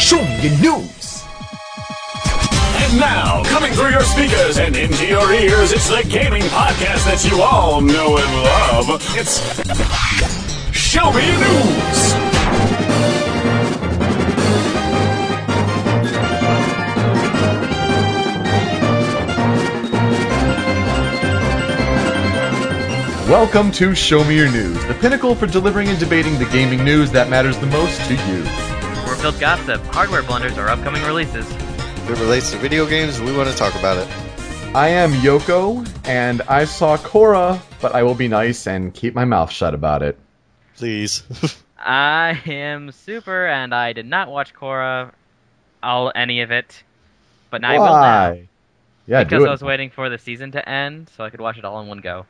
Show 0.00 0.16
me 0.24 0.48
your 0.48 0.78
news. 0.78 1.22
And 2.78 2.98
now, 2.98 3.44
coming 3.44 3.70
through 3.74 3.90
your 3.90 4.02
speakers 4.02 4.56
and 4.56 4.74
into 4.74 5.06
your 5.06 5.30
ears, 5.30 5.72
it's 5.72 5.90
the 5.90 6.02
gaming 6.08 6.42
podcast 6.44 7.04
that 7.04 7.22
you 7.30 7.42
all 7.42 7.82
know 7.82 8.16
and 8.16 8.88
love. 8.88 8.98
It's 9.14 9.40
Show 10.74 11.12
Me 11.12 11.26
Your 11.26 11.38
News. 11.38 12.14
Welcome 23.28 23.70
to 23.72 23.94
Show 23.94 24.24
Me 24.24 24.34
Your 24.34 24.50
News, 24.50 24.82
the 24.86 24.94
pinnacle 24.94 25.34
for 25.34 25.46
delivering 25.46 25.88
and 25.88 26.00
debating 26.00 26.38
the 26.38 26.46
gaming 26.46 26.82
news 26.82 27.12
that 27.12 27.28
matters 27.28 27.58
the 27.58 27.66
most 27.66 28.00
to 28.08 28.14
you. 28.14 28.69
We're 29.20 29.32
filled 29.32 29.40
gossip, 29.40 29.82
hardware 29.92 30.22
blunders, 30.22 30.56
or 30.56 30.68
upcoming 30.68 31.02
releases. 31.02 31.46
If 31.50 32.08
it 32.08 32.18
relates 32.20 32.52
to 32.52 32.56
video 32.56 32.86
games, 32.86 33.20
we 33.20 33.36
want 33.36 33.50
to 33.50 33.54
talk 33.54 33.74
about 33.74 33.98
it. 33.98 34.08
I 34.74 34.88
am 34.88 35.12
Yoko, 35.12 35.86
and 36.08 36.40
I 36.48 36.64
saw 36.64 36.96
Korra, 36.96 37.60
but 37.82 37.94
I 37.94 38.02
will 38.02 38.14
be 38.14 38.28
nice 38.28 38.66
and 38.66 38.94
keep 38.94 39.14
my 39.14 39.26
mouth 39.26 39.52
shut 39.52 39.74
about 39.74 40.02
it. 40.02 40.18
Please. 40.76 41.22
I 41.78 42.40
am 42.46 42.92
Super, 42.92 43.46
and 43.46 43.74
I 43.74 43.92
did 43.92 44.06
not 44.06 44.30
watch 44.30 44.54
Korra, 44.54 45.12
all 45.82 46.10
any 46.14 46.40
of 46.40 46.50
it, 46.50 46.82
but 47.50 47.60
now 47.60 47.72
I 47.72 47.78
will 47.78 47.84
now. 47.84 48.30
Why? 48.30 48.48
Yeah, 49.06 49.24
Because 49.24 49.42
do 49.42 49.48
I 49.48 49.50
was 49.50 49.60
waiting 49.60 49.90
for 49.90 50.08
the 50.08 50.16
season 50.16 50.52
to 50.52 50.66
end 50.66 51.10
so 51.14 51.24
I 51.24 51.28
could 51.28 51.42
watch 51.42 51.58
it 51.58 51.66
all 51.66 51.78
in 51.82 51.88
one 51.88 52.00
go. 52.00 52.24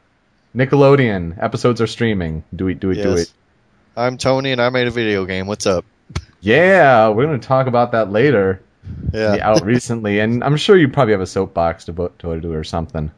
Nickelodeon 0.57 1.41
episodes 1.41 1.81
are 1.81 1.87
streaming. 1.87 2.43
Do 2.53 2.67
it, 2.67 2.81
do 2.81 2.91
it, 2.91 2.97
do 2.97 3.13
it. 3.13 3.33
I'm 3.97 4.19
Tony, 4.19 4.51
and 4.51 4.61
I 4.61 4.71
made 4.71 4.89
a 4.89 4.91
video 4.91 5.25
game. 5.25 5.47
What's 5.47 5.67
up? 5.67 5.85
Yeah, 6.41 7.09
we're 7.09 7.27
going 7.27 7.41
to 7.41 7.47
talk 7.47 7.67
about 7.67 7.93
that 7.93 8.11
later. 8.11 8.63
Yeah, 9.13 9.37
Be 9.37 9.43
out 9.43 9.65
recently, 9.65 10.21
and 10.21 10.43
I'm 10.43 10.57
sure 10.57 10.77
you 10.77 10.89
probably 10.89 11.13
have 11.13 11.21
a 11.21 11.27
soapbox 11.27 11.85
to 11.85 11.93
vote 11.93 12.19
to 12.21 12.33
it 12.33 12.45
or 12.45 12.65
something. 12.65 13.11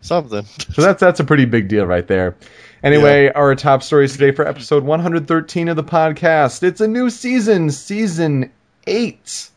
something. 0.00 0.44
So 0.44 0.82
that's 0.82 1.00
that's 1.00 1.20
a 1.20 1.24
pretty 1.24 1.44
big 1.44 1.68
deal 1.68 1.86
right 1.86 2.06
there. 2.06 2.36
Anyway, 2.82 3.30
our 3.34 3.54
top 3.56 3.82
stories 3.82 4.12
today 4.12 4.30
for 4.30 4.46
episode 4.46 4.84
113 4.84 5.68
of 5.68 5.76
the 5.76 5.84
podcast. 5.84 6.62
It's 6.62 6.80
a 6.80 6.86
new 6.88 7.10
season, 7.10 7.70
season 7.70 8.52
eight. 8.86 9.50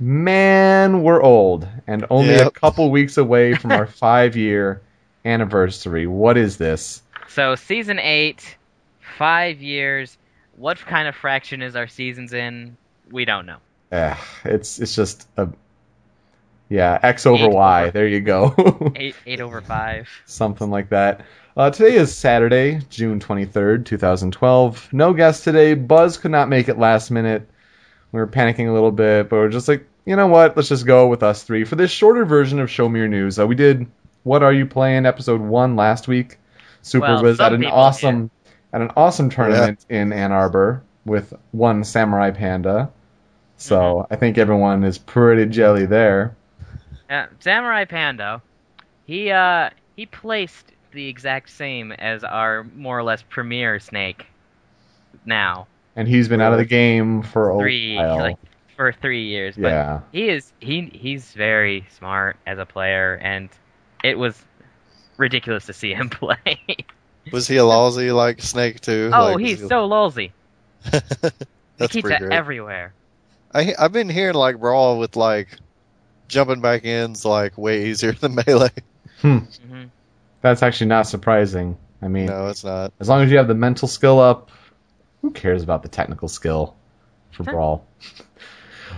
Man, 0.00 1.02
we're 1.02 1.22
old, 1.22 1.68
and 1.86 2.06
only 2.10 2.34
a 2.34 2.50
couple 2.50 2.90
weeks 2.90 3.16
away 3.16 3.54
from 3.54 3.70
our 3.72 3.86
five-year 4.02 4.80
anniversary. 5.24 6.06
What 6.06 6.36
is 6.36 6.56
this? 6.56 7.02
So, 7.28 7.54
season 7.54 7.98
8, 7.98 8.56
five 9.18 9.60
years. 9.60 10.18
What 10.56 10.78
kind 10.78 11.08
of 11.08 11.14
fraction 11.16 11.62
is 11.62 11.76
our 11.76 11.86
seasons 11.88 12.32
in? 12.32 12.76
We 13.10 13.24
don't 13.24 13.46
know. 13.46 13.58
Eh, 13.92 14.16
it's 14.44 14.78
it's 14.80 14.94
just 14.94 15.28
a 15.36 15.48
yeah 16.68 16.98
X 17.02 17.26
over 17.26 17.44
Eight 17.44 17.52
Y. 17.52 17.82
over- 17.82 17.90
There 17.92 18.08
you 18.08 18.20
go. 18.20 18.92
8, 18.96 19.14
eight 19.26 19.40
over 19.40 19.60
5. 19.62 20.08
something 20.26 20.70
like 20.70 20.90
that. 20.90 21.22
Uh, 21.56 21.70
today 21.70 21.94
is 21.94 22.12
Saturday, 22.16 22.80
June 22.90 23.20
23rd, 23.20 23.84
2012. 23.84 24.92
No 24.92 25.12
guest 25.12 25.44
today. 25.44 25.74
Buzz 25.74 26.18
could 26.18 26.32
not 26.32 26.48
make 26.48 26.68
it 26.68 26.78
last 26.78 27.12
minute. 27.12 27.48
We 28.10 28.18
were 28.18 28.26
panicking 28.26 28.68
a 28.68 28.72
little 28.72 28.90
bit, 28.90 29.28
but 29.28 29.36
we're 29.36 29.48
just 29.50 29.68
like, 29.68 29.86
you 30.04 30.16
know 30.16 30.26
what? 30.26 30.56
Let's 30.56 30.68
just 30.68 30.84
go 30.84 31.06
with 31.06 31.22
us 31.22 31.44
three. 31.44 31.64
For 31.64 31.76
this 31.76 31.92
shorter 31.92 32.24
version 32.24 32.58
of 32.58 32.68
Show 32.70 32.88
Me 32.88 32.98
Your 32.98 33.08
News, 33.08 33.38
uh, 33.38 33.46
we 33.46 33.54
did 33.54 33.86
What 34.24 34.42
Are 34.42 34.52
You 34.52 34.66
Playing 34.66 35.06
episode 35.06 35.40
one 35.40 35.76
last 35.76 36.08
week. 36.08 36.38
Super 36.82 37.06
Well, 37.06 37.22
was 37.22 37.38
at 37.38 37.52
an 37.52 37.64
awesome 37.66 38.30
at 38.74 38.82
an 38.82 38.90
awesome 38.96 39.30
tournament 39.30 39.86
in 39.88 40.12
Ann 40.12 40.32
Arbor 40.32 40.82
with 41.06 41.32
one 41.52 41.84
Samurai 41.84 42.32
Panda. 42.32 42.90
So 43.56 43.76
Mm-hmm. 43.76 44.12
I 44.12 44.16
think 44.16 44.36
everyone 44.36 44.84
is 44.84 44.98
pretty 44.98 45.46
jelly 45.46 45.86
there. 45.86 46.36
Uh, 47.08 47.26
Samurai 47.38 47.84
Panda, 47.84 48.42
he 49.06 49.30
uh 49.30 49.70
he 49.96 50.06
placed 50.06 50.72
the 50.92 51.06
exact 51.08 51.50
same 51.50 51.92
as 51.92 52.24
our 52.24 52.64
more 52.64 52.98
or 52.98 53.04
less 53.04 53.22
premier 53.22 53.78
snake. 53.78 54.26
Now 55.24 55.68
And 55.96 56.08
he's 56.08 56.28
been 56.28 56.40
out 56.40 56.52
of 56.52 56.58
the 56.58 56.64
game 56.64 57.22
for 57.22 57.50
a 57.50 57.58
three 57.58 57.96
while. 57.96 58.18
like 58.18 58.38
for 58.76 58.92
three 58.92 59.26
years, 59.28 59.56
but 59.56 59.68
yeah. 59.68 60.00
he 60.12 60.28
is 60.28 60.52
he 60.60 60.90
he's 60.92 61.32
very 61.32 61.86
smart 61.96 62.36
as 62.46 62.58
a 62.58 62.66
player, 62.66 63.14
and 63.22 63.48
it 64.02 64.18
was 64.18 64.44
ridiculous 65.16 65.66
to 65.66 65.72
see 65.72 65.94
him 65.94 66.10
play. 66.10 66.58
Was 67.32 67.48
he 67.48 67.56
a 67.56 67.64
lousy 67.64 68.10
like 68.12 68.40
snake 68.42 68.80
too? 68.80 69.10
oh, 69.12 69.18
Like, 69.24 69.36
was 69.36 69.44
he's 69.50 69.60
he- 69.60 69.68
so 69.68 69.86
lolsy. 69.86 70.32
He 71.78 71.88
keeps 71.88 72.08
it 72.08 72.18
great. 72.20 72.32
everywhere. 72.32 72.94
I 73.52 73.74
I've 73.78 73.92
been 73.92 74.08
hearing 74.08 74.34
like 74.36 74.58
brawl 74.60 74.98
with 74.98 75.16
like 75.16 75.48
jumping 76.28 76.60
back 76.60 76.84
in's 76.84 77.24
like 77.24 77.58
way 77.58 77.86
easier 77.86 78.12
than 78.12 78.34
melee. 78.46 78.70
Hmm. 79.20 79.38
hmm 79.38 79.84
That's 80.40 80.62
actually 80.62 80.86
not 80.88 81.06
surprising. 81.08 81.76
I 82.02 82.08
mean, 82.08 82.26
No, 82.26 82.46
it's 82.48 82.62
not. 82.64 82.92
as 83.00 83.08
long 83.08 83.22
as 83.22 83.30
you 83.30 83.38
have 83.38 83.48
the 83.48 83.54
mental 83.54 83.88
skill 83.88 84.20
up, 84.20 84.50
who 85.22 85.30
cares 85.30 85.62
about 85.62 85.82
the 85.82 85.88
technical 85.88 86.28
skill 86.28 86.76
for 87.32 87.42
Brawl? 87.44 87.86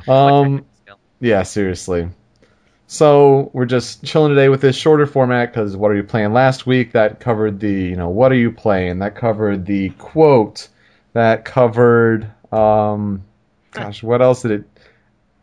um, 0.08 0.66
yeah, 1.20 1.42
seriously. 1.44 2.08
So 2.88 3.50
we're 3.52 3.66
just 3.66 4.04
chilling 4.04 4.30
today 4.30 4.48
with 4.48 4.60
this 4.60 4.76
shorter 4.76 5.06
format 5.06 5.52
because 5.52 5.76
what 5.76 5.90
are 5.90 5.96
you 5.96 6.04
playing 6.04 6.32
last 6.32 6.66
week? 6.66 6.92
That 6.92 7.18
covered 7.18 7.58
the, 7.58 7.72
you 7.72 7.96
know, 7.96 8.08
what 8.08 8.30
are 8.30 8.36
you 8.36 8.52
playing? 8.52 9.00
That 9.00 9.16
covered 9.16 9.66
the 9.66 9.90
quote. 9.90 10.68
That 11.12 11.44
covered, 11.44 12.30
um, 12.52 13.24
gosh, 13.72 14.02
what 14.02 14.22
else 14.22 14.42
did 14.42 14.52
it? 14.52 14.64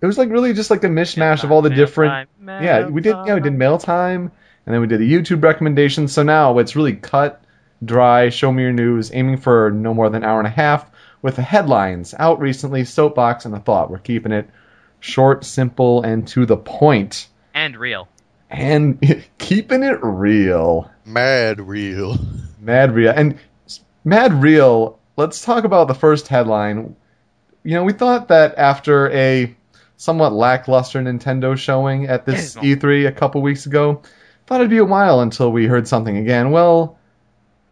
It 0.01 0.05
was 0.05 0.17
like 0.17 0.29
really 0.29 0.53
just 0.53 0.69
like 0.69 0.83
a 0.83 0.87
mishmash 0.87 1.43
of 1.43 1.51
all 1.51 1.61
the 1.61 1.69
different 1.69 2.29
yeah, 2.45 2.87
we 2.87 3.01
did. 3.01 3.15
Yeah, 3.25 3.35
we 3.35 3.41
did 3.41 3.53
mail 3.53 3.77
time, 3.77 4.31
and 4.65 4.73
then 4.73 4.81
we 4.81 4.87
did 4.87 4.99
the 4.99 5.11
YouTube 5.11 5.43
recommendations. 5.43 6.11
So 6.13 6.23
now 6.23 6.59
it's 6.59 6.75
really 6.75 6.95
cut, 6.95 7.43
dry. 7.83 8.29
Show 8.29 8.51
me 8.51 8.63
your 8.63 8.73
news, 8.73 9.11
aiming 9.13 9.37
for 9.37 9.71
no 9.71 9.93
more 9.93 10.09
than 10.09 10.23
an 10.23 10.29
hour 10.29 10.39
and 10.39 10.47
a 10.47 10.51
half, 10.51 10.91
with 11.21 11.37
the 11.37 11.41
headlines 11.41 12.13
out 12.19 12.39
recently, 12.39 12.85
soapbox, 12.85 13.45
and 13.45 13.55
a 13.55 13.59
thought. 13.59 13.89
We're 13.89 13.99
keeping 13.99 14.31
it 14.31 14.49
short, 14.99 15.45
simple, 15.45 16.03
and 16.03 16.27
to 16.29 16.45
the 16.45 16.57
point, 16.57 17.27
and 17.53 17.77
real. 17.77 18.07
and 18.49 18.99
keeping 19.37 19.83
it 19.83 19.99
real, 20.01 20.89
Mad 21.05 21.59
real. 21.61 22.17
mad 22.59 22.93
real, 22.93 23.11
and 23.15 23.37
mad 24.03 24.41
real. 24.41 24.99
Let's 25.17 25.43
talk 25.43 25.63
about 25.63 25.87
the 25.87 25.93
first 25.93 26.27
headline. 26.27 26.95
You 27.63 27.75
know, 27.75 27.83
we 27.83 27.93
thought 27.93 28.29
that 28.29 28.57
after 28.57 29.11
a 29.11 29.55
somewhat 29.97 30.33
lackluster 30.33 30.99
Nintendo 31.01 31.57
showing 31.57 32.07
at 32.07 32.25
this 32.25 32.55
E3 32.55 33.07
a 33.07 33.11
couple 33.11 33.41
weeks 33.41 33.65
ago, 33.65 34.01
thought 34.45 34.59
it'd 34.59 34.69
be 34.69 34.77
a 34.79 34.85
while 34.85 35.21
until 35.21 35.51
we 35.51 35.65
heard 35.67 35.87
something 35.87 36.17
again. 36.17 36.51
Well, 36.51 36.97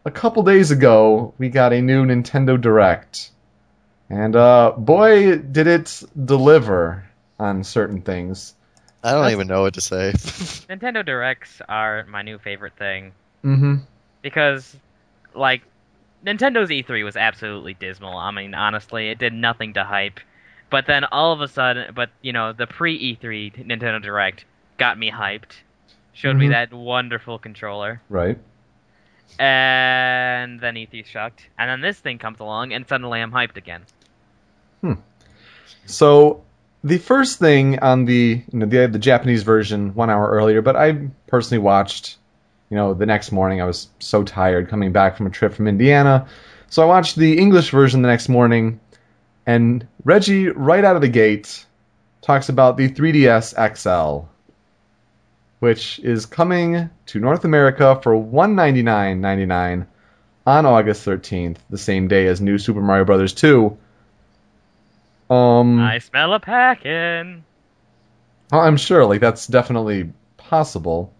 a 0.04 0.10
couple 0.10 0.42
days 0.42 0.70
ago, 0.70 1.34
we 1.38 1.48
got 1.48 1.72
a 1.72 1.82
new 1.82 2.04
Nintendo 2.04 2.60
Direct. 2.60 3.30
And 4.08 4.36
uh, 4.36 4.72
boy, 4.76 5.36
did 5.38 5.66
it 5.66 6.02
deliver 6.22 7.04
on 7.38 7.64
certain 7.64 8.02
things. 8.02 8.54
I 9.04 9.10
don't 9.12 9.22
That's- 9.22 9.32
even 9.32 9.46
know 9.48 9.62
what 9.62 9.74
to 9.74 9.80
say. 9.80 10.12
Nintendo 10.16 11.04
Directs 11.04 11.60
are 11.68 12.04
my 12.08 12.22
new 12.22 12.38
favorite 12.38 12.74
thing 12.76 13.12
Mm-hmm. 13.44 13.76
because, 14.22 14.76
like, 15.34 15.62
Nintendo's 16.24 16.70
E3 16.70 17.02
was 17.04 17.16
absolutely 17.16 17.74
dismal. 17.74 18.16
I 18.16 18.30
mean, 18.30 18.54
honestly, 18.54 19.08
it 19.08 19.18
did 19.18 19.32
nothing 19.32 19.72
to 19.74 19.82
hype. 19.82 20.20
But 20.70 20.86
then 20.86 21.04
all 21.04 21.32
of 21.32 21.40
a 21.40 21.48
sudden, 21.48 21.92
but 21.94 22.10
you 22.22 22.32
know, 22.32 22.52
the 22.52 22.66
pre 22.68 23.16
E3 23.16 23.66
Nintendo 23.66 24.00
Direct 24.00 24.44
got 24.78 24.96
me 24.98 25.10
hyped. 25.10 25.56
Showed 26.14 26.36
me 26.36 26.46
Mhm. 26.46 26.50
that 26.50 26.72
wonderful 26.72 27.38
controller, 27.38 28.00
Right. 28.08 28.38
and 29.38 30.60
then 30.60 30.74
E3 30.76 31.02
sucked, 31.10 31.48
and 31.58 31.68
then 31.68 31.80
this 31.80 31.98
thing 31.98 32.18
comes 32.18 32.38
along, 32.40 32.72
and 32.72 32.86
suddenly 32.86 33.20
I'm 33.20 33.32
hyped 33.32 33.56
again. 33.56 33.82
Hmm. 34.82 34.92
So 35.86 36.42
the 36.84 36.98
first 36.98 37.38
thing 37.38 37.78
on 37.78 38.04
the 38.04 38.42
you 38.52 38.58
know 38.58 38.66
the 38.66 38.86
the 38.86 38.98
Japanese 38.98 39.42
version 39.42 39.94
one 39.94 40.10
hour 40.10 40.28
earlier, 40.28 40.62
but 40.62 40.76
I 40.76 41.08
personally 41.26 41.62
watched 41.62 42.16
you 42.70 42.76
know 42.76 42.94
the 42.94 43.06
next 43.06 43.32
morning. 43.32 43.60
I 43.60 43.64
was 43.64 43.88
so 43.98 44.24
tired 44.24 44.68
coming 44.68 44.92
back 44.92 45.16
from 45.16 45.26
a 45.26 45.30
trip 45.30 45.54
from 45.54 45.68
Indiana, 45.68 46.26
so 46.68 46.82
I 46.82 46.86
watched 46.86 47.16
the 47.16 47.38
English 47.38 47.70
version 47.70 48.02
the 48.02 48.08
next 48.08 48.28
morning, 48.28 48.80
and 49.46 49.86
Reggie 50.04 50.48
right 50.48 50.84
out 50.84 50.96
of 50.96 51.02
the 51.02 51.08
gate 51.08 51.64
talks 52.20 52.48
about 52.48 52.76
the 52.76 52.88
3DS 52.88 53.76
XL, 53.76 54.26
which 55.58 55.98
is 56.00 56.26
coming 56.26 56.88
to 57.06 57.18
North 57.18 57.44
America 57.44 57.98
for 58.02 58.12
$199.99 58.12 59.86
on 60.46 60.66
August 60.66 61.04
13th, 61.06 61.56
the 61.70 61.78
same 61.78 62.08
day 62.08 62.26
as 62.26 62.40
New 62.40 62.58
Super 62.58 62.80
Mario 62.80 63.04
Bros. 63.04 63.32
2. 63.32 63.76
Um, 65.32 65.78
I 65.80 65.98
smell 65.98 66.34
a 66.34 66.40
packin'. 66.40 67.44
Oh, 68.52 68.60
I'm 68.60 68.76
sure, 68.76 69.06
like 69.06 69.20
that's 69.20 69.46
definitely 69.46 70.12
possible. 70.36 71.14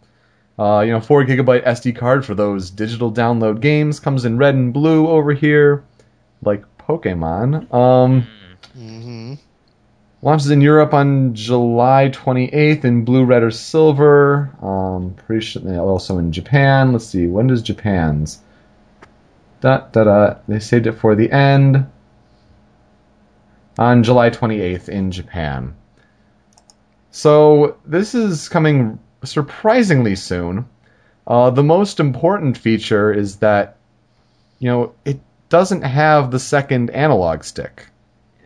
Uh, 0.59 0.81
you 0.81 0.93
know, 0.93 1.01
four 1.01 1.25
gigabyte 1.25 1.65
SD 1.65 1.97
card 1.97 2.27
for 2.27 2.35
those 2.35 2.71
digital 2.71 3.11
download 3.11 3.61
games 3.61 4.01
comes 4.01 4.27
in 4.27 4.37
red 4.37 4.55
and 4.55 4.75
blue 4.75 5.09
over 5.09 5.33
here, 5.33 5.85
like 6.43 6.65
Pokemon. 6.77 7.73
Um, 7.73 8.27
hmm 8.75 9.35
Launches 10.25 10.51
in 10.51 10.61
Europe 10.61 10.95
on 10.95 11.35
July 11.35 12.09
28th 12.13 12.85
in 12.85 13.05
blue, 13.05 13.25
red, 13.25 13.43
or 13.43 13.51
silver. 13.51 14.51
Um, 14.63 15.15
pretty 15.27 15.45
sure 15.45 15.81
also 15.81 16.19
in 16.19 16.31
Japan. 16.31 16.93
Let's 16.93 17.07
see, 17.07 17.27
when 17.27 17.49
does 17.49 17.63
Japan's? 17.63 18.41
Da 19.63 19.79
da 19.91 20.05
da. 20.05 20.35
They 20.47 20.61
saved 20.61 20.87
it 20.87 20.93
for 20.93 21.17
the 21.17 21.33
end 21.33 21.87
on 23.79 24.03
July 24.03 24.31
28th 24.31 24.89
in 24.89 25.11
Japan. 25.11 25.75
So 27.11 27.77
this 27.85 28.15
is 28.15 28.49
coming 28.49 28.99
surprisingly 29.25 30.17
soon. 30.17 30.67
Uh, 31.27 31.51
the 31.51 31.63
most 31.63 32.01
important 32.01 32.59
feature 32.59 33.13
is 33.13 33.37
that, 33.37 33.77
you 34.59 34.69
know, 34.69 34.95
it 35.05 35.21
doesn't 35.49 35.83
have 35.83 36.31
the 36.31 36.41
second 36.41 36.91
analog 36.91 37.45
stick. 37.45 37.87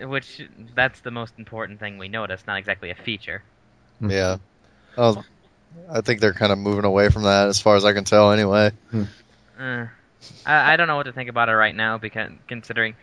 Which 0.01 0.43
that's 0.75 1.01
the 1.01 1.11
most 1.11 1.35
important 1.39 1.81
thing 1.81 1.97
we 1.97 2.09
noticed, 2.09 2.47
not 2.47 2.59
exactly 2.59 2.91
a 2.91 2.95
feature. 2.95 3.43
Yeah. 4.01 4.37
Oh, 4.99 5.25
I 5.89 6.01
think 6.03 6.21
they're 6.21 6.35
kind 6.35 6.53
of 6.53 6.59
moving 6.59 6.85
away 6.85 7.09
from 7.09 7.23
that, 7.23 7.49
as 7.49 7.61
far 7.61 7.77
as 7.77 7.85
I 7.85 7.93
can 7.93 8.05
tell. 8.05 8.33
Anyway. 8.33 8.73
Uh, 9.59 9.87
I, 10.45 10.73
I 10.73 10.77
don't 10.77 10.87
know 10.87 10.97
what 10.97 11.05
to 11.05 11.13
think 11.13 11.31
about 11.31 11.49
it 11.49 11.55
right 11.55 11.75
now 11.75 11.97
because 11.97 12.31
considering 12.47 12.95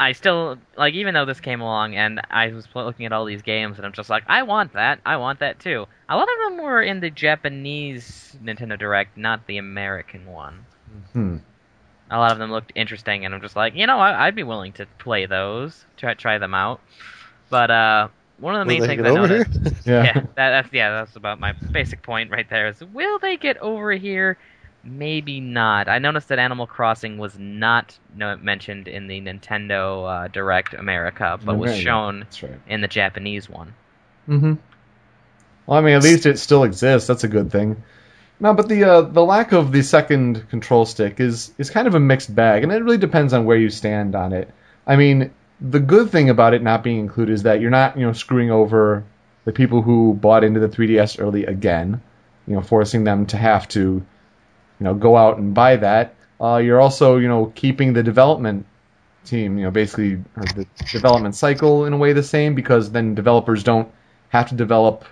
I 0.00 0.12
still 0.12 0.58
like 0.76 0.94
even 0.94 1.14
though 1.14 1.24
this 1.24 1.40
came 1.40 1.60
along 1.60 1.96
and 1.96 2.20
I 2.30 2.48
was 2.52 2.68
looking 2.74 3.06
at 3.06 3.12
all 3.12 3.24
these 3.24 3.42
games 3.42 3.78
and 3.78 3.86
I'm 3.86 3.92
just 3.92 4.08
like 4.08 4.24
I 4.28 4.42
want 4.42 4.74
that 4.74 5.00
I 5.04 5.16
want 5.16 5.40
that 5.40 5.58
too. 5.58 5.86
A 6.08 6.16
lot 6.16 6.28
of 6.28 6.38
them 6.52 6.62
were 6.62 6.82
in 6.82 7.00
the 7.00 7.10
Japanese 7.10 8.36
Nintendo 8.42 8.78
Direct, 8.78 9.16
not 9.16 9.46
the 9.46 9.58
American 9.58 10.26
one. 10.26 10.64
Hmm. 11.12 11.36
A 12.10 12.18
lot 12.18 12.32
of 12.32 12.38
them 12.38 12.50
looked 12.50 12.72
interesting 12.74 13.24
and 13.24 13.34
I'm 13.34 13.40
just 13.40 13.56
like 13.56 13.74
you 13.74 13.86
know 13.86 13.98
I, 13.98 14.26
I'd 14.26 14.36
be 14.36 14.44
willing 14.44 14.72
to 14.74 14.86
play 14.98 15.26
those 15.26 15.84
try 15.96 16.14
try 16.14 16.38
them 16.38 16.54
out. 16.54 16.80
But 17.50 17.70
uh, 17.70 18.08
one 18.38 18.54
of 18.54 18.60
the 18.60 18.66
main 18.66 18.80
Will 18.80 18.86
they 18.86 18.96
things 18.96 19.08
I 19.08 19.14
noticed? 19.14 19.58
Yeah. 19.86 20.02
yeah, 20.04 20.14
that, 20.14 20.30
that's 20.36 20.72
yeah, 20.72 20.90
that's 20.90 21.16
about 21.16 21.40
my 21.40 21.52
basic 21.72 22.02
point 22.02 22.30
right 22.30 22.48
there. 22.48 22.68
Is 22.68 22.80
will 22.84 23.18
they 23.18 23.36
get 23.36 23.56
over 23.58 23.92
here? 23.92 24.38
Maybe 24.84 25.40
not. 25.40 25.88
I 25.88 25.98
noticed 25.98 26.28
that 26.28 26.38
Animal 26.38 26.66
Crossing 26.66 27.18
was 27.18 27.38
not 27.38 27.98
mentioned 28.14 28.88
in 28.88 29.06
the 29.06 29.20
Nintendo 29.20 30.24
uh, 30.24 30.28
Direct 30.28 30.74
America, 30.74 31.38
but 31.44 31.58
was 31.58 31.76
shown 31.76 32.26
right. 32.42 32.52
in 32.68 32.80
the 32.80 32.88
Japanese 32.88 33.48
one. 33.48 33.74
Mm-hmm. 34.28 34.54
Well, 35.66 35.78
I 35.78 35.82
mean, 35.82 35.94
at 35.94 36.02
least 36.02 36.26
it 36.26 36.38
still 36.38 36.64
exists. 36.64 37.08
That's 37.08 37.24
a 37.24 37.28
good 37.28 37.50
thing. 37.50 37.82
No, 38.40 38.54
but 38.54 38.68
the 38.68 38.84
uh, 38.84 39.00
the 39.02 39.24
lack 39.24 39.52
of 39.52 39.72
the 39.72 39.82
second 39.82 40.48
control 40.48 40.86
stick 40.86 41.18
is 41.18 41.52
is 41.58 41.70
kind 41.70 41.88
of 41.88 41.94
a 41.94 42.00
mixed 42.00 42.32
bag, 42.32 42.62
and 42.62 42.72
it 42.72 42.82
really 42.82 42.98
depends 42.98 43.32
on 43.32 43.44
where 43.44 43.56
you 43.56 43.68
stand 43.68 44.14
on 44.14 44.32
it. 44.32 44.50
I 44.86 44.96
mean, 44.96 45.32
the 45.60 45.80
good 45.80 46.10
thing 46.10 46.30
about 46.30 46.54
it 46.54 46.62
not 46.62 46.84
being 46.84 47.00
included 47.00 47.32
is 47.32 47.42
that 47.42 47.60
you're 47.60 47.70
not 47.70 47.98
you 47.98 48.06
know 48.06 48.12
screwing 48.12 48.50
over 48.52 49.04
the 49.44 49.52
people 49.52 49.82
who 49.82 50.14
bought 50.14 50.44
into 50.44 50.60
the 50.60 50.68
3DS 50.68 51.20
early 51.20 51.46
again, 51.46 52.00
you 52.46 52.54
know, 52.54 52.60
forcing 52.60 53.04
them 53.04 53.26
to 53.26 53.36
have 53.36 53.66
to 53.68 54.04
you 54.80 54.84
know 54.84 54.94
go 54.94 55.16
out 55.16 55.38
and 55.38 55.54
buy 55.54 55.76
that. 55.76 56.14
Uh, 56.40 56.56
you're 56.56 56.80
also 56.80 57.16
you 57.16 57.28
know 57.28 57.52
keeping 57.54 57.92
the 57.92 58.02
development 58.02 58.66
team 59.24 59.58
you 59.58 59.64
know 59.64 59.70
basically 59.70 60.14
the 60.54 60.66
development 60.90 61.34
cycle 61.34 61.84
in 61.84 61.92
a 61.92 61.96
way 61.96 62.14
the 62.14 62.22
same 62.22 62.54
because 62.54 62.90
then 62.92 63.14
developers 63.14 63.62
don't 63.62 63.90
have 64.30 64.48
to 64.48 64.54
develop 64.54 65.04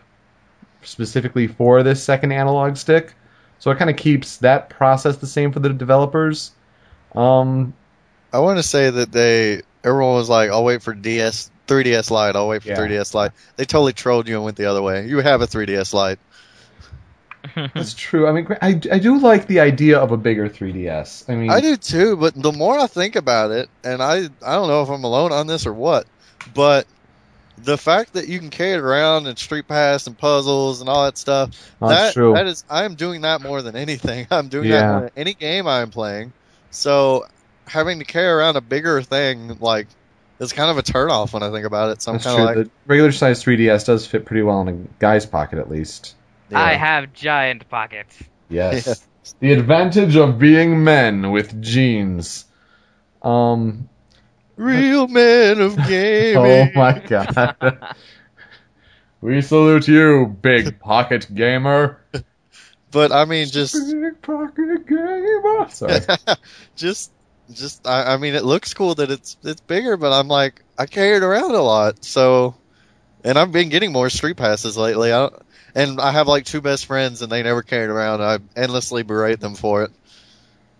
specifically 0.83 1.47
for 1.47 1.83
this 1.83 2.03
second 2.03 2.33
analog 2.33 2.77
stick. 2.77 3.15
So 3.59 3.71
it 3.71 3.79
kind 3.79 3.91
of 3.91 3.97
keeps 3.97 4.39
that 4.39 4.69
process 4.71 5.17
the 5.17 5.27
same 5.27 5.53
for 5.53 5.61
the 5.61 5.71
developers. 5.71 6.53
Um, 7.15 7.75
I 8.33 8.41
want 8.41 8.59
to 8.59 8.63
say 8.63 8.91
that 8.91 9.13
they 9.13 9.63
everyone 9.83 10.15
was 10.15 10.29
like, 10.29 10.51
"I'll 10.51 10.65
wait 10.65 10.83
for 10.83 10.93
DS 10.93 11.51
3DS 11.67 12.11
Lite. 12.11 12.37
I'll 12.37 12.49
wait 12.49 12.63
for 12.63 12.69
Yeah. 12.69 12.77
3DS 12.77 13.15
Lite." 13.15 13.33
They 13.57 13.65
totally 13.65 13.95
trolled 13.95 14.29
you 14.29 14.37
and 14.37 14.45
went 14.45 14.57
the 14.57 14.67
other 14.67 14.83
way. 14.83 15.07
You 15.07 15.19
have 15.21 15.41
a 15.41 15.47
3DS 15.47 15.95
Lite. 15.95 16.19
That's 17.55 17.95
true. 17.95 18.27
I 18.27 18.33
mean, 18.33 18.47
I, 18.63 18.81
I 18.91 18.99
do 18.99 19.19
like 19.19 19.47
the 19.47 19.61
idea 19.61 19.99
of 19.99 20.13
a 20.13 20.17
bigger 20.17 20.49
3DS. 20.49 21.29
I 21.31 21.35
mean, 21.37 21.51
I 21.51 21.61
do 21.61 21.77
too, 21.77 22.17
but 22.17 22.35
the 22.35 22.53
more 22.53 22.79
I 22.79 22.87
think 22.87 23.17
about 23.17 23.51
it, 23.51 23.69
and 23.85 24.03
I 24.03 24.29
I 24.45 24.55
don't 24.55 24.69
know 24.69 24.83
if 24.83 24.89
I'm 24.89 25.05
alone 25.05 25.33
on 25.33 25.47
this 25.47 25.67
or 25.67 25.73
what, 25.73 26.07
but 26.55 26.87
the 27.59 27.79
fact 27.79 28.13
that 28.13 28.29
you 28.29 28.39
can 28.39 28.51
carry 28.51 28.73
it 28.73 28.81
around 28.81 29.27
and 29.27 29.39
Street 29.39 29.67
Pass 29.67 30.07
and 30.07 30.17
puzzles 30.17 30.81
and 30.81 30.89
all 30.91 31.05
that 31.05 31.17
stuff, 31.17 31.51
that's 31.81 31.93
that 31.93 32.13
true. 32.15 32.35
that 32.35 32.47
is 32.47 32.65
I'm 32.69 32.95
doing 32.95 33.23
that 33.23 33.41
more 33.41 33.63
than 33.63 33.77
anything. 33.77 34.27
I'm 34.31 34.49
doing 34.49 34.69
Yeah. 34.69 34.81
that 34.81 34.91
more 34.93 35.01
than 35.03 35.11
any 35.17 35.35
game 35.35 35.67
I'm 35.67 35.91
playing. 35.91 36.33
So 36.71 37.25
having 37.67 37.99
to 37.99 38.05
carry 38.05 38.29
around 38.29 38.57
a 38.57 38.61
bigger 38.61 39.03
thing 39.03 39.57
like 39.61 39.87
is 40.39 40.53
kind 40.53 40.71
of 40.71 40.77
a 40.79 40.83
turnoff 40.83 41.33
when 41.33 41.43
I 41.43 41.51
think 41.51 41.65
about 41.67 41.91
it. 41.91 42.03
So 42.03 42.13
I'm 42.13 42.19
kind 42.19 42.39
of 42.39 42.45
like, 42.45 42.55
the 42.57 42.71
regular 42.87 43.11
size 43.13 43.43
3DS 43.43 43.87
does 43.87 44.07
fit 44.07 44.27
pretty 44.27 44.43
well 44.43 44.61
in 44.61 44.69
a 44.69 45.01
guy's 45.01 45.25
pocket, 45.25 45.59
at 45.59 45.71
least. 45.71 46.15
Yeah. 46.51 46.61
I 46.61 46.75
have 46.75 47.13
giant 47.13 47.69
pockets. 47.69 48.23
Yes. 48.49 49.07
The 49.41 49.53
advantage 49.55 50.15
of 50.15 50.39
being 50.39 50.85
men 50.85 51.33
with 51.33 51.61
jeans. 51.61 52.45
Um, 53.23 53.89
real 54.55 55.09
men 55.09 55.61
of 55.61 55.77
gaming. 55.89 56.37
oh 56.37 56.69
my 56.77 57.01
god. 57.01 57.97
we 59.21 59.43
salute 59.43 59.89
you, 59.89 60.27
big 60.27 60.79
pocket 60.79 61.27
gamer. 61.35 62.01
But 62.93 63.11
I 63.11 63.25
mean, 63.25 63.49
just 63.49 63.75
Big 63.75 64.23
pocket 64.23 64.87
gamer. 64.87 65.69
Sorry. 65.71 66.01
just 66.77 67.11
just 67.53 67.87
I, 67.87 68.15
I 68.15 68.17
mean 68.19 68.37
it 68.37 68.45
looks 68.45 68.75
cool 68.75 68.95
that 68.95 69.11
it's 69.11 69.37
it's 69.43 69.61
bigger 69.61 69.97
but 69.97 70.13
i'm 70.13 70.29
like 70.29 70.63
i 70.79 70.87
carry 70.87 71.17
it 71.17 71.23
around 71.23 71.55
a 71.55 71.63
lot 71.63 72.05
so 72.05 72.57
and 73.23 73.39
i've 73.39 73.53
been 73.53 73.69
getting 73.69 73.93
more 73.93 74.11
street 74.11 74.37
passes 74.37 74.77
lately 74.77 75.13
I 75.13 75.29
don't, 75.29 75.46
and 75.77 76.01
i 76.01 76.11
have 76.11 76.27
like 76.27 76.45
two 76.45 76.61
best 76.61 76.87
friends 76.87 77.23
and 77.23 77.31
they 77.31 77.43
never 77.45 77.63
carry 77.63 77.85
it 77.85 77.91
around 77.91 78.21
i 78.21 78.39
endlessly 78.57 79.05
berate 79.05 79.39
them 79.39 79.55
for 79.55 79.85
it 79.85 79.93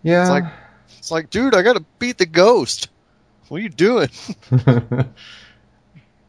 Yeah. 0.03 0.21
It's 0.21 0.29
like- 0.29 0.53
it's 0.97 1.11
like 1.11 1.29
dude 1.29 1.55
i 1.55 1.61
gotta 1.61 1.85
beat 1.99 2.17
the 2.17 2.25
ghost 2.25 2.89
what 3.47 3.59
are 3.59 3.61
you 3.61 3.69
doing 3.69 4.09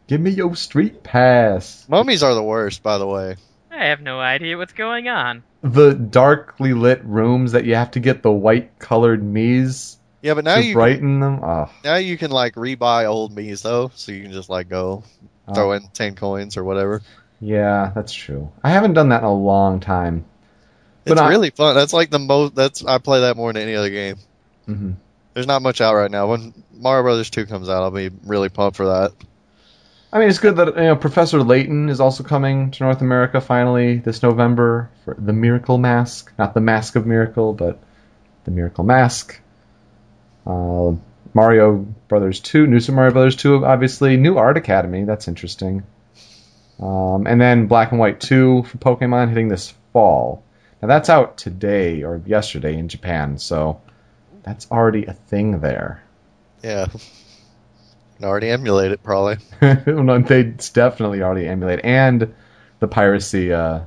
Give 0.07 0.23
me 0.23 0.31
your 0.31 0.57
street 0.57 1.03
pass. 1.03 1.85
mummies 1.89 2.23
are 2.23 2.35
the 2.35 2.43
worst 2.43 2.83
by 2.83 2.99
the 2.99 3.07
way 3.07 3.37
I 3.71 3.87
have 3.87 4.01
no 4.01 4.19
idea 4.19 4.57
what's 4.57 4.73
going 4.73 5.09
on. 5.09 5.45
The 5.63 5.93
darkly 5.93 6.73
lit 6.73 7.05
rooms 7.05 7.53
that 7.53 7.65
you 7.65 7.77
have 7.77 7.93
to 7.93 8.01
get 8.01 8.23
the 8.23 8.33
white 8.33 8.79
colored 8.79 9.23
Mii's 9.23 9.99
yeah 10.23 10.35
but 10.35 10.45
now 10.45 10.57
to 10.57 10.65
you 10.65 10.75
brighten 10.75 11.21
them. 11.21 11.41
Oh, 11.45 11.71
now 11.85 11.97
you 11.97 12.19
can 12.19 12.31
like 12.31 12.55
rebuy 12.55 13.07
old 13.09 13.37
Mii's 13.37 13.63
though 13.63 13.91
so 13.95 14.13
you 14.13 14.23
can 14.23 14.33
just 14.33 14.49
like 14.49 14.69
go 14.69 15.05
oh. 15.47 15.55
throw 15.55 15.73
in 15.73 15.87
10 15.93 16.15
coins 16.17 16.57
or 16.57 16.65
whatever 16.65 17.03
Yeah, 17.41 17.93
that's 17.95 18.13
true. 18.13 18.51
I 18.63 18.71
haven't 18.71 18.95
done 18.95 19.11
that 19.11 19.21
in 19.23 19.25
a 19.29 19.35
long 19.35 19.81
time. 19.81 20.25
But 21.05 21.13
it's 21.13 21.21
I- 21.21 21.29
really 21.31 21.51
fun 21.51 21.75
that's 21.75 21.95
like 21.95 22.11
the 22.11 22.19
most 22.19 22.55
that's 22.55 22.85
i 22.85 22.99
play 22.99 23.21
that 23.21 23.37
more 23.37 23.51
than 23.51 23.63
any 23.63 23.75
other 23.75 23.89
game 23.89 24.17
hmm 24.67 24.91
There's 25.33 25.47
not 25.47 25.63
much 25.63 25.81
out 25.81 25.95
right 25.95 26.11
now. 26.11 26.27
When 26.29 26.53
Mario 26.73 27.03
Brothers 27.03 27.31
2 27.31 27.47
comes 27.47 27.69
out, 27.69 27.83
I'll 27.83 27.91
be 27.91 28.11
really 28.27 28.49
pumped 28.51 28.77
for 28.77 28.87
that. 28.87 29.13
I 30.13 30.19
mean, 30.19 30.29
it's 30.29 30.39
good 30.39 30.57
that 30.57 30.69
you 30.77 30.83
know 30.83 30.97
Professor 30.97 31.43
Layton 31.43 31.89
is 31.89 32.01
also 32.01 32.25
coming 32.25 32.71
to 32.73 32.85
North 32.85 33.01
America 33.01 33.41
finally 33.41 33.99
this 33.99 34.23
November 34.23 34.91
for 35.05 35.15
the 35.19 35.33
Miracle 35.33 35.79
Mask, 35.79 36.33
not 36.39 36.55
the 36.55 36.61
Mask 36.61 36.97
of 36.97 37.07
Miracle, 37.07 37.53
but 37.53 37.79
the 38.45 38.51
Miracle 38.51 38.85
Mask. 38.85 39.41
Uh, 40.47 40.93
Mario 41.35 41.87
Brothers 42.09 42.41
2, 42.41 42.67
New 42.67 42.81
Super 42.81 42.97
Mario 42.97 43.13
Brothers 43.13 43.37
2, 43.37 43.65
obviously. 43.65 44.17
New 44.17 44.39
Art 44.39 44.57
Academy, 44.57 45.05
that's 45.05 45.29
interesting. 45.29 45.83
Um, 46.81 47.27
and 47.27 47.41
then 47.41 47.67
Black 47.67 47.91
and 47.91 47.99
White 47.99 48.21
2 48.21 48.65
for 48.65 48.79
Pokemon 48.79 49.29
hitting 49.29 49.49
this 49.49 49.75
fall. 49.93 50.45
Now 50.81 50.89
that's 50.89 51.11
out 51.11 51.37
today 51.37 52.05
or 52.05 52.21
yesterday 52.25 52.79
in 52.79 52.89
Japan, 52.89 53.39
so 53.39 53.81
that's 54.45 54.71
already 54.71 55.05
a 55.07 55.13
thing 55.13 55.61
there. 55.61 56.03
Yeah. 56.63 56.87
Can 58.17 58.25
already 58.25 58.51
emulate 58.51 58.93
it, 58.93 59.03
probably. 59.03 59.39
no, 59.61 60.21
they 60.21 60.45
definitely 60.45 61.23
already 61.23 61.47
emulate, 61.49 61.81
and 61.85 62.35
the 62.79 62.89
piracy 62.89 63.53
uh, 63.53 63.81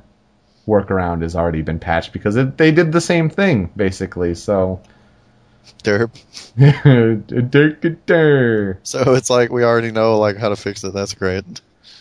workaround 0.66 1.22
has 1.22 1.34
already 1.34 1.62
been 1.62 1.78
patched 1.78 2.12
because 2.12 2.36
it, 2.36 2.56
they 2.56 2.70
did 2.70 2.92
the 2.92 3.00
same 3.00 3.30
thing 3.30 3.70
basically. 3.74 4.34
So, 4.34 4.82
Derp. 5.82 6.10
I 6.58 7.22
So 8.82 9.14
it's 9.14 9.30
like 9.30 9.50
we 9.50 9.64
already 9.64 9.92
know 9.92 10.18
like 10.18 10.36
how 10.36 10.50
to 10.50 10.56
fix 10.56 10.84
it. 10.84 10.92
That's 10.92 11.14
great. 11.14 11.44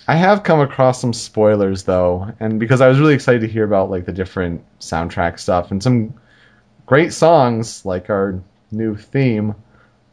Have 0.08 0.44
come 0.44 0.60
across 0.60 1.00
some 1.02 1.14
spoilers 1.14 1.84
though, 1.84 2.34
and 2.40 2.60
because 2.60 2.82
I 2.82 2.88
was 2.88 3.00
really 3.00 3.14
excited 3.14 3.42
to 3.42 3.48
hear 3.48 3.64
about 3.64 3.90
like 3.90 4.06
the 4.06 4.12
different 4.12 4.64
soundtrack 4.80 5.40
stuff 5.40 5.72
and 5.72 5.82
some 5.82 6.14
great 6.86 7.14
songs 7.14 7.86
like 7.86 8.10
our 8.10 8.42
new 8.72 8.96
theme. 8.98 9.56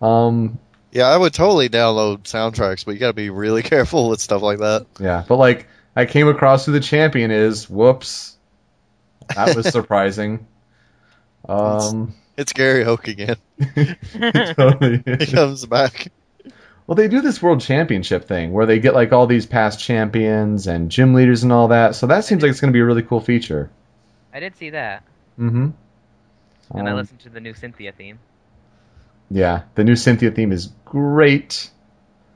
Um, 0.00 0.58
Yeah, 0.92 1.06
I 1.08 1.16
would 1.16 1.34
totally 1.34 1.68
download 1.68 2.22
soundtracks, 2.22 2.84
but 2.84 2.92
you 2.92 3.00
got 3.00 3.08
to 3.08 3.12
be 3.14 3.30
really 3.30 3.62
careful 3.74 4.08
with 4.08 4.20
stuff 4.20 4.42
like 4.42 4.58
that. 4.58 4.86
yeah, 5.00 5.24
but 5.26 5.36
like 5.36 5.66
I 5.96 6.06
came 6.06 6.28
across 6.28 6.64
who 6.66 6.72
the 6.72 6.80
champion 6.80 7.30
is. 7.32 7.68
Whoops, 7.68 8.36
that 9.34 9.56
was 9.56 9.68
surprising. 9.72 10.46
Um. 11.48 12.14
It's 12.36 12.52
Gary 12.52 12.84
Oak 12.84 13.08
again. 13.08 13.34
totally. 14.54 15.02
He 15.18 15.26
comes 15.26 15.66
back. 15.66 16.12
Well, 16.88 16.94
they 16.96 17.06
do 17.06 17.20
this 17.20 17.42
world 17.42 17.60
championship 17.60 18.24
thing 18.26 18.52
where 18.52 18.64
they 18.64 18.78
get 18.80 18.94
like 18.94 19.12
all 19.12 19.26
these 19.26 19.44
past 19.44 19.78
champions 19.78 20.66
and 20.66 20.90
gym 20.90 21.12
leaders 21.12 21.42
and 21.42 21.52
all 21.52 21.68
that. 21.68 21.94
So 21.94 22.06
that 22.06 22.24
seems 22.24 22.42
like 22.42 22.50
it's 22.50 22.60
going 22.62 22.72
to 22.72 22.76
be 22.76 22.80
a 22.80 22.84
really 22.84 23.02
cool 23.02 23.20
feature. 23.20 23.70
I 24.32 24.40
did 24.40 24.56
see 24.56 24.70
that, 24.70 25.02
Mm-hmm. 25.38 25.68
and 26.74 26.88
I 26.88 26.90
Um, 26.92 26.96
listened 26.96 27.20
to 27.20 27.28
the 27.28 27.40
new 27.40 27.52
Cynthia 27.54 27.92
theme. 27.92 28.18
Yeah, 29.30 29.62
the 29.74 29.84
new 29.84 29.96
Cynthia 29.96 30.30
theme 30.30 30.50
is 30.50 30.72
great. 30.86 31.70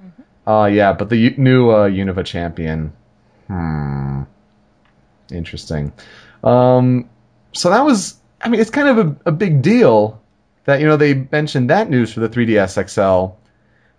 Mhm. 0.04 0.22
Uh, 0.46 0.66
yeah, 0.66 0.92
but 0.92 1.08
the 1.08 1.16
u- 1.16 1.34
new 1.38 1.70
uh, 1.70 1.88
Unova 1.88 2.22
champion, 2.24 2.92
hmm, 3.48 4.22
interesting. 5.30 5.92
Um, 6.44 7.08
so 7.52 7.70
that 7.70 7.84
was, 7.84 8.16
I 8.42 8.48
mean, 8.50 8.60
it's 8.60 8.70
kind 8.70 8.88
of 8.88 8.98
a, 8.98 9.16
a 9.30 9.32
big 9.32 9.62
deal 9.62 10.20
that 10.64 10.80
you 10.80 10.86
know 10.86 10.96
they 10.98 11.14
mentioned 11.32 11.70
that 11.70 11.88
news 11.88 12.12
for 12.12 12.20
the 12.20 12.28
3DS 12.28 12.76
XL, 12.88 13.36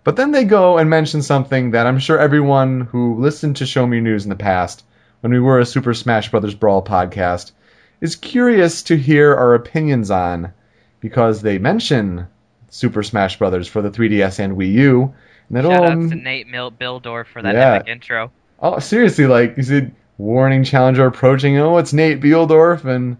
but 0.04 0.16
then 0.16 0.30
they 0.30 0.44
go 0.44 0.78
and 0.78 0.88
mention 0.90 1.22
something 1.22 1.72
that 1.72 1.86
I'm 1.86 1.98
sure 1.98 2.18
everyone 2.18 2.82
who 2.82 3.20
listened 3.20 3.56
to 3.56 3.66
Show 3.66 3.86
Me 3.86 4.00
News 4.00 4.24
in 4.24 4.30
the 4.30 4.36
past, 4.36 4.84
when 5.20 5.32
we 5.32 5.40
were 5.40 5.58
a 5.60 5.66
Super 5.66 5.94
Smash 5.94 6.30
Bros. 6.30 6.54
Brawl 6.54 6.82
podcast, 6.82 7.52
is 8.00 8.16
curious 8.16 8.82
to 8.84 8.96
hear 8.96 9.34
our 9.34 9.54
opinions 9.54 10.10
on, 10.10 10.52
because 11.00 11.40
they 11.42 11.58
mention 11.58 12.26
Super 12.70 13.02
Smash 13.02 13.38
Brothers 13.38 13.66
for 13.68 13.80
the 13.82 13.90
3DS 13.90 14.38
and 14.40 14.56
Wii 14.56 14.72
U. 14.72 15.14
And 15.48 15.56
that, 15.58 15.64
Shout 15.64 15.84
out 15.84 16.08
to 16.10 16.14
Nate 16.14 16.48
Mil- 16.48 16.72
Bihldorff 16.72 17.26
for 17.26 17.40
that 17.42 17.54
Yeah. 17.54 17.74
epic 17.74 17.88
intro. 17.88 18.30
oh, 18.60 18.78
seriously, 18.78 19.26
like 19.26 19.56
you 19.56 19.62
said, 19.62 19.92
warning 20.18 20.64
challenger 20.64 21.06
approaching. 21.06 21.58
Oh, 21.58 21.78
it's 21.78 21.92
Nate 21.92 22.20
Bihldorff, 22.20 22.84
and 22.84 23.16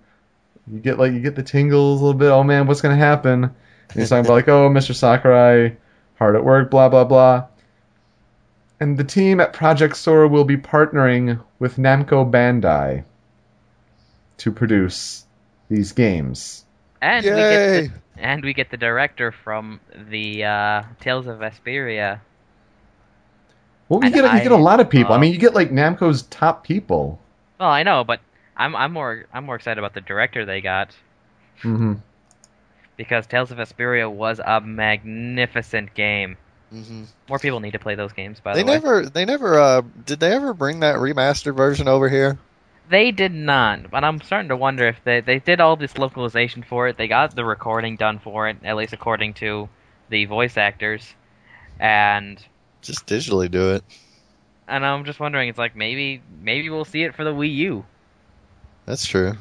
you 0.70 0.80
get 0.80 0.98
like 0.98 1.12
you 1.12 1.20
get 1.20 1.34
the 1.36 1.42
tingles 1.42 2.00
a 2.00 2.04
little 2.04 2.18
bit. 2.18 2.30
Oh 2.30 2.42
man, 2.42 2.66
what's 2.66 2.80
gonna 2.80 2.96
happen? 2.96 3.44
And 3.44 3.52
he's 3.94 4.08
talking 4.08 4.24
about 4.24 4.34
like, 4.34 4.48
oh, 4.48 4.68
Mr. 4.70 4.94
Sakurai, 4.94 5.76
hard 6.16 6.36
at 6.36 6.44
work, 6.44 6.70
blah 6.70 6.88
blah 6.88 7.04
blah. 7.04 7.46
And 8.78 8.96
the 8.96 9.02
team 9.02 9.40
at 9.40 9.52
Project 9.52 9.96
Sora 9.96 10.28
will 10.28 10.44
be 10.44 10.56
partnering 10.56 11.42
with 11.58 11.76
Namco 11.76 12.30
Bandai 12.30 13.04
to 14.38 14.52
produce 14.52 15.26
these 15.68 15.92
games. 15.92 16.64
And 17.00 17.30
we 17.30 17.44
get 17.44 17.70
the, 17.72 17.84
and 18.16 18.42
we 18.44 18.52
get 18.52 18.70
the 18.70 18.76
director 18.76 19.30
from 19.30 19.80
the 19.94 20.44
uh, 20.44 20.82
Tales 21.00 21.26
of 21.26 21.38
Vesperia. 21.38 22.20
Well, 23.88 24.00
we 24.00 24.10
And 24.10 24.14
get 24.14 24.30
you 24.32 24.40
get 24.40 24.52
a 24.52 24.56
I 24.56 24.58
lot 24.58 24.80
of 24.80 24.90
people. 24.90 25.14
I 25.14 25.18
mean, 25.18 25.32
you 25.32 25.38
get 25.38 25.54
like 25.54 25.70
Namco's 25.70 26.22
top 26.22 26.64
people. 26.64 27.18
Well, 27.58 27.68
I 27.68 27.82
know, 27.82 28.04
but 28.04 28.20
I'm 28.56 28.76
I'm 28.76 28.92
more 28.92 29.26
I'm 29.32 29.44
more 29.44 29.56
excited 29.56 29.78
about 29.78 29.94
the 29.94 30.00
director 30.00 30.44
they 30.44 30.60
got 30.60 30.96
hmm 31.62 31.94
because 32.96 33.26
Tales 33.26 33.50
of 33.50 33.58
Vesperia 33.58 34.10
was 34.10 34.40
a 34.44 34.60
magnificent 34.60 35.94
game. 35.94 36.36
hmm 36.70 37.04
More 37.28 37.38
people 37.38 37.60
need 37.60 37.72
to 37.72 37.78
play 37.78 37.94
those 37.94 38.12
games. 38.12 38.40
By 38.40 38.54
They 38.54 38.58
the 38.58 38.64
way, 38.64 38.78
they 38.78 38.82
never, 38.82 39.08
they 39.10 39.24
never, 39.24 39.58
uh, 39.58 39.80
did 39.82 40.20
they 40.20 40.32
ever 40.32 40.54
bring 40.54 40.80
that 40.80 40.96
remastered 40.96 41.56
version 41.56 41.88
over 41.88 42.08
here? 42.08 42.38
they 42.88 43.10
did 43.10 43.32
not. 43.32 43.90
But 43.90 44.04
I'm 44.04 44.20
starting 44.20 44.48
to 44.48 44.56
wonder 44.56 44.86
if 44.86 45.02
they 45.04 45.20
they 45.20 45.38
did 45.38 45.60
all 45.60 45.76
this 45.76 45.98
localization 45.98 46.62
for 46.62 46.88
it. 46.88 46.96
They 46.96 47.08
got 47.08 47.34
the 47.34 47.44
recording 47.44 47.96
done 47.96 48.18
for 48.18 48.48
it, 48.48 48.58
at 48.64 48.76
least 48.76 48.92
according 48.92 49.34
to 49.34 49.68
the 50.08 50.24
voice 50.26 50.56
actors, 50.56 51.14
and 51.78 52.44
Just 52.82 53.06
digitally 53.06 53.50
do 53.50 53.72
it. 53.72 53.84
and 54.68 54.84
I'm 54.84 55.04
just 55.04 55.20
wondering, 55.20 55.48
it's 55.48 55.58
like 55.58 55.74
maybe 55.76 56.22
maybe 56.40 56.68
we'll 56.70 56.84
see 56.84 57.02
it 57.02 57.14
for 57.14 57.24
the 57.24 57.32
Wii 57.34 57.54
U. 57.56 57.86
That's 58.86 59.06
true. 59.06 59.34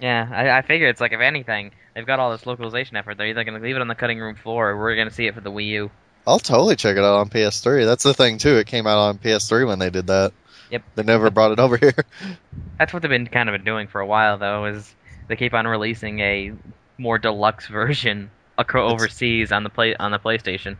Yeah, 0.00 0.28
I, 0.32 0.58
I 0.58 0.62
figure 0.62 0.88
it's 0.88 1.00
like 1.00 1.12
if 1.12 1.20
anything, 1.20 1.72
they've 1.94 2.06
got 2.06 2.18
all 2.20 2.30
this 2.32 2.46
localization 2.46 2.96
effort. 2.96 3.16
They're 3.18 3.28
either 3.28 3.44
going 3.44 3.58
to 3.60 3.64
leave 3.64 3.76
it 3.76 3.80
on 3.82 3.88
the 3.88 3.94
cutting 3.94 4.18
room 4.20 4.34
floor, 4.36 4.70
or 4.70 4.78
we're 4.78 4.94
going 4.96 5.08
to 5.08 5.14
see 5.14 5.26
it 5.26 5.34
for 5.34 5.40
the 5.40 5.50
Wii 5.50 5.66
U. 5.68 5.90
I'll 6.26 6.38
totally 6.38 6.76
check 6.76 6.96
it 6.96 7.04
out 7.04 7.16
on 7.16 7.28
PS3. 7.28 7.84
That's 7.84 8.02
the 8.02 8.14
thing 8.14 8.38
too. 8.38 8.56
It 8.56 8.66
came 8.66 8.86
out 8.86 8.98
on 8.98 9.18
PS3 9.18 9.66
when 9.66 9.78
they 9.78 9.90
did 9.90 10.06
that. 10.06 10.32
Yep. 10.70 10.82
They 10.94 11.02
never 11.02 11.30
brought 11.30 11.52
it 11.52 11.58
over 11.58 11.76
here. 11.76 11.94
That's 12.78 12.92
what 12.92 13.02
they've 13.02 13.10
been 13.10 13.26
kind 13.26 13.48
of 13.48 13.52
been 13.52 13.64
doing 13.64 13.86
for 13.88 14.00
a 14.00 14.06
while, 14.06 14.38
though. 14.38 14.64
Is 14.64 14.94
they 15.28 15.36
keep 15.36 15.52
on 15.54 15.66
releasing 15.66 16.20
a 16.20 16.52
more 16.96 17.18
deluxe 17.18 17.66
version 17.66 18.30
acro- 18.58 18.86
It's- 18.86 18.94
overseas 18.94 19.52
on 19.52 19.62
the 19.64 19.70
play 19.70 19.94
on 19.96 20.10
the 20.10 20.18
PlayStation. 20.18 20.76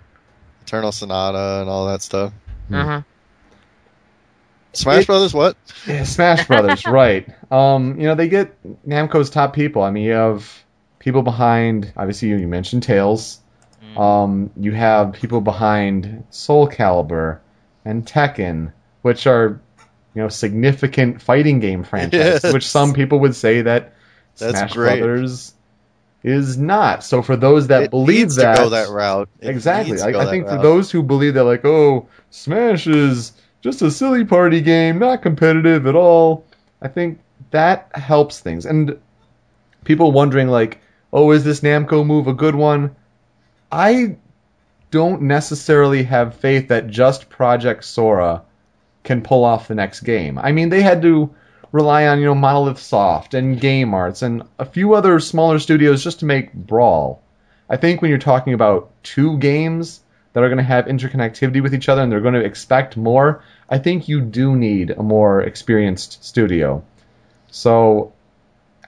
Eternal 0.62 0.92
Sonata 0.92 1.60
and 1.60 1.68
all 1.68 1.86
that 1.88 2.00
stuff. 2.00 2.32
Hmm. 2.68 2.74
Uh-huh. 2.74 3.02
Smash 4.72 5.02
It- 5.02 5.06
Brothers, 5.06 5.34
what? 5.34 5.56
Yeah, 5.86 6.04
Smash 6.04 6.46
Brothers, 6.46 6.84
right? 6.86 7.28
Um, 7.52 8.00
you 8.00 8.06
know, 8.06 8.14
they 8.14 8.28
get 8.28 8.56
Namco's 8.88 9.28
top 9.30 9.52
people. 9.54 9.82
I 9.82 9.90
mean, 9.90 10.04
you 10.04 10.12
have 10.12 10.63
people 11.04 11.22
behind. 11.22 11.92
Obviously, 11.96 12.28
you, 12.28 12.48
mentioned 12.48 12.82
Tales. 12.82 13.38
Mm. 13.94 14.00
Um, 14.00 14.50
you 14.56 14.72
have 14.72 15.12
people 15.12 15.40
behind 15.40 16.24
Soul 16.30 16.66
Calibur 16.68 17.38
and 17.84 18.04
Tekken, 18.04 18.72
which 19.02 19.26
are 19.26 19.60
you 20.14 20.22
know 20.22 20.28
significant 20.28 21.20
fighting 21.20 21.60
game 21.60 21.84
franchises. 21.84 22.42
Yes. 22.42 22.52
Which 22.52 22.66
some 22.66 22.94
people 22.94 23.20
would 23.20 23.36
say 23.36 23.62
that 23.62 23.94
That's 24.38 24.58
Smash 24.58 24.72
great. 24.72 25.00
Brothers 25.00 25.54
is 26.22 26.56
not. 26.56 27.04
So 27.04 27.20
for 27.20 27.36
those 27.36 27.66
that 27.66 27.82
it 27.84 27.90
believe 27.90 28.34
that, 28.36 28.56
to 28.56 28.62
go 28.62 28.68
that 28.70 28.88
route. 28.88 29.28
It 29.40 29.50
exactly. 29.50 30.00
I, 30.00 30.06
to 30.06 30.12
go 30.12 30.20
I 30.20 30.24
that 30.24 30.30
think 30.30 30.46
for 30.46 30.54
route. 30.54 30.62
those 30.62 30.90
who 30.90 31.02
believe 31.02 31.34
that, 31.34 31.44
like, 31.44 31.66
oh, 31.66 32.08
Smash 32.30 32.86
is 32.86 33.32
just 33.60 33.82
a 33.82 33.90
silly 33.90 34.24
party 34.24 34.62
game, 34.62 34.98
not 34.98 35.20
competitive 35.22 35.86
at 35.86 35.94
all, 35.94 36.46
I 36.80 36.88
think 36.88 37.20
that 37.50 37.90
helps 37.94 38.40
things. 38.40 38.64
And 38.64 38.98
people 39.84 40.12
wondering, 40.12 40.48
like, 40.48 40.80
oh, 41.14 41.30
is 41.30 41.44
this 41.44 41.60
Namco 41.60 42.04
move 42.04 42.26
a 42.26 42.34
good 42.34 42.56
one? 42.56 42.94
I 43.70 44.16
don't 44.90 45.22
necessarily 45.22 46.02
have 46.02 46.34
faith 46.34 46.68
that 46.68 46.88
just 46.88 47.30
Project 47.30 47.84
Sora 47.84 48.42
can 49.04 49.22
pull 49.22 49.44
off 49.44 49.68
the 49.68 49.74
next 49.74 50.00
game. 50.00 50.38
I 50.38 50.52
mean, 50.52 50.68
they 50.68 50.82
had 50.82 51.02
to 51.02 51.34
rely 51.70 52.06
on, 52.08 52.18
you 52.18 52.26
know, 52.26 52.34
Monolith 52.34 52.78
Soft 52.78 53.34
and 53.34 53.60
Game 53.60 53.94
Arts 53.94 54.22
and 54.22 54.42
a 54.58 54.64
few 54.64 54.94
other 54.94 55.20
smaller 55.20 55.58
studios 55.58 56.02
just 56.02 56.20
to 56.20 56.26
make 56.26 56.52
Brawl. 56.52 57.22
I 57.70 57.76
think 57.76 58.02
when 58.02 58.10
you're 58.10 58.18
talking 58.18 58.52
about 58.52 58.90
two 59.02 59.38
games 59.38 60.00
that 60.32 60.42
are 60.42 60.48
going 60.48 60.58
to 60.58 60.64
have 60.64 60.86
interconnectivity 60.86 61.62
with 61.62 61.74
each 61.74 61.88
other 61.88 62.02
and 62.02 62.10
they're 62.10 62.20
going 62.20 62.34
to 62.34 62.44
expect 62.44 62.96
more, 62.96 63.42
I 63.70 63.78
think 63.78 64.08
you 64.08 64.20
do 64.20 64.56
need 64.56 64.90
a 64.90 65.02
more 65.02 65.42
experienced 65.42 66.24
studio. 66.24 66.84
So 67.50 68.12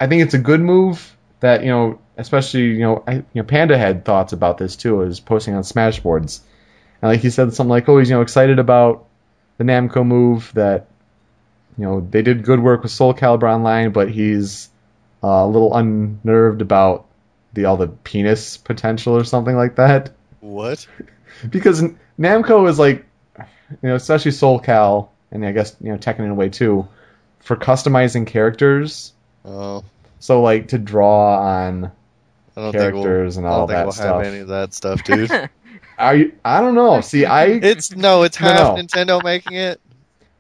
I 0.01 0.07
think 0.07 0.23
it's 0.23 0.35
a 0.35 0.39
good 0.39 0.61
move 0.61 1.17
that, 1.41 1.63
you 1.63 1.71
know, 1.71 1.99
especially, 2.17 2.63
you 2.63 2.81
know, 2.81 3.05
I, 3.07 3.15
you 3.15 3.25
know 3.35 3.45
Panda 3.45 3.77
had 3.77 4.05
thoughts 4.05 4.33
about 4.33 4.59
this 4.59 4.77
too, 4.77 5.03
is 5.03 5.21
posting 5.21 5.55
on 5.55 5.63
Smashboards. 5.63 6.41
And 7.03 7.11
like 7.13 7.21
he 7.21 7.31
said 7.31 7.53
something 7.53 7.71
like, 7.71 7.89
oh, 7.89 7.99
he's, 7.99 8.09
you 8.11 8.17
know, 8.17 8.23
excited 8.23 8.59
about 8.59 9.07
the 9.59 9.65
Namco 9.65 10.07
move 10.07 10.51
that, 10.55 10.87
you 11.79 11.85
know, 11.85 12.01
they 12.01 12.23
did 12.23 12.45
good 12.45 12.61
work 12.61 12.83
with 12.83 12.93
Soul 12.93 13.15
Calibur 13.15 13.53
Online, 13.53 13.93
but 13.93 14.11
he's 14.11 14.71
uh, 15.23 15.29
a 15.29 15.47
little 15.47 15.75
unnerved 15.77 16.63
about 16.63 17.07
the 17.53 17.67
all 17.67 17.77
the 17.77 17.89
penis 17.89 18.57
potential 18.57 19.17
or 19.17 19.25
something 19.25 19.57
like 19.57 19.77
that. 19.77 20.11
What? 20.41 20.87
Because 21.51 21.83
Namco 22.19 22.67
is 22.67 22.79
like, 22.79 23.05
you 23.39 23.89
know, 23.91 23.95
especially 23.95 24.31
Soul 24.31 24.59
Cal, 24.59 25.13
and 25.31 25.45
I 25.45 25.53
guess 25.53 25.77
you 25.81 25.93
know 25.93 25.99
Tekken 25.99 26.21
in 26.21 26.31
a 26.31 26.35
way 26.35 26.49
too, 26.49 26.89
for 27.41 27.57
customizing 27.57 28.27
characters. 28.27 29.13
Oh, 29.45 29.85
So 30.19 30.41
like 30.41 30.69
to 30.69 30.79
draw 30.79 31.41
on 31.41 31.93
Characters 32.57 33.35
think 33.35 33.45
and 33.45 33.45
we'll, 33.45 33.53
all 33.53 33.55
I 33.55 33.59
don't 33.59 33.69
think 33.69 33.77
that 33.79 33.85
we'll 33.85 33.93
stuff. 33.93 34.25
have 34.25 34.33
any 34.33 34.39
of 34.41 34.49
that 34.49 34.75
stuff, 34.75 35.05
dude. 35.05 35.31
I 35.99 36.33
I 36.45 36.61
don't 36.61 36.75
know. 36.75 37.01
See, 37.01 37.25
I 37.25 37.45
it's 37.63 37.95
no, 37.95 38.23
it's 38.25 38.37
half 38.37 38.77
no. 38.77 38.83
Nintendo 38.83 39.23
making 39.23 39.55
it. 39.55 39.81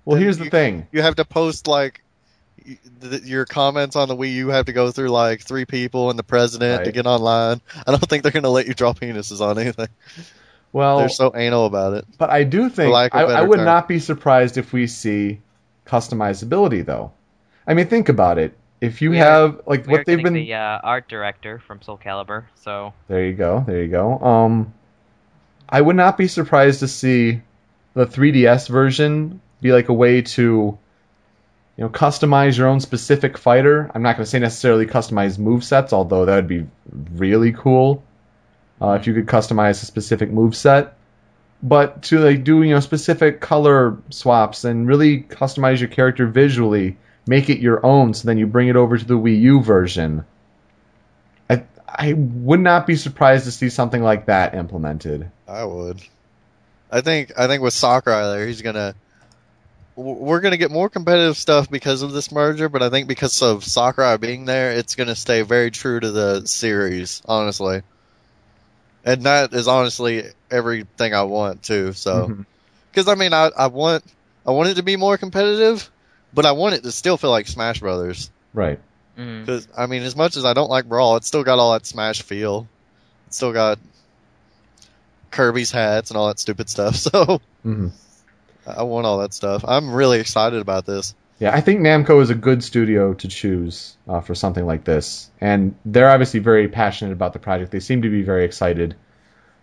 well 0.04 0.18
here's 0.18 0.38
the 0.38 0.44
you- 0.44 0.50
thing. 0.50 0.87
You 0.92 1.02
have 1.02 1.16
to 1.16 1.25
post 1.25 1.66
like 1.66 2.02
th- 3.00 3.23
your 3.23 3.44
comments 3.44 3.96
on 3.96 4.08
the 4.08 4.16
Wii 4.16 4.32
U 4.35 4.49
have 4.49 4.66
to 4.66 4.73
go 4.73 4.90
through 4.90 5.08
like 5.08 5.40
three 5.42 5.64
people 5.64 6.11
and 6.11 6.18
the 6.18 6.23
president 6.25 6.85
to 6.85 6.92
get 6.92 7.06
online. 7.06 7.61
I 7.87 7.90
don't 7.90 8.00
think 8.08 8.23
they're 8.23 8.32
gonna 8.32 8.49
let 8.50 8.66
you 8.66 8.75
draw 8.75 8.92
penises 8.92 9.40
on 9.40 9.58
anything. 9.58 9.88
Well, 10.73 10.99
They're 10.99 11.08
so 11.08 11.32
anal 11.35 11.64
about 11.64 11.94
it. 11.94 12.04
But 12.18 12.28
I 12.28 12.44
do 12.44 12.68
think 12.68 12.92
lack 12.92 13.14
of 13.14 13.30
I, 13.30 13.32
a 13.32 13.37
I 13.37 13.42
would 13.42 13.56
term. 13.56 13.64
not 13.64 13.88
be 13.88 13.99
surprised 13.99 14.58
if 14.58 14.75
we 14.75 14.87
see 14.88 15.40
customizability 15.87 16.85
though. 16.85 17.12
I 17.66 17.73
mean, 17.75 17.87
think 17.87 18.08
about 18.11 18.38
it. 18.38 18.54
If 18.86 19.02
you 19.02 19.10
We 19.10 19.18
have 19.18 19.62
like 19.66 19.86
what 19.86 20.06
they've 20.06 20.22
been 20.22 20.32
the 20.32 20.54
uh, 20.54 20.78
art 20.82 21.08
director 21.08 21.58
from 21.58 21.82
Soul 21.82 21.98
Calibur, 21.98 22.44
so 22.54 22.92
There 23.08 23.26
you 23.26 23.32
go. 23.32 23.64
There 23.66 23.82
you 23.82 23.88
go. 23.88 24.18
Um, 24.18 24.72
I 25.68 25.80
would 25.80 25.96
not 25.96 26.16
be 26.16 26.28
surprised 26.28 26.80
to 26.80 26.88
see 26.88 27.42
the 27.94 28.06
3DS 28.06 28.68
version 28.68 29.40
be 29.60 29.72
like 29.72 29.88
a 29.88 29.92
way 29.92 30.22
to, 30.22 30.42
you 30.42 30.78
know, 31.84 31.88
customize 31.88 32.56
your 32.56 32.68
own 32.68 32.78
specific 32.78 33.38
fighter. 33.38 33.90
I'm 33.92 34.02
not 34.02 34.16
going 34.16 34.24
to 34.24 34.30
say 34.30 34.38
necessarily 34.38 34.86
customize 34.86 35.36
move 35.36 35.64
sets, 35.64 35.92
although 35.92 36.24
that 36.24 36.36
would 36.36 36.48
be 36.48 36.66
really 37.14 37.52
cool 37.52 38.04
uh, 38.80 38.92
if 38.92 39.08
you 39.08 39.14
could 39.14 39.26
customize 39.26 39.82
a 39.82 39.86
specific 39.86 40.30
move 40.30 40.54
set. 40.54 40.96
But 41.62 42.02
to 42.04 42.20
like 42.20 42.44
do 42.44 42.62
you 42.62 42.74
know 42.74 42.80
specific 42.80 43.40
color 43.40 43.96
swaps 44.10 44.64
and 44.64 44.86
really 44.86 45.22
customize 45.22 45.80
your 45.80 45.88
character 45.88 46.26
visually, 46.26 46.98
make 47.26 47.50
it 47.50 47.59
your 47.59 47.85
own, 47.85 48.14
so 48.14 48.26
then 48.26 48.38
you 48.38 48.47
bring 48.47 48.68
it 48.68 48.76
over 48.76 48.97
to 48.97 49.04
the 49.04 49.14
Wii 49.14 49.40
U 49.40 49.62
version. 49.62 50.25
I 51.50 51.64
I 51.88 52.12
would 52.14 52.61
not 52.61 52.87
be 52.87 52.97
surprised 52.97 53.45
to 53.45 53.52
see 53.52 53.68
something 53.68 54.02
like 54.02 54.26
that 54.26 54.54
implemented. 54.54 55.30
I 55.49 55.64
would. 55.64 56.00
I 56.90 57.00
think 57.00 57.33
I 57.38 57.47
think 57.47 57.62
with 57.62 57.75
Sakurai 57.75 58.37
there, 58.37 58.47
he's 58.47 58.62
gonna. 58.62 58.95
We're 59.97 60.40
gonna 60.40 60.59
get 60.59 60.71
more 60.71 60.90
competitive 60.90 61.38
stuff 61.38 61.71
because 61.71 62.02
of 62.02 62.12
this 62.12 62.30
merger, 62.30 62.68
but 62.68 62.83
I 62.83 62.90
think 62.90 63.09
because 63.09 63.40
of 63.40 63.64
Sakurai 63.64 64.18
being 64.18 64.45
there, 64.45 64.73
it's 64.73 64.95
gonna 64.95 65.14
stay 65.14 65.42
very 65.42 65.71
true 65.71 65.99
to 66.00 66.11
the 66.11 66.47
series, 66.47 67.23
honestly. 67.25 67.83
And 69.04 69.23
that 69.25 69.52
is 69.54 69.68
honestly 69.68 70.25
everything 70.50 71.14
I 71.14 71.23
want 71.23 71.62
too. 71.62 71.92
So, 71.92 72.28
Mhm. 72.28 72.45
because 72.92 73.09
I 73.09 73.14
mean, 73.14 73.33
I 73.33 73.50
I 73.56 73.68
want 73.68 74.04
I 74.45 74.50
want 74.50 74.68
it 74.68 74.75
to 74.75 74.83
be 74.83 74.97
more 74.97 75.16
competitive, 75.16 75.90
but 76.36 76.44
I 76.44 76.52
want 76.52 76.74
it 76.74 76.82
to 76.84 76.92
still 76.92 77.16
feel 77.16 77.30
like 77.30 77.48
Smash 77.48 77.80
Brothers. 77.80 78.30
Right. 78.52 78.78
Mm. 79.18 79.40
Because 79.40 79.66
I 79.76 79.86
mean, 79.86 80.02
as 80.02 80.14
much 80.14 80.36
as 80.36 80.44
I 80.44 80.52
don't 80.52 80.68
like 80.68 80.84
Brawl, 80.84 81.16
it's 81.16 81.26
still 81.26 81.42
got 81.42 81.58
all 81.58 81.72
that 81.72 81.86
Smash 81.86 82.22
feel. 82.22 82.68
It's 83.26 83.36
still 83.36 83.54
got 83.54 83.78
Kirby's 85.30 85.72
hats 85.72 86.10
and 86.10 86.18
all 86.18 86.28
that 86.28 86.38
stupid 86.38 86.68
stuff. 86.68 86.94
So 87.06 87.40
hmm 87.64 87.88
I 88.66 88.82
want 88.82 89.06
all 89.06 89.18
that 89.18 89.32
stuff. 89.32 89.64
I'm 89.66 89.94
really 89.94 90.20
excited 90.20 90.60
about 90.60 90.86
this. 90.86 91.14
Yeah, 91.38 91.54
I 91.54 91.60
think 91.60 91.80
Namco 91.80 92.20
is 92.20 92.30
a 92.30 92.34
good 92.34 92.64
studio 92.64 93.14
to 93.14 93.28
choose 93.28 93.96
uh, 94.08 94.20
for 94.20 94.34
something 94.34 94.66
like 94.66 94.84
this, 94.84 95.30
and 95.40 95.76
they're 95.84 96.10
obviously 96.10 96.40
very 96.40 96.66
passionate 96.68 97.12
about 97.12 97.32
the 97.32 97.38
project. 97.38 97.70
They 97.70 97.80
seem 97.80 98.02
to 98.02 98.10
be 98.10 98.22
very 98.22 98.44
excited. 98.44 98.96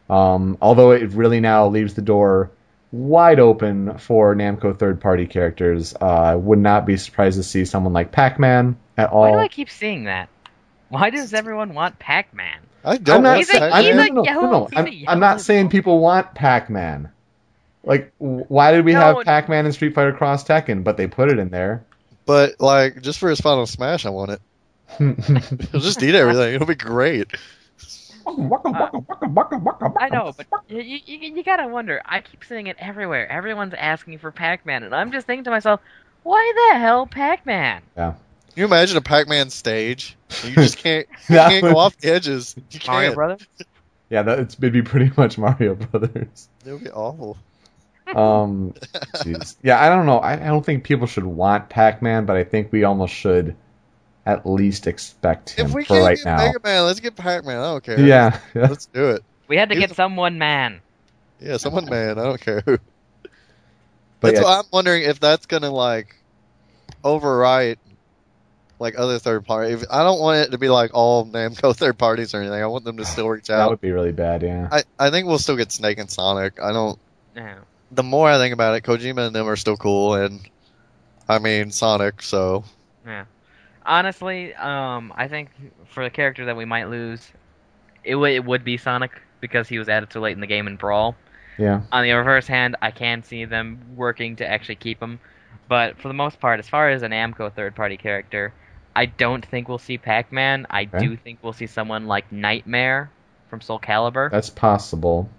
Um, 0.09 0.57
although 0.61 0.91
it 0.91 1.11
really 1.11 1.39
now 1.39 1.67
leaves 1.67 1.95
the 1.95 2.01
door 2.01 2.51
wide 2.93 3.39
open 3.39 3.97
for 3.97 4.35
Namco 4.35 4.77
third-party 4.77 5.25
characters. 5.25 5.95
Uh, 5.99 6.05
I 6.05 6.35
would 6.35 6.59
not 6.59 6.85
be 6.85 6.95
surprised 6.95 7.37
to 7.37 7.43
see 7.43 7.65
someone 7.65 7.91
like 7.91 8.11
Pac-Man 8.11 8.77
at 8.95 9.09
all. 9.09 9.21
Why 9.23 9.31
do 9.31 9.37
I 9.39 9.47
keep 9.47 9.69
seeing 9.71 10.03
that? 10.03 10.29
Why 10.89 11.09
does 11.09 11.33
everyone 11.33 11.73
want 11.73 11.97
Pac-Man? 11.97 12.59
I 12.85 12.97
don't 12.97 13.17
I'm 13.17 13.23
not, 13.23 13.37
He's 13.37 13.49
a- 13.49 13.53
he's 13.65 13.89
I'm, 13.89 13.95
no, 13.97 14.03
no, 14.05 14.13
no, 14.13 14.23
yellow- 14.23 14.51
no, 14.51 14.69
I'm, 14.75 14.87
a 14.87 15.05
I'm 15.07 15.19
not 15.19 15.41
saying 15.41 15.69
people 15.69 15.99
want 15.99 16.35
Pac-Man. 16.35 17.09
Like, 17.83 18.13
why 18.19 18.71
did 18.73 18.85
we 18.85 18.93
No, 18.93 18.99
have 18.99 19.25
Pac-Man 19.25 19.65
in 19.65 19.71
Street 19.73 19.95
Fighter 19.95 20.13
Cross 20.13 20.45
Tekken? 20.45 20.83
But 20.83 20.95
they 20.97 21.07
put 21.07 21.31
it 21.31 21.39
in 21.39 21.49
there. 21.49 21.83
but 22.25 22.61
like 22.61 23.01
just 23.01 23.17
for 23.19 23.29
his 23.29 23.41
final 23.41 23.65
Smash, 23.65 24.05
I 24.05 24.09
want 24.11 24.31
it. 24.31 24.41
He'll 25.71 25.81
just 25.81 26.01
eat 26.03 26.13
everything. 26.13 26.53
It'll 26.53 26.67
be 26.67 26.75
great. 26.75 27.31
I 28.25 30.09
know, 30.11 30.33
but 30.35 30.47
you, 30.67 30.81
you, 30.81 31.35
you 31.35 31.43
gotta 31.43 31.67
wonder. 31.67 32.01
I 32.05 32.21
keep 32.21 32.43
seeing 32.43 32.67
it 32.67 32.77
everywhere. 32.79 33.29
Everyone's 33.31 33.73
asking 33.73 34.19
for 34.19 34.31
Pac-Man, 34.31 34.83
and 34.83 34.93
I'm 34.95 35.11
just 35.11 35.27
thinking 35.27 35.43
to 35.45 35.49
myself, 35.49 35.79
why 36.23 36.69
the 36.71 36.79
hell 36.79 37.05
Pac-Man? 37.05 37.81
Yeah. 37.97 38.11
Can 38.11 38.61
you 38.61 38.65
imagine 38.65 38.97
a 38.97 39.01
Pac-Man 39.01 39.49
stage? 39.49 40.15
You 40.43 40.51
just 40.55 40.77
can't. 40.83 41.07
You 41.29 41.35
can't 41.37 41.63
would- 41.63 41.73
go 41.73 41.79
off 41.79 41.97
the 41.97 42.11
edges. 42.11 42.55
You 42.71 42.79
Mario 42.87 43.09
can't. 43.09 43.15
Brothers? 43.15 43.47
Yeah, 44.09 44.21
that, 44.23 44.39
it's, 44.39 44.55
it'd 44.55 44.73
be 44.73 44.81
pretty 44.83 45.11
much 45.17 45.37
Mario 45.37 45.75
Brothers. 45.75 46.49
It'll 46.65 46.79
be 46.79 46.89
awful. 46.91 47.37
Um, 48.15 48.73
yeah, 49.63 49.81
I 49.83 49.89
don't 49.89 50.05
know. 50.05 50.19
I, 50.19 50.33
I 50.33 50.47
don't 50.47 50.65
think 50.65 50.83
people 50.83 51.07
should 51.07 51.25
want 51.25 51.69
Pac-Man, 51.69 52.25
but 52.25 52.35
I 52.35 52.43
think 52.43 52.71
we 52.71 52.83
almost 52.83 53.13
should 53.13 53.55
at 54.25 54.45
least 54.45 54.87
expect 54.87 55.51
him 55.51 55.67
If 55.67 55.73
we 55.73 55.83
for 55.83 55.95
can't 55.95 56.05
right 56.05 56.17
get 56.17 56.25
now. 56.25 56.37
Mega 56.37 56.59
Man, 56.63 56.83
let's 56.85 56.99
get 56.99 57.15
Pac-Man. 57.15 57.57
I 57.57 57.63
don't 57.63 57.83
care. 57.83 57.99
Yeah, 57.99 58.39
yeah. 58.55 58.61
Let's 58.69 58.85
do 58.87 59.09
it. 59.09 59.23
We 59.47 59.57
had 59.57 59.69
to 59.69 59.75
He's- 59.75 59.89
get 59.89 59.95
someone 59.95 60.37
man. 60.37 60.79
Yeah, 61.41 61.57
someone 61.57 61.85
man. 61.85 62.17
I 62.17 62.23
don't 62.23 62.39
care 62.41 62.61
who. 62.65 62.77
But 64.21 64.35
That's 64.35 64.39
yeah, 64.39 64.43
why 64.45 64.57
I'm 64.59 64.65
wondering 64.71 65.03
if 65.03 65.19
that's 65.19 65.47
gonna 65.47 65.69
like 65.69 66.15
overwrite 67.03 67.75
like 68.79 68.97
other 68.97 69.19
third 69.19 69.45
party. 69.45 69.73
If, 69.73 69.83
I 69.91 70.03
don't 70.03 70.19
want 70.21 70.47
it 70.47 70.51
to 70.51 70.57
be 70.57 70.69
like 70.69 70.91
all 70.93 71.25
Namco 71.25 71.75
third 71.77 71.97
parties 71.97 72.33
or 72.33 72.39
anything. 72.39 72.61
I 72.61 72.67
want 72.67 72.85
them 72.85 72.95
to 72.97 73.05
still 73.05 73.27
reach 73.29 73.49
out. 73.49 73.57
that 73.57 73.69
would 73.69 73.81
be 73.81 73.91
really 73.91 74.13
bad. 74.13 74.41
Yeah. 74.41 74.69
I, 74.71 74.83
I 74.97 75.09
think 75.09 75.27
we'll 75.27 75.39
still 75.39 75.57
get 75.57 75.73
Snake 75.73 75.97
and 75.99 76.09
Sonic. 76.09 76.61
I 76.61 76.71
don't. 76.71 76.97
Yeah. 77.35 77.57
The 77.91 78.03
more 78.03 78.29
I 78.29 78.37
think 78.37 78.53
about 78.53 78.75
it, 78.75 78.83
Kojima 78.83 79.27
and 79.27 79.35
them 79.35 79.47
are 79.49 79.57
still 79.57 79.75
cool, 79.77 80.15
and 80.15 80.39
I 81.27 81.39
mean 81.39 81.71
Sonic. 81.71 82.21
So 82.21 82.63
Yeah. 83.05 83.25
Honestly, 83.85 84.53
um, 84.55 85.13
I 85.15 85.27
think 85.27 85.49
for 85.87 86.03
the 86.03 86.09
character 86.09 86.45
that 86.45 86.55
we 86.57 86.65
might 86.65 86.89
lose, 86.89 87.31
it, 88.03 88.13
w- 88.13 88.35
it 88.35 88.43
would 88.45 88.63
be 88.63 88.77
Sonic 88.77 89.11
because 89.41 89.67
he 89.67 89.77
was 89.79 89.89
added 89.89 90.09
too 90.09 90.19
late 90.19 90.33
in 90.33 90.39
the 90.41 90.47
game 90.47 90.67
in 90.67 90.75
Brawl. 90.77 91.15
Yeah. 91.57 91.81
On 91.91 92.03
the 92.03 92.11
reverse 92.13 92.47
hand, 92.47 92.75
I 92.81 92.91
can 92.91 93.23
see 93.23 93.45
them 93.45 93.79
working 93.95 94.35
to 94.37 94.47
actually 94.47 94.75
keep 94.75 95.01
him. 95.01 95.19
But 95.67 95.97
for 95.99 96.07
the 96.07 96.13
most 96.13 96.39
part, 96.39 96.59
as 96.59 96.67
far 96.69 96.89
as 96.89 97.03
a 97.03 97.07
Namco 97.07 97.53
third 97.53 97.75
party 97.75 97.97
character, 97.97 98.53
I 98.95 99.05
don't 99.05 99.45
think 99.45 99.67
we'll 99.67 99.77
see 99.79 99.97
Pac 99.97 100.31
Man. 100.31 100.65
I 100.69 100.83
Okay. 100.83 100.99
do 100.99 101.15
think 101.17 101.39
we'll 101.41 101.53
see 101.53 101.67
someone 101.67 102.07
like 102.07 102.31
Nightmare 102.31 103.11
from 103.49 103.61
Soul 103.61 103.79
Calibur. 103.79 104.31
That's 104.31 104.49
possible. 104.49 105.29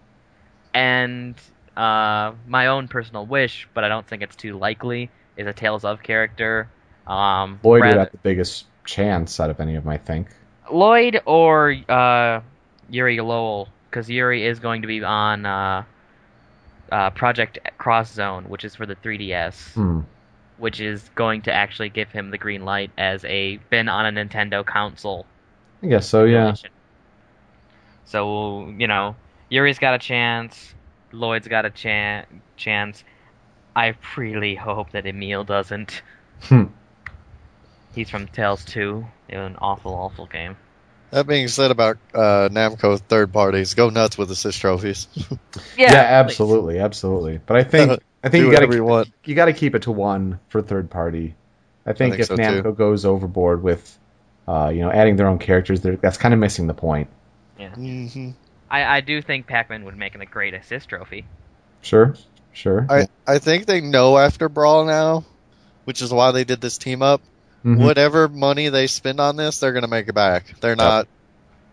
and 0.72 1.34
uh, 1.76 2.32
my 2.46 2.66
own 2.68 2.88
personal 2.88 3.26
wish, 3.26 3.68
but 3.74 3.84
I 3.84 3.88
don't 3.88 4.06
think 4.06 4.22
it's 4.22 4.36
too 4.36 4.56
likely, 4.58 5.10
is 5.36 5.46
a 5.46 5.52
Tales 5.52 5.84
of 5.84 6.02
character. 6.02 6.68
Um, 7.06 7.60
Lloyd 7.62 7.82
would 7.82 7.94
have 7.96 8.12
the 8.12 8.18
biggest 8.18 8.66
chance 8.84 9.38
out 9.40 9.50
of 9.50 9.60
any 9.60 9.74
of 9.76 9.84
them, 9.84 9.92
I 9.92 9.98
think. 9.98 10.28
Lloyd 10.72 11.20
or 11.26 11.76
uh, 11.88 12.40
Yuri 12.88 13.20
Lowell, 13.20 13.68
because 13.90 14.08
Yuri 14.08 14.46
is 14.46 14.58
going 14.58 14.82
to 14.82 14.88
be 14.88 15.02
on 15.04 15.44
uh, 15.44 15.84
uh, 16.90 17.10
Project 17.10 17.58
Cross 17.78 18.12
Zone, 18.14 18.44
which 18.48 18.64
is 18.64 18.74
for 18.74 18.86
the 18.86 18.96
3DS, 18.96 19.74
Hmm. 19.74 20.00
which 20.58 20.80
is 20.80 21.10
going 21.14 21.42
to 21.42 21.52
actually 21.52 21.90
give 21.90 22.10
him 22.10 22.30
the 22.30 22.38
green 22.38 22.64
light 22.64 22.90
as 22.96 23.24
a 23.26 23.58
been 23.70 23.88
on 23.88 24.06
a 24.06 24.24
Nintendo 24.24 24.64
console. 24.64 25.26
I 25.82 25.88
guess 25.88 26.08
so. 26.08 26.24
Yeah. 26.24 26.54
So 28.06 28.68
you 28.78 28.86
know, 28.86 29.16
Yuri's 29.50 29.78
got 29.78 29.94
a 29.94 29.98
chance. 29.98 30.74
Lloyd's 31.12 31.48
got 31.48 31.64
a 31.64 31.70
chan- 31.70 32.26
chance. 32.56 33.04
I 33.76 33.94
really 34.16 34.54
hope 34.54 34.90
that 34.92 35.06
Emil 35.06 35.44
doesn't. 35.44 36.02
He's 37.94 38.10
from 38.10 38.26
Tales 38.28 38.64
2. 38.64 39.06
It 39.28 39.36
was 39.36 39.46
an 39.46 39.56
awful, 39.60 39.94
awful 39.94 40.26
game. 40.26 40.56
that 41.10 41.26
being 41.26 41.48
said 41.48 41.70
about 41.70 41.98
uh, 42.14 42.48
Namco 42.50 42.98
third 43.00 43.32
parties, 43.32 43.74
go 43.74 43.88
nuts 43.90 44.18
with 44.18 44.30
assist 44.30 44.60
trophies. 44.60 45.08
Yeah, 45.76 46.22
please. 46.24 46.30
absolutely, 46.30 46.78
absolutely. 46.80 47.38
But 47.38 47.56
I 47.56 47.64
think 47.64 48.02
I 48.24 48.28
think 48.30 48.42
you 48.44 48.50
got 48.50 48.62
whatever 48.62 48.74
you 48.74 48.78
to 48.78 48.84
want. 48.84 49.08
you 49.24 49.34
got 49.34 49.46
to 49.46 49.52
keep 49.52 49.74
it 49.74 49.82
to 49.82 49.92
one 49.92 50.40
for 50.48 50.62
third 50.62 50.90
party. 50.90 51.36
I 51.86 51.92
think, 51.92 52.16
think 52.16 52.20
if 52.20 52.26
so, 52.28 52.36
too. 52.38 52.42
Namco 52.42 52.76
goes 52.76 53.04
overboard 53.04 53.62
with, 53.62 53.98
uh, 54.48 54.70
you 54.74 54.80
know, 54.80 54.90
adding 54.90 55.16
their 55.16 55.28
own 55.28 55.38
characters, 55.38 55.80
that's 55.82 56.16
kind 56.16 56.32
of 56.34 56.40
missing 56.40 56.66
the 56.66 56.74
point. 56.74 57.08
hmm 57.58 58.30
I, 58.70 58.96
I 58.96 59.00
do 59.02 59.22
think 59.22 59.46
Pac-Man 59.46 59.84
would 59.84 59.96
make 59.96 60.14
a 60.16 60.26
great 60.26 60.54
assist 60.54 60.88
trophy. 60.88 61.26
Sure, 61.82 62.16
sure. 62.52 62.86
I 62.88 63.06
I 63.26 63.38
think 63.38 63.66
they 63.66 63.80
know 63.80 64.16
after 64.18 64.48
Brawl 64.48 64.84
now, 64.86 65.24
which 65.84 66.02
is 66.02 66.12
why 66.12 66.32
they 66.32 66.44
did 66.44 66.60
this 66.60 66.78
team 66.78 67.02
up. 67.02 67.20
Mhm. 67.64 67.78
Whatever 67.78 68.28
money 68.28 68.68
they 68.68 68.86
spend 68.86 69.20
on 69.20 69.36
this, 69.36 69.58
they're 69.58 69.72
gonna 69.72 69.88
make 69.88 70.08
it 70.08 70.14
back. 70.14 70.54
They're 70.60 70.76
not 70.76 71.08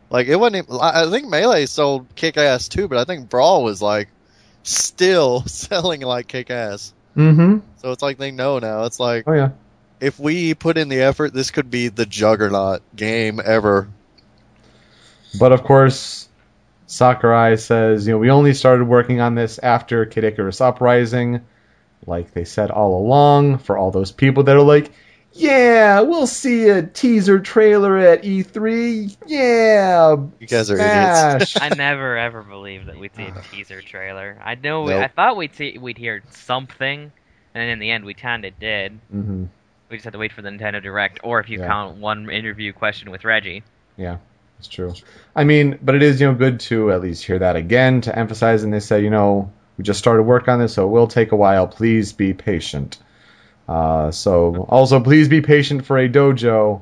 like 0.09 0.27
it 0.27 0.37
wasn't. 0.37 0.67
even- 0.67 0.79
I 0.81 1.03
I 1.03 1.09
think 1.09 1.27
Melee 1.29 1.65
sold 1.65 2.07
kick 2.15 2.37
ass 2.37 2.69
too, 2.69 2.87
but 2.87 2.97
I 2.97 3.03
think 3.03 3.29
Brawl 3.29 3.63
was 3.63 3.81
like 3.81 4.07
still 4.63 5.41
selling 5.47 6.01
like 6.01 6.27
kick 6.27 6.49
ass. 6.49 6.93
Mm-hmm. 7.17 7.57
So 7.81 7.91
it's 7.91 8.01
like 8.01 8.17
they 8.17 8.31
know 8.31 8.59
now. 8.59 8.85
It's 8.85 8.99
like 8.99 9.25
Oh 9.27 9.33
yeah. 9.33 9.49
if 9.99 10.17
we 10.17 10.53
put 10.53 10.77
in 10.77 10.87
the 10.87 11.01
effort, 11.01 11.33
this 11.33 11.51
could 11.51 11.69
be 11.69 11.89
the 11.89 12.05
juggernaut 12.05 12.81
game 12.95 13.41
ever. 13.43 13.89
But 15.39 15.51
of 15.51 15.63
course, 15.63 16.27
Sakurai 16.87 17.57
says, 17.57 18.05
you 18.07 18.13
know, 18.13 18.17
we 18.19 18.29
only 18.29 18.53
started 18.53 18.85
working 18.85 19.21
on 19.21 19.35
this 19.35 19.59
after 19.59 20.05
Kid 20.05 20.23
Icarus 20.25 20.59
Uprising, 20.61 21.41
like 22.05 22.33
they 22.33 22.43
said 22.43 22.69
all 22.71 22.97
along. 22.97 23.59
For 23.59 23.77
all 23.77 23.91
those 23.91 24.11
people 24.11 24.43
that 24.43 24.55
are 24.55 24.61
like, 24.61 24.91
yeah, 25.33 26.01
we'll 26.01 26.27
see 26.27 26.69
a 26.69 26.83
teaser 26.83 27.39
trailer 27.39 27.97
at 27.97 28.23
E3. 28.23 29.15
Yeah, 29.25 30.15
You 30.39 30.47
guys 30.47 30.69
are 30.71 30.77
idiots. 30.77 31.55
I 31.61 31.69
never 31.69 32.17
ever 32.17 32.43
believed 32.43 32.87
that 32.87 32.97
we'd 32.97 33.15
see 33.15 33.27
a 33.27 33.31
teaser 33.31 33.81
trailer. 33.81 34.37
I 34.43 34.55
know 34.55 34.87
Nope. 34.87 35.01
I 35.03 35.07
thought 35.07 35.37
we'd 35.37 35.55
see 35.55 35.77
we'd 35.77 35.97
hear 35.97 36.23
something, 36.31 37.11
and 37.53 37.69
in 37.69 37.79
the 37.79 37.91
end 37.91 38.05
we 38.05 38.13
kind 38.13 38.45
of 38.45 38.59
did. 38.59 38.99
hmm 39.11 39.45
We 39.89 39.97
just 39.97 40.03
had 40.05 40.13
to 40.13 40.19
wait 40.19 40.33
for 40.33 40.41
the 40.41 40.49
Nintendo 40.49 40.81
Direct, 40.81 41.19
or 41.23 41.39
if 41.39 41.49
you 41.49 41.59
Yeah. 41.59 41.67
count 41.67 41.97
one 41.97 42.29
interview 42.29 42.73
question 42.73 43.11
with 43.11 43.23
Reggie. 43.23 43.63
Yeah, 43.97 44.17
it's 44.59 44.67
true. 44.67 44.93
I 45.35 45.43
mean, 45.43 45.77
but 45.81 45.95
it 45.95 46.01
is 46.03 46.19
you 46.19 46.27
know 46.27 46.33
good 46.35 46.59
to 46.61 46.91
at 46.91 47.01
least 47.01 47.25
hear 47.25 47.39
that 47.39 47.55
again 47.55 48.01
to 48.01 48.17
emphasize. 48.17 48.63
And 48.63 48.73
they 48.73 48.79
say, 48.79 49.01
you 49.03 49.09
know, 49.09 49.51
we 49.77 49.83
just 49.83 49.99
started 49.99 50.23
work 50.23 50.47
on 50.47 50.59
this, 50.59 50.73
so 50.73 50.85
it 50.85 50.91
will 50.91 51.07
take 51.07 51.31
a 51.31 51.35
while. 51.37 51.67
Please 51.67 52.13
be 52.13 52.33
patient. 52.33 52.97
Uh, 53.71 54.11
so 54.11 54.65
also 54.67 54.99
please 54.99 55.29
be 55.29 55.41
patient 55.41 55.85
for 55.85 55.97
a 55.97 56.09
dojo 56.09 56.81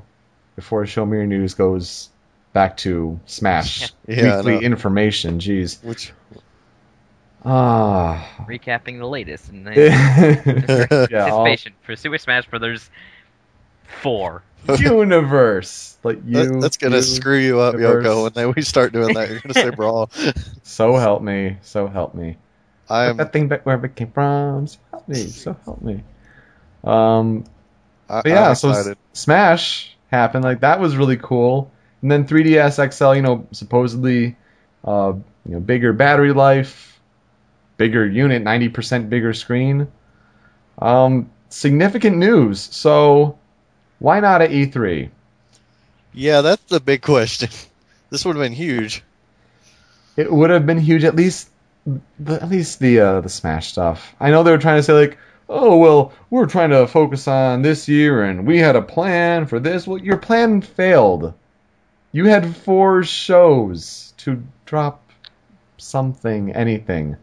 before 0.55 0.85
Show 0.87 1.05
Me 1.05 1.17
Your 1.17 1.27
News 1.27 1.53
goes 1.53 2.09
back 2.53 2.77
to 2.77 3.19
Smash 3.27 3.91
Yeah, 4.07 4.37
weekly 4.37 4.53
know. 4.55 4.59
information. 4.61 5.39
Jeez. 5.39 5.83
Which 5.83 6.11
Ah. 7.45 8.27
Recapping 8.49 8.97
the 8.97 9.05
latest 9.05 9.49
and 9.49 9.65
the 9.65 9.71
yeah, 11.11 11.27
all- 11.29 11.45
anticipation 11.45 11.73
for 11.83 11.95
Super 11.95 12.17
Smash 12.17 12.47
Brothers 12.47 12.89
Four. 14.01 14.43
universe. 14.67 15.97
Like 16.03 16.19
you. 16.25 16.33
that- 16.51 16.59
that's 16.61 16.77
gonna 16.77 16.97
you- 16.97 17.01
screw 17.03 17.37
you 17.37 17.59
up. 17.59 17.75
Yoko. 17.75 18.23
When 18.23 18.33
they, 18.33 18.45
we 18.45 18.61
start 18.61 18.93
doing 18.93 19.13
that, 19.13 19.29
you're 19.29 19.39
gonna 19.39 19.53
say 19.53 19.69
Brawl. 19.69 20.09
So 20.63 20.95
help 20.95 21.21
me. 21.21 21.57
So 21.61 21.87
help 21.87 22.13
me. 22.15 22.37
I'm 22.89 23.17
that 23.17 23.31
thing 23.31 23.47
back 23.47 23.65
where 23.65 23.83
it 23.85 23.95
came 23.95 24.11
from. 24.11 24.67
So 24.67 24.79
help 24.91 25.07
me. 25.07 25.15
So 25.27 25.55
help 25.65 25.81
me. 25.81 26.03
Um, 26.83 27.45
I, 28.09 28.21
but 28.21 28.29
yeah, 28.29 28.53
so 28.53 28.69
S- 28.69 28.95
Smash 29.13 29.97
happened. 30.11 30.43
Like 30.43 30.61
that 30.61 30.79
was 30.79 30.97
really 30.97 31.17
cool. 31.17 31.71
And 32.01 32.11
then 32.11 32.25
3DS 32.25 32.79
XL, 32.79 33.15
you 33.15 33.21
know, 33.21 33.47
supposedly, 33.51 34.37
uh, 34.85 35.13
you 35.45 35.53
know, 35.53 35.59
bigger 35.59 35.93
battery 35.93 36.33
life, 36.33 36.99
bigger 37.77 38.05
unit, 38.07 38.43
90% 38.43 39.09
bigger 39.09 39.33
screen. 39.33 39.87
Um, 40.79 41.29
significant 41.49 42.17
news. 42.17 42.61
So 42.61 43.37
why 43.99 44.19
not 44.19 44.41
at 44.41 44.51
E 44.51 44.65
E3? 44.65 45.11
Yeah, 46.13 46.41
that's 46.41 46.63
the 46.65 46.79
big 46.79 47.01
question. 47.01 47.49
This 48.11 48.25
would 48.25 48.35
have 48.35 48.43
been 48.43 48.53
huge. 48.53 49.03
It 50.17 50.31
would 50.31 50.49
have 50.49 50.65
been 50.65 50.79
huge. 50.79 51.03
At 51.03 51.15
least, 51.15 51.49
at 52.27 52.49
least 52.49 52.79
the 52.79 52.99
uh, 52.99 53.21
the 53.21 53.29
Smash 53.29 53.71
stuff. 53.71 54.15
I 54.19 54.31
know 54.31 54.41
they 54.41 54.49
were 54.51 54.57
trying 54.57 54.79
to 54.79 54.83
say 54.83 54.93
like, 54.93 55.17
oh 55.49 55.77
well, 55.77 56.13
we're 56.29 56.45
trying 56.45 56.69
to 56.69 56.87
focus 56.87 57.27
on 57.27 57.61
this 57.61 57.87
year, 57.89 58.23
and 58.23 58.45
we 58.47 58.59
had 58.59 58.75
a 58.75 58.81
plan 58.81 59.45
for 59.47 59.59
this. 59.59 59.87
Well, 59.87 59.97
your 59.97 60.17
plan 60.17 60.61
failed. 60.61 61.33
You 62.11 62.25
had 62.25 62.55
four 62.55 63.03
shows 63.03 64.13
to 64.17 64.43
drop 64.65 65.09
something, 65.77 66.53
anything. 66.53 67.17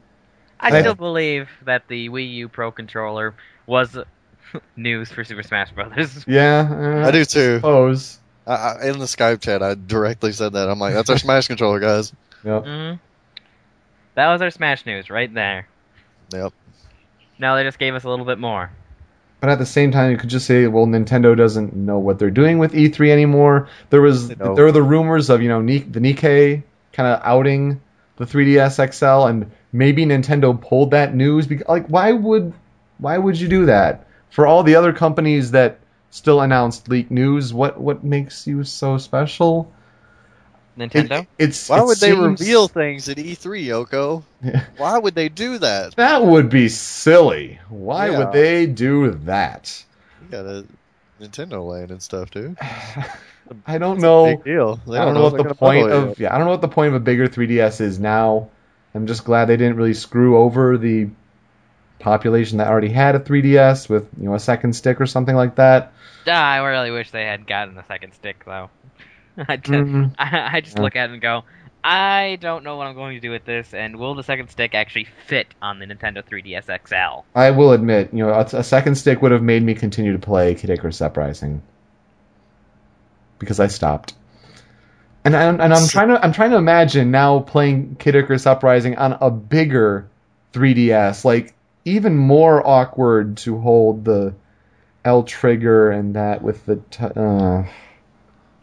I 0.60 0.68
I- 0.76 0.80
still 0.80 0.94
believe 0.94 1.48
that 1.64 1.88
the 1.88 2.08
Wii 2.08 2.32
U 2.34 2.48
Pro 2.48 2.70
controller 2.72 3.34
was 3.66 3.96
news 4.76 5.10
for 5.10 5.24
Super 5.24 5.42
Smash 5.42 5.72
Brothers. 5.72 6.24
Yeah, 6.28 7.02
uh, 7.04 7.08
I 7.08 7.10
do 7.10 7.24
too. 7.24 7.56
Suppose. 7.56 8.18
I, 8.46 8.54
I, 8.54 8.86
in 8.90 8.98
the 9.00 9.06
Skype 9.06 9.40
chat, 9.40 9.62
I 9.62 9.74
directly 9.74 10.32
said 10.32 10.52
that. 10.52 10.68
I'm 10.70 10.78
like, 10.78 10.94
that's 10.94 11.10
our 11.10 11.18
Smash 11.18 11.48
controller, 11.48 11.80
guys. 11.80 12.12
Yep. 12.44 12.64
hmm 12.64 12.92
That 14.14 14.32
was 14.32 14.40
our 14.40 14.50
Smash 14.50 14.86
news 14.86 15.10
right 15.10 15.32
there. 15.34 15.66
Yep. 16.32 16.52
Now 17.38 17.56
they 17.56 17.64
just 17.64 17.78
gave 17.78 17.94
us 17.94 18.04
a 18.04 18.08
little 18.08 18.24
bit 18.24 18.38
more. 18.38 18.70
But 19.40 19.50
at 19.50 19.58
the 19.58 19.66
same 19.66 19.92
time, 19.92 20.10
you 20.10 20.16
could 20.16 20.30
just 20.30 20.46
say, 20.46 20.66
well, 20.66 20.86
Nintendo 20.86 21.36
doesn't 21.36 21.76
know 21.76 21.98
what 21.98 22.18
they're 22.18 22.30
doing 22.30 22.58
with 22.58 22.72
E3 22.72 23.10
anymore. 23.10 23.68
There 23.90 24.00
was 24.00 24.28
They 24.28 24.34
there 24.34 24.64
were 24.64 24.72
the 24.72 24.82
rumors 24.82 25.28
of 25.28 25.42
you 25.42 25.48
know 25.48 25.60
Ni- 25.60 25.78
the 25.78 26.00
Nikkei 26.00 26.62
kind 26.92 27.08
of 27.08 27.20
outing 27.22 27.80
the 28.16 28.24
3DS 28.24 28.94
XL, 28.94 29.26
and 29.26 29.50
maybe 29.72 30.06
Nintendo 30.06 30.58
pulled 30.58 30.92
that 30.92 31.14
news. 31.14 31.46
Because, 31.46 31.68
like, 31.68 31.86
why 31.88 32.12
would 32.12 32.54
why 32.98 33.18
would 33.18 33.38
you 33.38 33.48
do 33.48 33.66
that? 33.66 34.06
For 34.30 34.46
all 34.46 34.62
the 34.62 34.76
other 34.76 34.92
companies 34.92 35.50
that 35.50 35.80
still 36.10 36.40
announced 36.40 36.88
leak 36.88 37.10
news, 37.10 37.52
what 37.52 37.78
what 37.78 38.02
makes 38.02 38.46
you 38.46 38.64
so 38.64 38.96
special? 38.96 39.70
It- 40.78 40.90
Nintendo? 40.92 41.26
it's 41.38 41.68
Why 41.68 41.78
it 41.80 41.86
would 41.86 41.98
they 41.98 42.12
reveal 42.12 42.68
things 42.68 43.08
at 43.08 43.16
E3, 43.16 43.66
Yoko? 43.66 44.22
Why 44.76 44.98
would 44.98 45.14
they 45.14 45.28
do 45.28 45.58
that? 45.58 45.96
That 45.96 46.22
would 46.24 46.50
be 46.50 46.68
silly. 46.68 47.58
Why 47.68 48.10
Yeah. 48.10 48.18
would 48.18 48.32
they 48.32 48.66
do 48.66 49.12
that? 49.24 49.82
You 50.22 50.28
got 50.28 50.44
a 50.44 50.66
Nintendo 51.20 51.66
land 51.66 51.90
and 51.90 52.02
stuff, 52.02 52.30
dude. 52.30 52.56
I 53.66 53.78
don't 53.78 54.00
know. 54.00 54.26
Big 54.36 54.44
deal. 54.44 54.80
They 54.86 54.98
I 54.98 55.04
don't 55.04 55.14
know 55.14 55.28
if 55.28 55.32
what 55.32 55.48
the 55.48 55.54
point 55.54 55.88
bundle 55.88 56.08
it 56.08 56.10
of 56.12 56.18
yeah, 56.20 56.34
I 56.34 56.38
don't 56.38 56.46
know 56.46 56.50
what 56.52 56.60
the 56.62 56.68
point 56.68 56.88
of 56.88 56.94
a 56.94 57.00
bigger 57.00 57.28
3DS 57.28 57.80
is 57.80 57.98
now. 57.98 58.48
I'm 58.94 59.06
just 59.06 59.24
glad 59.24 59.44
they 59.46 59.56
didn't 59.56 59.76
really 59.76 59.94
screw 59.94 60.36
over 60.38 60.76
the 60.78 61.08
population 61.98 62.58
that 62.58 62.68
already 62.68 62.88
had 62.88 63.14
a 63.14 63.20
3DS 63.20 63.88
with 63.88 64.08
you 64.20 64.28
know 64.28 64.34
a 64.34 64.40
second 64.40 64.74
stick 64.74 65.00
or 65.00 65.06
something 65.06 65.34
like 65.36 65.54
that. 65.56 65.92
Ah, 66.26 66.32
I 66.50 66.58
really 66.58 66.90
wish 66.90 67.10
they 67.12 67.24
had 67.24 67.46
gotten 67.46 67.78
a 67.78 67.84
second 67.86 68.12
stick 68.14 68.44
though. 68.44 68.68
I, 69.48 69.56
just, 69.56 69.70
Mhm. 69.70 70.14
I, 70.18 70.50
I 70.54 70.60
just 70.60 70.76
Yeah. 70.76 70.82
look 70.82 70.96
at 70.96 71.10
it 71.10 71.12
and 71.12 71.22
go, 71.22 71.44
I 71.84 72.36
don't 72.40 72.64
know 72.64 72.76
what 72.76 72.86
I'm 72.88 72.94
going 72.94 73.14
to 73.14 73.20
do 73.20 73.30
with 73.30 73.44
this, 73.44 73.72
and 73.72 73.96
will 73.96 74.14
the 74.14 74.24
second 74.24 74.48
stick 74.50 74.74
actually 74.74 75.06
fit 75.26 75.54
on 75.62 75.78
the 75.78 75.86
Nintendo 75.86 76.24
3DS 76.24 76.68
XL? 76.68 77.24
I 77.34 77.52
will 77.52 77.72
admit, 77.72 78.10
you 78.12 78.26
know, 78.26 78.32
a, 78.32 78.40
a 78.40 78.64
second 78.64 78.96
stick 78.96 79.22
would 79.22 79.30
have 79.32 79.42
made 79.42 79.62
me 79.62 79.74
continue 79.74 80.12
to 80.12 80.18
play 80.18 80.54
Kid 80.54 80.70
Icarus 80.70 81.00
Uprising 81.00 81.62
because 83.38 83.60
I 83.60 83.68
stopped. 83.68 84.14
And 85.24 85.36
I'm, 85.36 85.60
and 85.60 85.74
I'm 85.74 85.86
trying 85.88 86.08
to 86.08 86.24
I'm 86.24 86.32
trying 86.32 86.50
to 86.50 86.56
imagine 86.56 87.10
now 87.10 87.40
playing 87.40 87.96
Kid 87.96 88.14
Icarus 88.14 88.46
Uprising 88.46 88.96
on 88.96 89.18
a 89.20 89.30
bigger 89.30 90.08
3DS, 90.52 91.24
like 91.24 91.52
even 91.84 92.16
more 92.16 92.66
awkward 92.66 93.36
to 93.38 93.58
hold 93.58 94.04
the 94.04 94.34
L 95.04 95.22
trigger 95.24 95.90
and 95.90 96.14
that 96.14 96.42
with 96.42 96.64
the 96.66 96.76
t- 96.90 97.04
uh. 97.04 97.64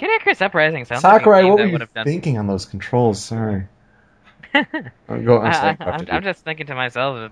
Kid 0.04 0.12
Icarus 0.20 0.42
Uprising 0.42 0.84
sounds 0.84 1.02
Sakurai. 1.02 1.44
like 1.44 1.44
a 1.44 1.46
game 1.46 1.50
What 1.52 1.58
that 1.58 1.64
were 1.64 1.68
you 1.68 1.72
would 1.74 1.82
have 1.82 1.94
done. 1.94 2.06
thinking 2.06 2.38
on 2.38 2.46
those 2.48 2.66
controls? 2.66 3.24
Sorry. 3.24 3.68
I'm 4.54 5.24
go- 5.24 5.40
I'm 5.42 5.54
sorry, 5.54 5.78
I, 5.80 5.86
I'm. 5.92 6.08
I'm 6.12 6.24
just 6.24 6.44
thinking 6.44 6.68
to 6.68 6.76
myself, 6.76 7.18
uh, 7.18 7.30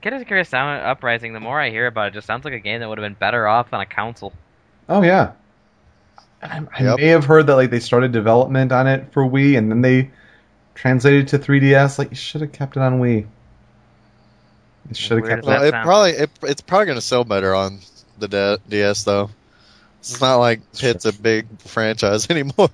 Kid 0.00 0.14
Icarus 0.14 0.48
Sound- 0.48 0.82
Uprising. 0.82 1.34
The 1.34 1.40
more 1.40 1.60
I 1.60 1.68
hear 1.68 1.86
about 1.86 2.06
it, 2.06 2.08
it 2.08 2.14
just 2.14 2.26
sounds 2.26 2.46
like 2.46 2.54
a 2.54 2.58
game 2.58 2.80
that 2.80 2.88
would 2.88 2.96
have 2.96 3.04
been 3.04 3.12
better 3.18 3.46
off 3.46 3.74
on 3.74 3.82
a 3.82 3.86
console. 3.86 4.32
Oh 4.88 5.02
yeah. 5.02 5.32
I, 6.42 6.62
I 6.72 6.82
Yep. 6.84 6.96
may 7.00 7.06
have 7.08 7.26
heard 7.26 7.46
that 7.48 7.56
like 7.56 7.70
they 7.70 7.80
started 7.80 8.12
development 8.12 8.72
on 8.72 8.86
it 8.86 9.12
for 9.12 9.24
Wii 9.24 9.58
and 9.58 9.70
then 9.70 9.82
they 9.82 10.10
translated 10.74 11.28
to 11.28 11.38
3DS. 11.38 11.98
Like 11.98 12.10
you 12.10 12.16
should 12.16 12.40
have 12.40 12.52
kept 12.52 12.76
it 12.78 12.80
on 12.80 12.98
Wii. 13.00 13.26
You 14.88 14.94
should 14.94 15.18
have 15.18 15.28
kept 15.28 15.42
it. 15.42 15.46
that 15.46 15.60
Well, 15.60 15.68
it 15.68 15.72
probably 15.84 16.10
it, 16.12 16.30
it's 16.44 16.60
probably 16.62 16.86
going 16.86 16.96
to 16.98 17.02
sell 17.02 17.24
better 17.24 17.54
on 17.54 17.80
the 18.18 18.58
DS 18.68 19.04
though. 19.04 19.28
It's 20.00 20.20
not 20.20 20.36
like 20.36 20.60
Pit's 20.78 21.04
a 21.06 21.12
big 21.12 21.46
franchise 21.60 22.30
anymore. 22.30 22.70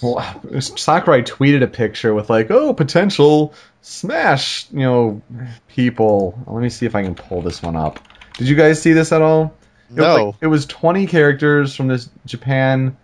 Well, 0.00 0.20
Sakurai 0.60 1.22
tweeted 1.22 1.62
a 1.62 1.66
picture 1.66 2.14
with 2.14 2.30
like, 2.30 2.50
oh, 2.50 2.72
potential 2.72 3.52
Smash, 3.82 4.70
you 4.70 4.80
know, 4.80 5.22
people. 5.68 6.38
Let 6.46 6.62
me 6.62 6.68
see 6.68 6.86
if 6.86 6.94
I 6.94 7.02
can 7.02 7.14
pull 7.14 7.42
this 7.42 7.62
one 7.62 7.74
up. 7.76 7.98
Did 8.36 8.48
you 8.48 8.54
guys 8.56 8.80
see 8.80 8.92
this 8.92 9.12
at 9.12 9.22
all? 9.22 9.54
It 9.90 9.94
was, 9.94 9.96
no, 9.98 10.26
like- 10.26 10.34
it 10.42 10.46
was 10.48 10.66
20 10.66 11.06
characters 11.06 11.74
from 11.74 11.88
this 11.88 12.08
Japan 12.26 12.96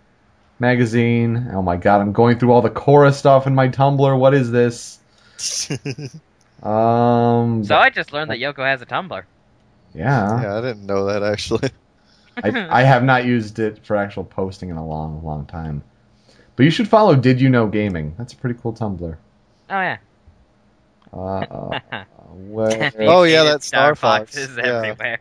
magazine. 0.59 1.49
Oh 1.53 1.61
my 1.61 1.75
god, 1.77 1.99
I'm 2.01 2.13
going 2.13 2.39
through 2.39 2.51
all 2.51 2.61
the 2.61 2.69
Korra 2.69 3.13
stuff 3.13 3.45
in 3.47 3.55
my 3.55 3.67
Tumblr. 3.69 4.17
What 4.19 4.33
is 4.33 4.51
this? 4.51 4.99
Um, 6.63 7.63
So 7.63 7.75
I 7.75 7.89
just 7.91 8.11
learned 8.13 8.31
that 8.31 8.39
Yoko 8.39 8.65
has 8.65 8.81
a 8.81 8.85
Tumblr. 8.87 9.23
yeah, 9.93 10.41
yeah, 10.41 10.57
I 10.57 10.61
didn't 10.61 10.85
know 10.85 11.05
that 11.05 11.21
actually. 11.21 11.69
I, 12.43 12.81
I 12.81 12.83
have 12.83 13.03
not 13.03 13.25
used 13.25 13.59
it 13.59 13.85
for 13.85 13.95
actual 13.95 14.23
posting 14.23 14.69
in 14.69 14.77
a 14.77 14.85
long, 14.85 15.23
long 15.23 15.45
time. 15.45 15.83
But 16.55 16.63
you 16.63 16.69
should 16.71 16.87
follow 16.87 17.15
Did 17.15 17.41
You 17.41 17.49
Know 17.49 17.67
Gaming. 17.67 18.15
That's 18.17 18.33
a 18.33 18.37
pretty 18.37 18.59
cool 18.61 18.73
Tumblr. 18.73 19.17
Oh 19.69 19.79
yeah. 19.81 19.97
Uh, 21.13 21.17
uh, 21.19 22.03
where, 22.33 22.91
Oh, 22.99 23.23
yeah, 23.23 23.39
Animated 23.41 23.53
that's 23.53 23.65
Star 23.67 23.95
Fox. 23.95 24.35
Foxes 24.35 24.57
Yeah. 24.57 24.63
everywhere. 24.63 25.19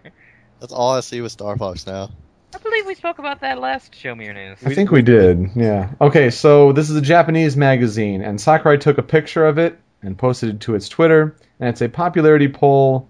That's 0.60 0.72
all 0.72 0.92
I 0.94 1.00
see 1.00 1.20
with 1.20 1.32
Star 1.32 1.56
Fox 1.56 1.86
now. 1.86 2.10
I 2.54 2.58
believe 2.58 2.86
we 2.86 2.94
spoke 2.94 3.18
about 3.18 3.40
that 3.40 3.60
last 3.60 3.94
Show 3.96 4.14
Me 4.14 4.24
Your 4.26 4.34
News. 4.34 4.58
I 4.64 4.74
think 4.74 4.90
we 4.90 5.02
did. 5.02 5.50
Yeah. 5.56 5.90
Okay, 6.00 6.30
so 6.30 6.72
this 6.72 6.88
is 6.88 6.96
a 6.96 7.00
Japanese 7.00 7.56
magazine, 7.56 8.22
and 8.22 8.40
Sakurai 8.40 8.78
took 8.78 8.98
a 8.98 9.02
picture 9.02 9.44
of 9.44 9.58
it 9.58 9.78
and 10.02 10.16
posted 10.16 10.50
it 10.50 10.60
to 10.60 10.74
its 10.76 10.88
Twitter, 10.88 11.36
and 11.58 11.68
it's 11.68 11.82
a 11.82 11.88
popularity 11.88 12.48
poll 12.48 13.08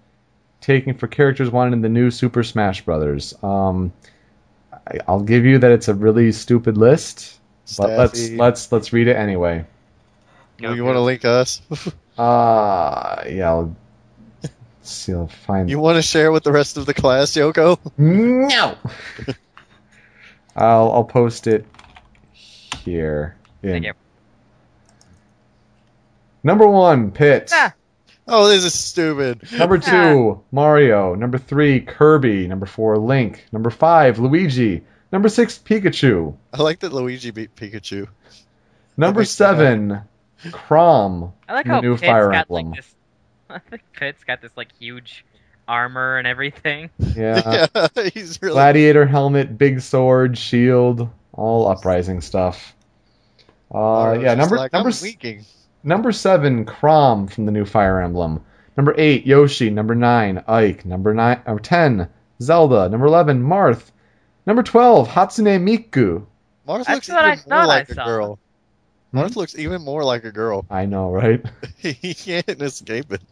taken 0.65 0.95
for 0.95 1.07
characters 1.07 1.51
wanted 1.51 1.75
in 1.75 1.81
the 1.83 1.89
new 1.89 2.11
Super 2.11 2.43
Smash 2.43 2.85
Brothers. 2.85 3.35
Um, 3.43 3.93
I, 4.73 4.99
I'll 5.07 5.23
give 5.23 5.45
you 5.45 5.59
that 5.59 5.71
it's 5.71 5.89
a 5.89 5.95
really 5.95 6.33
stupid 6.33 6.77
list, 6.79 7.39
but 7.77 7.91
let's 7.91 8.31
let's 8.31 8.73
let's 8.73 8.93
read 8.93 9.09
it 9.09 9.17
anyway. 9.17 9.65
You, 10.59 10.85
want 10.85 10.97
to 10.97 11.01
link 11.01 11.25
us? 11.25 11.61
Uh 12.17 13.25
yeah. 13.29 13.49
I'll, 13.51 13.77
see, 14.83 15.13
I'll 15.13 15.27
find. 15.27 15.69
you 15.69 15.81
want 15.81 15.97
to 15.97 16.03
share 16.03 16.31
with 16.31 16.45
the 16.45 16.53
rest 16.53 16.77
of 16.77 16.87
the 16.87 16.95
class, 16.95 17.33
Yoko? 17.33 17.77
No. 17.99 18.77
I'll 20.57 20.93
I'll 20.93 21.03
post 21.05 21.49
it 21.49 21.67
here. 22.85 23.35
in- 23.65 23.71
Thank 23.73 23.85
you. 23.87 23.93
Number 26.45 26.69
one, 26.69 27.11
Pit. 27.11 27.51
Ah. 27.53 27.75
Oh, 28.27 28.49
this 28.49 28.65
is 28.65 28.73
stupid. 28.73 29.43
Number 29.53 29.77
two, 29.79 30.43
Mario. 30.51 31.15
Number 31.15 31.37
three, 31.39 31.81
Kirby. 31.81 32.47
Number 32.49 32.67
four, 32.67 32.97
Link. 32.97 33.45
Number 33.53 33.71
five, 33.71 34.19
Luigi. 34.19 34.83
Number 35.13 35.29
six, 35.29 35.59
Pikachu. 35.59 36.35
I 36.53 36.63
like 36.63 36.81
that 36.81 36.93
Luigi 36.93 37.31
beat 37.31 37.55
Pikachu. 37.55 38.09
Number 38.97 39.21
makes 39.21 39.39
me 39.39 39.45
happy. 39.47 39.57
seven, 39.59 40.01
Chrom. 40.47 41.33
I 41.49 41.53
like 41.55 41.67
how 41.67 41.81
the 41.81 41.87
new 41.87 41.95
Pit's 41.97 42.07
Fire 42.07 42.31
got 42.31 42.41
Emblem. 42.51 42.67
like 42.71 42.77
this. 42.77 42.95
I 43.51 43.59
think 43.59 43.83
Pit's 43.93 44.25
got 44.25 44.41
this 44.41 44.53
like 44.57 44.69
huge 44.79 45.25
armor 45.69 46.17
and 46.17 46.27
everything. 46.27 46.91
Yeah. 47.15 47.67
yeah, 47.75 48.09
he's 48.13 48.41
really. 48.43 48.55
Gladiator 48.55 49.07
helmet, 49.07 49.57
big 49.59 49.81
sword, 49.83 50.39
shield, 50.39 51.09
all 51.33 51.69
uprising 51.69 52.21
stuff. 52.23 52.75
Uh, 53.73 54.19
yeah, 54.21 54.35
number 54.35 54.57
like, 54.57 54.73
number 54.73 54.89
I'm 54.89 54.93
s- 54.93 55.03
leaking. 55.03 55.45
Number 55.85 56.13
seven, 56.13 56.65
Chrom 56.65 57.31
from 57.31 57.45
the 57.47 57.53
new 57.53 57.67
Fire 57.67 58.01
Emblem. 58.01 58.43
Number 58.77 58.95
eight, 58.97 59.27
Yoshi. 59.27 59.71
Number 59.71 59.95
nine, 59.95 60.43
Ike. 60.49 60.85
Number 60.85 61.15
nine, 61.15 61.41
or 61.47 61.61
ten, 61.61 62.09
Zelda. 62.41 62.89
Number 62.89 63.07
eleven, 63.07 63.43
Marth. 63.43 63.91
Number 64.47 64.63
twelve, 64.63 65.09
Hatsune 65.09 65.63
Miku. 65.63 66.27
Marth 66.67 66.87
That's 66.87 66.89
looks 66.89 67.09
what 67.11 67.25
I 67.25 67.33
even 67.35 67.45
more 67.49 67.59
thought 67.61 67.69
like 67.69 67.89
a 67.91 67.95
saw. 67.95 68.07
girl. 68.07 68.39
Marth 69.13 69.37
looks 69.37 69.57
even 69.57 69.83
more 69.83 70.03
like 70.03 70.25
a 70.25 70.33
girl. 70.33 70.65
I 70.71 70.87
know, 70.87 71.11
right? 71.13 71.45
he 71.77 72.15
can't 72.15 72.61
escape 72.61 73.13
it. 73.13 73.23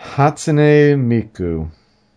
Hatsune 0.00 0.96
Miku. 0.96 1.68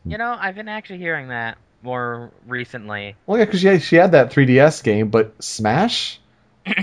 You 0.05 0.17
know, 0.17 0.35
I've 0.39 0.55
been 0.55 0.69
actually 0.69 0.99
hearing 0.99 1.27
that 1.29 1.57
more 1.83 2.31
recently. 2.47 3.15
Well, 3.25 3.37
yeah, 3.39 3.45
because 3.45 3.61
she 3.61 3.67
had, 3.67 3.81
she 3.81 3.95
had 3.95 4.11
that 4.13 4.31
3DS 4.31 4.83
game, 4.83 5.09
but 5.09 5.43
Smash, 5.43 6.19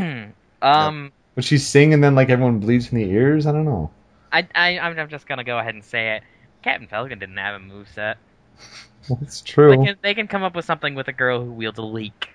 um, 0.62 1.12
when 1.37 1.42
she's 1.44 1.66
singing, 1.66 1.94
and 1.94 2.03
then 2.03 2.14
like 2.14 2.31
everyone 2.31 2.59
bleeds 2.61 2.90
in 2.90 2.99
the 2.99 3.05
ears. 3.05 3.46
I 3.46 3.53
don't 3.53 3.66
know. 3.66 3.90
I, 4.33 4.49
I 4.55 4.79
I'm 4.79 4.99
I'm 4.99 5.09
just 5.11 5.29
gonna 5.29 5.44
go 5.44 5.59
ahead 5.59 5.75
and 5.75 5.85
say 5.85 6.16
it. 6.16 6.22
Captain 6.62 6.88
Falcon 6.88 7.18
didn't 7.18 7.37
have 7.37 7.61
a 7.61 7.64
moveset. 7.64 8.16
Well, 9.09 9.20
it's 9.22 9.40
true. 9.40 9.70
They 9.70 9.85
can 9.85 9.96
they 10.03 10.14
can 10.14 10.27
come 10.27 10.42
up 10.42 10.57
with 10.57 10.64
something 10.64 10.96
with 10.96 11.07
a 11.07 11.12
girl 11.12 11.44
who 11.44 11.53
wields 11.53 11.79
a 11.79 11.83
leak. 11.83 12.31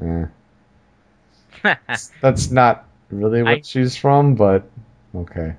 Eh, 0.00 0.24
that's 2.22 2.50
not 2.50 2.86
really 3.10 3.42
what 3.42 3.52
I- 3.52 3.60
she's 3.62 3.96
from, 3.96 4.34
but 4.34 4.66
okay. 5.14 5.54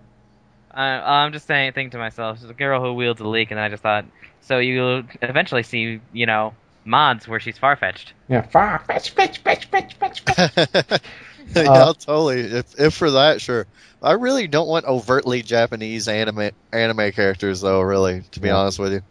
Uh, 0.74 0.80
I'm 0.80 1.32
just 1.32 1.46
saying, 1.46 1.74
thinking 1.74 1.91
to 1.91 2.00
myself, 2.00 2.39
she's 2.39 2.50
a 2.50 2.56
girl 2.56 2.82
who 2.82 2.93
wields 2.93 3.22
a 3.22 3.28
leak, 3.28 3.52
and 3.52 3.58
then 3.60 3.65
I 3.65 3.70
just 3.70 3.84
thought, 3.84 4.06
so 4.41 4.58
you'll 4.60 5.04
eventually 5.22 5.63
see, 5.63 6.00
you 6.13 6.26
know, 6.26 6.54
mods 6.86 7.28
where 7.28 7.39
she's 7.39 7.58
far 7.60 7.76
fetched. 7.76 8.13
Yeah, 8.30 8.41
far 8.43 8.80
fetch, 8.80 9.12
fetch, 9.12 9.39
fetch, 9.39 9.65
fetch, 9.65 9.93
fetch, 10.00 10.20
fetch. 10.22 11.02
yeah, 11.56 11.72
Uh, 11.72 11.94
totally. 11.94 12.42
If 12.42 12.80
if 12.80 12.94
for 12.94 13.12
that, 13.12 13.42
sure. 13.42 13.66
I 14.02 14.14
really 14.14 14.48
don't 14.48 14.68
want 14.68 14.86
overtly 14.86 15.42
Japanese 15.42 16.08
anime 16.08 16.52
anime 16.72 17.12
characters, 17.12 17.62
though. 17.62 17.82
Really, 17.82 18.22
to 18.32 18.40
be 18.40 18.48
Yeah. 18.50 18.58
honest 18.58 18.80
with 18.80 18.94
you. 18.94 19.02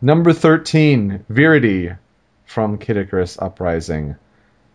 Number 0.00 0.32
13, 0.32 1.24
Viridi 1.30 1.96
from 2.46 2.78
Kid 2.78 2.96
Icarus 2.96 3.38
Uprising. 3.38 4.16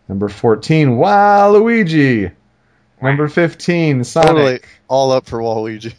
Number 0.08 0.28
14, 0.30 0.96
Waluigi. 0.96 2.32
Number 3.02 3.28
15, 3.28 4.04
Sonic. 4.04 4.28
Totally 4.28 4.60
all 4.88 5.12
up 5.12 5.26
for 5.26 5.38
Waluigi. 5.40 5.94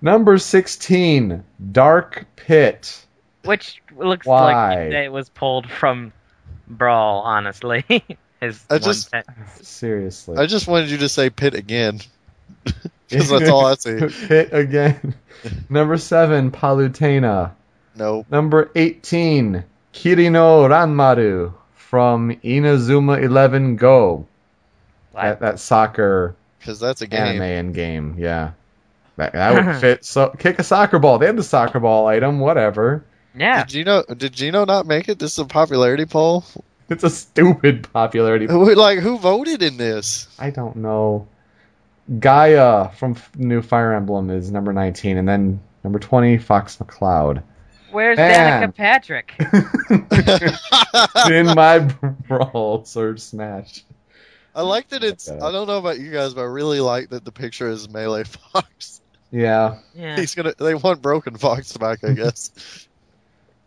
Number 0.00 0.38
16, 0.38 1.44
Dark 1.72 2.26
Pit. 2.36 3.04
Which 3.44 3.82
looks 3.96 4.26
Why? 4.26 4.84
like 4.84 4.92
it 4.94 5.12
was 5.12 5.28
pulled 5.28 5.70
from 5.70 6.12
Brawl, 6.66 7.20
honestly. 7.20 7.84
His 8.46 8.64
I 8.70 8.74
one 8.74 8.82
just- 8.82 9.12
te- 9.12 9.20
Seriously. 9.62 10.36
I 10.38 10.46
just 10.46 10.66
wanted 10.68 10.90
you 10.90 10.98
to 10.98 11.08
say 11.08 11.30
Pit 11.30 11.54
again, 11.54 12.00
because 13.08 13.28
that's 13.30 13.48
all 13.48 13.66
I 13.66 13.74
see. 13.74 13.98
Pit 14.26 14.50
again. 14.52 15.14
Number 15.68 15.96
7, 15.98 16.50
Palutena. 16.50 17.52
No, 17.96 18.24
Number 18.30 18.70
18, 18.74 19.62
Kirino 19.92 20.68
Ranmaru 20.68 21.52
from 21.74 22.30
Inazuma 22.42 23.22
11 23.22 23.76
Go. 23.76 24.26
That, 25.14 25.40
that 25.40 25.60
soccer 25.60 26.34
because 26.58 26.80
that's 26.80 27.02
a 27.02 27.06
game. 27.06 27.20
anime 27.20 27.42
and 27.42 27.74
game, 27.74 28.16
yeah. 28.18 28.52
That, 29.16 29.34
that 29.34 29.54
would 29.66 29.76
fit. 29.80 30.04
So 30.04 30.30
kick 30.30 30.58
a 30.58 30.64
soccer 30.64 30.98
ball. 30.98 31.18
They 31.18 31.26
had 31.26 31.36
the 31.36 31.44
soccer 31.44 31.78
ball 31.78 32.08
item. 32.08 32.40
Whatever. 32.40 33.04
yeah. 33.32 33.62
Did 33.62 33.68
Geno 33.68 34.02
did 34.02 34.32
Geno 34.32 34.64
not 34.64 34.86
make 34.86 35.08
it? 35.08 35.20
This 35.20 35.32
is 35.34 35.38
a 35.38 35.44
popularity 35.44 36.06
poll. 36.06 36.42
It's 36.90 37.02
a 37.02 37.10
stupid 37.10 37.90
popularity. 37.92 38.46
Like 38.46 38.98
who 38.98 39.18
voted 39.18 39.62
in 39.62 39.76
this? 39.78 40.28
I 40.38 40.50
don't 40.50 40.76
know. 40.76 41.28
Gaia 42.18 42.90
from 42.90 43.12
F- 43.12 43.34
New 43.36 43.62
Fire 43.62 43.94
Emblem 43.94 44.28
is 44.28 44.50
number 44.50 44.72
19, 44.72 45.16
and 45.16 45.26
then 45.26 45.60
number 45.82 45.98
20, 45.98 46.36
Fox 46.38 46.76
McCloud. 46.76 47.42
Where's 47.90 48.18
Man. 48.18 48.70
Danica 48.70 48.74
Patrick? 48.74 49.34
In 51.30 51.46
my 51.46 51.78
brawl 52.28 52.84
Surge 52.84 53.20
Smash. 53.20 53.84
I 54.54 54.62
like 54.62 54.88
that 54.88 55.02
it's. 55.02 55.30
I 55.30 55.50
don't 55.52 55.66
know 55.66 55.78
about 55.78 55.98
you 55.98 56.12
guys, 56.12 56.34
but 56.34 56.42
I 56.42 56.44
really 56.44 56.80
like 56.80 57.10
that 57.10 57.24
the 57.24 57.32
picture 57.32 57.68
is 57.68 57.88
Melee 57.88 58.24
Fox. 58.24 59.00
Yeah, 59.30 59.78
Yeah. 59.94 60.16
He's 60.16 60.34
gonna. 60.34 60.54
They 60.58 60.74
want 60.74 61.02
Broken 61.02 61.36
Fox 61.36 61.76
back, 61.76 62.04
I 62.04 62.12
guess. 62.12 62.50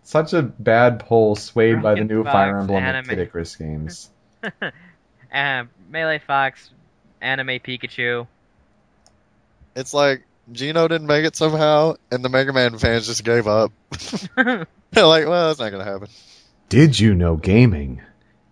Such 0.07 0.31
a 0.31 0.41
bad 0.41 1.01
poll 1.01 1.35
swayed 1.35 1.81
by 1.81 1.95
the 1.95 2.05
new 2.05 2.23
Fox 2.23 2.33
Fire 2.33 2.59
Emblem 2.59 2.77
and 2.77 2.95
anime. 2.95 3.09
Kid 3.09 3.19
Icarus 3.19 3.57
games. 3.57 4.09
uh, 5.33 5.63
Melee 5.89 6.19
Fox, 6.19 6.71
Anime 7.19 7.59
Pikachu. 7.59 8.25
it's 9.75 9.93
like 9.93 10.23
Geno 10.49 10.87
didn't 10.87 11.07
make 11.07 11.25
it 11.25 11.35
somehow, 11.35 11.95
and 12.09 12.23
the 12.23 12.29
Mega 12.29 12.53
Man 12.53 12.77
fans 12.77 13.07
just 13.07 13.25
gave 13.25 13.47
up. 13.47 13.73
They're 14.37 14.65
like, 14.95 15.27
well, 15.27 15.49
that's 15.49 15.59
not 15.59 15.71
gonna 15.71 15.83
happen. 15.83 16.07
Did 16.69 16.97
you 16.97 17.13
know 17.13 17.35
gaming? 17.35 18.01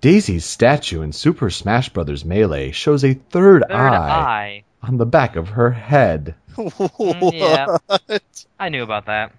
Daisy's 0.02 0.44
statue 0.44 1.04
in 1.04 1.13
Super 1.13 1.50
Smash 1.50 1.88
Bros. 1.88 2.26
Melee 2.26 2.72
shows 2.72 3.06
a 3.06 3.13
third, 3.13 3.63
Third 3.70 3.72
eye 3.72 4.10
Eye. 4.10 4.63
on 4.84 4.98
the 4.98 5.06
back 5.06 5.38
of 5.38 5.48
her 5.48 5.72
head. 5.72 6.36
Mm, 6.58 7.32
yeah. 7.34 7.78
What? 7.86 8.46
I 8.60 8.68
knew 8.68 8.84
about 8.84 9.06
that. 9.06 9.32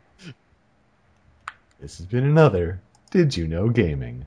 This 1.80 1.98
has 1.98 2.06
been 2.06 2.24
another 2.24 2.80
Did 3.10 3.36
You 3.36 3.46
Know 3.46 3.68
Gaming. 3.68 4.24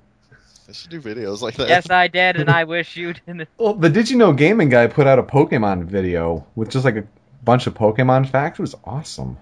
I 0.67 0.71
should 0.71 0.91
do 0.91 1.01
videos 1.01 1.41
like 1.41 1.55
that. 1.55 1.67
Yes, 1.67 1.89
I 1.89 2.07
did, 2.07 2.35
and 2.35 2.49
I 2.49 2.63
wish 2.65 2.95
you 2.95 3.13
didn't. 3.13 3.49
Well, 3.57 3.73
the 3.73 3.89
Did 3.89 4.09
You 4.09 4.17
Know 4.17 4.33
Gaming 4.33 4.69
guy 4.69 4.85
put 4.87 5.07
out 5.07 5.17
a 5.17 5.23
Pokemon 5.23 5.85
video 5.85 6.45
with 6.55 6.69
just 6.69 6.85
like 6.85 6.95
a 6.95 7.07
bunch 7.43 7.65
of 7.65 7.73
Pokemon 7.73 8.29
facts. 8.29 8.59
It 8.59 8.61
was 8.61 8.75
awesome. 8.83 9.37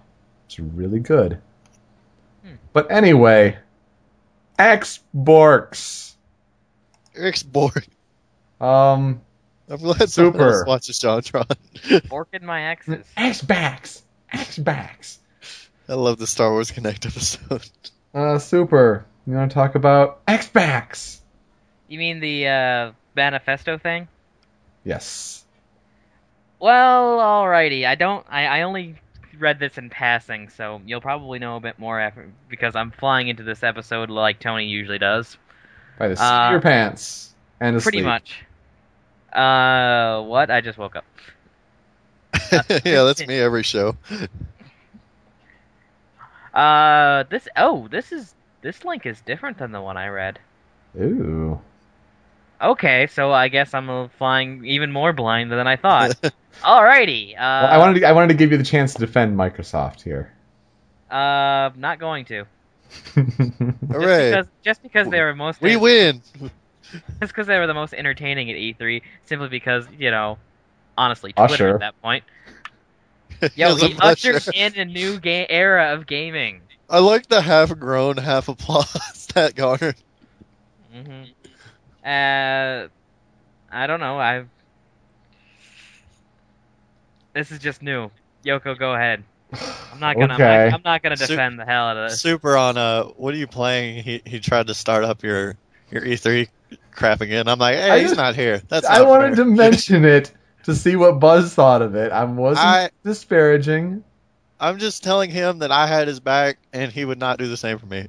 It's 0.45 0.57
really 0.57 0.99
good. 0.99 1.41
Hmm. 2.43 2.55
But 2.71 2.89
anyway, 2.91 3.57
Xborks. 4.57 6.15
Eric's 7.15 7.43
bored. 7.43 7.87
Um, 8.61 9.21
I'm 9.69 9.77
glad 9.79 10.09
someone 10.09 10.33
Super. 10.33 10.53
else 10.53 10.65
watches 10.65 10.99
JonTron. 10.99 12.09
Orchid 12.09 12.43
my 12.43 12.63
exes. 12.69 13.05
Xbox. 13.17 14.01
Xbox. 14.33 15.17
I 15.89 15.93
love 15.93 16.19
the 16.19 16.27
Star 16.27 16.51
Wars 16.51 16.71
Kinect 16.71 17.05
episode. 17.05 17.69
Uh, 18.13 18.39
super. 18.39 19.05
You 19.25 19.33
want 19.33 19.51
to 19.51 19.55
talk 19.55 19.75
about 19.75 20.25
Xbox? 20.25 21.19
You 21.87 21.99
mean 21.99 22.19
the 22.19 22.47
uh, 22.47 22.91
manifesto 23.15 23.77
thing? 23.77 24.07
Yes. 24.83 25.43
Well, 26.59 27.17
alrighty. 27.19 27.85
I 27.85 27.95
don't. 27.95 28.25
I, 28.29 28.45
I 28.45 28.61
only 28.63 28.95
read 29.37 29.59
this 29.59 29.77
in 29.77 29.89
passing, 29.89 30.49
so 30.49 30.81
you'll 30.85 31.01
probably 31.01 31.39
know 31.39 31.57
a 31.57 31.59
bit 31.59 31.77
more 31.77 31.99
after 31.99 32.29
because 32.49 32.75
I'm 32.75 32.91
flying 32.91 33.27
into 33.27 33.43
this 33.43 33.63
episode 33.63 34.09
like 34.09 34.39
Tony 34.39 34.65
usually 34.65 34.97
does. 34.97 35.37
By 35.99 36.07
the 36.09 36.15
seat 36.15 36.23
Uh, 36.23 36.45
of 36.45 36.51
your 36.53 36.61
pants 36.61 37.33
and 37.59 37.75
asleep. 37.75 37.93
Pretty 37.93 38.05
much. 38.05 38.43
Uh, 39.31 40.23
what? 40.23 40.49
I 40.49 40.61
just 40.61 40.77
woke 40.77 40.95
up. 40.95 41.05
yeah, 42.85 43.03
that's 43.03 43.25
me 43.25 43.37
every 43.39 43.63
show. 43.63 43.97
Uh, 46.57 47.23
this. 47.29 47.47
Oh, 47.55 47.87
this 47.87 48.11
is 48.11 48.33
this 48.61 48.83
link 48.83 49.05
is 49.05 49.21
different 49.21 49.57
than 49.59 49.71
the 49.71 49.81
one 49.81 49.97
I 49.97 50.07
read. 50.07 50.39
Ooh. 50.99 51.61
Okay, 52.59 53.05
so 53.07 53.31
I 53.31 53.49
guess 53.49 53.73
I'm 53.75 53.89
uh, 53.89 54.07
flying 54.17 54.65
even 54.65 54.91
more 54.91 55.13
blind 55.13 55.51
than 55.51 55.67
I 55.67 55.75
thought. 55.75 56.19
Alrighty. 56.63 57.33
Uh, 57.35 57.37
Well, 57.37 57.67
I 57.67 57.77
wanted 57.77 57.99
to, 57.99 58.07
I 58.07 58.11
wanted 58.13 58.29
to 58.29 58.33
give 58.33 58.51
you 58.51 58.57
the 58.57 58.63
chance 58.63 58.93
to 58.95 58.99
defend 58.99 59.37
Microsoft 59.37 60.01
here. 60.01 60.33
Uh, 61.11 61.69
not 61.75 61.99
going 61.99 62.25
to. 62.25 62.45
Just 63.15 63.17
Hooray. 63.91 64.31
because, 64.31 64.47
just 64.63 64.81
because 64.81 65.09
they 65.09 65.21
were 65.21 65.35
most. 65.35 65.61
We 65.61 65.75
win. 65.75 66.21
Just 67.19 67.33
because 67.33 67.47
they 67.47 67.59
were 67.59 67.67
the 67.67 67.73
most 67.73 67.93
entertaining 67.93 68.49
at 68.49 68.55
E3, 68.55 69.01
simply 69.25 69.49
because 69.49 69.85
you 69.99 70.09
know, 70.09 70.37
honestly, 70.97 71.33
Twitter 71.33 71.53
Usher. 71.53 71.73
at 71.73 71.79
that 71.81 72.01
point. 72.01 72.23
Yo, 73.55 73.75
As 73.75 73.83
a 73.83 73.87
he 73.87 73.95
ushered 73.99 74.47
in 74.53 74.75
a 74.79 74.85
new 74.85 75.19
ga- 75.19 75.47
era 75.49 75.93
of 75.93 76.05
gaming. 76.07 76.61
I 76.89 76.99
like 76.99 77.27
the 77.27 77.41
half 77.41 77.77
grown, 77.77 78.17
half 78.17 78.47
applause 78.47 79.27
that 79.35 79.55
garnered. 79.55 79.95
hmm 80.91 81.23
Uh, 82.03 82.87
I 83.71 83.85
don't 83.87 83.99
know. 83.99 84.19
I. 84.19 84.45
This 87.33 87.51
is 87.51 87.59
just 87.59 87.81
new. 87.81 88.09
Yoko, 88.45 88.77
go 88.77 88.93
ahead. 88.95 89.23
I'm 89.91 89.99
not 89.99 90.17
gonna. 90.17 90.33
Okay. 90.35 90.69
I'm 90.73 90.81
not 90.83 91.01
gonna 91.03 91.17
Su- 91.17 91.27
defend 91.27 91.59
the 91.59 91.65
hell 91.65 91.85
out 91.87 91.97
of 91.97 92.09
this. 92.09 92.19
Super 92.21 92.57
on 92.57 92.77
uh, 92.77 93.03
what 93.03 93.33
are 93.33 93.37
you 93.37 93.47
playing? 93.47 94.03
He 94.03 94.21
he 94.25 94.39
tried 94.39 94.67
to 94.67 94.73
start 94.73 95.03
up 95.03 95.23
your 95.23 95.55
your 95.91 96.01
E3 96.01 96.47
crap 96.91 97.21
again. 97.21 97.47
I'm 97.47 97.59
like, 97.59 97.75
hey, 97.75 97.89
I 97.91 97.99
he's 97.99 98.09
just- 98.09 98.17
not 98.17 98.35
here. 98.35 98.61
That's 98.67 98.85
I 98.85 99.01
wanted 99.03 99.35
fair. 99.35 99.45
to 99.45 99.45
mention 99.45 100.05
it 100.05 100.31
to 100.67 100.75
see 100.75 100.95
what 100.95 101.19
Buzz 101.19 101.53
thought 101.53 101.81
of 101.81 101.95
it. 101.95 102.11
I 102.11 102.23
wasn't 102.25 102.67
I- 102.67 102.89
disparaging. 103.03 104.03
I'm 104.59 104.77
just 104.79 105.03
telling 105.03 105.29
him 105.31 105.59
that 105.59 105.71
I 105.71 105.87
had 105.87 106.07
his 106.07 106.19
back, 106.19 106.57
and 106.73 106.91
he 106.91 107.05
would 107.05 107.19
not 107.19 107.39
do 107.39 107.47
the 107.47 107.57
same 107.57 107.79
for 107.79 107.85
me. 107.85 108.07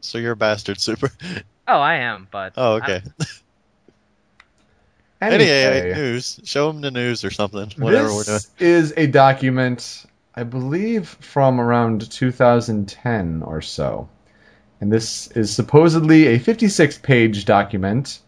So 0.00 0.18
you're 0.18 0.32
a 0.32 0.36
bastard, 0.36 0.80
Super. 0.80 1.10
Oh, 1.68 1.78
I 1.78 1.96
am, 1.96 2.26
but 2.30 2.54
Oh, 2.56 2.74
okay. 2.74 3.02
Anyway, 5.22 5.50
Anyway, 5.50 5.94
news. 5.94 6.40
Show 6.44 6.70
him 6.70 6.80
the 6.80 6.90
news 6.90 7.24
or 7.24 7.30
something. 7.30 7.70
Whatever 7.76 8.08
we're 8.14 8.24
doing. 8.24 8.36
this 8.36 8.50
is 8.58 8.94
a 8.96 9.06
document, 9.06 10.06
I 10.34 10.44
believe, 10.44 11.08
from 11.08 11.60
around 11.60 12.10
2010 12.10 13.42
or 13.42 13.60
so. 13.60 14.08
And 14.80 14.90
this 14.90 15.26
is 15.32 15.52
supposedly 15.54 16.28
a 16.28 16.38
56 16.38 16.98
page 16.98 17.44
document 17.44 18.20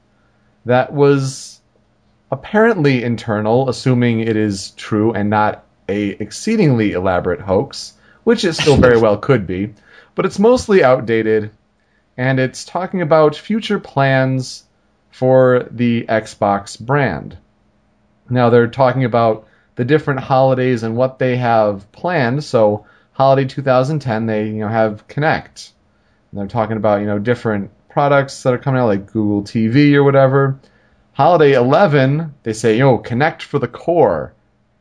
that 0.67 0.93
was 0.93 1.52
apparently 2.33 3.05
internal, 3.05 3.69
assuming 3.69 4.21
it 4.21 4.37
is 4.37 4.71
true 4.71 5.13
and 5.13 5.29
not 5.29 5.65
a 5.89 6.09
exceedingly 6.09 6.93
elaborate 6.93 7.41
hoax, 7.41 7.93
which 8.25 8.45
it 8.45 8.55
still 8.55 8.79
very 8.79 8.99
well 9.01 9.19
could 9.19 9.47
be, 9.47 9.75
but 10.15 10.25
it's 10.25 10.39
mostly 10.39 10.83
outdated, 10.83 11.51
and 12.17 12.41
it's 12.41 12.65
talking 12.65 13.03
about 13.03 13.37
future 13.37 13.79
plans 13.79 14.65
for 15.11 15.69
the 15.71 16.07
Xbox 16.09 16.81
brand. 16.81 17.37
Now 18.31 18.49
they're 18.49 18.67
talking 18.67 19.05
about 19.05 19.47
the 19.75 19.85
different 19.85 20.21
holidays 20.21 20.83
and 20.83 20.97
what 20.97 21.19
they 21.19 21.37
have 21.37 21.91
planned. 21.93 22.45
So 22.45 22.87
holiday 23.13 23.47
2010, 23.47 24.27
they 24.27 24.47
you 24.47 24.61
know 24.61 24.69
have 24.69 25.07
Kinect. 25.07 25.71
And 26.31 26.41
they're 26.41 26.47
talking 26.47 26.79
about 26.79 27.01
you 27.01 27.07
know 27.07 27.19
different 27.19 27.71
products 27.91 28.43
that 28.43 28.55
are 28.55 28.59
coming 28.59 28.81
out 28.81 28.87
like 28.87 29.13
Google 29.13 29.43
TV 29.43 29.95
or 29.95 30.03
whatever. 30.03 30.59
Holiday 31.13 31.53
11, 31.53 32.35
they 32.43 32.53
say, 32.53 32.75
you 32.75 32.81
know, 32.81 32.99
Kinect 32.99 33.43
for 33.43 33.59
the 33.59 33.69
core. 33.69 34.33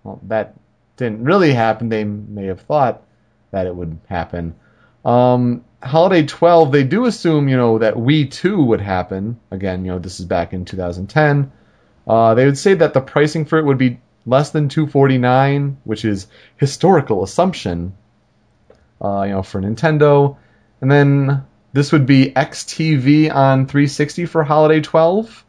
Well, 0.03 0.19
that 0.27 0.55
didn't 0.97 1.23
really 1.23 1.53
happen. 1.53 1.89
They 1.89 2.03
may 2.03 2.45
have 2.45 2.61
thought 2.61 3.03
that 3.51 3.67
it 3.67 3.75
would 3.75 3.99
happen. 4.07 4.55
Um, 5.03 5.65
Holiday 5.83 6.25
12, 6.25 6.71
they 6.71 6.83
do 6.83 7.05
assume, 7.05 7.49
you 7.49 7.57
know, 7.57 7.79
that 7.79 7.95
Wii 7.95 8.43
U 8.43 8.63
would 8.63 8.81
happen. 8.81 9.39
Again, 9.49 9.83
you 9.83 9.91
know, 9.91 9.99
this 9.99 10.19
is 10.19 10.25
back 10.25 10.53
in 10.53 10.63
2010. 10.63 11.51
Uh, 12.07 12.33
they 12.33 12.45
would 12.45 12.57
say 12.57 12.75
that 12.75 12.93
the 12.93 13.01
pricing 13.01 13.45
for 13.45 13.57
it 13.57 13.65
would 13.65 13.77
be 13.77 13.99
less 14.25 14.51
than 14.51 14.69
249, 14.69 15.77
which 15.83 16.05
is 16.05 16.27
historical 16.57 17.23
assumption, 17.23 17.93
uh, 19.01 19.23
you 19.23 19.31
know, 19.31 19.43
for 19.43 19.59
Nintendo. 19.59 20.37
And 20.79 20.89
then 20.89 21.43
this 21.73 21.91
would 21.91 22.05
be 22.05 22.31
XTV 22.31 23.33
on 23.33 23.65
360 23.65 24.25
for 24.27 24.43
Holiday 24.43 24.81
12. 24.81 25.45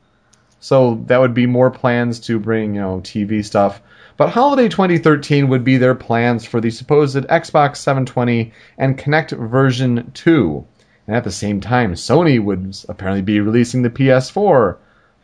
So 0.63 1.03
that 1.07 1.19
would 1.19 1.35
be 1.35 1.47
more 1.47 1.73
plans 1.73 2.21
to 2.21 2.39
bring, 2.39 2.77
you 2.77 2.81
know, 2.81 3.01
TV 3.01 3.45
stuff. 3.45 3.83
But 4.17 4.29
Holiday 4.29 4.69
2013 4.69 5.49
would 5.49 5.65
be 5.65 5.77
their 5.77 5.97
plans 5.97 6.45
for 6.45 6.61
the 6.61 6.71
supposed 6.71 7.17
Xbox 7.17 7.79
720 7.79 8.53
and 8.79 8.97
Kinect 8.97 9.37
version 9.51 10.13
2. 10.15 10.65
And 11.09 11.17
at 11.17 11.25
the 11.25 11.33
same 11.33 11.61
time, 11.61 11.95
Sony 11.95 12.41
would 12.41 12.77
apparently 12.89 13.23
be 13.23 13.41
releasing 13.41 13.83
the 13.83 13.91
PS4, 13.91 14.77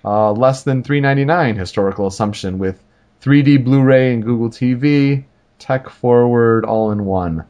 uh, 0.04 0.32
less 0.32 0.64
than 0.64 0.82
399 0.82 1.54
historical 1.54 2.08
assumption 2.08 2.58
with 2.58 2.82
3D 3.22 3.64
Blu-ray 3.64 4.14
and 4.14 4.24
Google 4.24 4.50
TV, 4.50 5.22
tech 5.60 5.88
forward, 5.88 6.64
all 6.64 6.90
in 6.90 7.04
one. 7.04 7.44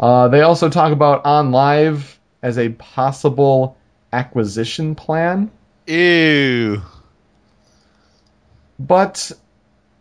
Uh, 0.00 0.28
they 0.28 0.40
also 0.40 0.70
talk 0.70 0.92
about 0.92 1.24
OnLive 1.24 2.16
as 2.42 2.56
a 2.56 2.70
possible 2.70 3.76
acquisition 4.14 4.94
plan. 4.94 5.50
Ew. 5.86 6.80
But 8.78 9.32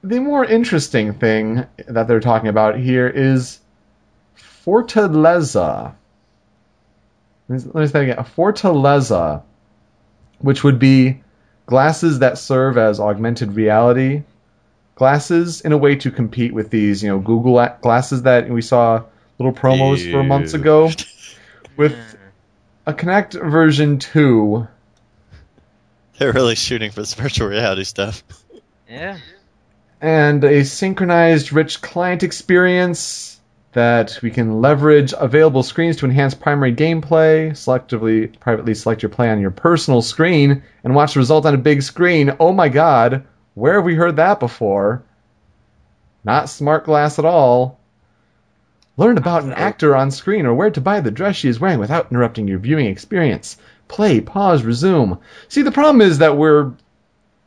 the 0.04 0.20
more 0.20 0.46
interesting 0.46 1.14
thing 1.14 1.66
that 1.88 2.08
they're 2.08 2.20
talking 2.20 2.50
about 2.50 2.78
here 2.78 3.08
is 3.08 3.60
Fortaleza. 4.38 5.96
Let 7.50 7.76
me 7.76 7.88
say 7.88 8.10
again. 8.10 8.26
Fortaleza, 8.36 9.42
which 10.40 10.64
would 10.64 10.80
be 10.80 11.22
glasses 11.66 12.20
that 12.20 12.38
serve 12.38 12.78
as 12.78 13.00
augmented 13.00 13.54
reality 13.54 14.24
glasses 14.98 15.62
in 15.62 15.72
a 15.72 15.78
way 15.78 15.96
to 15.96 16.10
compete 16.12 16.54
with 16.54 16.72
these, 16.72 17.04
you 17.04 17.10
know, 17.10 17.20
Google 17.20 17.66
glasses 17.82 18.24
that 18.24 18.50
we 18.50 18.62
saw 18.62 19.04
little 19.38 19.54
promos 19.54 20.04
Ew. 20.04 20.12
for 20.12 20.24
months 20.24 20.54
ago 20.54 20.90
with 21.78 21.96
a 22.88 22.94
Kinect 22.94 23.34
version 23.50 24.00
2. 24.00 24.68
They're 26.18 26.34
really 26.34 26.56
shooting 26.56 26.90
for 26.90 27.02
this 27.02 27.14
virtual 27.14 27.48
reality 27.48 27.84
stuff. 27.84 28.24
Yeah. 28.90 29.18
And 30.02 30.44
a 30.44 30.64
synchronized, 30.64 31.52
rich 31.52 31.82
client 31.82 32.24
experience 32.24 33.40
that 33.74 34.20
we 34.22 34.32
can 34.32 34.62
leverage 34.62 35.14
available 35.18 35.62
screens 35.64 35.98
to 35.98 36.06
enhance 36.06 36.34
primary 36.34 36.74
gameplay, 36.74 37.52
selectively, 37.52 38.40
privately 38.40 38.74
select 38.74 39.04
your 39.04 39.10
play 39.10 39.30
on 39.30 39.40
your 39.40 39.52
personal 39.52 40.02
screen, 40.02 40.64
and 40.84 40.96
watch 40.96 41.14
the 41.14 41.20
result 41.20 41.46
on 41.46 41.54
a 41.54 41.60
big 41.60 41.82
screen. 41.82 42.36
Oh 42.40 42.54
my 42.54 42.70
god, 42.70 43.26
where 43.56 43.76
have 43.76 43.84
we 43.84 43.96
heard 43.96 44.16
that 44.16 44.40
before? 44.40 45.04
Not 46.24 46.50
smart 46.50 46.86
glass 46.86 47.20
at 47.20 47.26
all. 47.26 47.80
Learn 48.98 49.18
about 49.18 49.44
an 49.44 49.54
actor 49.54 49.96
on 49.96 50.10
screen 50.10 50.46
or 50.46 50.56
where 50.56 50.72
to 50.72 50.82
buy 50.82 51.00
the 51.00 51.12
dress 51.12 51.36
she 51.36 51.50
is 51.50 51.60
wearing 51.60 51.80
without 51.80 52.12
interrupting 52.12 52.48
your 52.48 52.58
viewing 52.58 52.88
experience. 52.88 53.58
Play, 53.88 54.22
pause, 54.22 54.64
resume. 54.64 55.20
See, 55.50 55.62
the 55.62 55.72
problem 55.72 56.02
is 56.02 56.18
that 56.18 56.36
we're 56.38 56.72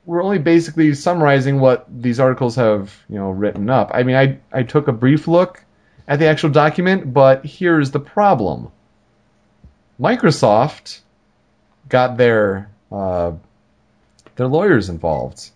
we're 0.05 0.23
only 0.23 0.39
basically 0.39 0.95
summarizing 0.95 1.61
what 1.61 1.87
these 1.89 2.21
articles 2.21 2.57
have, 2.57 2.95
you 3.09 3.17
know, 3.17 3.31
written 3.31 3.69
up. 3.71 3.91
I 3.93 4.03
mean, 4.03 4.17
I 4.17 4.39
I 4.53 4.63
took 4.63 4.89
a 4.89 4.93
brief 4.93 5.29
look 5.29 5.65
at 6.09 6.19
the 6.19 6.27
actual 6.27 6.51
document, 6.51 7.13
but 7.13 7.45
here's 7.45 7.91
the 7.91 8.01
problem. 8.01 8.71
Microsoft 10.01 11.01
got 11.89 12.17
their 12.17 12.71
uh, 12.91 13.33
their 14.37 14.47
lawyers 14.49 14.89
involved, 14.89 15.51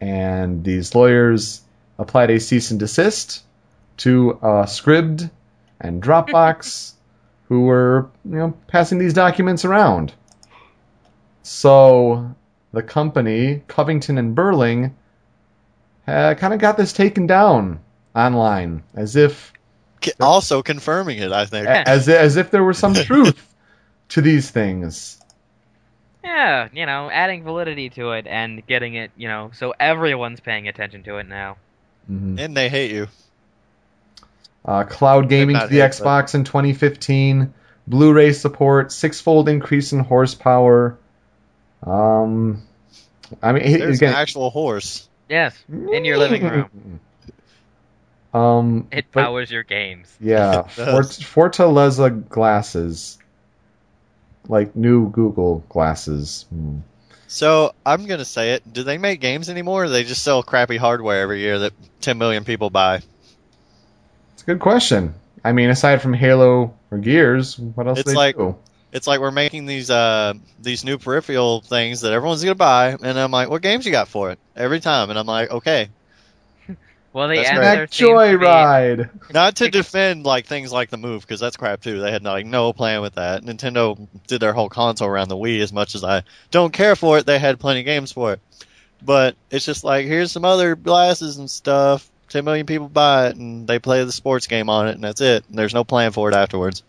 and 0.00 0.64
these 0.64 0.94
lawyers 0.94 1.62
applied 1.98 2.30
a 2.30 2.40
cease 2.40 2.70
and 2.70 2.80
desist 2.80 3.44
to 3.98 4.32
uh, 4.42 4.66
Scribd 4.66 5.30
and 5.80 6.02
Dropbox, 6.02 6.94
who 7.48 7.62
were 7.62 8.08
you 8.24 8.36
know 8.36 8.54
passing 8.66 8.98
these 8.98 9.14
documents 9.14 9.64
around. 9.64 10.12
So 11.42 12.34
the 12.72 12.82
company, 12.82 13.62
Covington 13.68 14.18
and 14.18 14.34
Burling, 14.34 14.96
uh, 16.06 16.34
kind 16.34 16.54
of 16.54 16.60
got 16.60 16.76
this 16.76 16.92
taken 16.92 17.26
down 17.26 17.80
online, 18.14 18.82
as 18.94 19.16
if 19.16 19.52
also 20.20 20.62
confirming 20.62 21.18
it. 21.18 21.32
I 21.32 21.46
think 21.46 21.66
as 21.66 22.08
as 22.08 22.36
if 22.36 22.50
there 22.50 22.64
were 22.64 22.74
some 22.74 22.94
truth 22.94 23.54
to 24.10 24.20
these 24.20 24.50
things. 24.50 25.18
Yeah, 26.24 26.68
you 26.72 26.86
know, 26.86 27.10
adding 27.10 27.42
validity 27.42 27.90
to 27.90 28.12
it 28.12 28.26
and 28.26 28.64
getting 28.66 28.94
it, 28.94 29.10
you 29.16 29.26
know, 29.26 29.50
so 29.54 29.74
everyone's 29.78 30.40
paying 30.40 30.68
attention 30.68 31.02
to 31.04 31.16
it 31.16 31.26
now. 31.28 31.56
Mm-hmm. 32.10 32.38
And 32.38 32.56
they 32.56 32.68
hate 32.68 32.92
you. 32.92 33.08
Uh, 34.64 34.84
cloud 34.84 35.28
gaming 35.28 35.58
to 35.58 35.66
the 35.66 35.78
Xbox 35.78 36.34
in 36.34 36.44
2015. 36.44 37.52
Blu-ray 37.88 38.32
support, 38.32 38.92
six-fold 38.92 39.48
increase 39.48 39.92
in 39.92 39.98
horsepower. 39.98 40.96
Um, 41.82 42.62
I 43.42 43.52
mean, 43.52 43.78
there's 43.78 43.98
again, 43.98 44.10
an 44.10 44.16
actual 44.16 44.50
horse. 44.50 45.08
Yes, 45.28 45.56
in 45.68 46.04
your 46.04 46.18
living 46.18 46.42
room. 46.42 47.00
Um, 48.34 48.88
it 48.90 49.06
but, 49.12 49.24
powers 49.24 49.50
your 49.50 49.62
games. 49.62 50.16
Yeah, 50.18 50.62
Fort, 50.68 51.06
Fortaleza 51.06 52.28
glasses, 52.28 53.18
like 54.48 54.74
new 54.74 55.10
Google 55.10 55.62
glasses. 55.68 56.46
Hmm. 56.48 56.78
So 57.28 57.74
I'm 57.84 58.06
gonna 58.06 58.24
say 58.24 58.52
it. 58.52 58.72
Do 58.72 58.84
they 58.84 58.98
make 58.98 59.20
games 59.20 59.48
anymore? 59.50 59.84
Or 59.84 59.88
they 59.88 60.04
just 60.04 60.22
sell 60.22 60.42
crappy 60.42 60.76
hardware 60.76 61.20
every 61.20 61.40
year 61.40 61.58
that 61.60 61.72
10 62.00 62.18
million 62.18 62.44
people 62.44 62.70
buy? 62.70 63.02
It's 64.32 64.42
a 64.42 64.46
good 64.46 64.60
question. 64.60 65.14
I 65.44 65.52
mean, 65.52 65.70
aside 65.70 66.00
from 66.00 66.14
Halo 66.14 66.74
or 66.90 66.98
Gears, 66.98 67.58
what 67.58 67.86
else? 67.86 68.00
It's 68.00 68.14
like 68.14 68.36
do? 68.36 68.56
It's 68.92 69.06
like 69.06 69.20
we're 69.20 69.30
making 69.30 69.66
these 69.66 69.90
uh 69.90 70.34
these 70.60 70.84
new 70.84 70.98
peripheral 70.98 71.62
things 71.62 72.02
that 72.02 72.12
everyone's 72.12 72.44
gonna 72.44 72.54
buy, 72.54 72.90
and 72.90 73.18
I'm 73.18 73.30
like, 73.30 73.48
what 73.48 73.62
games 73.62 73.86
you 73.86 73.92
got 73.92 74.08
for 74.08 74.30
it? 74.30 74.38
Every 74.54 74.80
time, 74.80 75.10
and 75.10 75.18
I'm 75.18 75.26
like, 75.26 75.50
okay. 75.50 75.88
Well, 77.14 77.28
they 77.28 77.44
added 77.44 77.60
right. 77.60 77.90
Joyride. 77.90 79.34
Not 79.34 79.56
to 79.56 79.68
defend 79.68 80.24
like 80.24 80.46
things 80.46 80.72
like 80.72 80.88
the 80.88 80.96
Move 80.96 81.20
because 81.20 81.40
that's 81.40 81.58
crap 81.58 81.82
too. 81.82 82.00
They 82.00 82.10
had 82.10 82.22
like 82.22 82.46
no 82.46 82.72
plan 82.72 83.02
with 83.02 83.16
that. 83.16 83.42
Nintendo 83.42 84.08
did 84.28 84.40
their 84.40 84.54
whole 84.54 84.70
console 84.70 85.08
around 85.08 85.28
the 85.28 85.36
Wii. 85.36 85.60
As 85.60 85.74
much 85.74 85.94
as 85.94 86.04
I 86.04 86.22
don't 86.50 86.72
care 86.72 86.96
for 86.96 87.18
it, 87.18 87.26
they 87.26 87.38
had 87.38 87.60
plenty 87.60 87.80
of 87.80 87.84
games 87.84 88.12
for 88.12 88.32
it. 88.32 88.40
But 89.04 89.36
it's 89.50 89.66
just 89.66 89.84
like 89.84 90.06
here's 90.06 90.32
some 90.32 90.46
other 90.46 90.74
glasses 90.74 91.36
and 91.36 91.50
stuff. 91.50 92.10
Ten 92.30 92.46
million 92.46 92.64
people 92.64 92.88
buy 92.88 93.26
it, 93.26 93.36
and 93.36 93.68
they 93.68 93.78
play 93.78 94.02
the 94.04 94.10
sports 94.10 94.46
game 94.46 94.70
on 94.70 94.88
it, 94.88 94.92
and 94.94 95.04
that's 95.04 95.20
it. 95.20 95.44
And 95.50 95.58
there's 95.58 95.74
no 95.74 95.84
plan 95.84 96.12
for 96.12 96.30
it 96.30 96.34
afterwards 96.34 96.82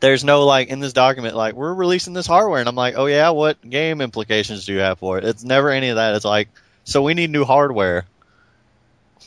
there's 0.00 0.24
no 0.24 0.44
like 0.44 0.68
in 0.68 0.80
this 0.80 0.92
document 0.92 1.34
like 1.34 1.54
we're 1.54 1.72
releasing 1.72 2.12
this 2.12 2.26
hardware 2.26 2.60
and 2.60 2.68
I'm 2.68 2.74
like, 2.74 2.94
"Oh 2.96 3.06
yeah, 3.06 3.30
what 3.30 3.60
game 3.68 4.00
implications 4.00 4.66
do 4.66 4.72
you 4.72 4.80
have 4.80 4.98
for 4.98 5.18
it?" 5.18 5.24
It's 5.24 5.44
never 5.44 5.70
any 5.70 5.88
of 5.88 5.96
that. 5.96 6.14
It's 6.14 6.24
like, 6.24 6.48
"So 6.84 7.02
we 7.02 7.14
need 7.14 7.30
new 7.30 7.44
hardware." 7.44 8.04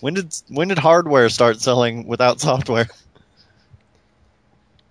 When 0.02 0.14
did 0.14 0.34
when 0.48 0.70
did 0.70 0.78
hardware 0.78 1.30
start 1.30 1.60
selling 1.60 2.08
without 2.08 2.40
software? 2.50 2.88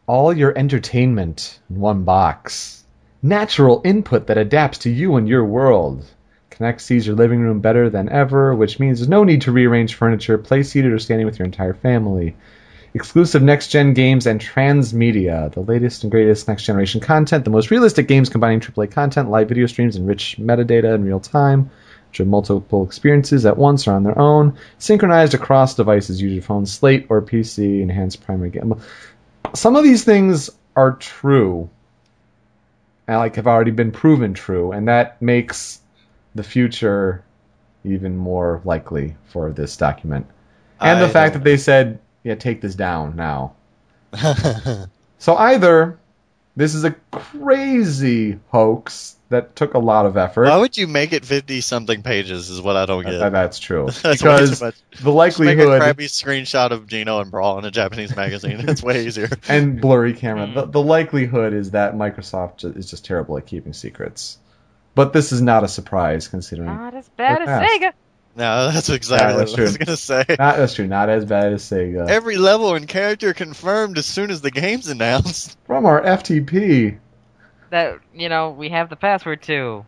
All 0.06 0.32
your 0.32 0.56
entertainment 0.56 1.60
in 1.70 1.80
one 1.80 2.04
box. 2.04 2.82
Natural 3.22 3.80
input 3.84 4.28
that 4.28 4.38
adapts 4.38 4.78
to 4.78 4.90
you 4.90 5.16
and 5.16 5.28
your 5.28 5.44
world. 5.44 6.04
Kinect 6.50 6.80
sees 6.80 7.06
your 7.06 7.16
living 7.16 7.40
room 7.40 7.60
better 7.60 7.90
than 7.90 8.08
ever, 8.08 8.54
which 8.54 8.80
means 8.80 8.98
there's 8.98 9.08
no 9.08 9.24
need 9.24 9.42
to 9.42 9.52
rearrange 9.52 9.94
furniture, 9.94 10.38
play 10.38 10.62
seated 10.62 10.92
or 10.92 10.98
standing 10.98 11.26
with 11.26 11.38
your 11.38 11.46
entire 11.46 11.74
family. 11.74 12.36
Exclusive 12.94 13.42
next 13.42 13.68
gen 13.68 13.94
games, 13.94 14.26
and 14.26 14.40
transmedia. 14.40 15.52
The 15.52 15.60
latest 15.60 16.02
and 16.02 16.10
greatest 16.10 16.48
next 16.48 16.64
generation 16.64 17.00
content, 17.00 17.44
the 17.44 17.50
most 17.50 17.70
realistic 17.70 18.08
games 18.08 18.28
combining 18.28 18.60
AAA 18.60 18.90
content, 18.90 19.30
live 19.30 19.48
video 19.48 19.66
streams, 19.66 19.96
and 19.96 20.06
rich 20.06 20.36
metadata 20.38 20.94
in 20.94 21.04
real 21.04 21.20
time, 21.20 21.70
which 22.10 22.18
have 22.18 22.26
multiple 22.26 22.84
experiences 22.84 23.46
at 23.46 23.56
once 23.56 23.86
or 23.86 23.92
on 23.92 24.02
their 24.02 24.18
own, 24.18 24.56
synchronized 24.78 25.34
across 25.34 25.74
devices, 25.74 26.20
use 26.20 26.32
your 26.32 26.42
phone, 26.42 26.66
slate, 26.66 27.06
or 27.08 27.22
PC, 27.22 27.82
enhanced 27.82 28.24
primary 28.24 28.50
game. 28.50 28.80
Some 29.54 29.76
of 29.76 29.84
these 29.84 30.04
things 30.04 30.50
are 30.76 30.92
true, 30.92 31.68
and 33.06 33.18
like 33.18 33.36
have 33.36 33.46
already 33.46 33.70
been 33.70 33.92
proven 33.92 34.34
true, 34.34 34.72
and 34.72 34.88
that 34.88 35.20
makes 35.20 35.80
the 36.34 36.42
future 36.42 37.24
even 37.84 38.16
more 38.16 38.60
likely 38.64 39.16
for 39.26 39.50
this 39.50 39.76
document. 39.76 40.26
And 40.80 41.00
the 41.00 41.06
I 41.06 41.10
fact 41.10 41.34
that 41.34 41.44
they 41.44 41.56
said, 41.56 41.98
yeah, 42.24 42.34
take 42.34 42.60
this 42.60 42.74
down 42.74 43.16
now. 43.16 43.54
So 45.20 45.36
either 45.36 45.98
this 46.56 46.74
is 46.76 46.84
a 46.84 46.92
crazy 47.10 48.38
hoax 48.50 49.16
that 49.30 49.56
took 49.56 49.74
a 49.74 49.78
lot 49.78 50.06
of 50.06 50.16
effort. 50.16 50.46
Why 50.46 50.56
would 50.56 50.78
you 50.78 50.86
make 50.86 51.12
it 51.12 51.24
fifty 51.24 51.60
something 51.60 52.02
pages? 52.02 52.50
Is 52.50 52.62
what 52.62 52.76
I 52.76 52.86
don't 52.86 53.04
get. 53.04 53.18
That- 53.18 53.32
that's 53.32 53.58
true. 53.58 53.86
That's 54.02 54.04
way 54.04 54.12
because 54.12 54.58
too 54.60 54.64
much. 54.66 54.74
the 55.02 55.24
Just 55.26 55.40
make 55.40 55.58
a 55.58 55.78
crappy 55.78 56.06
screenshot 56.06 56.70
of 56.70 56.86
Geno 56.86 57.20
and 57.20 57.30
Brawl 57.32 57.58
in 57.58 57.64
a 57.64 57.70
Japanese 57.72 58.14
magazine. 58.14 58.68
It's 58.68 58.82
way 58.82 59.06
easier. 59.06 59.28
and 59.48 59.80
blurry 59.80 60.14
camera, 60.14 60.46
Mm. 60.46 60.54
the, 60.54 60.66
the 60.66 60.82
likelihood 60.82 61.52
is 61.52 61.72
that 61.72 61.94
Microsoft 61.94 62.64
is 62.76 62.88
just 62.88 63.04
terrible 63.04 63.36
at 63.38 63.46
keeping 63.46 63.72
secrets. 63.72 64.38
But 64.94 65.12
this 65.12 65.32
is 65.32 65.42
not 65.42 65.64
a 65.64 65.68
surprise 65.68 66.28
considering. 66.28 66.66
Not 66.68 66.94
as 66.94 67.08
bad 67.10 67.42
as 67.42 67.46
Fast. 67.46 67.72
Sega. 67.72 67.92
No, 68.38 68.70
that's 68.72 68.88
exactly 68.88 69.36
that's 69.36 69.50
what 69.50 69.60
I 69.60 69.62
was 69.64 69.76
gonna 69.76 69.96
say. 69.96 70.24
Not 70.28 70.56
that's 70.56 70.74
true. 70.74 70.86
Not 70.86 71.10
as 71.10 71.24
bad 71.24 71.52
as 71.52 71.64
Sega. 71.64 72.08
Every 72.08 72.36
level 72.36 72.76
and 72.76 72.86
character 72.86 73.34
confirmed 73.34 73.98
as 73.98 74.06
soon 74.06 74.30
as 74.30 74.40
the 74.40 74.52
game's 74.52 74.88
announced. 74.88 75.58
From 75.66 75.84
our 75.84 76.00
FTP. 76.00 76.98
That 77.70 77.98
you 78.14 78.28
know 78.28 78.50
we 78.50 78.68
have 78.70 78.88
the 78.88 78.96
password 78.96 79.42
to. 79.42 79.84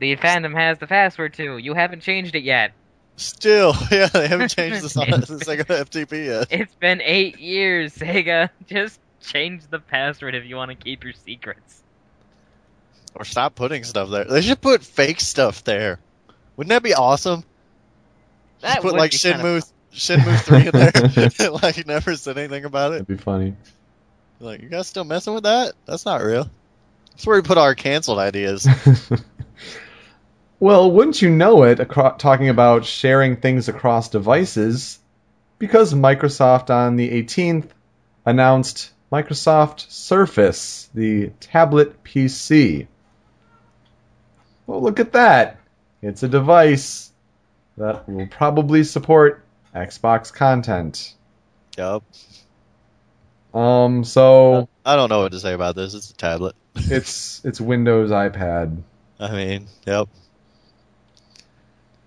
The 0.00 0.16
fandom 0.16 0.54
has 0.54 0.78
the 0.78 0.88
password 0.88 1.34
to. 1.34 1.56
You 1.56 1.74
haven't 1.74 2.02
changed 2.02 2.34
it 2.34 2.42
yet. 2.42 2.72
Still, 3.16 3.74
yeah, 3.90 4.06
they 4.08 4.28
haven't 4.28 4.50
changed 4.50 4.82
the, 4.82 4.88
song- 4.88 5.10
the 5.10 5.16
Sega 5.16 5.64
FTP 5.64 6.26
yet. 6.26 6.48
It's 6.50 6.74
been 6.74 7.00
eight 7.02 7.38
years, 7.38 7.96
Sega. 7.96 8.50
Just 8.66 9.00
change 9.20 9.62
the 9.70 9.78
password 9.80 10.34
if 10.34 10.44
you 10.44 10.56
want 10.56 10.70
to 10.70 10.76
keep 10.76 11.02
your 11.04 11.12
secrets. 11.12 11.82
Or 13.14 13.24
stop 13.24 13.54
putting 13.56 13.82
stuff 13.84 14.10
there. 14.10 14.24
They 14.24 14.42
should 14.42 14.60
put 14.60 14.84
fake 14.84 15.20
stuff 15.20 15.64
there. 15.64 15.98
Wouldn't 16.56 16.70
that 16.70 16.82
be 16.84 16.94
awesome? 16.94 17.42
That 18.60 18.74
Just 18.74 18.82
put 18.82 18.92
would 18.92 18.98
like 18.98 19.12
be 19.12 19.18
kinda 19.18 19.42
Shenmue, 19.42 19.72
Shenmue 19.92 20.40
three 20.40 20.66
in 20.66 20.72
there. 20.72 21.50
like 21.62 21.76
you 21.76 21.84
never 21.84 22.16
said 22.16 22.38
anything 22.38 22.64
about 22.64 22.92
it. 22.92 23.06
That'd 23.06 23.06
be 23.06 23.16
funny. 23.16 23.54
Like 24.40 24.62
you 24.62 24.68
guys 24.68 24.86
still 24.86 25.04
messing 25.04 25.34
with 25.34 25.44
that? 25.44 25.74
That's 25.86 26.04
not 26.04 26.22
real. 26.22 26.50
That's 27.10 27.26
where 27.26 27.36
we 27.36 27.42
put 27.42 27.58
our 27.58 27.74
canceled 27.74 28.18
ideas. 28.18 28.68
well, 30.60 30.90
wouldn't 30.90 31.20
you 31.20 31.30
know 31.30 31.64
it, 31.64 31.80
acro- 31.80 32.14
talking 32.16 32.48
about 32.48 32.84
sharing 32.84 33.36
things 33.36 33.68
across 33.68 34.08
devices, 34.08 35.00
because 35.58 35.94
Microsoft 35.94 36.70
on 36.70 36.94
the 36.94 37.10
18th 37.10 37.70
announced 38.24 38.92
Microsoft 39.10 39.90
Surface, 39.90 40.88
the 40.94 41.30
tablet 41.40 42.04
PC. 42.04 42.86
Well, 44.66 44.80
look 44.80 45.00
at 45.00 45.12
that. 45.12 45.58
It's 46.02 46.22
a 46.22 46.28
device 46.28 47.07
that 47.78 48.08
will 48.08 48.26
probably 48.26 48.84
support 48.84 49.44
Xbox 49.74 50.32
content. 50.32 51.14
Yep. 51.76 52.02
Um, 53.54 54.04
so 54.04 54.68
I 54.84 54.96
don't 54.96 55.08
know 55.08 55.20
what 55.20 55.32
to 55.32 55.40
say 55.40 55.52
about 55.54 55.74
this. 55.76 55.94
It's 55.94 56.10
a 56.10 56.14
tablet. 56.16 56.54
it's 56.74 57.44
it's 57.44 57.60
Windows 57.60 58.10
iPad. 58.10 58.82
I 59.18 59.32
mean, 59.32 59.66
yep. 59.86 60.08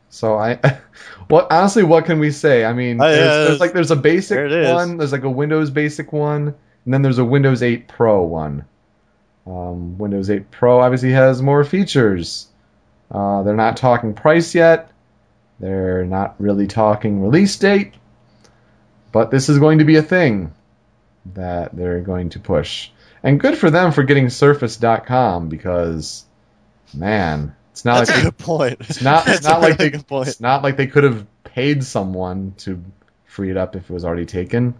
So 0.09 0.37
I, 0.37 0.59
what 1.27 1.51
honestly, 1.51 1.83
what 1.83 2.05
can 2.05 2.19
we 2.19 2.31
say? 2.31 2.65
I 2.65 2.73
mean, 2.73 2.97
there's, 2.97 3.17
there's 3.17 3.45
there's- 3.47 3.59
like 3.59 3.73
there's 3.73 3.91
a 3.91 3.95
basic 3.95 4.35
there 4.35 4.45
it 4.45 4.51
is. 4.51 4.73
one, 4.73 4.97
there's 4.97 5.11
like 5.11 5.23
a 5.23 5.29
Windows 5.29 5.69
basic 5.69 6.11
one, 6.13 6.53
and 6.85 6.93
then 6.93 7.01
there's 7.01 7.17
a 7.17 7.25
Windows 7.25 7.63
8 7.63 7.87
Pro 7.87 8.23
one. 8.23 8.65
Um, 9.47 9.97
Windows 9.97 10.29
8 10.29 10.51
Pro 10.51 10.79
obviously 10.81 11.11
has 11.11 11.41
more 11.41 11.63
features. 11.63 12.47
Uh, 13.09 13.43
they're 13.43 13.55
not 13.55 13.77
talking 13.77 14.13
price 14.13 14.53
yet. 14.53 14.90
They're 15.61 16.03
not 16.05 16.35
really 16.39 16.67
talking 16.67 17.21
release 17.21 17.55
date. 17.57 17.93
But 19.11 19.29
this 19.31 19.47
is 19.47 19.59
going 19.59 19.77
to 19.79 19.85
be 19.85 19.95
a 19.97 20.01
thing 20.01 20.53
that 21.33 21.75
they're 21.75 22.01
going 22.01 22.29
to 22.29 22.39
push. 22.39 22.89
And 23.23 23.39
good 23.39 23.57
for 23.57 23.69
them 23.69 23.91
for 23.91 24.03
getting 24.03 24.29
Surface.com 24.29 25.47
because, 25.49 26.25
man, 26.93 27.55
it's 27.71 27.85
not 27.85 27.99
That's 28.07 28.09
like 28.09 28.19
a 28.21 28.23
they- 28.25 28.31
point. 28.31 28.77
it's 28.81 29.01
not. 29.01 29.27
It's 29.27 29.43
not 29.43 29.57
a 29.59 29.61
like 29.61 29.79
really 29.79 29.91
they. 29.91 29.97
good. 29.99 30.27
It's 30.27 30.39
not 30.41 30.63
like 30.63 30.77
they 30.77 30.87
could 30.87 31.03
have 31.03 31.27
paid 31.43 31.83
someone 31.83 32.53
to 32.59 32.83
free 33.25 33.51
it 33.51 33.57
up 33.57 33.75
if 33.75 33.89
it 33.89 33.93
was 33.93 34.03
already 34.05 34.25
taken. 34.25 34.73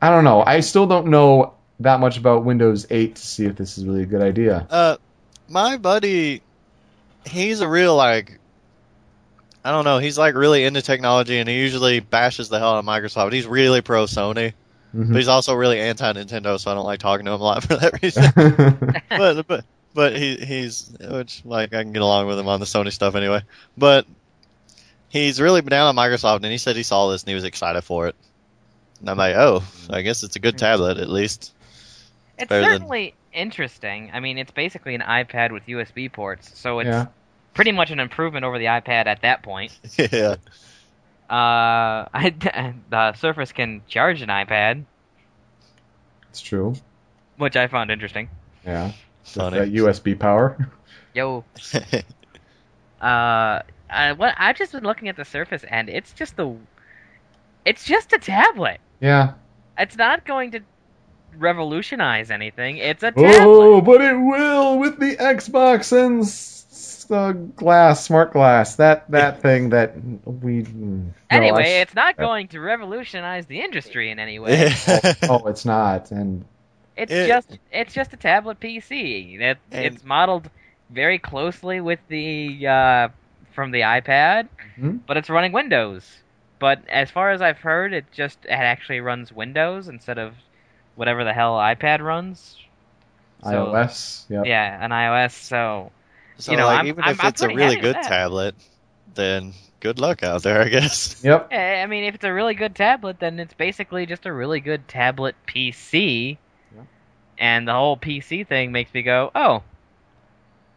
I 0.00 0.10
don't 0.10 0.24
know. 0.24 0.42
I 0.46 0.60
still 0.60 0.86
don't 0.86 1.08
know 1.08 1.54
that 1.80 2.00
much 2.00 2.18
about 2.18 2.44
Windows 2.44 2.86
8 2.90 3.16
to 3.16 3.26
see 3.26 3.46
if 3.46 3.56
this 3.56 3.76
is 3.78 3.84
really 3.86 4.02
a 4.02 4.06
good 4.06 4.22
idea. 4.22 4.66
Uh, 4.70 4.96
my 5.48 5.76
buddy, 5.78 6.42
he's 7.26 7.60
a 7.60 7.68
real 7.68 7.96
like, 7.96 8.38
I 9.66 9.72
don't 9.72 9.84
know. 9.84 9.98
He's 9.98 10.16
like 10.16 10.34
really 10.34 10.64
into 10.64 10.80
technology, 10.82 11.38
and 11.38 11.48
he 11.48 11.56
usually 11.58 12.00
bashes 12.00 12.48
the 12.48 12.58
hell 12.58 12.74
out 12.74 12.78
of 12.78 12.84
Microsoft. 12.84 13.32
He's 13.32 13.46
really 13.46 13.80
pro 13.80 14.04
Sony, 14.04 14.52
Mhm. 14.94 15.08
but 15.08 15.16
he's 15.16 15.28
also 15.28 15.54
really 15.54 15.80
anti 15.80 16.12
Nintendo. 16.12 16.58
So 16.60 16.70
I 16.70 16.74
don't 16.74 16.84
like 16.86 17.00
talking 17.00 17.26
to 17.26 17.32
him 17.32 17.40
a 17.40 17.44
lot 17.44 17.62
for 17.66 17.76
that 17.76 18.00
reason. 18.02 18.32
but 19.10 19.46
but 19.46 19.64
but 19.94 20.16
he 20.16 20.36
he's 20.36 20.94
which 21.00 21.42
like 21.44 21.74
I 21.74 21.82
can 21.82 21.92
get 21.92 22.02
along 22.02 22.28
with 22.28 22.38
him 22.38 22.48
on 22.48 22.60
the 22.60 22.66
Sony 22.66 22.92
stuff 22.92 23.14
anyway. 23.14 23.42
But 23.76 24.06
he's 25.08 25.40
really 25.40 25.62
down 25.62 25.88
on 25.88 25.96
Microsoft, 25.96 26.36
and 26.36 26.46
he 26.46 26.58
said 26.58 26.76
he 26.76 26.82
saw 26.82 27.10
this 27.10 27.22
and 27.22 27.28
he 27.28 27.34
was 27.34 27.44
excited 27.44 27.82
for 27.82 28.08
it. 28.08 28.14
And 29.00 29.10
I'm 29.10 29.18
like, 29.18 29.34
oh, 29.36 29.62
I 29.90 30.02
guess 30.02 30.22
it's 30.22 30.36
a 30.36 30.38
good 30.40 30.56
tablet 30.58 30.98
at 30.98 31.08
least. 31.10 31.52
It's 32.38 32.48
Better 32.48 32.62
than- 32.62 32.70
certainly 32.80 33.14
interesting. 33.32 34.10
I 34.12 34.20
mean, 34.20 34.38
it's 34.38 34.50
basically 34.52 34.94
an 34.94 35.02
iPad 35.02 35.52
with 35.52 35.66
USB 35.66 36.10
ports, 36.12 36.58
so 36.58 36.78
it's 36.78 36.86
yeah. 36.88 37.06
Pretty 37.56 37.72
much 37.72 37.90
an 37.90 37.98
improvement 37.98 38.44
over 38.44 38.58
the 38.58 38.66
iPad 38.66 39.06
at 39.06 39.22
that 39.22 39.42
point. 39.42 39.76
yeah. 39.98 40.36
Uh, 41.28 42.06
I, 42.14 42.34
the 42.90 43.14
Surface 43.14 43.50
can 43.50 43.82
charge 43.88 44.22
an 44.22 44.28
iPad, 44.28 44.84
It's 46.30 46.40
true. 46.40 46.74
which 47.36 47.56
I 47.56 47.66
found 47.66 47.90
interesting. 47.90 48.28
Yeah. 48.64 48.92
With 49.34 49.54
that 49.54 49.72
USB 49.72 50.16
power. 50.16 50.70
Yo, 51.14 51.44
uh, 53.00 53.62
I, 53.90 54.12
what 54.12 54.34
I've 54.36 54.56
just 54.56 54.72
been 54.72 54.84
looking 54.84 55.08
at 55.08 55.16
the 55.16 55.24
Surface, 55.24 55.64
and 55.64 55.88
it's 55.88 56.12
just 56.12 56.36
the, 56.36 56.54
it's 57.64 57.84
just 57.84 58.12
a 58.12 58.18
tablet. 58.18 58.80
Yeah. 59.00 59.32
It's 59.78 59.96
not 59.96 60.26
going 60.26 60.52
to 60.52 60.60
revolutionize 61.38 62.30
anything. 62.30 62.76
It's 62.76 63.02
a 63.02 63.12
tablet. 63.12 63.38
Oh, 63.40 63.80
but 63.80 64.02
it 64.02 64.14
will 64.14 64.78
with 64.78 64.98
the 64.98 65.16
Xbox 65.16 65.92
and 65.92 66.26
s- 66.76 67.10
uh, 67.10 67.32
glass, 67.32 68.04
smart 68.04 68.32
glass. 68.32 68.76
That 68.76 69.10
that 69.10 69.40
thing 69.42 69.70
that 69.70 69.94
we. 70.24 70.62
no, 70.62 71.12
Anyway, 71.30 71.64
sh- 71.64 71.82
it's 71.82 71.94
not 71.94 72.16
going 72.16 72.48
to 72.48 72.60
revolutionize 72.60 73.46
the 73.46 73.60
industry 73.60 74.10
in 74.10 74.18
any 74.18 74.38
way. 74.38 74.72
oh, 75.28 75.46
it's 75.46 75.64
not. 75.64 76.10
And 76.10 76.44
It's 76.96 77.12
It- 77.12 77.26
just 77.28 77.58
it's 77.72 77.94
just 77.94 78.12
a 78.12 78.16
tablet 78.16 78.60
PC. 78.60 79.40
It, 79.40 79.58
it's 79.72 80.04
modeled 80.04 80.48
very 80.90 81.18
closely 81.18 81.80
with 81.80 82.00
the 82.08 82.66
uh, 82.66 83.08
from 83.54 83.70
the 83.70 83.80
iPad, 83.80 84.48
Mhm. 84.78 85.00
but 85.06 85.16
it's 85.16 85.28
running 85.30 85.52
Windows. 85.52 86.04
But 86.58 86.80
as 86.88 87.10
far 87.10 87.32
as 87.32 87.42
I've 87.42 87.58
heard, 87.58 87.92
it 87.92 88.04
just 88.12 88.38
it 88.44 88.50
actually 88.50 89.00
runs 89.00 89.30
Windows 89.32 89.88
instead 89.88 90.18
of 90.18 90.34
whatever 90.94 91.24
the 91.24 91.32
hell 91.34 91.54
iPad 91.54 92.00
runs. 92.00 92.56
So- 93.42 93.66
iOS. 93.72 94.24
Yep. 94.30 94.46
Yeah, 94.46 94.84
an 94.84 94.90
iOS. 94.90 95.32
So 95.32 95.92
So 96.38 96.52
You 96.52 96.58
know, 96.58 96.66
like 96.66 96.76
I'm- 96.78 96.86
even 96.86 97.04
I'm- 97.04 97.12
if 97.14 97.20
I'm 97.24 97.28
it's 97.28 97.42
a 97.42 97.48
really 97.48 97.76
good 97.76 97.96
tablet, 98.02 98.54
then 99.14 99.52
good 99.80 99.98
luck 99.98 100.22
out 100.22 100.42
there, 100.42 100.62
I 100.62 100.68
guess. 100.68 101.20
Yep. 101.24 101.48
eh, 101.50 101.82
I 101.82 101.86
mean, 101.86 102.04
if 102.04 102.14
it's 102.14 102.24
a 102.24 102.32
really 102.32 102.54
good 102.54 102.74
tablet, 102.74 103.18
then 103.20 103.38
it's 103.40 103.54
basically 103.54 104.04
just 104.06 104.26
a 104.26 104.32
really 104.32 104.60
good 104.60 104.86
tablet 104.88 105.34
PC. 105.46 106.36
Yeah. 106.74 106.82
And 107.38 107.66
the 107.68 107.72
whole 107.72 107.96
PC 107.96 108.46
thing 108.46 108.72
makes 108.72 108.92
me 108.92 109.02
go, 109.02 109.30
oh, 109.34 109.62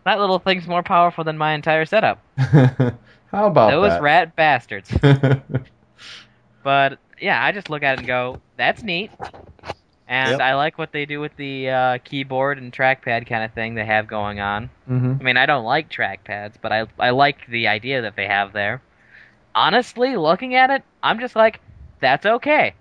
that 0.05 0.19
little 0.19 0.39
thing's 0.39 0.67
more 0.67 0.83
powerful 0.83 1.23
than 1.23 1.37
my 1.37 1.53
entire 1.53 1.85
setup. 1.85 2.19
How 2.37 3.45
about 3.47 3.71
Those 3.71 3.89
that? 3.91 4.01
rat 4.01 4.35
bastards. 4.35 4.91
But 6.63 6.99
yeah, 7.21 7.43
I 7.43 7.51
just 7.51 7.69
look 7.69 7.83
at 7.83 7.93
it 7.95 7.99
and 7.99 8.07
go, 8.07 8.41
"That's 8.57 8.83
neat," 8.83 9.11
and 10.09 10.31
Yep. 10.31 10.41
I 10.41 10.55
like 10.55 10.77
what 10.79 10.91
they 10.91 11.05
do 11.05 11.21
with 11.21 11.35
the 11.37 11.69
uh, 11.69 11.97
keyboard 12.03 12.57
and 12.57 12.73
trackpad 12.73 13.27
kind 13.27 13.43
of 13.43 13.53
thing 13.53 13.75
they 13.75 13.85
have 13.85 14.07
going 14.07 14.39
on. 14.39 14.69
hmm 14.87 15.13
I 15.19 15.23
mean, 15.23 15.37
I 15.37 15.45
don't 15.45 15.63
like 15.63 15.89
trackpads, 15.89 16.55
but 16.61 16.73
I 16.73 16.87
I 16.97 17.11
like 17.11 17.47
the 17.47 17.67
idea 17.67 18.01
that 18.01 18.15
they 18.15 18.27
have 18.27 18.51
there. 18.51 18.81
Honestly, 19.55 20.17
looking 20.17 20.55
at 20.55 20.71
it, 20.71 20.83
I'm 21.01 21.19
just 21.19 21.35
like, 21.35 21.61
"That's 22.01 22.25
okay." 22.25 22.73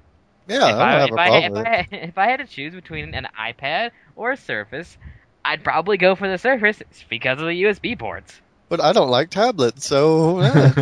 Yeah, 0.49 0.64
I 0.64 0.70
if 0.70 0.76
I, 0.76 0.93
have 0.93 1.09
if, 1.09 1.11
a 1.11 1.20
I, 1.20 1.29
problem 1.29 1.66
if. 1.66 1.66
I, 1.66 1.89
if 1.93 2.18
I 2.18 2.26
had 2.29 2.39
to 2.39 2.47
choose 2.47 2.74
between 2.74 3.14
an 3.14 3.29
iPad 3.39 3.91
or 4.16 4.33
a 4.33 4.37
Surface, 4.37 4.97
I'd 5.45 5.62
probably 5.62 5.99
go 5.99 6.14
for 6.14 6.29
the 6.29 6.39
Surface 6.39 6.83
because 7.11 7.39
of 7.41 7.47
the 7.47 7.62
USB 7.64 7.99
ports. 7.99 8.41
But 8.70 8.81
I 8.81 8.93
don't 8.93 9.11
like 9.11 9.31
tablets, 9.31 9.87
so 9.87 10.41
eh. 10.41 10.72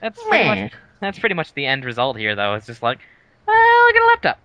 That's 0.00 0.22
pretty 0.22 0.44
much 0.44 0.72
that's 1.00 1.18
pretty 1.18 1.34
much 1.34 1.52
the 1.54 1.66
end 1.66 1.84
result 1.84 2.16
here, 2.18 2.36
though. 2.36 2.54
It's 2.54 2.66
just 2.66 2.82
like, 2.82 2.98
well, 3.46 3.56
look 3.86 3.96
at 3.96 4.02
a 4.02 4.06
laptop. 4.06 4.38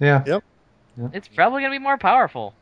Yeah. 0.00 0.22
Yep. 0.26 0.44
It's 1.12 1.28
probably 1.28 1.62
gonna 1.62 1.74
be 1.74 1.78
more 1.78 1.98
powerful. 1.98 2.54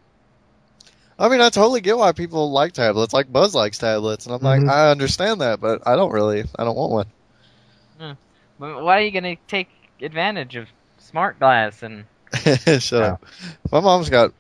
I 1.18 1.28
mean, 1.30 1.41
I 1.41 1.49
totally 1.49 1.80
get 1.80 1.97
why 1.97 2.12
people 2.12 2.51
like 2.53 2.72
tablets. 2.72 3.14
Like 3.14 3.32
Buzz 3.32 3.55
likes 3.55 3.78
tablets, 3.78 4.26
and 4.26 4.34
I'm 4.34 4.41
Mhm. 4.41 4.66
like, 4.66 4.68
I 4.74 4.91
understand 4.91 5.41
that, 5.41 5.61
but 5.61 5.87
I 5.87 5.97
don't 5.97 6.12
really. 6.12 6.45
I 6.59 6.64
don't 6.64 6.76
want 6.76 6.93
one. 6.93 7.07
But 8.59 8.82
why 8.84 8.99
are 8.99 9.01
you 9.03 9.11
gonna 9.11 9.37
take 9.49 9.68
advantage 10.01 10.57
of 10.57 10.68
smart 10.99 11.39
glass 11.39 11.82
and 11.82 12.05
Shut 12.82 13.03
up. 13.03 13.24
My 13.70 13.80
mom's 13.80 14.11
got 14.11 14.32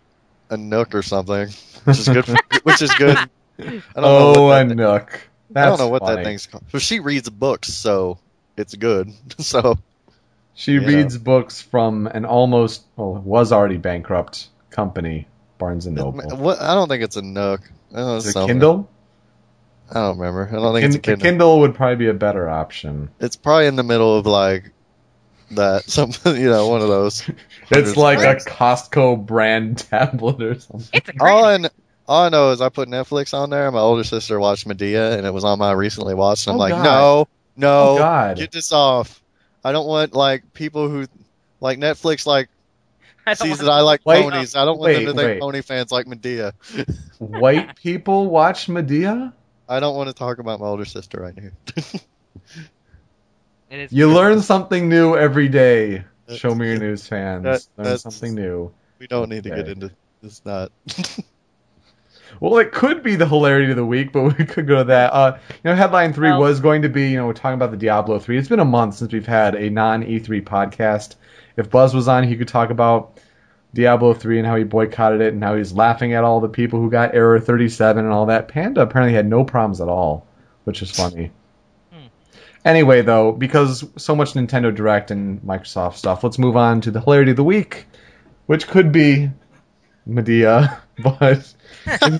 a 0.50 0.56
Nook 0.56 0.94
or 0.94 1.02
something, 1.02 1.48
which 1.84 1.98
is 1.98 2.08
good. 2.08 2.24
For, 2.24 2.36
which 2.64 2.82
is 2.82 2.94
good. 2.94 3.16
I 3.16 3.62
don't 3.62 3.84
know 3.96 4.32
Oh, 4.36 4.42
what 4.46 4.62
a 4.64 4.68
that, 4.68 4.74
Nook. 4.74 5.28
I 5.54 5.64
don't 5.66 5.78
know 5.78 5.88
what 5.88 6.02
funny. 6.02 6.16
that 6.16 6.24
thing's 6.24 6.46
called. 6.46 6.64
But 6.72 6.82
she 6.82 7.00
reads 7.00 7.28
books, 7.30 7.68
so 7.72 8.18
it's 8.56 8.74
good. 8.74 9.10
so 9.38 9.78
She 10.58 10.72
Yeah. 10.74 10.86
reads 10.86 11.16
books 11.18 11.60
from 11.60 12.06
an 12.08 12.24
almost, 12.24 12.82
well, 12.96 13.12
was 13.14 13.52
already 13.52 13.76
bankrupt 13.76 14.48
company, 14.70 15.28
Barnes 15.58 15.86
and 15.86 15.94
Noble. 15.96 16.22
what? 16.36 16.60
I 16.60 16.74
don't 16.74 16.88
think 16.88 17.02
it's 17.04 17.16
a 17.16 17.22
Nook. 17.22 17.60
I 17.92 17.96
don't 17.98 18.06
know, 18.06 18.16
Is 18.16 18.26
it. 18.34 18.46
Kindle? 18.46 18.88
I 19.90 19.94
don't 20.00 20.18
remember. 20.18 20.48
I 20.48 20.54
don't 20.60 20.72
think 20.74 20.82
Kin- 20.82 20.88
it's 20.88 20.96
a 20.96 20.98
a 20.98 21.02
Kindle. 21.02 21.24
Kindle 21.30 21.60
would 21.60 21.74
probably 21.76 21.96
be 21.96 22.08
a 22.08 22.14
better 22.14 22.48
option. 22.48 23.10
It's 23.20 23.36
probably 23.36 23.66
in 23.66 23.76
the 23.76 23.84
middle 23.84 24.16
of 24.18 24.26
like 24.26 24.72
that. 25.52 25.84
Something, 25.90 26.40
you 26.40 26.48
know, 26.48 26.66
one 26.68 26.80
of 26.80 26.88
those. 26.88 27.22
It's 27.70 27.96
like 27.96 28.20
a. 28.20 28.36
Costco 28.36 29.26
brand 29.26 29.78
tablet 29.90 30.40
or 30.42 30.58
something. 30.58 30.88
it's 30.92 31.08
a 31.08 31.12
great. 31.12 31.30
All 31.30 31.44
I, 31.44 31.58
all 32.08 32.22
I 32.24 32.28
know 32.30 32.52
is 32.52 32.60
I 32.60 32.68
put 32.68 32.88
Netflix 32.88 33.34
on 33.34 33.50
there. 33.50 33.70
My 33.72 33.80
older 33.80 34.04
sister 34.04 34.38
watched 34.40 34.66
Madea, 34.68 35.18
and 35.18 35.26
it 35.26 35.32
was 35.34 35.44
on 35.44 35.58
my 35.58 35.72
recently 35.72 36.14
watched. 36.14 36.46
And 36.46 36.54
I'm 36.54 36.56
Oh, 36.56 36.60
like, 36.60 36.70
God. 36.72 36.82
no, 36.84 37.28
no, 37.56 37.88
Oh, 37.90 37.98
God. 37.98 38.36
get 38.38 38.52
this 38.52 38.72
off. 38.72 39.20
I 39.66 39.72
don't 39.72 39.86
want 39.88 40.14
like 40.14 40.52
people 40.52 40.88
who 40.88 41.06
like 41.60 41.78
Netflix 41.78 42.24
like 42.24 42.48
I 43.26 43.34
don't 43.34 43.48
sees 43.48 43.58
that 43.58 43.68
I 43.68 43.80
like 43.80 44.00
Wait, 44.04 44.22
ponies. 44.22 44.54
I 44.54 44.64
don't 44.64 44.78
want 44.78 44.92
them 44.94 45.06
to 45.06 45.12
think 45.12 45.26
wait. 45.26 45.40
pony 45.40 45.60
fans 45.60 45.90
like 45.90 46.06
Madea. 46.06 46.52
White 47.18 47.74
people 47.74 48.30
watch 48.30 48.68
Madea? 48.68 49.32
I 49.68 49.80
don't 49.80 49.96
want 49.96 50.08
to 50.08 50.14
talk 50.14 50.38
about 50.38 50.60
my 50.60 50.66
older 50.66 50.84
sister 50.84 51.20
right 51.20 51.34
here. 51.36 51.52
You 53.90 54.12
learn 54.14 54.40
something 54.42 54.88
new 54.88 55.16
every 55.16 55.48
day. 55.48 56.04
That's- 56.26 56.38
Show 56.38 56.54
me 56.54 56.68
your 56.68 56.78
news 56.78 57.06
fans. 57.08 57.42
that- 57.42 57.66
learn 57.84 57.98
something 57.98 58.34
new. 58.34 58.72
we 59.00 59.08
don't 59.08 59.28
need 59.28 59.42
to 59.42 59.50
get 59.50 59.58
Okay. 59.60 59.72
into 59.72 59.90
this. 60.22 60.40
Not. 60.44 60.70
Well, 62.40 62.58
it 62.58 62.72
could 62.72 63.02
be 63.02 63.16
the 63.16 63.26
hilarity 63.26 63.70
of 63.70 63.76
the 63.76 63.86
week, 63.86 64.12
but 64.12 64.22
we 64.38 64.44
could 64.44 64.66
go 64.66 64.78
to 64.78 64.84
that. 64.84 65.12
Uh, 65.12 65.38
you 65.48 65.70
know, 65.70 65.74
headline 65.74 66.12
three 66.12 66.30
Well- 66.30 66.40
was 66.40 66.60
going 66.60 66.82
to 66.82 66.88
be, 66.88 67.10
you 67.10 67.16
know, 67.16 67.26
we're 67.26 67.32
talking 67.32 67.54
about 67.54 67.70
the 67.70 67.76
Diablo 67.76 68.18
three. 68.18 68.38
It's 68.38 68.48
been 68.48 68.60
a 68.60 68.64
month 68.64 68.96
since 68.96 69.12
we've 69.12 69.26
had 69.26 69.54
a 69.54 69.70
non 69.70 70.04
E3 70.04 70.42
podcast. 70.42 71.16
If 71.56 71.70
Buzz 71.70 71.94
was 71.94 72.08
on, 72.08 72.24
he 72.24 72.36
could 72.36 72.48
talk 72.48 72.70
about 72.70 73.18
Diablo 73.74 74.14
three 74.14 74.38
and 74.38 74.46
how 74.46 74.56
he 74.56 74.64
boycotted 74.64 75.20
it 75.20 75.34
and 75.34 75.42
how 75.42 75.56
he's 75.56 75.72
laughing 75.72 76.14
at 76.14 76.24
all 76.24 76.40
the 76.40 76.48
people 76.48 76.80
who 76.80 76.90
got 76.90 77.14
error 77.14 77.38
thirty 77.38 77.68
seven 77.68 78.04
and 78.04 78.12
all 78.12 78.26
that. 78.26 78.48
Panda 78.48 78.80
apparently 78.80 79.14
had 79.14 79.26
no 79.26 79.44
problems 79.44 79.80
at 79.80 79.88
all, 79.88 80.26
which 80.64 80.82
is 80.82 80.90
funny. 80.90 81.30
Hmm. 81.92 82.06
Anyway, 82.64 83.02
though, 83.02 83.32
because 83.32 83.84
so 83.96 84.16
much 84.16 84.32
Nintendo 84.32 84.74
Direct 84.74 85.10
and 85.10 85.42
Microsoft 85.42 85.94
stuff, 85.96 86.24
let's 86.24 86.38
move 86.38 86.56
on 86.56 86.80
to 86.82 86.90
the 86.90 87.00
hilarity 87.00 87.32
of 87.32 87.36
the 87.36 87.44
week, 87.44 87.86
which 88.46 88.66
could 88.66 88.92
be 88.92 89.30
Madea, 90.08 90.80
but 90.98 91.54
In- 92.02 92.18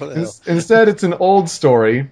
instead, 0.46 0.88
it's 0.88 1.02
an 1.02 1.14
old 1.14 1.48
story 1.48 2.10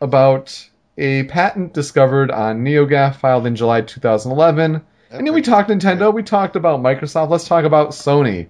about 0.00 0.68
a 0.98 1.24
patent 1.24 1.72
discovered 1.72 2.30
on 2.30 2.64
NeoGAF 2.64 3.16
filed 3.16 3.46
in 3.46 3.56
July 3.56 3.80
2011. 3.80 4.82
And 5.10 5.26
then 5.26 5.34
we 5.34 5.42
talked 5.42 5.70
Nintendo, 5.70 6.12
we 6.12 6.22
talked 6.22 6.56
about 6.56 6.80
Microsoft, 6.80 7.30
let's 7.30 7.46
talk 7.46 7.64
about 7.64 7.90
Sony. 7.90 8.48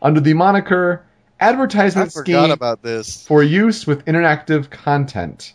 Under 0.00 0.20
the 0.20 0.34
moniker 0.34 1.04
Advertisement 1.40 2.12
Scheme 2.12 2.56
for 3.26 3.42
use 3.42 3.86
with 3.86 4.04
interactive 4.06 4.70
content. 4.70 5.52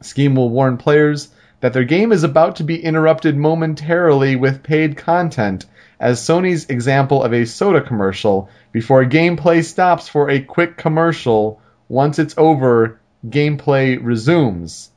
Scheme 0.00 0.34
will 0.34 0.50
warn 0.50 0.76
players 0.76 1.28
that 1.60 1.72
their 1.72 1.84
game 1.84 2.12
is 2.12 2.22
about 2.22 2.56
to 2.56 2.64
be 2.64 2.82
interrupted 2.82 3.36
momentarily 3.36 4.36
with 4.36 4.62
paid 4.62 4.96
content, 4.96 5.66
as 6.00 6.20
Sony's 6.20 6.66
example 6.66 7.22
of 7.22 7.32
a 7.32 7.44
soda 7.44 7.80
commercial 7.80 8.48
before 8.72 9.04
gameplay 9.04 9.64
stops 9.64 10.08
for 10.08 10.30
a 10.30 10.40
quick 10.40 10.76
commercial. 10.76 11.60
Once 11.88 12.18
it's 12.18 12.34
over, 12.36 13.00
gameplay 13.26 13.98
resumes. 14.02 14.90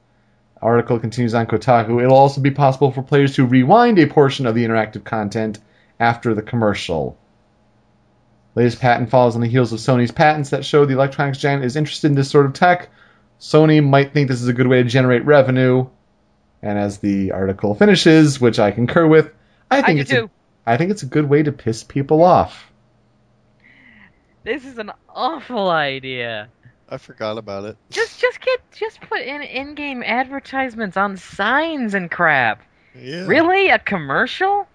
Article 0.62 1.00
continues 1.00 1.34
on 1.34 1.48
Kotaku. 1.48 2.04
It'll 2.04 2.16
also 2.16 2.40
be 2.40 2.52
possible 2.52 2.92
for 2.92 3.02
players 3.02 3.36
to 3.36 3.46
rewind 3.46 3.98
a 3.98 4.06
portion 4.06 4.46
of 4.46 4.54
the 4.54 4.64
interactive 4.64 5.04
content 5.04 5.60
after 6.00 6.36
the 6.36 6.44
commercial. 6.44 7.18
Latest 8.54 8.80
patent 8.80 9.10
follows 9.10 9.36
on 9.36 9.42
the 9.42 9.48
heels 9.48 9.74
of 9.74 9.80
Sony's 9.80 10.12
patents 10.12 10.50
that 10.50 10.66
show 10.66 10.86
the 10.86 10.94
electronics 10.94 11.40
giant 11.40 11.64
is 11.64 11.76
interested 11.76 12.08
in 12.08 12.16
this 12.16 12.30
sort 12.30 12.46
of 12.46 12.54
tech. 12.54 12.90
Sony 13.40 13.84
might 13.84 14.14
think 14.14 14.28
this 14.28 14.42
is 14.42 14.50
a 14.50 14.54
good 14.54 14.68
way 14.68 14.84
to 14.84 14.90
generate 14.90 15.26
revenue. 15.26 15.88
And 16.62 16.78
as 16.78 17.00
the 17.00 17.32
article 17.32 17.74
finishes, 17.74 18.40
which 18.40 18.60
I 18.60 18.70
concur 18.70 19.08
with, 19.08 19.32
I 19.72 19.80
I 19.80 19.82
think 19.82 19.98
do 19.98 20.02
it's 20.02 20.12
a. 20.12 20.30
I 20.66 20.78
think 20.78 20.92
it's 20.92 21.04
a 21.04 21.08
good 21.08 21.30
way 21.30 21.44
to 21.44 21.52
piss 21.52 21.84
people 21.84 22.24
off. 22.24 22.72
This 24.44 24.66
is 24.66 24.78
an 24.78 24.92
awful 25.10 25.70
idea. 25.70 26.50
I 26.90 26.98
forgot 26.98 27.38
about 27.38 27.66
it. 27.66 27.78
Just, 27.90 28.20
just 28.20 28.42
get, 28.42 28.60
just 28.72 29.00
put 29.02 29.22
in 29.22 29.42
in-game 29.42 30.04
advertisements 30.04 30.98
on 30.98 31.18
signs 31.18 31.94
and 31.94 32.12
crap. 32.12 32.62
Yeah. 32.96 33.26
Really, 33.26 33.70
a 33.70 33.80
commercial? 33.80 34.68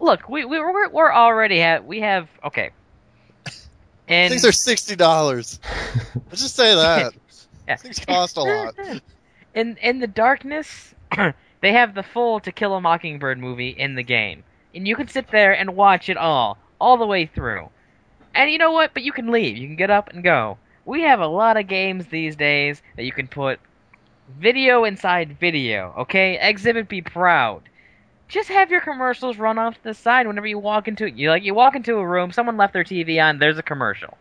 Look, 0.00 0.28
we 0.28 0.44
we 0.44 0.58
we're, 0.58 0.88
we're 0.88 1.12
already 1.12 1.58
have 1.58 1.84
we 1.84 2.00
have 2.00 2.28
okay. 2.44 2.70
And 4.08 4.30
Things 4.30 4.44
are 4.44 4.52
sixty 4.52 4.96
dollars. 4.96 5.60
Let's 6.30 6.42
just 6.42 6.56
say 6.56 6.74
that. 6.74 7.12
Yeah. 7.68 7.76
Things 7.76 8.00
cost 8.00 8.36
a 8.36 8.42
lot. 8.42 8.74
In 9.54 9.76
in 9.76 10.00
the 10.00 10.08
darkness, 10.08 10.92
they 11.60 11.72
have 11.72 11.94
the 11.94 12.02
full 12.02 12.40
To 12.40 12.50
Kill 12.50 12.74
a 12.74 12.80
Mockingbird 12.80 13.38
movie 13.38 13.68
in 13.68 13.94
the 13.94 14.02
game, 14.02 14.42
and 14.74 14.86
you 14.86 14.96
can 14.96 15.08
sit 15.08 15.28
there 15.30 15.52
and 15.52 15.76
watch 15.76 16.08
it 16.08 16.16
all, 16.16 16.58
all 16.80 16.96
the 16.96 17.06
way 17.06 17.26
through. 17.26 17.70
And 18.34 18.50
you 18.50 18.58
know 18.58 18.72
what? 18.72 18.94
But 18.94 19.02
you 19.02 19.12
can 19.12 19.30
leave. 19.30 19.56
You 19.56 19.66
can 19.66 19.76
get 19.76 19.90
up 19.90 20.10
and 20.10 20.22
go. 20.22 20.58
We 20.84 21.02
have 21.02 21.20
a 21.20 21.26
lot 21.26 21.56
of 21.56 21.66
games 21.68 22.06
these 22.06 22.36
days 22.36 22.82
that 22.96 23.04
you 23.04 23.12
can 23.12 23.28
put 23.28 23.60
video 24.28 24.84
inside 24.84 25.38
video. 25.38 25.94
Okay, 25.98 26.38
Exhibit 26.40 26.88
be 26.88 27.02
proud. 27.02 27.62
Just 28.28 28.48
have 28.48 28.70
your 28.70 28.80
commercials 28.80 29.38
run 29.38 29.58
off 29.58 29.74
to 29.76 29.82
the 29.82 29.94
side 29.94 30.26
whenever 30.26 30.46
you 30.46 30.58
walk 30.58 30.88
into 30.88 31.06
it. 31.06 31.14
you 31.14 31.30
like 31.30 31.42
you 31.44 31.54
walk 31.54 31.74
into 31.76 31.96
a 31.96 32.06
room, 32.06 32.30
someone 32.32 32.56
left 32.56 32.72
their 32.72 32.84
TV 32.84 33.18
on, 33.20 33.38
there's 33.38 33.58
a 33.58 33.62
commercial. 33.62 34.18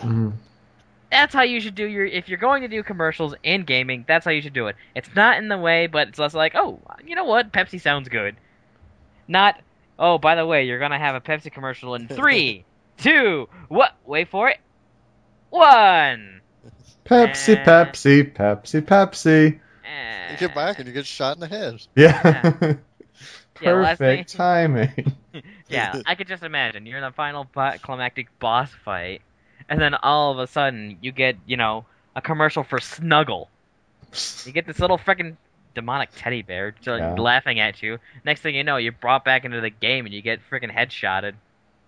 Mhm. 0.00 0.32
That's 1.10 1.34
how 1.34 1.42
you 1.42 1.60
should 1.60 1.74
do 1.74 1.86
your 1.86 2.04
if 2.06 2.28
you're 2.28 2.38
going 2.38 2.62
to 2.62 2.68
do 2.68 2.82
commercials 2.82 3.34
in 3.42 3.64
gaming, 3.64 4.04
that's 4.06 4.24
how 4.24 4.30
you 4.30 4.42
should 4.42 4.52
do 4.52 4.66
it. 4.68 4.76
It's 4.94 5.14
not 5.14 5.38
in 5.38 5.48
the 5.48 5.58
way, 5.58 5.86
but 5.86 6.08
it's 6.08 6.18
less 6.18 6.34
like, 6.34 6.54
"Oh, 6.54 6.80
you 7.04 7.14
know 7.14 7.24
what? 7.24 7.52
Pepsi 7.52 7.80
sounds 7.80 8.08
good." 8.08 8.36
Not, 9.28 9.60
"Oh, 9.98 10.18
by 10.18 10.34
the 10.34 10.46
way, 10.46 10.64
you're 10.66 10.78
going 10.78 10.90
to 10.92 10.98
have 10.98 11.14
a 11.14 11.20
Pepsi 11.20 11.50
commercial 11.52 11.94
in 11.94 12.08
three, 12.08 12.64
two, 12.98 13.48
what? 13.68 13.94
Wait 14.06 14.28
for 14.28 14.48
it. 14.48 14.58
1." 15.50 16.40
Pepsi, 17.04 17.56
Eh. 17.56 17.64
Pepsi, 17.64 18.32
Pepsi, 18.34 18.80
Pepsi. 18.82 19.60
You 20.30 20.36
get 20.36 20.54
back 20.54 20.78
and 20.78 20.86
you 20.86 20.92
get 20.92 21.06
shot 21.06 21.36
in 21.36 21.40
the 21.40 21.48
head. 21.48 21.80
Yeah. 21.96 22.52
Yeah, 22.60 22.74
Perfect 23.54 23.98
thing- 23.98 24.24
timing. 24.38 25.12
yeah, 25.68 26.00
I 26.06 26.14
could 26.14 26.28
just 26.28 26.42
imagine 26.42 26.84
you're 26.86 26.98
in 26.98 27.02
the 27.04 27.10
final 27.12 27.46
climactic 27.82 28.28
boss 28.38 28.70
fight, 28.84 29.22
and 29.68 29.80
then 29.80 29.94
all 29.94 30.32
of 30.32 30.38
a 30.38 30.46
sudden 30.46 30.98
you 31.00 31.12
get, 31.12 31.36
you 31.46 31.56
know, 31.56 31.86
a 32.14 32.20
commercial 32.20 32.62
for 32.62 32.78
Snuggle. 32.78 33.48
You 34.44 34.52
get 34.52 34.66
this 34.66 34.78
little 34.78 34.98
freaking 34.98 35.36
demonic 35.74 36.10
teddy 36.16 36.42
bear 36.42 36.72
just 36.82 37.00
Yeah. 37.00 37.14
laughing 37.14 37.60
at 37.60 37.82
you. 37.82 37.98
Next 38.24 38.40
thing 38.40 38.54
you 38.54 38.64
know, 38.64 38.76
you're 38.76 38.92
brought 38.92 39.24
back 39.24 39.44
into 39.44 39.60
the 39.60 39.70
game 39.70 40.06
and 40.06 40.14
you 40.14 40.22
get 40.22 40.40
freaking 40.50 40.74
headshotted. 40.74 41.34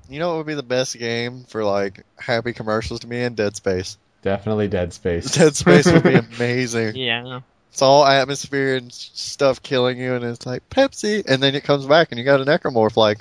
You 0.09 0.19
know 0.19 0.29
what 0.31 0.37
would 0.39 0.47
be 0.47 0.55
the 0.55 0.63
best 0.63 0.99
game 0.99 1.45
for 1.45 1.65
like 1.65 2.05
happy 2.19 2.53
commercials 2.53 3.01
to 3.01 3.07
me 3.07 3.23
in? 3.23 3.35
Dead 3.35 3.55
Space. 3.57 3.97
Definitely 4.23 4.69
Dead 4.69 4.93
Space. 4.93 5.31
Dead 5.37 5.55
Space 5.55 5.91
would 5.91 6.03
be 6.03 6.15
amazing. 6.37 6.97
Yeah. 6.97 7.41
It's 7.73 7.83
all 7.83 8.05
atmosphere 8.05 8.75
and 8.77 8.93
stuff 8.93 9.63
killing 9.63 9.97
you, 9.99 10.15
and 10.15 10.25
it's 10.25 10.45
like 10.45 10.69
Pepsi, 10.71 11.25
and 11.29 11.41
then 11.41 11.55
it 11.55 11.63
comes 11.63 11.87
back 11.87 12.09
and 12.11 12.19
you 12.19 12.25
got 12.25 12.41
a 12.41 12.45
necromorph 12.45 12.97
like 12.97 13.19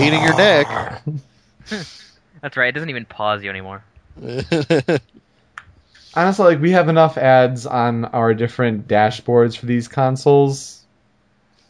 eating 0.00 0.22
your 0.22 0.34
neck. 0.36 1.02
That's 2.40 2.56
right. 2.56 2.68
It 2.68 2.72
doesn't 2.72 2.88
even 2.88 3.04
pause 3.04 3.44
you 3.44 3.50
anymore. 3.50 3.84
Honestly, 6.14 6.44
like 6.44 6.60
we 6.60 6.72
have 6.72 6.88
enough 6.88 7.16
ads 7.16 7.66
on 7.66 8.04
our 8.06 8.34
different 8.34 8.88
dashboards 8.88 9.56
for 9.56 9.66
these 9.66 9.88
consoles. 9.88 10.84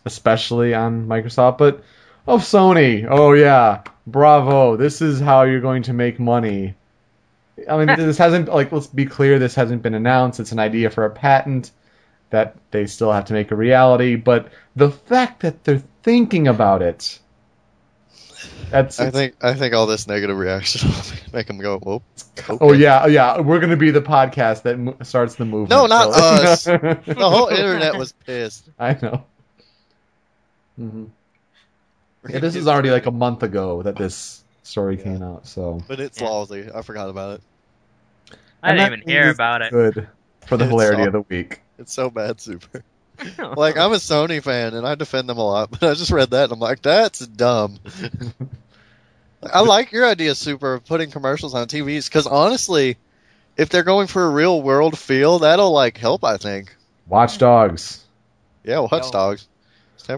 especially 0.06 0.72
on 0.72 1.06
Microsoft, 1.06 1.58
but 1.58 1.82
oh 2.26 2.38
Sony, 2.38 3.06
oh 3.08 3.32
yeah, 3.34 3.82
bravo, 4.06 4.76
this 4.76 5.02
is 5.02 5.20
how 5.20 5.42
you're 5.42 5.60
going 5.60 5.82
to 5.84 5.92
make 5.92 6.18
money. 6.18 6.74
I 7.68 7.84
mean, 7.84 7.96
this 7.98 8.18
hasn't 8.18 8.48
like 8.48 8.72
let's 8.72 8.86
be 8.86 9.06
clear, 9.06 9.38
this 9.38 9.54
hasn't 9.54 9.82
been 9.82 9.94
announced. 9.94 10.40
It's 10.40 10.52
an 10.52 10.58
idea 10.58 10.90
for 10.90 11.04
a 11.04 11.10
patent 11.10 11.70
that 12.30 12.56
they 12.70 12.86
still 12.86 13.12
have 13.12 13.26
to 13.26 13.32
make 13.34 13.50
a 13.50 13.56
reality, 13.56 14.16
but 14.16 14.48
the 14.76 14.90
fact 14.90 15.40
that 15.40 15.64
they're 15.64 15.82
thinking 16.02 16.48
about 16.48 16.82
it. 16.82 17.18
That's 18.70 19.00
I 19.00 19.10
think 19.10 19.34
I 19.42 19.54
think 19.54 19.74
all 19.74 19.86
this 19.86 20.06
negative 20.06 20.36
reaction 20.36 20.90
will 20.90 21.02
make 21.32 21.46
them 21.46 21.58
go, 21.58 21.78
"Whoa." 21.78 22.02
Oh 22.60 22.72
yeah, 22.72 23.06
yeah. 23.06 23.40
We're 23.40 23.58
gonna 23.60 23.76
be 23.76 23.90
the 23.90 24.00
podcast 24.02 24.62
that 24.62 24.78
mo- 24.78 24.96
starts 25.02 25.34
the 25.34 25.44
movement. 25.44 25.70
No, 25.70 25.86
not 25.86 26.14
so- 26.14 26.20
us. 26.20 26.64
The 27.06 27.14
whole 27.30 27.48
internet 27.48 27.96
was 27.96 28.12
pissed. 28.12 28.68
I 28.78 28.96
know. 29.02 29.24
hmm 30.76 31.04
Yeah, 32.28 32.38
this 32.38 32.54
is 32.54 32.68
already 32.68 32.90
like 32.90 33.06
a 33.06 33.10
month 33.10 33.42
ago 33.42 33.82
that 33.82 33.96
this 33.96 34.44
story 34.62 34.96
Yeah. 34.98 35.04
came 35.04 35.22
out. 35.22 35.46
So 35.46 35.80
But 35.88 35.98
it's 36.00 36.20
Yeah. 36.20 36.28
lousy. 36.28 36.68
I 36.72 36.82
forgot 36.82 37.08
about 37.10 37.40
it. 37.40 38.38
I 38.62 38.70
And 38.70 38.78
didn't 38.78 38.92
even 39.00 39.08
hear 39.08 39.30
about 39.30 39.62
it. 39.62 39.72
good 39.72 40.06
for 40.46 40.56
the 40.56 40.64
It's 40.64 40.70
hilarity 40.70 41.00
all- 41.02 41.06
of 41.08 41.12
the 41.12 41.22
week. 41.28 41.60
It's 41.78 41.92
so 41.92 42.10
bad, 42.10 42.40
super. 42.40 42.84
Like 43.56 43.76
I'm 43.76 43.92
a 43.92 43.96
Sony 43.96 44.42
fan 44.42 44.74
and 44.74 44.86
I 44.86 44.94
defend 44.94 45.28
them 45.28 45.38
a 45.38 45.44
lot, 45.44 45.70
but 45.70 45.82
I 45.82 45.94
just 45.94 46.10
read 46.10 46.30
that 46.30 46.44
and 46.44 46.52
I'm 46.52 46.58
like, 46.58 46.82
that's 46.82 47.18
dumb. 47.26 47.78
I 49.42 49.60
like 49.60 49.92
your 49.92 50.06
idea, 50.06 50.34
Super, 50.34 50.74
of 50.74 50.84
putting 50.84 51.10
commercials 51.10 51.54
on 51.54 51.66
TVs 51.66 52.06
because 52.06 52.26
honestly, 52.26 52.96
if 53.56 53.68
they're 53.70 53.82
going 53.84 54.06
for 54.06 54.24
a 54.24 54.30
real 54.30 54.60
world 54.62 54.98
feel, 54.98 55.40
that'll 55.40 55.72
like 55.72 55.96
help. 55.96 56.24
I 56.24 56.36
think. 56.36 56.74
Watch 57.06 57.38
Dogs, 57.38 58.04
Yeah, 58.64 58.80
Watch 58.80 59.04
Yo. 59.04 59.10
Dogs. 59.10 59.48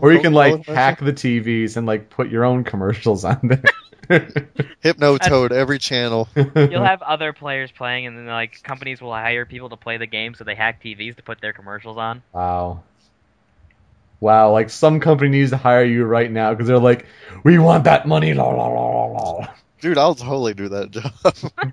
or 0.00 0.12
you 0.12 0.20
can 0.20 0.32
like 0.32 0.56
Hypno 0.56 0.74
hack 0.74 1.00
the 1.00 1.12
TVs 1.12 1.76
and 1.76 1.86
like 1.86 2.10
put 2.10 2.28
your 2.28 2.44
own 2.44 2.64
commercials 2.64 3.24
on 3.24 3.40
there. 3.42 3.62
Hypno 4.80 5.16
Toad 5.18 5.52
every 5.52 5.78
channel. 5.78 6.28
You'll 6.34 6.84
have 6.84 7.02
other 7.02 7.32
players 7.32 7.70
playing, 7.70 8.06
and 8.06 8.18
then 8.18 8.26
like 8.26 8.62
companies 8.62 9.00
will 9.00 9.12
hire 9.12 9.46
people 9.46 9.70
to 9.70 9.76
play 9.76 9.96
the 9.96 10.06
game, 10.06 10.34
so 10.34 10.44
they 10.44 10.54
hack 10.54 10.82
TVs 10.82 11.16
to 11.16 11.22
put 11.22 11.40
their 11.40 11.52
commercials 11.52 11.96
on. 11.96 12.22
Wow. 12.32 12.82
Wow, 14.22 14.52
like 14.52 14.70
some 14.70 15.00
company 15.00 15.30
needs 15.30 15.50
to 15.50 15.56
hire 15.56 15.82
you 15.84 16.04
right 16.04 16.30
now 16.30 16.52
because 16.54 16.68
they're 16.68 16.78
like, 16.78 17.06
we 17.42 17.58
want 17.58 17.82
that 17.84 18.06
money. 18.06 18.34
La, 18.34 18.44
la, 18.50 18.68
la, 18.68 19.04
la, 19.06 19.30
la. 19.32 19.46
Dude, 19.80 19.98
I'll 19.98 20.14
totally 20.14 20.54
do 20.54 20.68
that 20.68 20.92
job. 20.92 21.12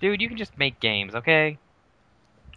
Dude, 0.00 0.20
you 0.20 0.26
can 0.28 0.36
just 0.36 0.58
make 0.58 0.80
games, 0.80 1.14
okay? 1.14 1.58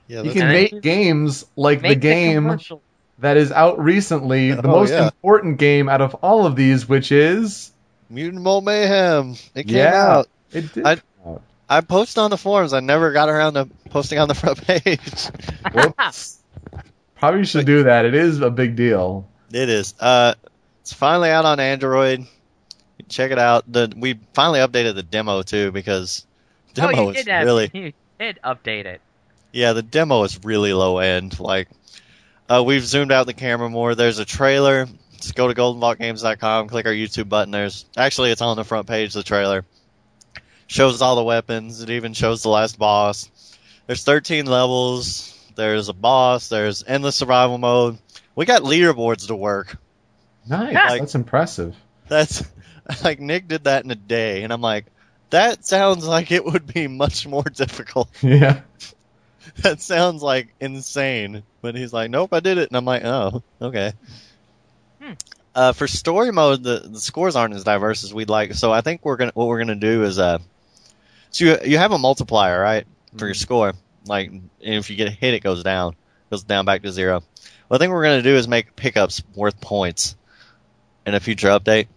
yeah, 0.08 0.24
You 0.24 0.32
can 0.32 0.48
make 0.48 0.72
you- 0.72 0.82
games 0.82 1.46
like 1.56 1.82
Make 1.84 1.92
the 1.92 1.96
game 2.00 2.44
commercial. 2.46 2.82
that 3.20 3.38
is 3.38 3.52
out 3.52 3.78
recently, 3.80 4.52
the 4.54 4.68
Oh, 4.68 4.72
most 4.72 4.90
yeah. 4.92 5.06
important 5.06 5.60
game 5.60 5.90
out 5.90 6.02
of 6.02 6.16
all 6.16 6.48
of 6.48 6.56
these, 6.56 6.90
which 6.90 7.12
is 7.12 7.72
Mutant 8.10 8.42
Mole 8.42 8.62
Mayhem. 8.62 9.36
It 9.54 9.68
came 9.68 9.76
Yeah. 9.78 10.08
out. 10.08 10.28
it 10.52 10.74
did. 10.74 10.86
I- 10.88 10.96
come 10.96 11.04
out. 11.36 11.42
I 11.70 11.82
posted 11.82 12.18
on 12.24 12.32
the 12.32 12.38
forums. 12.38 12.74
I 12.74 12.80
never 12.80 13.12
got 13.12 13.30
around 13.30 13.54
to 13.54 13.68
posting 13.92 14.18
on 14.18 14.28
the 14.28 14.34
front 14.34 14.66
page. 14.66 15.30
Whoops. 17.18 17.20
Probably 17.20 17.46
should 17.46 17.66
do 17.66 17.84
that. 17.84 18.06
It 18.06 18.14
is 18.14 18.42
a 18.42 18.50
big 18.50 18.76
deal. 18.76 19.28
It 19.52 19.70
is. 19.70 19.94
Uh, 20.00 20.36
it's 20.82 20.94
finally 20.94 21.30
out 21.30 21.46
on 21.46 21.60
Android. 21.60 22.28
Check 23.10 23.32
it 23.32 23.40
out. 23.40 23.64
The 23.72 23.92
we 23.96 24.20
finally 24.34 24.60
updated 24.60 24.96
the 24.96 25.04
demo 25.04 25.42
too 25.42 25.72
because 25.72 26.26
oh, 26.80 26.92
demo 26.92 27.04
you 27.04 27.10
is 27.10 27.26
did 27.26 27.44
really 27.44 27.72
you 27.74 27.94
did 28.20 28.40
update 28.44 28.86
it. 28.86 29.02
yeah 29.52 29.74
the 29.74 29.82
demo 29.82 30.24
is 30.24 30.44
really 30.44 30.74
low 30.74 30.98
end. 30.98 31.40
Like 31.40 31.70
uh, 32.50 32.64
we've 32.66 32.86
zoomed 32.86 33.12
out 33.12 33.26
the 33.26 33.34
camera 33.34 33.70
more. 33.70 33.96
There's 33.96 34.20
a 34.20 34.26
trailer. 34.26 34.88
Just 35.18 35.36
go 35.36 35.48
to 35.48 35.54
goldenvaultgames.com, 35.54 36.68
click 36.68 36.86
our 36.86 36.92
YouTube 36.92 37.30
button. 37.30 37.52
There's 37.52 37.86
actually 37.96 38.32
it's 38.32 38.42
on 38.42 38.56
the 38.56 38.64
front 38.64 38.88
page. 38.88 39.14
The 39.14 39.24
trailer 39.24 39.66
shows 40.68 41.02
all 41.02 41.16
the 41.16 41.24
weapons. 41.24 41.82
It 41.82 41.90
even 41.90 42.14
shows 42.14 42.44
the 42.44 42.50
last 42.50 42.78
boss. 42.78 43.30
There's 43.88 44.04
13 44.04 44.46
levels. 44.46 45.37
There's 45.58 45.90
a 45.90 45.94
boss. 45.94 46.48
There's 46.48 46.84
endless 46.88 47.18
survival 47.18 47.58
mode. 47.58 47.98
We 48.36 48.46
got 48.46 48.62
leaderboards 48.62 49.28
to 49.28 49.36
work. 49.36 49.78
Nice. 50.48 50.74
Like- 50.74 51.02
That's 51.02 51.16
impressive. 51.16 51.76
That's 52.08 52.44
like 53.04 53.20
Nick 53.20 53.50
did 53.50 53.66
that 53.66 53.84
in 53.84 53.92
a 53.92 53.96
day, 53.96 54.44
and 54.44 54.54
I'm 54.54 54.62
like, 54.62 54.86
that 55.30 55.66
sounds 55.66 56.08
like 56.08 56.32
it 56.32 56.46
would 56.46 56.66
be 56.66 56.88
much 56.88 57.28
more 57.28 57.44
difficult. 57.44 58.10
Yeah. 58.22 58.62
that 59.58 59.82
sounds 59.82 60.22
like 60.22 60.54
insane. 60.60 61.44
But 61.62 61.76
he's 61.76 61.92
like, 61.92 62.10
nope, 62.12 62.32
I 62.34 62.40
did 62.40 62.58
it, 62.58 62.70
and 62.70 62.78
I'm 62.78 62.86
like, 62.86 63.04
oh, 63.04 63.44
okay. 63.62 63.94
Hmm. 65.02 65.14
Uh, 65.56 65.72
for 65.74 65.88
story 65.88 66.32
mode, 66.32 66.64
the, 66.64 66.80
the 66.80 67.00
scores 67.00 67.36
aren't 67.36 67.56
as 67.56 67.64
diverse 67.64 68.04
as 68.04 68.14
we'd 68.14 68.30
like. 68.30 68.54
So 68.54 68.72
I 68.72 68.82
think 68.82 69.04
we're 69.04 69.18
gonna 69.18 69.32
what 69.34 69.48
we're 69.48 69.58
gonna 69.60 69.76
do 69.76 70.04
is 70.04 70.20
uh, 70.20 70.38
so 71.32 71.46
you 71.46 71.58
you 71.66 71.78
have 71.80 71.92
a 71.92 71.98
multiplier 71.98 72.62
right 72.62 72.86
for 73.18 73.26
your 73.26 73.34
score. 73.34 73.74
Like, 74.08 74.30
and 74.30 74.46
if 74.62 74.90
you 74.90 74.96
get 74.96 75.12
hit, 75.12 75.34
it 75.34 75.44
goes 75.44 75.64
down, 75.64 75.96
goes 76.30 76.44
down 76.44 76.66
back 76.66 76.84
to 76.84 76.92
zero. 76.92 77.24
Well, 77.70 77.78
I 77.78 77.80
think 77.80 77.92
we're 77.92 78.04
gonna 78.04 78.22
do 78.22 78.36
is 78.36 78.48
make 78.48 78.76
pickups 78.76 79.24
worth 79.36 79.60
points 79.60 80.16
in 81.06 81.16
a 81.16 81.20
future 81.20 81.50
update 81.50 81.88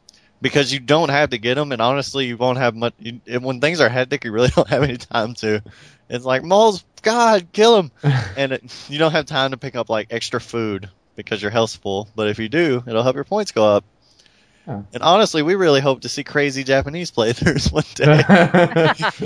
because 0.41 0.73
you 0.73 0.81
don't 0.81 1.11
have 1.11 1.31
to 1.31 1.39
get 1.39 1.57
them, 1.57 1.73
and 1.73 1.83
honestly, 1.83 2.27
you 2.27 2.37
won't 2.37 2.59
have 2.59 2.75
much. 2.75 2.95
You, 2.99 3.21
and 3.27 3.45
when 3.45 3.61
things 3.61 3.81
are 3.81 3.89
hectic, 3.89 4.25
you 4.25 4.33
really 4.33 4.49
don't 4.55 4.69
have 4.69 4.83
any 4.83 4.97
time 4.97 5.35
to. 5.35 5.63
It's 6.09 6.25
like 6.25 6.43
moles, 6.43 6.85
God, 7.03 7.49
kill 7.53 7.77
them, 7.77 7.93
and 8.37 8.53
it, 8.53 8.91
you 8.91 8.99
don't 8.99 9.13
have 9.13 9.27
time 9.27 9.53
to 9.53 9.57
pick 9.57 9.77
up 9.77 9.89
like 9.89 10.09
extra 10.11 10.41
food 10.41 10.91
because 11.17 11.43
your 11.43 11.51
health's 11.51 11.77
full. 11.77 12.09
But 12.15 12.29
if 12.29 12.39
you 12.39 12.49
do, 12.49 12.83
it'll 12.87 13.03
help 13.03 13.17
your 13.17 13.25
points 13.25 13.53
go 13.53 13.65
up. 13.65 13.85
Oh. 14.67 14.85
And 14.93 15.03
honestly, 15.03 15.43
we 15.43 15.55
really 15.55 15.81
hope 15.81 16.03
to 16.03 16.09
see 16.09 16.23
crazy 16.23 16.65
Japanese 16.65 17.11
playthroughs 17.11 17.73
one 17.73 17.85
day. 17.95 18.21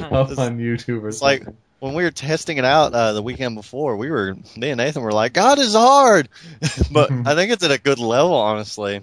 Up 0.07 0.39
on 0.39 0.59
YouTube 0.59 1.03
or 1.03 1.09
It's 1.09 1.23
like 1.23 1.45
something. 1.45 1.57
When 1.81 1.95
we 1.95 2.05
were 2.05 2.11
testing 2.11 2.57
it 2.57 2.65
out 2.65 2.95
uh, 2.95 3.13
the 3.13 3.23
weekend 3.23 3.57
before, 3.57 3.97
we 3.97 4.11
were 4.11 4.37
me 4.57 4.71
and 4.71 4.79
Nathan 4.79 5.03
were 5.03 5.13
like, 5.13 5.33
"God 5.33 5.59
is 5.59 5.75
hard," 5.75 6.29
but 6.93 7.11
I 7.27 7.35
think 7.35 7.53
it's 7.53 7.65
at 7.65 7.71
a 7.71 7.81
good 7.81 7.99
level, 7.99 8.35
honestly. 8.35 9.03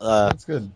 Uh, 0.00 0.28
That's 0.28 0.44
good. 0.44 0.70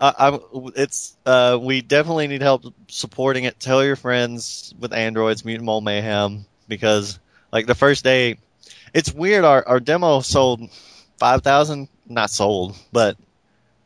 I, 0.00 0.14
I, 0.18 0.38
it's 0.76 1.16
uh, 1.24 1.58
we 1.60 1.80
definitely 1.80 2.28
need 2.28 2.42
help 2.42 2.64
supporting 2.88 3.44
it. 3.44 3.58
Tell 3.58 3.84
your 3.84 3.96
friends 3.96 4.74
with 4.78 4.92
Androids, 4.92 5.44
Mutant 5.44 5.64
Mole 5.64 5.80
Mayhem, 5.80 6.44
because 6.68 7.18
like 7.52 7.66
the 7.66 7.74
first 7.74 8.04
day, 8.04 8.36
it's 8.92 9.12
weird. 9.12 9.44
Our 9.44 9.66
our 9.66 9.80
demo 9.80 10.20
sold 10.20 10.60
five 11.18 11.42
thousand, 11.42 11.88
not 12.06 12.30
sold, 12.30 12.76
but 12.92 13.16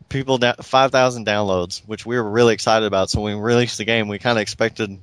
people 0.08 0.38
da- 0.38 0.60
five 0.60 0.90
thousand 0.90 1.26
downloads, 1.26 1.86
which 1.86 2.04
we 2.04 2.16
were 2.16 2.28
really 2.28 2.54
excited 2.54 2.86
about. 2.86 3.08
So 3.08 3.20
when 3.20 3.36
we 3.36 3.42
released 3.42 3.78
the 3.78 3.84
game, 3.84 4.08
we 4.08 4.18
kind 4.18 4.36
of 4.36 4.42
expected 4.42 4.98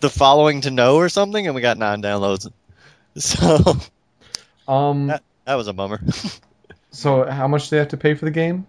the 0.00 0.10
following 0.10 0.62
to 0.62 0.70
know 0.70 0.96
or 0.96 1.08
something, 1.08 1.46
and 1.46 1.54
we 1.54 1.60
got 1.60 1.78
nine 1.78 2.02
downloads. 2.02 2.50
So 3.18 3.78
Um. 4.68 5.06
that, 5.06 5.22
that 5.46 5.54
was 5.54 5.68
a 5.68 5.72
bummer. 5.72 6.00
So 6.90 7.24
how 7.30 7.46
much 7.46 7.64
do 7.64 7.76
they 7.76 7.78
have 7.80 7.88
to 7.88 7.98
pay 7.98 8.14
for 8.14 8.24
the 8.24 8.30
game? 8.30 8.66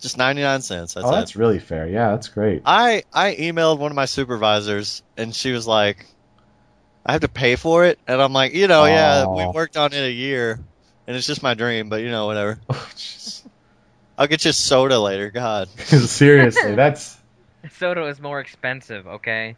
Just 0.00 0.16
ninety 0.16 0.42
nine 0.42 0.62
cents. 0.62 0.94
That's 0.94 1.06
oh, 1.06 1.10
it. 1.10 1.12
that's 1.12 1.34
really 1.34 1.58
fair. 1.58 1.88
Yeah, 1.88 2.10
that's 2.10 2.28
great. 2.28 2.62
I 2.64 3.02
I 3.12 3.34
emailed 3.34 3.78
one 3.78 3.90
of 3.90 3.96
my 3.96 4.04
supervisors 4.04 5.02
and 5.16 5.34
she 5.34 5.50
was 5.50 5.66
like, 5.66 6.06
"I 7.04 7.12
have 7.12 7.22
to 7.22 7.28
pay 7.28 7.56
for 7.56 7.84
it," 7.84 7.98
and 8.06 8.22
I'm 8.22 8.32
like, 8.32 8.54
"You 8.54 8.68
know, 8.68 8.84
yeah, 8.84 9.26
we 9.26 9.44
worked 9.46 9.76
on 9.76 9.92
it 9.92 10.04
a 10.04 10.10
year, 10.10 10.60
and 11.08 11.16
it's 11.16 11.26
just 11.26 11.42
my 11.42 11.54
dream, 11.54 11.88
but 11.88 12.00
you 12.00 12.10
know, 12.10 12.26
whatever. 12.26 12.58
Oh. 12.70 12.90
I'll 14.16 14.28
get 14.28 14.44
you 14.44 14.52
soda 14.52 15.00
later. 15.00 15.30
God, 15.30 15.68
Seriously, 15.80 16.76
that's 16.76 17.18
Soda 17.72 18.06
is 18.06 18.20
more 18.20 18.38
expensive, 18.38 19.06
okay? 19.08 19.56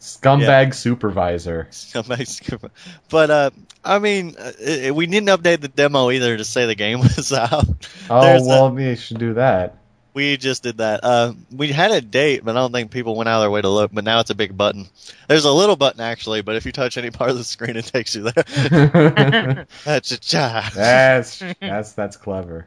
Scumbag 0.00 0.74
supervisor. 0.74 1.68
Scumbag 1.70 2.26
supervisor. 2.26 2.74
But 3.08 3.30
uh, 3.30 3.50
I 3.84 3.98
mean, 3.98 4.34
uh, 4.38 4.52
it, 4.58 4.94
we 4.94 5.06
didn't 5.06 5.28
update 5.28 5.60
the 5.60 5.68
demo 5.68 6.10
either 6.10 6.36
to 6.36 6.44
say 6.44 6.66
the 6.66 6.74
game 6.74 7.00
was 7.16 7.32
out. 7.32 7.64
Oh 8.10 8.20
There's 8.22 8.44
a- 8.44 8.48
well, 8.48 8.80
you 8.80 8.96
should 8.96 9.18
do 9.18 9.34
that. 9.34 9.78
We 10.14 10.38
just 10.38 10.62
did 10.62 10.78
that. 10.78 11.00
Uh, 11.04 11.34
we 11.54 11.68
had 11.72 11.90
a 11.90 12.00
date, 12.00 12.42
but 12.42 12.56
I 12.56 12.60
don't 12.60 12.72
think 12.72 12.90
people 12.90 13.16
went 13.16 13.28
out 13.28 13.36
of 13.36 13.42
their 13.42 13.50
way 13.50 13.60
to 13.60 13.68
look. 13.68 13.90
But 13.92 14.04
now 14.04 14.20
it's 14.20 14.30
a 14.30 14.34
big 14.34 14.56
button. 14.56 14.88
There's 15.28 15.44
a 15.44 15.52
little 15.52 15.76
button 15.76 16.00
actually, 16.00 16.40
but 16.40 16.56
if 16.56 16.64
you 16.64 16.72
touch 16.72 16.96
any 16.96 17.10
part 17.10 17.28
of 17.28 17.36
the 17.36 17.44
screen, 17.44 17.76
it 17.76 17.84
takes 17.84 18.14
you 18.16 18.22
there. 18.22 19.66
That's 19.84 20.12
a 20.12 20.18
cha. 20.18 20.70
that's 20.74 21.42
that's 21.60 21.92
that's 21.92 22.16
clever. 22.16 22.66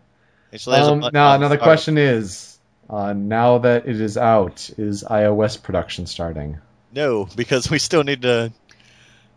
Um, 0.68 1.00
button 1.00 1.14
now 1.14 1.48
the 1.48 1.58
question 1.58 1.98
is, 1.98 2.60
uh, 2.88 3.14
now 3.14 3.58
that 3.60 3.88
it 3.88 4.00
is 4.00 4.16
out, 4.16 4.70
is 4.78 5.04
iOS 5.04 5.62
production 5.62 6.06
starting? 6.06 6.60
No, 6.94 7.28
because 7.36 7.70
we 7.70 7.80
still 7.80 8.04
need 8.04 8.24
to 8.24 8.52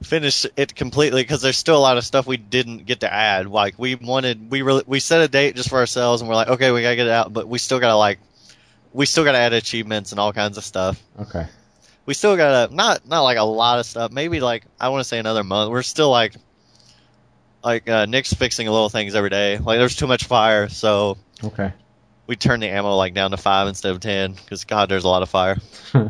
finish 0.02 0.46
it 0.56 0.74
completely 0.74 1.22
because 1.22 1.42
there's 1.42 1.56
still 1.58 1.76
a 1.76 1.80
lot 1.80 1.96
of 1.98 2.04
stuff 2.04 2.26
we 2.26 2.36
didn't 2.36 2.86
get 2.86 3.00
to 3.00 3.12
add. 3.12 3.46
Like 3.46 3.78
we 3.78 3.94
wanted, 3.94 4.50
we 4.50 4.62
really, 4.62 4.82
we 4.86 5.00
set 5.00 5.20
a 5.22 5.28
date 5.28 5.54
just 5.56 5.68
for 5.68 5.78
ourselves, 5.78 6.22
and 6.22 6.28
we're 6.28 6.34
like, 6.34 6.48
okay, 6.48 6.70
we 6.72 6.82
gotta 6.82 6.96
get 6.96 7.06
it 7.06 7.12
out, 7.12 7.32
but 7.32 7.46
we 7.48 7.58
still 7.58 7.78
gotta 7.78 7.96
like, 7.96 8.18
we 8.92 9.06
still 9.06 9.24
gotta 9.24 9.38
add 9.38 9.52
achievements 9.52 10.12
and 10.12 10.18
all 10.20 10.32
kinds 10.32 10.58
of 10.58 10.64
stuff. 10.64 11.00
Okay. 11.20 11.46
We 12.04 12.14
still 12.14 12.36
gotta 12.36 12.74
not 12.74 13.06
not 13.06 13.20
like 13.22 13.38
a 13.38 13.44
lot 13.44 13.78
of 13.78 13.86
stuff. 13.86 14.10
Maybe 14.10 14.40
like 14.40 14.64
I 14.80 14.88
want 14.88 15.00
to 15.02 15.04
say 15.08 15.18
another 15.18 15.44
month. 15.44 15.70
We're 15.70 15.82
still 15.82 16.10
like 16.10 16.34
like 17.62 17.88
uh, 17.88 18.06
Nick's 18.06 18.32
fixing 18.32 18.66
a 18.66 18.72
little 18.72 18.88
things 18.88 19.14
every 19.14 19.30
day. 19.30 19.58
Like 19.58 19.78
there's 19.78 19.94
too 19.94 20.08
much 20.08 20.24
fire, 20.24 20.68
so 20.68 21.16
Okay. 21.44 21.72
we 22.26 22.34
turn 22.34 22.58
the 22.60 22.68
ammo 22.68 22.96
like 22.96 23.14
down 23.14 23.30
to 23.30 23.36
five 23.36 23.68
instead 23.68 23.92
of 23.92 24.00
ten 24.00 24.32
because 24.32 24.64
God, 24.64 24.88
there's 24.88 25.04
a 25.04 25.08
lot 25.08 25.22
of 25.22 25.28
fire. 25.30 25.58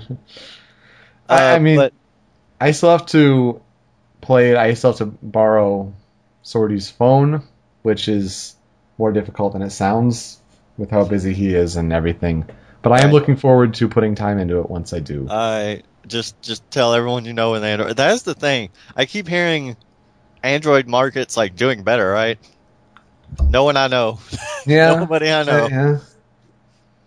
I, 1.32 1.52
I 1.52 1.56
Uh, 1.56 1.60
mean, 1.60 1.76
but 1.76 1.92
I 2.60 2.70
still 2.72 2.90
have 2.90 3.06
to 3.06 3.60
play 4.20 4.50
it. 4.50 4.56
I 4.56 4.74
still 4.74 4.90
have 4.92 4.98
to 4.98 5.06
borrow 5.06 5.92
Sorty's 6.42 6.90
phone, 6.90 7.42
which 7.82 8.08
is 8.08 8.54
more 8.98 9.12
difficult 9.12 9.52
than 9.54 9.62
it 9.62 9.70
sounds 9.70 10.38
with 10.76 10.90
how 10.90 11.04
busy 11.04 11.34
he 11.34 11.54
is 11.54 11.76
and 11.76 11.92
everything. 11.92 12.44
But 12.82 12.92
I 12.92 13.04
am 13.04 13.12
looking 13.12 13.36
forward 13.36 13.74
to 13.74 13.88
putting 13.88 14.14
time 14.14 14.38
into 14.38 14.58
it 14.60 14.68
once 14.68 14.92
I 14.92 14.98
do. 15.00 15.28
I 15.30 15.82
just 16.06 16.40
just 16.42 16.68
tell 16.70 16.94
everyone 16.94 17.24
you 17.24 17.32
know 17.32 17.54
in 17.54 17.62
Android. 17.62 17.96
That's 17.96 18.22
the 18.22 18.34
thing. 18.34 18.70
I 18.96 19.04
keep 19.06 19.28
hearing 19.28 19.76
Android 20.42 20.88
markets 20.88 21.36
like 21.36 21.54
doing 21.54 21.84
better, 21.84 22.10
right? 22.10 22.38
No 23.40 23.64
one 23.64 23.76
I 23.76 23.86
know. 23.86 24.18
yeah. 24.66 24.94
Nobody 24.96 25.30
I 25.30 25.44
know. 25.44 25.68
Yeah. 25.70 25.98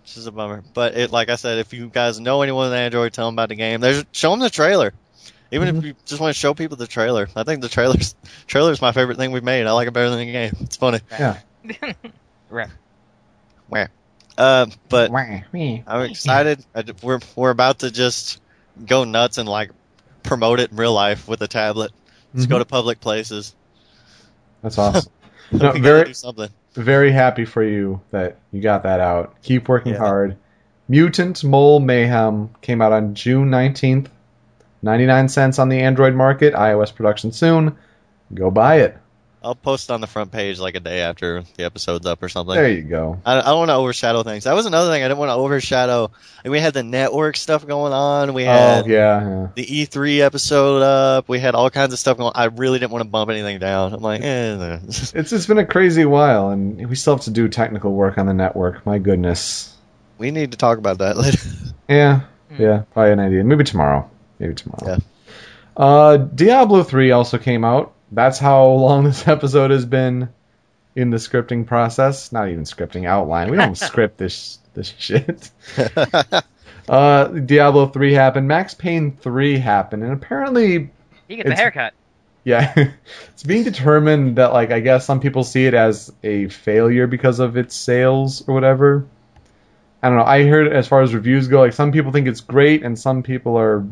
Which 0.05 0.17
is 0.17 0.27
a 0.27 0.31
bummer. 0.31 0.63
But 0.73 0.95
it, 0.95 1.11
like 1.11 1.29
I 1.29 1.35
said, 1.35 1.57
if 1.57 1.73
you 1.73 1.87
guys 1.89 2.19
know 2.19 2.41
anyone 2.43 2.69
with 2.69 2.77
Android, 2.77 3.11
tell 3.13 3.27
them 3.27 3.35
about 3.35 3.49
the 3.49 3.55
game. 3.55 3.81
There's 3.81 4.05
show 4.11 4.29
them 4.31 4.39
the 4.39 4.49
trailer. 4.51 4.93
Even 5.51 5.67
Mhm. 5.73 5.77
if 5.79 5.83
you 5.85 5.95
just 6.05 6.21
want 6.21 6.33
to 6.33 6.39
show 6.39 6.53
people 6.53 6.77
the 6.77 6.87
trailer, 6.87 7.27
I 7.35 7.43
think 7.43 7.61
the 7.61 7.69
trailers 7.69 8.15
trailer's 8.47 8.81
my 8.81 8.91
favorite 8.91 9.17
thing 9.17 9.31
we've 9.31 9.43
made. 9.43 9.65
I 9.65 9.71
like 9.73 9.87
it 9.87 9.91
better 9.91 10.09
than 10.09 10.19
the 10.19 10.31
game. 10.31 10.55
It's 10.61 10.75
funny. 10.77 10.99
Yeah. 11.11 11.37
right. 12.49 12.69
Uh, 14.37 14.65
but 14.89 15.11
Wah, 15.11 15.39
me. 15.53 15.83
I'm 15.87 16.01
excited. 16.01 16.63
I 16.75 16.81
d 16.81 16.93
we're 17.01 17.19
we're 17.35 17.51
about 17.51 17.79
to 17.79 17.89
just 17.91 18.41
go 18.85 19.05
nuts 19.05 19.37
and 19.37 19.47
like 19.47 19.71
promote 20.23 20.59
it 20.59 20.71
in 20.71 20.77
real 20.77 20.93
life 20.93 21.27
with 21.27 21.41
a 21.41 21.47
tablet. 21.47 21.91
Let's 22.33 22.45
go 22.47 22.57
Mhm. 22.57 22.59
to 22.59 22.65
public 22.65 22.99
places. 22.99 23.55
That's 24.61 24.77
awesome. 24.77 25.09
we 25.51 25.59
No, 25.59 25.67
gotta 25.69 25.79
very- 25.79 26.03
do 26.05 26.13
something. 26.13 26.49
Very 26.75 27.11
happy 27.11 27.45
for 27.45 27.63
you 27.63 28.01
that 28.11 28.37
you 28.51 28.61
got 28.61 28.83
that 28.83 28.99
out. 28.99 29.35
Keep 29.41 29.69
working 29.69 29.93
Yeah. 29.93 29.99
hard. 29.99 30.35
Mutant 30.87 31.43
Mole 31.43 31.79
Mayhem 31.79 32.49
came 32.61 32.81
out 32.81 32.91
on 32.91 33.15
June 33.15 33.49
19th. 33.49 34.07
99 34.81 35.29
cents 35.29 35.57
on 35.57 35.69
the 35.69 35.79
Android 35.79 36.13
market. 36.13 36.53
iOS 36.53 36.93
production 36.93 37.31
soon. 37.31 37.75
Go 38.33 38.51
buy 38.51 38.75
it. 38.81 38.97
I'll 39.45 39.55
post 39.55 39.91
on 39.91 40.01
the 40.01 40.07
front 40.07 40.31
page 40.31 40.59
like 40.59 40.75
a 40.75 40.79
day 40.79 41.01
after 41.01 41.43
the 41.55 41.63
episode's 41.65 42.05
up 42.05 42.21
or 42.23 42.29
something. 42.29 42.55
There 42.55 42.67
you 42.69 42.81
go. 42.81 43.21
I, 43.25 43.39
I 43.39 43.43
don't 43.43 43.59
want 43.59 43.69
to 43.69 43.75
overshadow 43.75 44.23
things. 44.23 44.45
That 44.45 44.53
was 44.55 44.65
another 44.65 44.89
thing 44.91 45.03
I 45.03 45.07
didn't 45.07 45.19
want 45.19 45.29
to 45.29 45.35
overshadow. 45.35 46.11
Like, 46.43 46.51
we 46.51 46.59
had 46.59 46.73
the 46.73 46.83
network 46.83 47.37
stuff 47.37 47.65
going 47.67 47.93
on. 47.93 48.33
We 48.33 48.43
had 48.43 48.85
Oh, 48.85 48.87
yeah, 48.87 49.29
yeah. 49.29 49.47
the 49.55 49.65
E3 49.65 50.19
episode 50.21 50.81
up. 50.81 51.29
We 51.29 51.39
had 51.39 51.53
all 51.55 51.69
kinds 51.69 51.93
of 51.93 51.99
stuff 51.99 52.17
going. 52.17 52.31
I 52.35 52.45
really 52.45 52.79
didn't 52.79 52.91
want 52.91 53.03
to 53.03 53.09
bump 53.09 53.29
anything 53.29 53.59
down. 53.59 53.93
I'm 53.93 54.01
like, 54.01 54.21
eh. 54.21 54.79
It's 54.87 55.13
it's 55.13 55.45
been 55.45 55.59
a 55.59 55.65
crazy 55.65 56.05
while, 56.05 56.49
and 56.49 56.87
we 56.89 56.95
still 56.95 57.15
have 57.15 57.25
to 57.25 57.31
do 57.31 57.47
technical 57.47 57.93
work 57.93 58.17
on 58.17 58.25
the 58.25 58.33
network. 58.33 58.85
My 58.85 58.97
goodness. 58.97 59.71
we 60.17 60.31
need 60.31 60.51
to 60.53 60.57
talk 60.57 60.77
about 60.79 60.97
that 60.99 61.17
later. 61.17 61.37
Yeah, 61.87 62.21
Hmm. 62.49 62.61
yeah, 62.61 62.83
probably 62.93 63.11
an 63.13 63.19
idea. 63.19 63.43
Maybe 63.43 63.63
tomorrow. 63.63 64.09
Maybe 64.39 64.53
tomorrow. 64.55 64.87
Yeah. 64.87 64.97
Uh, 65.77 66.17
Diablo 66.17 66.83
3 66.83 67.11
also 67.11 67.37
came 67.37 67.65
out. 67.65 67.91
That's 68.11 68.39
how 68.39 68.67
long 68.67 69.03
this 69.03 69.27
episode 69.27 69.71
has 69.71 69.85
been 69.85 70.29
in 70.95 71.09
the 71.09 71.17
scripting 71.17 71.65
process. 71.65 72.31
Not 72.31 72.49
even 72.49 72.63
scripting 72.63 73.05
outline. 73.05 73.51
We 73.51 73.57
don't 73.57 73.77
script 73.77 74.17
this 74.17 74.59
this 74.73 74.93
shit. 74.97 75.51
Uh, 76.87 77.27
Diablo 77.27 77.87
3 77.87 78.13
happened. 78.13 78.47
Max 78.47 78.73
Payne 78.73 79.17
3 79.17 79.57
happened, 79.57 80.03
and 80.03 80.13
apparently 80.13 80.91
He 81.27 81.37
gets 81.37 81.49
a 81.49 81.55
haircut. 81.55 81.93
Yeah, 82.43 82.91
it's 83.29 83.41
being 83.41 83.63
determined 83.63 84.35
that 84.35 84.53
like 84.53 84.69
I 84.69 84.79
guess 84.79 85.03
some 85.03 85.19
people 85.19 85.43
see 85.43 85.65
it 85.65 85.73
as 85.73 86.13
a 86.21 86.47
failure 86.49 87.07
because 87.07 87.39
of 87.39 87.57
its 87.57 87.75
sales 87.75 88.47
or 88.47 88.53
whatever. 88.53 89.07
I 90.03 90.09
don't 90.09 90.19
know. 90.19 90.25
I 90.25 90.45
heard 90.45 90.71
as 90.71 90.87
far 90.87 91.01
as 91.01 91.15
reviews 91.15 91.47
go, 91.47 91.61
like 91.61 91.73
some 91.73 91.91
people 91.91 92.11
think 92.11 92.27
it's 92.27 92.41
great 92.41 92.83
and 92.83 92.99
some 92.99 93.23
people 93.23 93.57
are 93.57 93.83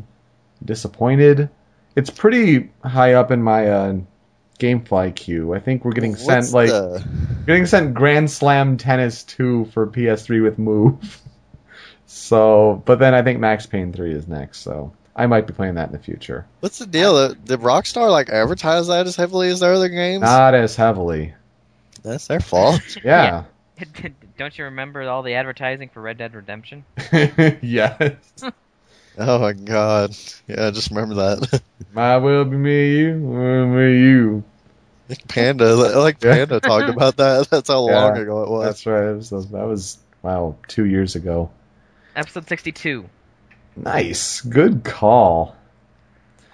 disappointed. 0.64 1.50
It's 1.96 2.10
pretty 2.10 2.70
high 2.84 3.14
up 3.14 3.32
in 3.32 3.42
my 3.44 3.68
uh, 3.70 3.96
GameFly 4.60 5.16
queue. 5.16 5.54
I 5.54 5.60
think 5.60 5.86
we're 5.86 5.92
getting 5.92 6.16
sent 6.16 6.52
What's 6.52 6.54
like 6.54 6.70
the- 6.70 7.06
getting 7.46 7.66
sent 7.66 7.94
Grand 7.94 8.30
Slam 8.32 8.78
Tennis 8.78 9.24
2 9.24 9.66
for 9.66 9.88
PS3 9.88 10.42
with 10.44 10.58
Move. 10.58 11.22
so, 12.06 12.82
but 12.86 13.00
then 13.00 13.14
I 13.14 13.22
think 13.22 13.40
Max 13.40 13.66
Payne 13.66 13.94
3 13.94 14.14
is 14.14 14.28
next. 14.28 14.60
So 14.60 14.94
I 15.16 15.28
might 15.28 15.48
be 15.48 15.54
playing 15.54 15.76
that 15.76 15.88
in 15.88 15.94
the 15.94 16.00
future. 16.00 16.46
what's 16.62 16.80
the 16.80 16.88
deal? 16.88 17.28
Did- 17.30 17.46
Did 17.46 17.60
Rockstar 17.60 18.10
like 18.10 18.30
advertise 18.30 18.88
that 18.88 19.06
as 19.08 19.16
heavily 19.16 19.50
as 19.50 19.60
their 19.60 19.74
other 19.74 19.90
games? 19.90 20.22
Not 20.22 20.56
as 20.56 20.76
heavily. 20.76 21.34
That's 22.04 22.28
their 22.28 22.40
fault. 22.40 22.82
Yeah. 23.04 23.44
Don't 24.38 24.58
you 24.58 24.66
remember 24.66 25.02
all 25.04 25.24
the 25.24 25.34
advertising 25.36 25.90
for 25.90 26.02
Red 26.02 26.18
Dead 26.18 26.34
Redemption? 26.34 26.86
yes. 27.62 28.16
Oh 29.18 29.40
my 29.40 29.54
god. 29.54 30.16
Yeah, 30.48 30.68
I 30.68 30.72
just 30.72 30.90
remember 30.90 31.16
that. 31.16 31.62
My 31.94 32.18
will 32.18 32.44
be 32.44 32.58
me, 32.58 32.98
you 32.98 33.20
will 33.22 33.74
be 33.74 33.98
you. 34.00 34.44
Panda, 35.28 35.76
like 35.76 36.20
Panda 36.20 36.60
talked 36.62 36.90
about 36.90 37.18
that. 37.18 37.48
That's 37.52 37.70
how 37.70 37.82
Yeah, 37.86 37.92
long 37.92 38.16
ago 38.18 38.44
it 38.44 38.50
was. 38.50 38.66
That's 38.66 38.86
right. 38.86 39.10
It 39.10 39.16
was, 39.16 39.30
that 39.30 39.68
was 39.68 40.00
wow, 40.22 40.58
two 40.68 40.86
years 40.86 41.16
ago. 41.16 41.52
Episode 42.16 42.48
62. 42.48 43.08
Nice, 43.76 44.42
good 44.42 44.84
call. 44.84 45.56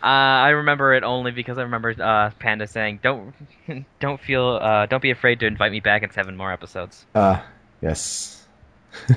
Uh, 0.01 0.05
I 0.05 0.49
remember 0.49 0.93
it 0.93 1.03
only 1.03 1.32
because 1.32 1.57
I 1.57 1.64
remember 1.64 1.93
uh, 2.01 2.32
Panda 2.39 2.68
saying, 2.68 2.99
"Don't, 3.03 3.36
don't 3.99 4.20
feel, 4.22 4.60
uh, 4.62 4.86
don't 4.86 5.01
be 5.01 5.12
afraid 5.12 5.41
to 5.41 5.45
invite 5.45 5.72
me 5.72 5.82
back 5.82 6.03
in 6.03 6.12
seven 6.12 6.38
more 6.38 6.51
episodes." 6.53 7.05
Uh, 7.14 7.41
yes. 7.82 8.39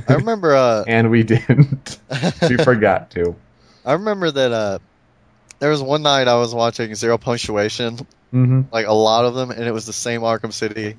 I 0.08 0.14
remember. 0.14 0.54
Uh, 0.54 0.84
and 0.88 1.10
we 1.10 1.22
didn't. 1.22 1.98
we 2.48 2.56
forgot 2.56 3.10
to. 3.12 3.34
I 3.84 3.94
remember 3.94 4.30
that. 4.30 4.52
Uh, 4.52 4.78
there 5.58 5.70
was 5.70 5.82
one 5.82 6.02
night 6.02 6.26
I 6.28 6.34
was 6.36 6.54
watching 6.54 6.94
Zero 6.94 7.18
Punctuation, 7.18 7.96
Mm-hmm. 8.32 8.62
like 8.72 8.86
a 8.86 8.92
lot 8.92 9.26
of 9.26 9.34
them, 9.34 9.50
and 9.50 9.62
it 9.64 9.72
was 9.72 9.84
the 9.86 9.92
same 9.92 10.22
Arkham 10.22 10.52
City 10.52 10.96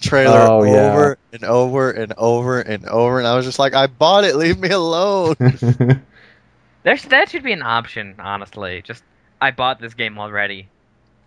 trailer 0.00 0.38
Oh, 0.38 0.62
yeah. 0.62 0.92
over 0.92 1.18
and 1.32 1.44
over 1.44 1.90
and 1.90 2.12
over 2.16 2.60
and 2.60 2.84
over, 2.86 3.18
and 3.18 3.26
I 3.26 3.34
was 3.34 3.44
just 3.44 3.58
like, 3.58 3.74
I 3.74 3.88
bought 3.88 4.22
it, 4.24 4.36
leave 4.36 4.56
me 4.58 4.68
alone. 4.70 5.34
There's 6.84 7.02
that 7.06 7.28
should 7.30 7.42
be 7.42 7.52
an 7.52 7.62
option, 7.62 8.14
honestly. 8.20 8.82
Just 8.82 9.02
I 9.40 9.50
bought 9.50 9.80
this 9.80 9.94
game 9.94 10.18
already. 10.18 10.68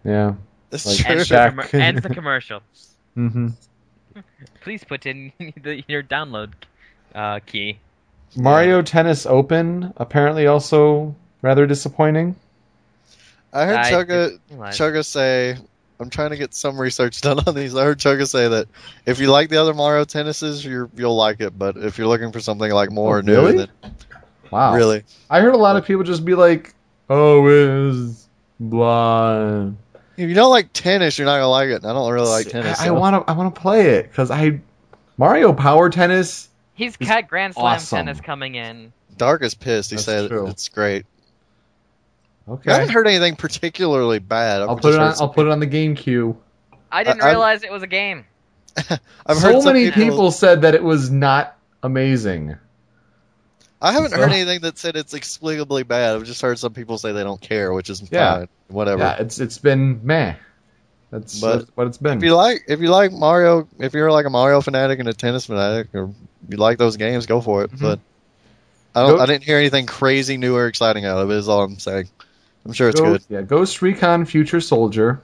yeah. 0.04 0.36
It's 0.72 0.86
Like, 0.86 0.98
true. 1.00 1.16
Ends 1.16 1.28
the, 1.30 1.36
Shaq. 1.36 1.54
commer- 1.56 1.74
ends 1.80 2.02
the 2.02 2.10
commercial. 2.14 2.62
Mm-hmm. 3.18 3.50
Please 4.62 4.84
put 4.84 5.06
in 5.06 5.32
the, 5.64 5.84
your 5.88 6.04
download 6.04 6.52
uh, 7.16 7.40
key. 7.46 7.78
Mario 8.36 8.82
Tennis 8.82 9.26
Open 9.26 9.94
apparently 9.98 10.48
also 10.48 11.16
rather 11.42 11.66
disappointing. 11.68 12.36
I 13.54 13.66
heard 13.66 13.78
I 13.78 13.92
Chugga. 13.92 14.40
Chugga 14.70 15.06
say, 15.06 15.58
I'm 16.00 16.10
trying 16.10 16.30
to 16.30 16.38
get 16.38 16.54
some 16.54 16.80
research 16.80 17.22
done 17.28 17.40
on 17.46 17.54
these. 17.56 17.76
I 17.76 17.84
heard 17.84 18.00
Chugga 18.00 18.28
say 18.28 18.48
that 18.48 18.68
if 19.06 19.20
you 19.20 19.30
like 19.30 19.50
the 19.50 19.58
other 19.58 19.74
Mario 19.74 20.06
tennises, 20.06 20.64
you're 20.66 20.90
you'll 20.96 21.16
like 21.16 21.42
it, 21.42 21.58
but 21.58 21.78
if 21.78 21.98
you're 21.98 22.08
looking 22.08 22.32
for 22.32 22.40
something 22.40 22.72
like 22.72 22.92
more 22.92 23.18
Oh, 23.18 23.22
new, 23.22 23.34
really? 23.34 23.58
then 23.58 23.70
Wow. 24.50 24.76
really, 24.76 25.04
I 25.30 25.40
heard 25.42 25.54
a 25.54 25.58
lot 25.58 25.76
of 25.76 25.86
people 25.86 26.04
just 26.04 26.26
be 26.26 26.36
like, 26.36 26.74
"Oh, 27.10 27.48
it's 27.48 28.28
blah." 28.60 29.72
If 30.22 30.30
you 30.30 30.36
don't 30.36 30.50
like 30.52 30.72
tennis, 30.74 31.18
you're 31.18 31.26
not 31.26 31.36
gonna 31.38 31.50
like 31.50 31.70
it. 31.70 31.82
And 31.82 31.86
I 31.88 31.94
don't 31.94 32.12
really 32.12 32.30
like 32.30 32.48
tennis. 32.48 32.80
I 32.80 32.92
want 32.92 33.26
to. 33.26 33.32
I 33.32 33.36
want 33.36 33.54
to 33.56 33.62
play 33.62 33.96
it 33.98 34.04
because 34.10 34.30
I 34.32 34.62
Mario 35.18 35.54
Power 35.54 35.90
Tennis. 35.90 36.48
He's 36.74 36.96
It's 37.00 37.10
got 37.10 37.28
Grand 37.28 37.54
Slam 37.54 37.66
awesome. 37.66 37.98
tennis 37.98 38.22
coming 38.22 38.56
in. 38.56 38.94
Dark 39.18 39.44
is 39.44 39.54
pissed. 39.56 39.90
He 39.92 39.98
That's 39.98 40.06
said 40.06 40.30
true. 40.30 40.48
it's 40.48 40.70
great. 40.70 41.06
Okay. 42.48 42.72
I 42.72 42.74
Okay, 42.74 42.80
haven't 42.82 42.94
heard 42.94 43.08
anything 43.08 43.36
particularly 43.36 44.20
bad. 44.20 44.62
I've 44.62 44.70
I'll 44.70 44.78
put 44.78 44.94
it 44.94 45.00
on. 45.00 45.16
some 45.16 45.28
I'll 45.28 45.34
put 45.34 45.46
it 45.48 45.52
on 45.52 45.60
the 45.60 45.68
GameCube. 45.68 46.36
I 46.92 47.04
didn't 47.04 47.22
I- 47.22 47.26
I'm- 47.28 47.36
realize 47.36 47.64
it 47.64 47.72
was 47.72 47.84
a 47.84 47.88
game. 47.88 48.26
I've 48.78 49.38
so 49.38 49.48
heard 49.48 49.62
some 49.62 49.74
many 49.74 49.92
people, 49.92 50.10
people 50.10 50.32
said 50.32 50.62
that 50.64 50.74
it 50.76 50.84
was 50.84 51.12
not 51.12 51.56
amazing. 51.84 52.58
I 53.82 53.92
haven't 53.94 54.12
So- 54.12 54.18
heard 54.18 54.32
anything 54.32 54.62
that 54.62 54.78
said 54.78 54.96
it's 54.96 55.14
explicably 55.14 55.88
bad. 55.88 56.16
I've 56.16 56.24
just 56.24 56.42
heard 56.42 56.60
some 56.60 56.74
people 56.74 56.98
say 56.98 57.12
they 57.14 57.24
don't 57.24 57.42
care, 57.42 57.74
which 57.74 57.90
is 57.90 58.04
Yeah. 58.12 58.38
fine. 58.40 58.48
Whatever. 58.68 59.02
Yeah, 59.02 59.16
it's 59.20 59.40
it's 59.40 59.58
been 59.58 60.00
meh. 60.04 60.36
That's, 61.10 61.42
But 61.42 61.58
that's 61.58 61.72
what 61.76 61.88
it's 61.88 61.98
been. 61.98 62.20
If 62.20 62.24
you 62.24 62.36
like, 62.36 62.64
if 62.70 62.80
you 62.80 62.90
like 62.90 63.12
Mario, 63.12 63.68
if 63.80 63.94
you're 63.94 64.12
like 64.12 64.26
a 64.26 64.30
Mario 64.30 64.62
fanatic 64.62 65.00
and 65.00 65.10
a 65.10 65.14
tennis 65.14 65.46
fanatic, 65.48 65.88
or 65.94 66.10
you 66.48 66.58
like 66.58 66.78
those 66.78 66.96
games, 66.96 67.26
go 67.26 67.42
for 67.42 67.64
it. 67.64 67.72
Mhm. 67.72 67.82
But 67.82 68.00
I 68.96 69.02
don't. 69.08 69.18
Go- 69.18 69.24
I 69.24 69.26
didn't 69.26 69.44
hear 69.44 69.58
anything 69.58 69.88
crazy, 69.88 70.38
new, 70.38 70.56
or 70.56 70.68
exciting 70.68 71.06
out 71.06 71.18
of 71.18 71.30
it. 71.30 71.36
Is 71.36 71.50
all 71.50 71.64
I'm 71.64 71.80
saying. 71.80 72.08
I'm 72.66 72.74
sure 72.74 72.90
it's 72.90 73.02
Ghost, 73.02 73.28
good. 73.28 73.36
Yeah, 73.36 73.42
Ghost 73.42 73.82
Recon 73.82 74.26
Future 74.26 74.62
Soldier. 74.62 75.20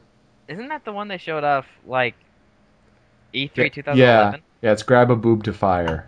Isn't 0.48 0.68
that 0.70 0.84
the 0.84 0.92
one 0.92 1.08
they 1.08 1.18
showed 1.20 1.44
off 1.44 1.66
like 1.86 2.16
E3 3.34 3.52
Yeah, 3.56 3.70
2011? 3.70 4.42
yeah, 4.62 4.72
it's 4.72 4.84
grab 4.84 5.12
a 5.12 5.16
boob 5.16 5.44
to 5.44 5.54
fire. 5.54 6.08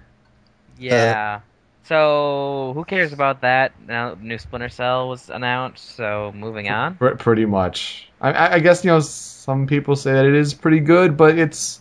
Yeah. 0.77 1.41
So 1.89 2.71
who 2.75 2.83
cares 2.85 3.13
about 3.13 3.41
that? 3.41 3.71
Now 3.87 4.15
new 4.21 4.37
Splinter 4.37 4.69
Cell 4.69 5.09
was 5.09 5.29
announced, 5.31 5.95
so 5.95 6.31
moving 6.35 6.69
on. 6.69 6.95
Pr- 6.95 7.15
pretty 7.15 7.45
much. 7.45 8.07
I- 8.21 8.31
I, 8.31 8.53
I 8.53 8.59
guess 8.59 8.85
you 8.85 8.91
know 8.91 8.99
some 8.99 9.65
people 9.65 9.95
say 9.95 10.13
that 10.13 10.23
it 10.25 10.35
is 10.35 10.53
pretty 10.53 10.81
good, 10.81 11.17
but 11.17 11.37
it's 11.39 11.79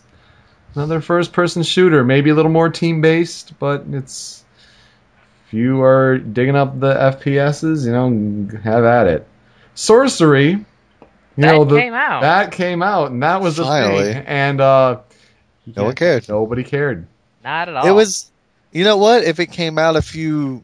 another 0.73 0.99
first-person 0.99 1.61
shooter, 1.61 2.03
maybe 2.03 2.31
a 2.31 2.33
little 2.33 2.51
more 2.51 2.69
team-based, 2.69 3.59
but 3.59 3.83
it's 3.91 4.43
if 5.45 5.53
you 5.53 5.83
are 5.83 6.17
digging 6.17 6.55
up 6.55 6.79
the 6.79 6.93
FPSs, 6.95 7.85
you 7.85 7.91
know, 7.91 8.59
have 8.63 8.85
at 8.85 9.05
it. 9.05 9.27
Sorcery, 9.75 10.49
you 10.51 10.65
That 11.37 11.53
know, 11.53 11.65
the, 11.65 11.77
came 11.77 11.93
out. 11.93 12.21
that 12.21 12.51
came 12.51 12.81
out, 12.81 13.11
and 13.11 13.21
that 13.21 13.41
was 13.41 13.57
the 13.57 13.63
Finally. 13.63 14.13
thing, 14.13 14.23
and 14.25 14.59
uh, 14.59 15.01
No 15.75 15.83
one 15.85 15.95
cared. 15.95 16.27
Nobody 16.27 16.63
cared. 16.63 17.05
Not 17.43 17.69
at 17.69 17.75
all. 17.75 17.87
It 17.87 17.91
was, 17.91 18.31
you 18.71 18.83
know 18.83 18.97
what? 18.97 19.23
If 19.23 19.39
it 19.39 19.47
came 19.47 19.77
out 19.77 19.95
a 19.95 20.01
few, 20.01 20.63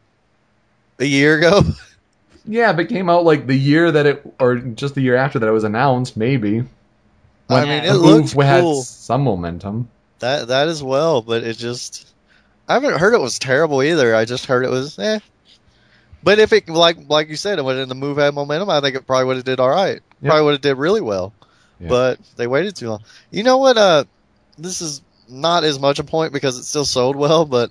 a 0.99 1.06
year 1.06 1.38
ago, 1.38 1.62
Yeah, 2.47 2.72
if 2.72 2.80
it 2.80 2.89
came 2.89 3.10
out 3.10 3.24
like 3.24 3.47
the 3.47 3.56
year 3.56 3.91
that 3.91 4.06
it, 4.06 4.36
or 4.39 4.56
just 4.56 4.95
the 4.95 5.01
year 5.01 5.16
after 5.16 5.39
that 5.39 5.47
it 5.47 5.51
was 5.51 5.64
announced, 5.64 6.16
maybe. 6.16 6.64
I 7.49 7.62
mean, 7.66 7.84
it 7.84 7.88
the 7.88 7.97
looked 7.97 8.36
move 8.36 8.45
had 8.45 8.62
cool. 8.62 8.84
some 8.84 9.24
momentum. 9.24 9.89
That 10.20 10.47
that 10.47 10.68
as 10.68 10.82
well, 10.82 11.22
but 11.22 11.43
it 11.43 11.58
just 11.58 12.12
I 12.68 12.74
haven't 12.76 12.99
heard 12.99 13.14
it 13.14 13.20
was 13.22 13.39
terrible 13.39 13.84
either. 13.84 14.16
I 14.16 14.26
just 14.26 14.45
heard 14.45 14.64
it 14.66 14.70
was 14.70 14.97
eh. 14.99 15.20
But 16.24 16.39
if 16.39 16.53
it 16.53 16.68
like 16.70 16.97
like 17.08 17.30
you 17.30 17.36
said, 17.36 17.60
it 17.60 17.66
would 17.66 17.78
in 17.78 17.89
the 17.89 17.95
move 17.95 18.18
had 18.18 18.34
momentum, 18.34 18.70
I 18.70 18.82
think 18.82 18.95
it 18.95 19.06
probably 19.06 19.26
would 19.26 19.36
have 19.38 19.45
did 19.45 19.60
all 19.60 19.70
right. 19.70 20.01
Yep. 20.22 20.30
Probably 20.30 20.45
would 20.45 20.51
have 20.53 20.62
did 20.62 20.76
really 20.78 21.01
well. 21.01 21.34
Yeah. 21.80 21.89
But 21.89 22.20
they 22.38 22.47
waited 22.47 22.76
too 22.76 22.89
long. 22.89 23.03
You 23.32 23.43
know 23.43 23.58
what? 23.58 23.78
Uh, 23.78 24.06
this 24.58 24.82
is 24.82 25.01
not 25.28 25.64
as 25.64 25.80
much 25.80 25.99
a 25.99 26.03
point 26.03 26.34
because 26.34 26.58
it 26.58 26.64
still 26.64 26.86
sold 26.86 27.16
well, 27.16 27.45
but 27.45 27.70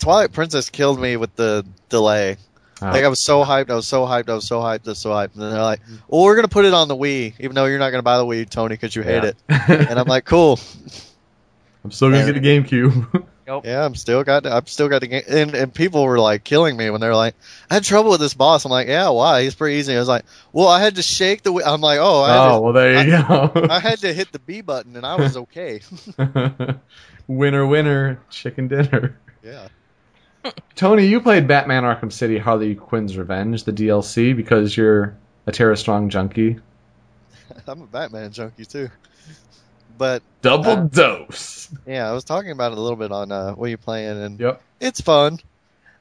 Twilight 0.00 0.32
Princess 0.32 0.68
killed 0.70 0.98
me 1.00 1.16
with 1.16 1.34
the 1.36 1.64
delay. 1.88 2.36
Uh, 2.82 2.86
Like 2.86 3.04
I 3.04 3.08
was 3.08 3.20
so 3.20 3.44
hyped, 3.44 3.70
I 3.70 3.74
was 3.74 3.86
so 3.86 4.04
hyped, 4.06 4.28
I 4.30 4.34
was 4.34 4.46
so 4.48 4.60
hyped, 4.60 4.86
I 4.86 4.90
was 4.90 4.98
so 4.98 5.10
hyped, 5.10 5.34
and 5.34 5.42
then 5.42 5.52
they're 5.52 5.62
like, 5.62 5.80
"Well, 6.08 6.22
we're 6.24 6.34
gonna 6.36 6.48
put 6.48 6.64
it 6.64 6.72
on 6.74 6.88
the 6.88 6.96
Wii, 6.96 7.34
even 7.38 7.54
though 7.54 7.66
you're 7.66 7.78
not 7.78 7.90
gonna 7.90 8.02
buy 8.02 8.16
the 8.18 8.24
Wii, 8.24 8.48
Tony, 8.48 8.74
because 8.74 8.96
you 8.96 9.02
hate 9.02 9.22
Yeah. 9.22 9.32
it." 9.68 9.88
And 9.90 9.98
I'm 9.98 10.06
like, 10.08 10.24
"Cool, 10.24 10.58
I'm 11.84 11.90
still 11.90 12.10
gonna 12.10 12.24
get 12.32 12.36
a 12.36 12.40
GameCube. 12.40 13.26
Yeah, 13.64 13.84
I'm 13.84 13.96
still 13.96 14.22
got 14.22 14.46
I'm 14.46 14.66
still 14.66 14.88
got 14.88 15.00
the 15.00 15.08
game, 15.08 15.22
and 15.28 15.54
and 15.56 15.74
people 15.74 16.04
were 16.04 16.20
like 16.20 16.44
killing 16.44 16.76
me 16.76 16.88
when 16.88 17.00
they're 17.00 17.16
like, 17.16 17.34
I 17.68 17.74
had 17.74 17.82
trouble 17.82 18.12
with 18.12 18.20
this 18.20 18.32
boss. 18.32 18.64
I'm 18.64 18.70
like, 18.70 18.86
yeah, 18.86 19.08
why? 19.08 19.42
He's 19.42 19.56
pretty 19.56 19.78
easy. 19.78 19.96
I 19.96 19.98
was 19.98 20.06
like, 20.06 20.24
well, 20.52 20.68
I 20.68 20.80
had 20.80 20.94
to 20.94 21.02
shake 21.02 21.42
the. 21.42 21.50
wi- 21.50 21.68
I'm 21.68 21.80
like, 21.80 21.98
oh, 22.00 22.22
I 22.22 22.28
had, 22.28 22.48
oh 22.52 22.60
well, 22.60 22.72
there 22.72 23.04
you 23.04 23.10
to, 23.10 23.50
go. 23.52 23.66
I 23.68 23.80
had 23.80 23.98
to 24.02 24.12
hit 24.14 24.30
the 24.30 24.38
B 24.38 24.60
button, 24.60 24.94
and 24.94 25.04
I 25.04 25.16
was 25.16 25.36
okay. 25.36 25.80
winner, 27.26 27.66
winner, 27.66 28.20
chicken 28.30 28.68
dinner. 28.68 29.18
yeah, 29.42 29.66
Tony, 30.74 31.06
you 31.06 31.20
played 31.20 31.46
Batman 31.46 31.82
Arkham 31.82 32.12
City 32.12 32.38
Harley 32.38 32.74
Quinn's 32.74 33.16
Revenge, 33.16 33.64
the 33.64 33.72
DLC, 33.72 34.34
because 34.34 34.76
you're 34.76 35.16
a 35.46 35.52
Tara 35.52 35.76
Strong 35.76 36.10
junkie. 36.10 36.58
I'm 37.66 37.82
a 37.82 37.86
Batman 37.86 38.32
junkie 38.32 38.64
too. 38.64 38.88
But 39.98 40.22
Double 40.40 40.70
Uh, 40.72 40.84
dose. 40.84 41.68
yeah, 41.86 42.08
I 42.08 42.12
was 42.12 42.24
talking 42.24 42.50
about 42.52 42.72
it 42.72 42.78
a 42.78 42.80
little 42.80 42.96
bit 42.96 43.12
on 43.12 43.30
uh, 43.32 43.52
what 43.52 43.68
you're 43.68 43.78
playing, 43.78 44.22
and 44.22 44.40
Yep. 44.40 44.62
it's 44.80 45.00
fun. 45.00 45.38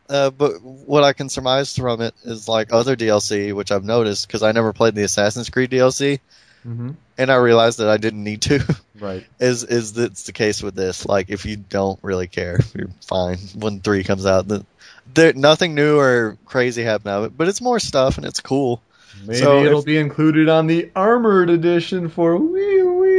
Uh, 0.07 0.29
but 0.31 0.53
what 0.63 1.03
I 1.03 1.13
can 1.13 1.29
surmise 1.29 1.75
from 1.75 2.01
it 2.01 2.15
is 2.23 2.47
like 2.47 2.71
other 2.73 2.95
DLC, 2.95 3.53
which 3.53 3.71
I've 3.71 3.83
noticed 3.83 4.27
because 4.27 4.41
I 4.41 4.51
never 4.53 4.73
played 4.73 4.95
the 4.95 5.03
Assassin's 5.03 5.49
Creed 5.49 5.69
DLC, 5.71 6.19
hmm 6.63 6.91
and 7.17 7.29
I 7.29 7.35
realized 7.35 7.79
that 7.79 7.89
I 7.89 7.97
didn't 7.97 8.23
need 8.23 8.41
to. 8.43 8.59
Right. 8.99 9.25
is 9.39 9.63
is 9.63 9.93
that's 9.93 10.23
the 10.23 10.31
case 10.31 10.61
with 10.61 10.75
this. 10.75 11.05
Like 11.05 11.29
if 11.29 11.45
you 11.45 11.55
don't 11.57 11.99
really 12.03 12.27
care, 12.27 12.59
you're 12.75 12.89
fine. 13.05 13.37
When 13.55 13.79
three 13.79 14.03
comes 14.03 14.25
out, 14.25 14.47
the, 14.47 14.65
there 15.13 15.33
nothing 15.33 15.75
new 15.75 15.97
or 15.97 16.37
crazy 16.45 16.83
happened 16.83 17.09
out 17.09 17.19
of 17.19 17.25
it, 17.25 17.37
but 17.37 17.47
it's 17.47 17.61
more 17.61 17.79
stuff 17.79 18.17
and 18.17 18.25
it's 18.25 18.39
cool. 18.39 18.81
Maybe 19.21 19.35
So 19.39 19.63
it'll 19.63 19.79
if- 19.79 19.85
be 19.85 19.97
included 19.97 20.49
on 20.49 20.67
the 20.67 20.91
armored 20.95 21.49
edition 21.49 22.09
for 22.09 22.37
Wii 22.37 22.83
Wii. 22.83 23.09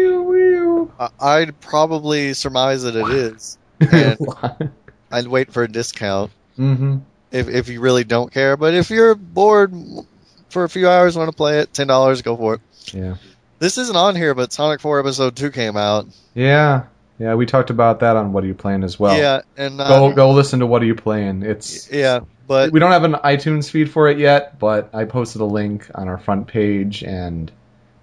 I, 0.99 1.09
I'd 1.21 1.61
probably 1.61 2.35
surmise 2.35 2.83
that 2.83 2.97
it 2.97 3.09
is. 3.09 3.59
And 3.81 4.71
I'd 5.11 5.27
wait 5.27 5.53
for 5.53 5.63
a 5.63 5.69
discount 5.69 6.31
mm-hmm. 6.59 6.99
if 7.33 7.49
if 7.49 7.69
you 7.69 7.81
really 7.81 8.05
don't 8.05 8.31
care. 8.31 8.59
But 8.59 8.75
if 8.75 8.91
you're 8.91 9.15
bored 9.15 9.73
for 10.51 10.65
a 10.65 10.69
few 10.69 10.87
hours, 10.87 11.17
want 11.17 11.31
to 11.31 11.37
play 11.37 11.61
it, 11.61 11.73
ten 11.73 11.87
dollars, 11.87 12.21
go 12.21 12.37
for 12.37 12.55
it. 12.55 12.61
Yeah. 12.93 13.17
This 13.61 13.79
isn't 13.79 13.95
on 13.97 14.17
here, 14.17 14.35
but 14.35 14.53
Sonic 14.53 14.81
Four 14.81 14.99
Episode 14.99 15.37
Two 15.37 15.51
came 15.51 15.77
out. 15.77 16.07
Yeah. 16.35 16.85
Yeah. 17.19 17.35
We 17.35 17.47
talked 17.47 17.71
about 17.71 18.01
that 18.01 18.17
on 18.17 18.33
What 18.33 18.43
Are 18.43 18.47
You 18.49 18.55
Playing 18.55 18.83
as 18.83 18.99
well. 18.99 19.17
yeah, 19.17 19.43
and 19.57 19.81
uh, 19.81 19.87
Go 19.89 20.13
go 20.13 20.31
listen 20.33 20.61
to 20.61 20.67
What 20.67 20.83
Are 20.83 20.87
You 20.87 20.95
Playing. 20.95 21.43
It's 21.43 21.91
yeah, 21.93 22.21
but 22.47 22.73
we 22.73 22.81
don't 22.81 22.91
have 22.93 23.05
an 23.05 23.13
iTunes 23.13 23.71
feed 23.71 23.91
for 23.91 24.09
it 24.09 24.19
yet, 24.19 24.59
but 24.59 24.91
I 24.95 25.05
posted 25.05 25.43
a 25.43 25.45
link 25.45 25.89
on 25.95 26.09
our 26.09 26.19
front 26.19 26.47
page 26.49 27.05
and 27.05 27.53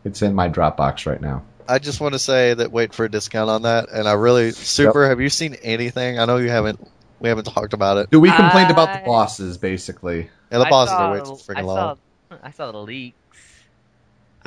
it's 0.05 0.21
in 0.21 0.33
my 0.35 0.47
Dropbox 0.47 1.05
right 1.05 1.19
now. 1.19 1.43
I 1.67 1.79
just 1.79 1.99
want 1.99 2.13
to 2.13 2.19
say 2.19 2.53
that 2.53 2.71
wait 2.71 2.93
for 2.93 3.03
a 3.03 3.09
discount 3.11 3.49
on 3.49 3.63
that. 3.63 3.89
And 3.89 4.07
I 4.07 4.13
really 4.13 4.51
super. 4.51 5.09
Have 5.09 5.19
you 5.19 5.29
seen 5.29 5.55
anything? 5.55 6.17
I 6.19 6.25
know 6.25 6.37
you 6.37 6.49
haven't. 6.49 6.79
We 7.19 7.29
haven't 7.29 7.45
talked 7.45 7.73
about 7.73 7.97
it. 7.97 8.11
Dude, 8.11 8.21
we 8.21 8.31
complained 8.31 8.69
about 8.69 8.99
the 8.99 9.05
bosses 9.05 9.57
basically. 9.57 10.29
Yeah, 10.51 10.59
the 10.59 10.67
I 10.67 10.69
bosses 10.69 10.91
saw 10.91 11.07
are 11.07 11.11
way 11.13 11.17
the- 11.17 11.25
too 11.25 11.31
I 11.31 11.35
freaking 11.35 11.65
saw, 11.65 11.73
long. 11.73 11.97
I 12.43 12.51
saw 12.51 12.71
the 12.71 12.77
leaks. 12.77 13.17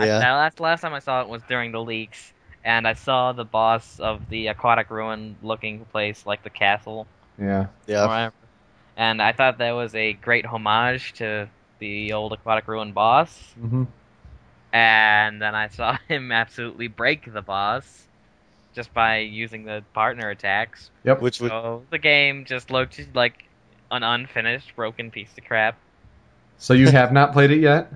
Yeah. 0.01 0.19
I, 0.19 0.21
that 0.21 0.33
last 0.33 0.61
last 0.61 0.81
time 0.83 0.95
I 0.95 0.99
saw 1.01 1.23
it 1.23 1.29
was 1.29 1.43
during 1.45 1.73
the 1.73 1.83
leaks, 1.83 2.35
and 2.65 2.87
I 2.89 2.95
saw 2.95 3.33
the 3.33 3.45
boss 3.45 3.99
of 4.01 4.29
the 4.29 4.49
aquatic 4.49 4.91
ruin 4.91 5.39
looking 5.43 5.87
place, 5.87 6.27
like 6.27 6.43
the 6.43 6.51
castle. 6.51 7.09
Yeah. 7.39 7.69
Yeah, 7.87 8.07
whatever. 8.07 8.35
And 8.97 9.23
I 9.23 9.33
thought 9.33 9.59
that 9.59 9.73
was 9.73 9.95
a 9.95 10.15
great 10.15 10.47
homage 10.47 11.15
to 11.15 11.51
the 11.81 12.13
old 12.13 12.33
aquatic 12.33 12.69
ruin 12.69 12.93
boss. 12.93 13.57
hmm 13.61 13.85
And 14.73 15.41
then 15.41 15.55
I 15.55 15.69
saw 15.69 15.97
him 16.09 16.33
absolutely 16.33 16.89
break 16.89 17.33
the 17.33 17.43
boss 17.43 18.09
just 18.75 18.93
by 18.95 19.19
using 19.19 19.65
the 19.65 19.85
partner 19.95 20.31
attacks. 20.31 20.91
Yep. 21.05 21.23
which 21.23 21.41
would 21.41 21.53
So 21.53 21.87
the 21.91 21.99
game 21.99 22.45
just 22.47 22.71
looked 22.71 23.01
like 23.15 23.45
an 23.91 24.03
unfinished, 24.05 24.77
broken 24.77 25.11
piece 25.13 25.37
of 25.39 25.45
crap. 25.45 25.81
So 26.59 26.75
you 26.75 26.89
have 26.91 27.13
not 27.13 27.33
played 27.33 27.51
it 27.51 27.61
yet? 27.61 27.91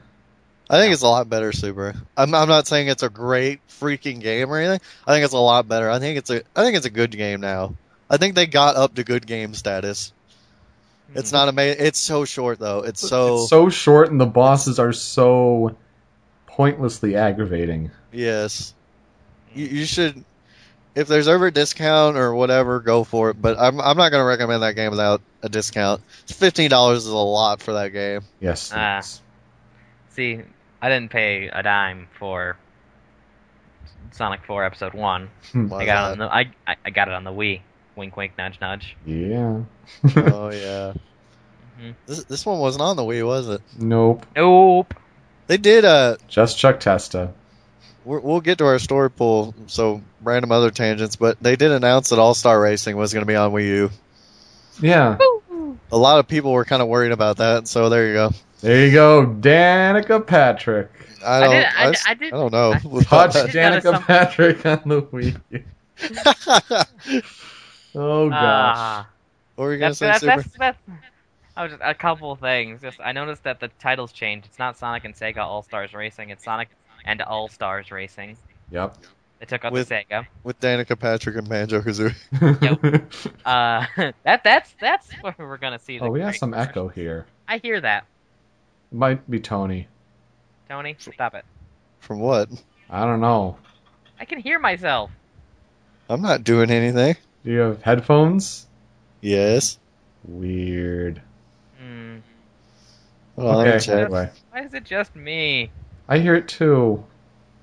I 0.70 0.80
think 0.80 0.92
it's 0.94 1.02
a 1.02 1.08
lot 1.08 1.28
better, 1.28 1.52
Super. 1.52 1.94
I'm 2.16 2.34
I'm 2.34 2.48
not 2.48 2.66
saying 2.66 2.88
it's 2.88 3.02
a 3.02 3.10
great 3.10 3.60
freaking 3.68 4.20
game 4.20 4.50
or 4.50 4.56
anything. 4.58 4.80
I 5.06 5.12
think 5.12 5.24
it's 5.24 5.34
a 5.34 5.38
lot 5.38 5.68
better. 5.68 5.90
I 5.90 5.98
think 5.98 6.18
it's 6.18 6.30
a 6.30 6.42
I 6.56 6.62
think 6.62 6.76
it's 6.76 6.86
a 6.86 6.90
good 6.90 7.10
game 7.10 7.40
now. 7.40 7.74
I 8.08 8.16
think 8.16 8.34
they 8.34 8.46
got 8.46 8.76
up 8.76 8.94
to 8.94 9.04
good 9.04 9.26
game 9.26 9.54
status. 9.54 10.12
It's 11.14 11.30
Hmm. 11.30 11.36
not 11.36 11.48
amazing. 11.48 11.84
It's 11.86 11.98
so 11.98 12.24
short 12.24 12.58
though. 12.58 12.80
It's 12.80 13.06
so, 13.06 13.34
it's 13.42 13.50
so 13.50 13.68
short 13.68 14.10
and 14.10 14.20
the 14.20 14.26
bosses 14.26 14.78
are 14.78 14.92
so 14.92 15.76
pointlessly 16.46 17.16
aggravating. 17.16 17.90
yes. 18.12 18.72
You, 19.54 19.66
you 19.66 19.84
should 19.84 20.24
if 20.96 21.08
there's 21.08 21.28
ever 21.28 21.48
a 21.48 21.52
discount 21.52 22.16
or 22.16 22.34
whatever, 22.34 22.80
go 22.80 23.04
for 23.04 23.30
it. 23.30 23.40
But 23.40 23.58
I'm 23.58 23.80
I'm 23.80 23.96
not 23.96 24.10
gonna 24.10 24.24
recommend 24.24 24.62
that 24.62 24.74
game 24.76 24.90
without 24.90 25.20
a 25.42 25.48
discount. 25.48 26.00
Fifteen 26.26 26.70
dollars 26.70 27.04
is 27.04 27.12
a 27.12 27.16
lot 27.16 27.60
for 27.60 27.74
that 27.74 27.88
game. 27.92 28.22
Yes. 28.40 28.70
Ah. 28.74 28.96
yes. 28.96 29.20
See, 30.10 30.40
I 30.84 30.90
didn't 30.90 31.10
pay 31.10 31.48
a 31.48 31.62
dime 31.62 32.08
for 32.18 32.58
Sonic 34.10 34.44
4 34.44 34.66
Episode 34.66 34.92
1. 34.92 35.30
Why 35.68 35.78
I 35.78 35.86
got 35.86 36.10
it 36.10 36.12
is 36.12 36.12
on 36.12 36.18
the 36.18 36.24
I, 36.34 36.40
I 36.66 36.76
I 36.84 36.90
got 36.90 37.08
it 37.08 37.14
on 37.14 37.24
the 37.24 37.30
Wii. 37.30 37.62
Wink, 37.96 38.14
wink, 38.18 38.32
nudge, 38.36 38.60
nudge. 38.60 38.94
Yeah. 39.06 39.60
oh 40.14 40.50
yeah. 40.50 40.92
Mhm. 41.80 41.94
This 42.04 42.24
this 42.24 42.44
one 42.44 42.58
wasn't 42.58 42.82
on 42.82 42.96
the 42.96 43.02
Wii, 43.02 43.26
was 43.26 43.48
it? 43.48 43.62
nope. 43.78 44.26
Nope. 44.36 44.92
They 45.46 45.56
did 45.56 45.86
uh 45.86 46.18
Just 46.28 46.58
Chuck 46.58 46.80
Testa. 46.80 47.32
We're, 48.04 48.20
we'll 48.20 48.42
get 48.42 48.58
to 48.58 48.66
our 48.66 48.78
story 48.78 49.10
pool, 49.10 49.54
so 49.68 50.02
random 50.22 50.52
other 50.52 50.70
tangents, 50.70 51.16
but 51.16 51.42
they 51.42 51.56
did 51.56 51.70
announce 51.70 52.10
that 52.10 52.18
All 52.18 52.34
Star 52.34 52.60
Racing 52.60 52.98
was 52.98 53.14
going 53.14 53.22
to 53.22 53.26
be 53.26 53.36
on 53.36 53.52
Wii 53.52 53.66
U. 53.68 53.90
Yeah. 54.82 55.16
A 55.90 55.96
lot 55.96 56.18
of 56.18 56.28
people 56.28 56.52
were 56.52 56.66
kind 56.66 56.82
of 56.82 56.88
worried 56.88 57.12
about 57.12 57.38
that, 57.38 57.68
so 57.68 57.88
there 57.88 58.08
you 58.08 58.12
go. 58.12 58.30
There 58.64 58.86
you 58.86 58.92
go, 58.92 59.26
Danica 59.26 60.26
Patrick. 60.26 60.90
I 61.24 61.36
I 61.36 61.40
don't, 61.40 61.50
did- 61.50 61.64
I- 61.66 61.88
s- 61.90 62.04
I 62.06 62.14
did- 62.14 62.30
don't 62.30 62.52
know. 62.52 62.72
I- 62.72 62.78
Touch 63.04 63.32
that. 63.34 63.52
did 63.52 63.54
notice 63.62 63.84
Danica 63.84 64.00
Patrick 64.06 64.66
on 64.66 64.82
the 64.86 65.02
Wii. 65.02 65.64
Oh 67.96 68.28
gosh. 68.28 68.76
Ah. 68.76 69.08
what 69.54 69.64
were 69.66 69.72
you 69.72 69.78
going 69.78 69.92
to 69.92 69.96
say, 69.96 70.06
that's, 70.06 70.20
Super? 70.20 70.36
that's, 70.36 70.56
that's, 70.58 70.78
I 71.56 71.62
was 71.62 71.72
just, 71.72 71.82
a 71.84 71.94
couple 71.94 72.32
of 72.32 72.40
things. 72.40 72.82
Just 72.82 72.98
I 73.00 73.12
noticed 73.12 73.44
that 73.44 73.60
the 73.60 73.68
titles 73.78 74.10
changed. 74.10 74.46
It's 74.46 74.58
not 74.58 74.76
Sonic 74.76 75.04
and 75.04 75.14
Sega 75.14 75.38
All 75.38 75.62
Stars 75.62 75.94
Racing. 75.94 76.30
It's 76.30 76.42
Sonic 76.44 76.70
and 77.04 77.22
All 77.22 77.46
Stars 77.48 77.92
Racing. 77.92 78.36
Yep. 78.72 78.96
They 79.38 79.46
took 79.46 79.64
out 79.64 79.72
With- 79.72 79.88
the 79.88 79.94
Sega. 79.94 80.26
With 80.42 80.58
Danica 80.58 80.98
Patrick 80.98 81.36
and 81.36 81.48
Banjo 81.48 81.80
Kazooie. 81.82 82.14
Uh, 83.44 83.86
that 84.24 84.42
that's 84.42 84.74
that's 84.80 85.12
where 85.20 85.34
we're 85.38 85.58
gonna 85.58 85.78
see. 85.78 85.98
The 85.98 86.06
oh, 86.06 86.10
we 86.10 86.20
have 86.22 86.34
some 86.34 86.50
commercial. 86.52 86.70
echo 86.70 86.88
here. 86.88 87.26
I 87.46 87.58
hear 87.58 87.80
that, 87.80 88.06
Might 88.94 89.28
be 89.28 89.40
Tony. 89.40 89.88
Tony. 90.68 90.94
Stop 91.00 91.34
it. 91.34 91.44
From 91.98 92.20
what? 92.20 92.48
I 92.88 93.04
don't 93.04 93.20
know. 93.20 93.56
I 94.20 94.24
can 94.24 94.38
hear 94.38 94.60
myself. 94.60 95.10
I'm 96.08 96.22
not 96.22 96.44
doing 96.44 96.70
anything. 96.70 97.16
Do 97.44 97.50
you 97.50 97.58
have 97.58 97.82
headphones? 97.82 98.68
Yes. 99.20 99.80
Weird. 100.22 101.20
Hmm. 101.76 102.18
Well, 103.34 103.62
okay. 103.62 103.80
check. 103.80 104.04
Anyway, 104.04 104.30
Why 104.52 104.60
is 104.62 104.74
it 104.74 104.84
just 104.84 105.16
me? 105.16 105.72
I 106.08 106.20
hear 106.20 106.36
it 106.36 106.46
too. 106.46 107.02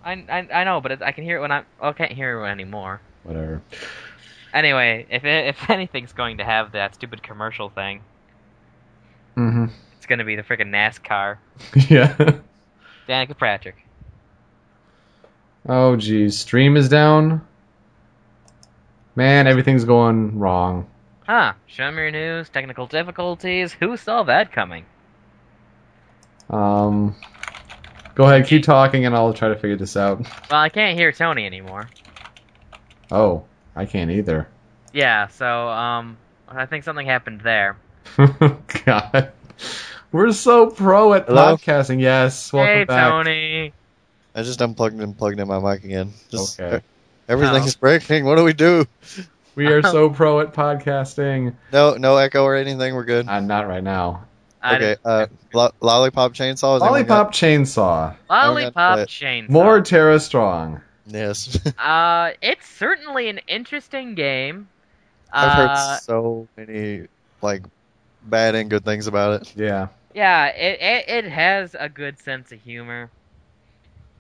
I, 0.04 0.12
I, 0.30 0.48
I 0.54 0.64
know, 0.66 0.82
but 0.82 0.92
it, 0.92 1.02
I 1.02 1.14
can 1.14 1.24
hear 1.24 1.38
it 1.38 1.40
when 1.40 1.54
I'm. 1.54 1.66
Well, 1.80 1.92
I 1.92 1.94
can't 1.94 2.12
hear 2.12 2.44
it 2.44 2.50
anymore. 2.50 3.00
Whatever. 3.24 3.62
Anyway, 4.54 5.06
if 5.10 5.24
it, 5.24 5.48
if 5.48 5.70
anything's 5.70 6.12
going 6.12 6.40
to 6.40 6.44
have 6.44 6.74
that 6.74 6.96
stupid 6.96 7.24
commercial 7.24 7.70
thing, 7.70 8.02
Mm-hmm. 9.38 9.68
It's 10.02 10.08
going 10.08 10.18
to 10.18 10.26
be 10.26 10.36
the 10.36 10.42
freaking 10.42 10.72
NASCAR. 10.72 11.38
yeah. 11.92 12.40
Danica 13.08 13.38
Patrick. 13.38 13.76
Oh 15.70 15.96
geez, 15.96 16.40
stream 16.40 16.76
is 16.76 16.90
down. 16.90 17.46
Man, 19.16 19.46
everything's 19.46 19.86
going 19.86 20.40
wrong. 20.40 20.90
Huh. 21.28 21.54
Show 21.68 21.92
me 21.92 21.98
your 21.98 22.10
news. 22.10 22.50
Technical 22.50 22.88
difficulties. 22.88 23.74
Who 23.74 23.96
saw 23.96 24.24
that 24.24 24.52
coming? 24.52 24.86
Um, 26.50 27.16
go 28.16 28.24
ahead, 28.24 28.48
keep 28.48 28.64
talking, 28.64 29.06
and 29.06 29.14
I'll 29.14 29.36
try 29.36 29.50
to 29.50 29.56
figure 29.56 29.78
this 29.78 29.96
out. 29.96 30.22
Well, 30.50 30.60
I 30.60 30.70
can't 30.70 30.98
hear 30.98 31.12
Tony 31.12 31.46
anymore. 31.46 31.92
Oh, 33.12 33.46
I 33.76 33.86
can't 33.86 34.10
either. 34.10 34.48
Yeah, 34.94 35.28
so, 35.28 35.70
um, 35.70 36.18
I 36.48 36.66
think 36.66 36.86
something 36.86 37.06
happened 37.06 37.42
there. 37.42 37.78
God, 38.86 39.32
we're 40.12 40.32
so 40.32 40.68
pro 40.68 41.14
at 41.14 41.26
Hello? 41.28 41.56
podcasting. 41.58 42.02
Yes, 42.02 42.52
welcome 42.54 42.74
hey, 42.74 42.84
back. 42.86 43.10
Tony. 43.10 43.74
I 44.36 44.44
just 44.44 44.62
unplugged 44.62 45.00
and 45.00 45.18
plugged 45.18 45.40
in 45.40 45.48
my 45.48 45.60
mic 45.60 45.84
again. 45.84 46.14
Just, 46.30 46.60
Okay. 46.60 46.84
Everything's 47.28 47.76
breaking. 47.76 48.26
What 48.26 48.36
do 48.38 48.44
we 48.44 48.54
do? 48.54 48.86
We 49.56 49.68
are 49.68 49.82
so 49.82 50.10
pro 50.14 50.40
at 50.42 50.54
podcasting. 50.54 51.54
No, 51.72 51.96
no 51.96 52.18
echo 52.18 52.44
or 52.44 52.56
anything. 52.56 52.94
We're 52.96 53.06
good. 53.06 53.28
I'm 53.28 53.48
not 53.48 53.68
right 53.68 53.84
now. 53.84 54.26
I 54.62 54.76
Okay. 54.76 54.96
Uh, 55.04 55.28
lo- 55.54 55.72
lollipop 55.82 56.34
chainsaw. 56.34 56.74
Has 56.74 56.82
anyone 56.84 56.92
Lollipop 56.92 57.32
chainsaw. 57.34 58.16
Lollipop 58.30 59.00
chainsaw. 59.08 59.50
More 59.50 59.82
Tara 59.82 60.20
Strong. 60.20 60.82
Yes. 61.08 61.58
Uh, 61.80 62.32
it's 62.42 62.68
certainly 62.68 63.28
an 63.30 63.40
interesting 63.48 64.14
game. 64.16 64.68
I've 65.34 65.50
Uh, 65.50 65.68
heard 65.96 66.00
so 66.02 66.48
many 66.58 67.08
like 67.42 67.64
bad 68.24 68.56
and 68.56 68.70
good 68.70 68.86
things 68.86 69.08
about 69.08 69.42
it. 69.42 69.54
Yeah. 69.56 69.88
Yeah, 70.14 70.48
it, 70.48 70.80
it 70.82 71.26
it 71.26 71.32
has 71.32 71.76
a 71.78 71.90
good 71.90 72.20
sense 72.20 72.52
of 72.52 72.62
humor. 72.62 73.12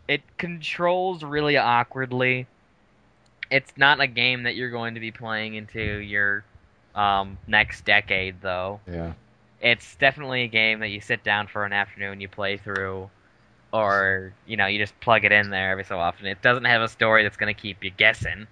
It 0.07 0.37
controls 0.37 1.23
really 1.23 1.57
awkwardly. 1.57 2.47
It's 3.51 3.77
not 3.77 3.99
a 4.01 4.07
game 4.07 4.43
that 4.43 4.55
you're 4.55 4.69
going 4.69 4.95
to 4.95 4.99
be 4.99 5.11
playing 5.11 5.55
into 5.55 5.81
your 5.81 6.45
um, 6.95 7.39
next 7.47 7.85
decade, 7.85 8.41
though. 8.41 8.81
Yeah. 8.87 9.13
It's 9.59 9.95
definitely 9.97 10.43
a 10.43 10.47
game 10.47 10.79
that 10.79 10.89
you 10.89 10.99
sit 11.01 11.23
down 11.23 11.47
for 11.47 11.65
an 11.65 11.73
afternoon, 11.73 12.19
you 12.21 12.27
play 12.29 12.57
through, 12.57 13.11
or 13.71 14.35
you 14.45 14.57
know, 14.57 14.67
you 14.67 14.79
just 14.79 14.99
plug 14.99 15.25
it 15.25 15.31
in 15.31 15.49
there 15.49 15.71
every 15.71 15.83
so 15.85 15.99
often. 15.99 16.27
It 16.27 16.41
doesn't 16.41 16.65
have 16.65 16.81
a 16.81 16.87
story 16.89 17.23
that's 17.23 17.37
going 17.37 17.53
to 17.53 17.59
keep 17.61 17.83
you 17.83 17.91
guessing. 17.91 18.47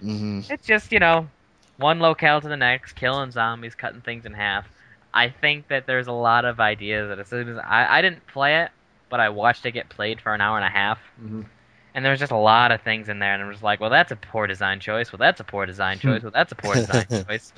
hmm 0.00 0.40
It's 0.48 0.66
just, 0.66 0.92
you 0.92 0.98
know, 0.98 1.30
one 1.76 2.00
locale 2.00 2.40
to 2.40 2.48
the 2.48 2.56
next, 2.56 2.92
killing 2.94 3.30
zombies, 3.30 3.74
cutting 3.74 4.02
things 4.02 4.24
in 4.26 4.34
half. 4.34 4.70
I 5.16 5.30
think 5.30 5.68
that 5.68 5.86
there's 5.86 6.08
a 6.08 6.12
lot 6.12 6.44
of 6.44 6.60
ideas 6.60 7.08
that 7.08 7.18
as 7.20 7.28
soon 7.28 7.48
as 7.48 7.58
I, 7.58 7.98
I 7.98 8.02
didn't 8.02 8.26
play 8.28 8.62
it, 8.62 8.70
but 9.10 9.20
I 9.20 9.30
watched 9.30 9.66
it 9.66 9.72
get 9.72 9.90
played 9.90 10.20
for 10.20 10.34
an 10.34 10.42
hour 10.42 10.56
and 10.58 10.66
a 10.66 10.70
half, 10.70 11.00
hmm 11.18 11.42
and 11.94 12.04
was 12.04 12.20
just 12.20 12.32
a 12.32 12.36
lot 12.36 12.72
of 12.72 12.82
things 12.82 13.08
in 13.08 13.18
there, 13.20 13.34
and 13.34 13.42
I'm 13.42 13.50
just 13.52 13.62
like, 13.64 13.80
well, 13.80 13.90
that's 13.90 14.12
a 14.12 14.16
poor 14.16 14.46
design 14.46 14.80
choice. 14.80 15.12
Well, 15.12 15.18
that's 15.18 15.40
a 15.40 15.44
poor 15.44 15.66
design 15.66 15.98
choice. 15.98 16.22
Well, 16.22 16.32
that's 16.32 16.52
a 16.52 16.56
poor 16.56 16.76
design 16.76 17.06
choice. 17.28 17.52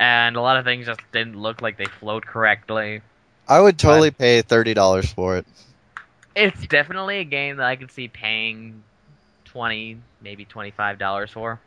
And 0.00 0.36
a 0.36 0.42
lot 0.42 0.56
of 0.58 0.64
things 0.64 0.86
just 0.86 1.00
didn't 1.12 1.36
look 1.36 1.62
like 1.62 1.78
they 1.78 1.88
flowed 1.88 2.26
correctly. 2.26 3.02
I 3.48 3.60
would 3.60 3.78
totally 3.78 4.10
pay 4.10 4.42
thirty 4.42 4.74
dollars 4.74 5.12
for 5.12 5.36
it. 5.38 5.46
It's 6.36 6.66
definitely 6.66 7.18
a 7.20 7.24
game 7.24 7.56
that 7.56 7.66
I 7.66 7.76
could 7.76 7.90
see 7.90 8.08
paying 8.08 8.84
twenty, 9.44 10.02
maybe 10.20 10.44
twenty-five 10.46 10.98
dollars 10.98 11.30
for. 11.32 11.60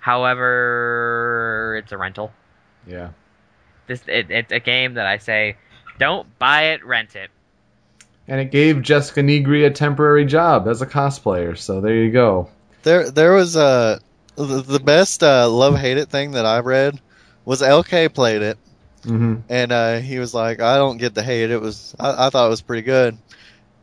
However, 0.00 1.76
it's 1.82 1.92
a 1.92 1.98
rental. 1.98 2.32
Yeah. 2.86 3.10
This 3.86 4.02
it, 4.06 4.30
it's 4.30 4.52
a 4.52 4.60
game 4.60 4.94
that 4.94 5.06
I 5.06 5.18
say, 5.18 5.56
don't 5.98 6.38
buy 6.38 6.72
it, 6.72 6.84
rent 6.84 7.16
it. 7.16 7.30
And 8.26 8.40
it 8.40 8.50
gave 8.50 8.82
Jessica 8.82 9.20
Nigri 9.20 9.66
a 9.66 9.70
temporary 9.70 10.24
job 10.24 10.66
as 10.66 10.80
a 10.80 10.86
cosplayer. 10.86 11.56
So 11.56 11.80
there 11.80 11.94
you 11.94 12.10
go. 12.10 12.48
There, 12.82 13.10
there 13.10 13.32
was 13.32 13.56
a 13.56 14.00
the, 14.36 14.62
the 14.62 14.80
best 14.80 15.22
uh, 15.22 15.48
love 15.48 15.76
hate 15.78 15.98
it 15.98 16.08
thing 16.08 16.32
that 16.32 16.46
I 16.46 16.60
read 16.60 17.00
was 17.44 17.62
LK 17.62 18.14
played 18.14 18.42
it, 18.42 18.58
hmm 19.04 19.36
and 19.48 19.72
uh, 19.72 19.98
he 19.98 20.18
was 20.18 20.34
like, 20.34 20.60
"I 20.60 20.76
don't 20.76 20.96
get 20.96 21.14
the 21.14 21.22
hate. 21.22 21.50
It 21.50 21.60
was 21.60 21.94
I, 21.98 22.26
I 22.26 22.30
thought 22.30 22.46
it 22.46 22.50
was 22.50 22.62
pretty 22.62 22.82
good." 22.82 23.16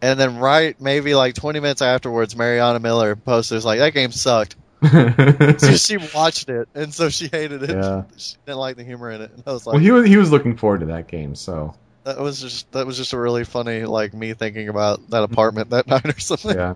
And 0.01 0.19
then 0.19 0.37
right 0.37 0.79
maybe 0.81 1.13
like 1.13 1.35
20 1.35 1.59
minutes 1.59 1.81
afterwards, 1.81 2.35
Mariana 2.35 2.79
Miller 2.79 3.15
posted 3.15 3.55
was 3.55 3.65
like 3.65 3.79
that 3.79 3.93
game 3.93 4.11
sucked. 4.11 4.55
So 5.59 5.75
she 5.75 5.97
watched 6.13 6.49
it, 6.49 6.67
and 6.73 6.93
so 6.93 7.09
she 7.09 7.27
hated 7.27 7.63
it. 7.63 7.69
Yeah. 7.69 8.03
She 8.17 8.35
didn't 8.45 8.59
like 8.59 8.77
the 8.77 8.83
humor 8.83 9.11
in 9.11 9.21
it. 9.21 9.31
And 9.31 9.43
I 9.45 9.51
was 9.51 9.65
like, 9.65 9.73
well, 9.73 9.81
he 9.81 9.91
was 9.91 10.05
he 10.07 10.17
was 10.17 10.31
looking 10.31 10.57
forward 10.57 10.79
to 10.79 10.87
that 10.87 11.07
game. 11.07 11.35
So 11.35 11.75
that 12.03 12.19
was 12.19 12.41
just 12.41 12.71
that 12.71 12.85
was 12.85 12.97
just 12.97 13.13
a 13.13 13.19
really 13.19 13.43
funny 13.43 13.83
like 13.83 14.13
me 14.13 14.33
thinking 14.33 14.69
about 14.69 15.09
that 15.09 15.23
apartment 15.23 15.69
that 15.69 15.87
night 15.87 16.05
or 16.05 16.19
something. 16.19 16.55
yeah. 16.55 16.75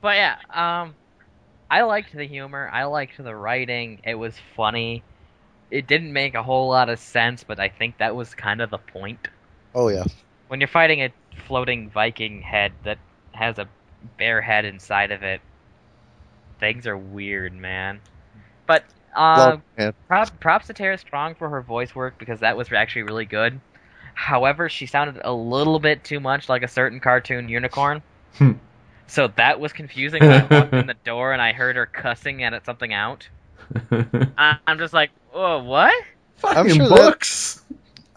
But 0.00 0.16
yeah, 0.16 0.36
um, 0.48 0.94
I 1.70 1.82
liked 1.82 2.14
the 2.14 2.24
humor. 2.24 2.70
I 2.72 2.84
liked 2.84 3.22
the 3.22 3.34
writing. 3.34 4.00
It 4.04 4.14
was 4.14 4.34
funny. 4.56 5.02
It 5.70 5.86
didn't 5.86 6.12
make 6.12 6.34
a 6.34 6.42
whole 6.42 6.68
lot 6.68 6.88
of 6.88 6.98
sense, 6.98 7.44
but 7.44 7.60
I 7.60 7.68
think 7.68 7.98
that 7.98 8.16
was 8.16 8.34
kind 8.34 8.60
of 8.60 8.70
the 8.70 8.78
point. 8.78 9.28
Oh 9.74 9.88
yeah. 9.88 10.04
When 10.48 10.60
you're 10.60 10.68
fighting 10.68 11.02
a 11.02 11.12
floating 11.46 11.90
Viking 11.90 12.40
head 12.42 12.72
that 12.84 12.98
has 13.32 13.58
a 13.58 13.68
bear 14.18 14.40
head 14.40 14.64
inside 14.64 15.12
of 15.12 15.22
it, 15.22 15.40
things 16.60 16.86
are 16.86 16.96
weird, 16.96 17.52
man. 17.54 18.00
But 18.66 18.84
uh, 19.16 19.34
Well, 19.56 19.62
man. 19.76 19.94
prop, 20.06 20.38
props 20.40 20.66
to 20.68 20.72
Tara 20.74 20.98
Strong 20.98 21.34
for 21.36 21.48
her 21.48 21.62
voice 21.62 21.94
work 21.94 22.18
because 22.18 22.40
that 22.40 22.56
was 22.56 22.70
actually 22.72 23.02
really 23.02 23.24
good. 23.24 23.60
However, 24.14 24.68
she 24.68 24.86
sounded 24.86 25.20
a 25.24 25.32
little 25.32 25.78
bit 25.80 26.04
too 26.04 26.20
much 26.20 26.48
like 26.48 26.62
a 26.62 26.68
certain 26.68 27.00
cartoon 27.00 27.48
unicorn. 27.48 28.02
Hmm. 28.36 28.52
so 29.08 29.26
that 29.36 29.58
was 29.58 29.72
confusing 29.72 30.22
when 30.22 30.42
I 30.42 30.46
walked 30.60 30.72
in 30.72 30.86
the 30.86 30.94
door 31.04 31.32
and 31.32 31.42
I 31.42 31.52
heard 31.52 31.74
her 31.74 31.86
cussing 31.86 32.44
at 32.44 32.64
something 32.64 32.92
out. 32.92 33.28
I, 33.90 34.56
I'm 34.66 34.78
just 34.78 34.94
like, 34.94 35.10
oh, 35.34 35.62
what? 35.64 35.92
Fucking 36.36 36.74
sure 36.76 36.88
that- 36.88 36.96
books. 36.96 37.64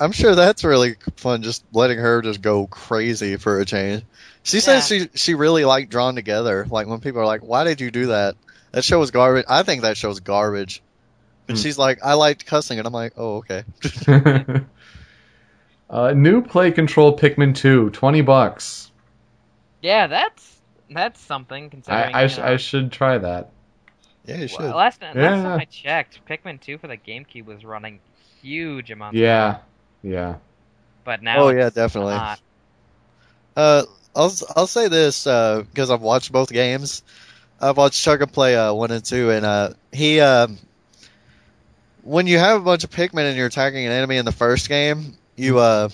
I'm 0.04 0.12
sure 0.12 0.36
that's 0.36 0.64
really 0.64 0.95
fun, 1.18 1.43
just 1.43 1.64
letting 1.72 1.97
her 1.97 2.22
just 2.22 2.41
go 2.41 2.68
crazy 2.68 3.38
for 3.38 3.60
a 3.60 3.66
change. 3.66 4.04
She 4.43 4.60
says 4.60 4.86
she 4.88 5.08
she 5.16 5.34
really 5.36 5.64
liked 5.66 5.89
Drawn 5.91 6.16
Together. 6.16 6.66
Like 6.70 6.88
when 6.88 6.99
people 6.99 7.22
are 7.22 7.26
like, 7.26 7.41
"Why 7.41 7.64
did 7.64 7.80
you 7.80 7.89
do 7.91 8.08
that?" 8.08 8.36
That 8.74 8.84
show 8.84 8.99
was 8.99 9.12
garbage. 9.12 9.45
I 9.47 9.64
think 9.64 9.84
that 9.84 9.95
show's 9.97 10.20
garbage. 10.20 10.82
But 11.47 11.56
Hmm. 11.56 11.62
she's 11.62 11.78
like, 11.78 11.99
"I 12.04 12.14
liked 12.16 12.45
cussing," 12.45 12.78
and 12.80 12.88
I'm 12.88 12.93
like, 12.93 13.14
"Oh, 13.18 13.38
okay." 13.38 13.64
uh, 15.89 16.12
new 16.12 16.41
play 16.41 16.72
control 16.72 17.18
Pikmin 17.18 17.56
2, 17.56 17.89
20 17.91 18.22
bucks. 18.22 18.91
Yeah, 19.82 20.08
that's 20.08 20.58
that's 20.89 21.20
something 21.20 21.66
I 21.66 21.70
considering. 21.70 22.16
I, 22.16 22.24
you 22.24 22.30
sh- 22.30 22.39
I 22.39 22.58
should 22.58 22.91
try 22.91 23.18
that. 23.18 23.49
Yeah, 24.26 24.38
you 24.38 24.47
should. 24.47 24.60
well, 24.60 24.78
last, 24.78 25.01
last 25.01 25.16
Yeah. 25.16 25.43
time 25.43 25.60
I 25.60 25.66
checked, 25.66 26.20
Pikmin 26.30 26.60
2 26.62 26.78
for 26.78 26.88
the 26.88 26.97
GameCube 26.97 27.45
was 27.45 27.66
running 27.66 27.99
huge 28.41 28.89
amounts. 28.91 29.18
Yeah, 29.18 29.58
yeah. 30.04 30.36
But 31.04 31.24
now. 31.24 31.43
Oh, 31.43 31.49
yeah, 31.49 31.68
it's 31.68 31.76
definitely. 31.76 32.14
not. 32.14 32.39
Uh, 33.56 33.84
I'll 34.16 34.34
I'll 34.56 34.68
say 34.68 34.88
this 34.88 35.24
because 35.24 35.89
I've 35.89 36.01
watched 36.01 36.32
both 36.32 36.51
games. 36.51 37.04
I've 37.60 37.78
watched 37.78 38.06
Chugga 38.06 38.32
play 38.32 38.56
uh, 38.56 38.74
one 38.74 38.91
and 38.91 39.04
two, 39.04 39.32
and 39.32 39.45
uh, 39.45 39.70
he 39.91 40.20
um, 40.20 40.58
when 42.04 42.28
you 42.28 42.38
have 42.38 42.62
a 42.62 42.64
bunch 42.64 42.84
of 42.84 42.89
Pikmin 42.89 43.28
and 43.28 43.38
you're 43.38 43.47
attacking 43.47 43.86
an 43.86 43.91
enemy 43.91 44.18
in 44.18 44.26
the 44.26 44.32
first 44.32 44.70
game, 44.70 45.18
you 45.36 45.60
uh, 45.60 45.89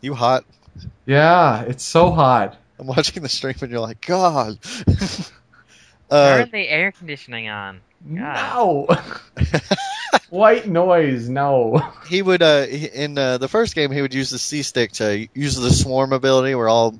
you 0.00 0.14
hot. 0.14 0.44
Yeah, 1.06 1.62
it's 1.62 1.84
so 1.84 2.10
hot. 2.10 2.56
I'm 2.78 2.86
watching 2.86 3.22
the 3.22 3.28
stream 3.28 3.56
and 3.60 3.70
you're 3.70 3.80
like, 3.80 4.00
God. 4.06 4.58
uh, 6.10 6.38
Turn 6.38 6.50
the 6.52 6.68
air 6.68 6.92
conditioning 6.92 7.48
on. 7.48 7.80
No. 8.04 8.86
White 10.30 10.66
noise, 10.68 11.28
no. 11.28 11.82
he 12.08 12.22
would 12.22 12.42
uh, 12.42 12.66
in 12.68 13.16
uh, 13.18 13.38
the 13.38 13.48
first 13.48 13.74
game 13.74 13.90
he 13.90 14.00
would 14.02 14.14
use 14.14 14.30
the 14.30 14.38
C 14.38 14.62
stick 14.62 14.92
to 14.92 15.28
use 15.34 15.56
the 15.56 15.70
swarm 15.70 16.12
ability, 16.12 16.54
where 16.54 16.68
all 16.68 16.96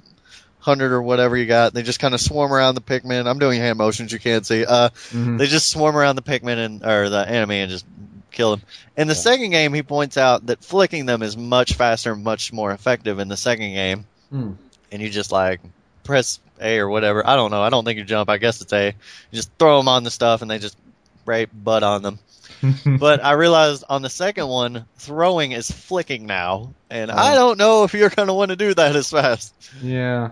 hundred 0.60 0.92
or 0.92 1.00
whatever 1.02 1.36
you 1.36 1.46
got, 1.46 1.72
they 1.72 1.82
just 1.82 2.00
kind 2.00 2.14
of 2.14 2.20
swarm 2.20 2.52
around 2.52 2.74
the 2.74 2.80
Pikmin. 2.80 3.26
I'm 3.26 3.38
doing 3.38 3.60
hand 3.60 3.78
motions 3.78 4.12
you 4.12 4.18
can't 4.18 4.44
see. 4.44 4.64
Uh, 4.66 4.88
Mhm. 5.12 5.38
They 5.38 5.46
just 5.46 5.70
swarm 5.70 5.96
around 5.96 6.16
the 6.16 6.22
Pikmin 6.22 6.58
and 6.58 6.84
or 6.84 7.08
the 7.08 7.26
enemy 7.28 7.60
and 7.60 7.70
just 7.70 7.86
kill 8.30 8.50
them. 8.56 8.62
In 8.96 9.08
the 9.08 9.14
second 9.14 9.50
game, 9.50 9.72
he 9.72 9.82
points 9.82 10.16
out 10.16 10.46
that 10.46 10.62
flicking 10.64 11.06
them 11.06 11.22
is 11.22 11.36
much 11.36 11.74
faster, 11.74 12.12
and 12.12 12.24
much 12.24 12.52
more 12.52 12.72
effective 12.72 13.18
in 13.18 13.28
the 13.28 13.36
second 13.36 13.72
game. 13.72 14.04
Hmm. 14.30 14.52
And 14.92 15.00
you 15.02 15.08
just 15.10 15.32
like 15.32 15.60
press 16.04 16.40
A 16.60 16.78
or 16.78 16.88
whatever. 16.88 17.26
I 17.26 17.36
don't 17.36 17.50
know. 17.50 17.62
I 17.62 17.70
don't 17.70 17.84
think 17.84 17.98
you 17.98 18.04
jump. 18.04 18.28
I 18.28 18.38
guess 18.38 18.60
it's 18.60 18.72
A. 18.72 18.86
You 18.88 18.92
just 19.32 19.50
throw 19.58 19.78
them 19.78 19.88
on 19.88 20.02
the 20.02 20.10
stuff 20.10 20.42
and 20.42 20.50
they 20.50 20.58
just 20.58 20.76
spray 21.22 21.44
butt 21.46 21.82
on 21.82 22.02
them. 22.02 22.18
but 22.98 23.24
I 23.24 23.32
realized 23.32 23.84
on 23.88 24.02
the 24.02 24.10
second 24.10 24.48
one, 24.48 24.86
throwing 24.96 25.52
is 25.52 25.70
flicking 25.70 26.26
now, 26.26 26.72
and 26.90 27.10
Oh. 27.10 27.14
I 27.16 27.34
don't 27.34 27.58
know 27.58 27.84
if 27.84 27.94
you're 27.94 28.10
going 28.10 28.28
to 28.28 28.34
want 28.34 28.50
to 28.50 28.56
do 28.56 28.74
that 28.74 28.94
as 28.96 29.10
fast. 29.10 29.54
yeah. 29.82 30.30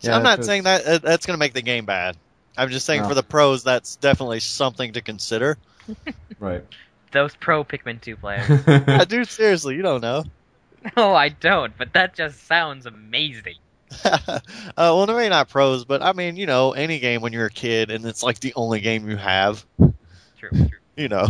So 0.00 0.10
Yeah, 0.10 0.16
I'm 0.16 0.22
not 0.22 0.44
saying 0.44 0.62
that 0.64 0.84
uh, 0.86 0.98
that's 0.98 1.26
going 1.26 1.34
to 1.34 1.38
make 1.38 1.54
the 1.54 1.62
game 1.62 1.84
bad. 1.86 2.16
I'm 2.56 2.70
just 2.70 2.86
saying 2.86 3.02
No. 3.02 3.08
for 3.08 3.14
the 3.14 3.22
pros, 3.22 3.64
that's 3.64 3.96
definitely 3.96 4.40
something 4.40 4.92
to 4.92 5.00
consider. 5.00 5.58
Right. 6.40 6.64
Those 7.10 7.34
pro 7.34 7.64
Pikmin 7.64 8.00
2 8.00 8.16
players. 8.16 8.48
yeah, 8.68 9.04
dude, 9.04 9.26
seriously, 9.26 9.74
you 9.74 9.82
don't 9.82 10.00
know. 10.02 10.24
no, 10.96 11.14
I 11.14 11.30
don't, 11.30 11.76
but 11.76 11.94
that 11.94 12.14
just 12.14 12.46
sounds 12.46 12.86
amazing. 12.86 13.56
uh, 14.04 14.38
well, 14.76 15.06
maybe 15.06 15.28
not 15.30 15.48
pros, 15.48 15.84
but 15.84 16.02
I 16.02 16.12
mean, 16.12 16.36
you 16.36 16.46
know, 16.46 16.72
any 16.72 16.98
game 17.00 17.22
when 17.22 17.32
you're 17.32 17.46
a 17.46 17.50
kid 17.50 17.90
and 17.90 18.04
it's 18.04 18.22
like 18.22 18.38
the 18.40 18.52
only 18.54 18.80
game 18.80 19.08
you 19.10 19.16
have. 19.16 19.64
True, 19.78 20.50
true. 20.52 20.68
You 20.98 21.08
know, 21.08 21.28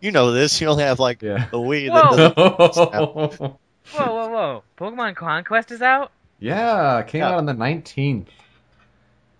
you 0.00 0.12
know 0.12 0.30
this. 0.32 0.60
You 0.60 0.68
only 0.68 0.84
have 0.84 0.98
like 1.00 1.22
yeah. 1.22 1.46
a 1.52 1.56
Wii. 1.56 1.92
That 1.92 2.34
Whoa. 2.36 2.56
doesn't, 2.68 3.40
Whoa, 3.40 3.58
whoa, 3.96 4.28
whoa. 4.28 4.62
Pokemon 4.78 5.16
Conquest 5.16 5.70
is 5.72 5.82
out? 5.82 6.12
yeah, 6.38 7.02
came 7.02 7.20
Yeah. 7.20 7.28
out 7.30 7.34
on 7.34 7.46
the 7.46 7.52
19th. 7.54 8.26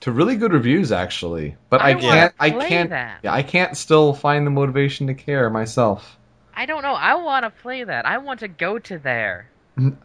To 0.03 0.12
really 0.12 0.37
good 0.37 0.53
reviews, 0.53 0.91
actually. 0.93 1.57
But 1.70 1.81
I, 1.81 1.91
I 1.91 1.95
can't. 1.95 2.05
wanna 2.05 2.33
I 2.62 2.68
can't. 2.68 2.91
that. 2.91 3.18
Yeah, 3.24 3.33
I 3.35 3.43
can't 3.43 3.76
still 3.76 4.12
find 4.14 4.47
the 4.47 4.51
motivation 4.51 5.09
to 5.09 5.14
care 5.14 5.51
myself. 5.51 6.16
I 6.55 6.66
don't 6.66 6.83
know. 6.83 6.95
I 6.95 7.14
want 7.16 7.45
to 7.45 7.51
play 7.62 7.85
that. 7.85 8.07
I 8.07 8.18
want 8.18 8.41
to 8.41 8.49
go 8.49 8.79
to 8.81 8.99
there. 8.99 9.49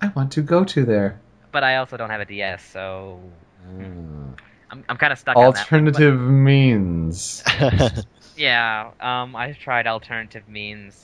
I 0.02 0.08
want 0.16 0.34
to 0.34 0.42
go 0.44 0.64
to 0.66 0.84
there. 0.86 1.20
But 1.52 1.64
I 1.64 1.78
also 1.78 1.98
don't 1.98 2.10
have 2.12 2.22
a 2.22 2.26
DS, 2.26 2.64
so 2.72 3.20
Mm. 3.68 4.34
I'm, 4.70 4.84
I'm 4.90 4.98
kind 4.98 5.14
of 5.14 5.20
stuck 5.20 5.38
on 5.38 5.44
that. 5.44 5.48
one, 5.50 5.58
Alternative 5.58 6.20
means 6.20 7.44
but- 7.60 8.06
yeah, 8.36 8.92
um, 9.00 9.36
I've 9.36 9.58
tried 9.58 9.88
alternative 9.88 10.48
means. 10.48 11.00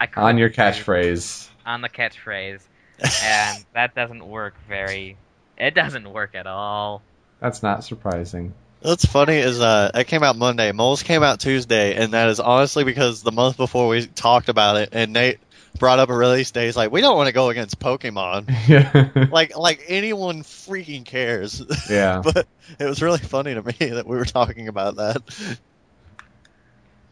I 0.00 0.08
on 0.16 0.38
your 0.38 0.50
catchphrase. 0.50 1.48
On 1.64 1.80
the 1.80 1.88
catchphrase. 1.88 2.60
and 3.24 3.64
that 3.74 3.94
doesn't 3.94 4.26
work 4.26 4.54
very. 4.68 5.16
It 5.56 5.74
doesn't 5.74 6.10
work 6.10 6.34
at 6.34 6.46
all. 6.46 7.02
That's 7.40 7.62
not 7.62 7.84
surprising. 7.84 8.54
What's 8.80 9.04
funny 9.04 9.36
is 9.36 9.60
uh, 9.60 9.90
it 9.94 10.06
came 10.06 10.22
out 10.22 10.36
Monday. 10.36 10.72
Moles 10.72 11.02
came 11.02 11.22
out 11.22 11.40
Tuesday, 11.40 11.94
and 11.94 12.12
that 12.14 12.28
is 12.28 12.40
honestly 12.40 12.84
because 12.84 13.22
the 13.22 13.32
month 13.32 13.56
before 13.56 13.88
we 13.88 14.06
talked 14.06 14.48
about 14.48 14.76
it, 14.76 14.88
and 14.92 15.12
Nate 15.12 15.38
brought 15.78 15.98
up 15.98 16.10
a 16.10 16.14
release 16.14 16.50
day. 16.50 16.66
He's 16.66 16.76
like, 16.76 16.90
"We 16.90 17.00
don't 17.00 17.16
want 17.16 17.28
to 17.28 17.32
go 17.32 17.48
against 17.48 17.78
Pokemon." 17.78 18.52
Yeah. 18.68 19.26
like, 19.30 19.56
like 19.56 19.84
anyone 19.88 20.42
freaking 20.42 21.04
cares. 21.04 21.62
yeah. 21.88 22.22
but 22.24 22.46
it 22.78 22.84
was 22.84 23.02
really 23.02 23.18
funny 23.18 23.54
to 23.54 23.62
me 23.62 23.72
that 23.90 24.06
we 24.06 24.16
were 24.16 24.24
talking 24.24 24.68
about 24.68 24.96
that. 24.96 25.58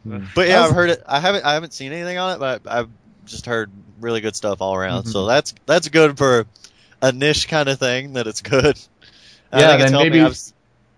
Mm. 0.06 0.28
But 0.34 0.48
yeah, 0.48 0.64
I've 0.64 0.70
heard 0.74 0.90
it. 0.90 1.02
I 1.06 1.20
haven't 1.20 1.44
I 1.44 1.54
haven't 1.54 1.72
seen 1.74 1.92
anything 1.92 2.16
on 2.18 2.34
it, 2.34 2.38
but 2.38 2.62
I've 2.66 2.88
just 3.26 3.46
heard 3.46 3.70
really 4.00 4.20
good 4.20 4.34
stuff 4.34 4.60
all 4.62 4.74
around. 4.74 5.04
Mhm. 5.04 5.12
So 5.12 5.26
that's 5.26 5.54
that's 5.66 5.88
good 5.88 6.16
for 6.16 6.46
a 7.02 7.12
niche 7.12 7.48
kind 7.48 7.68
of 7.68 7.78
thing. 7.78 8.14
That 8.14 8.26
it's 8.26 8.40
good. 8.42 8.78
I 9.52 9.60
Yeah, 9.60 9.76
then 9.76 9.92
maybe- 9.92 10.20
I've 10.22 10.38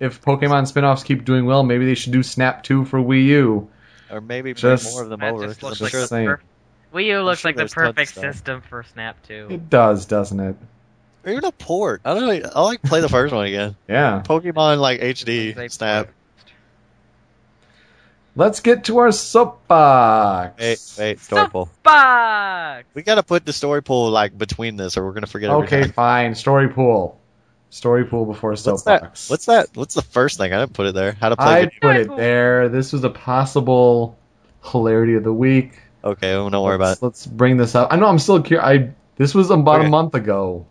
If 0.00 0.20
Pokemon 0.20 0.66
spin-offs 0.66 1.04
keep 1.04 1.24
doing 1.24 1.46
well, 1.46 1.62
maybe 1.62 1.86
they 1.86 1.94
should 1.94 2.12
do 2.12 2.22
Snap 2.24 2.62
2 2.64 2.84
for 2.84 2.98
Wii 3.00 3.24
U. 3.26 3.68
or 4.10 4.20
maybe 4.20 4.52
bring 4.52 4.60
just- 4.60 4.92
more 4.92 5.02
of 5.04 5.08
them 5.08 5.20
That 5.20 5.32
over. 5.32 5.46
just 5.46 5.60
'cause 5.60 5.70
looks 5.70 5.80
like 5.80 5.90
sure 5.92 6.00
the 6.02 6.06
saying. 6.08 6.34
Wii 6.94 7.04
U 7.06 7.22
looks 7.22 7.40
sure 7.40 7.48
like 7.48 7.56
the 7.56 7.60
there's 7.60 7.72
tons 7.72 7.88
of 7.88 7.94
perfect 7.96 8.14
system 8.14 8.60
for 8.68 8.84
Snap 8.92 9.16
2. 9.26 9.46
It 9.50 9.70
does, 9.70 10.04
doesn't 10.06 10.38
it? 10.40 10.56
or 11.24 11.30
even 11.30 11.44
a 11.44 11.52
port. 11.52 12.00
I 12.04 12.14
don't 12.14 12.26
know. 12.26 12.50
I 12.52 12.60
like 12.62 12.82
play 12.82 13.00
the 13.00 13.08
first 13.08 13.32
one 13.32 13.46
again. 13.46 13.76
Yeah. 13.88 14.22
Pokemon 14.24 14.78
like 14.80 15.00
HD 15.00 15.52
They- 15.52 15.68
Snap. 15.68 16.08
Let's 18.34 18.60
get 18.60 18.84
to 18.84 18.98
our 18.98 19.12
soapbox. 19.12 20.58
Wait, 20.58 20.78
wait, 20.98 21.20
story 21.20 21.48
pool. 21.50 21.68
Box! 21.82 22.84
We 22.94 23.02
gotta 23.02 23.22
put 23.22 23.44
the 23.44 23.52
story 23.52 23.82
pool 23.82 24.10
like 24.10 24.36
between 24.36 24.76
this, 24.76 24.96
or 24.96 25.04
we're 25.04 25.12
gonna 25.12 25.26
forget. 25.26 25.50
every 25.50 25.64
Okay, 25.66 25.80
time. 25.82 25.92
fine. 25.92 26.34
Story 26.34 26.68
pool. 26.68 27.18
Story 27.70 28.04
pool 28.06 28.24
before 28.26 28.50
What's 28.50 28.62
that? 28.64 28.78
soapbox. 28.78 29.28
What's 29.30 29.46
that? 29.46 29.68
What's 29.74 29.94
the 29.94 30.02
first 30.02 30.38
thing? 30.38 30.52
I 30.52 30.60
didn't 30.60 30.72
put 30.74 30.86
it 30.86 30.94
there. 30.94 31.12
How 31.12 31.28
to 31.30 31.36
play. 31.36 31.62
I 31.62 31.70
put 31.80 31.96
it 31.96 32.16
there. 32.16 32.68
This 32.68 32.92
was 32.92 33.04
a 33.04 33.10
possible 33.10 34.18
hilarity 34.64 35.14
of 35.14 35.24
the 35.24 35.32
week. 35.32 35.78
Okay, 36.04 36.34
well, 36.34 36.48
don't 36.50 36.64
worry 36.64 36.74
about 36.76 36.88
let's, 36.88 37.02
let's 37.02 37.26
bring 37.26 37.56
this 37.58 37.74
up. 37.74 37.92
I 37.92 37.96
know 37.96 38.06
I'm 38.06 38.18
still 38.18 38.42
curious. 38.42 38.64
I 38.66 38.90
this 39.16 39.34
was 39.34 39.50
about 39.50 39.80
Okay. 39.80 39.86
a 39.86 39.90
month 39.90 40.14
ago. 40.14 40.66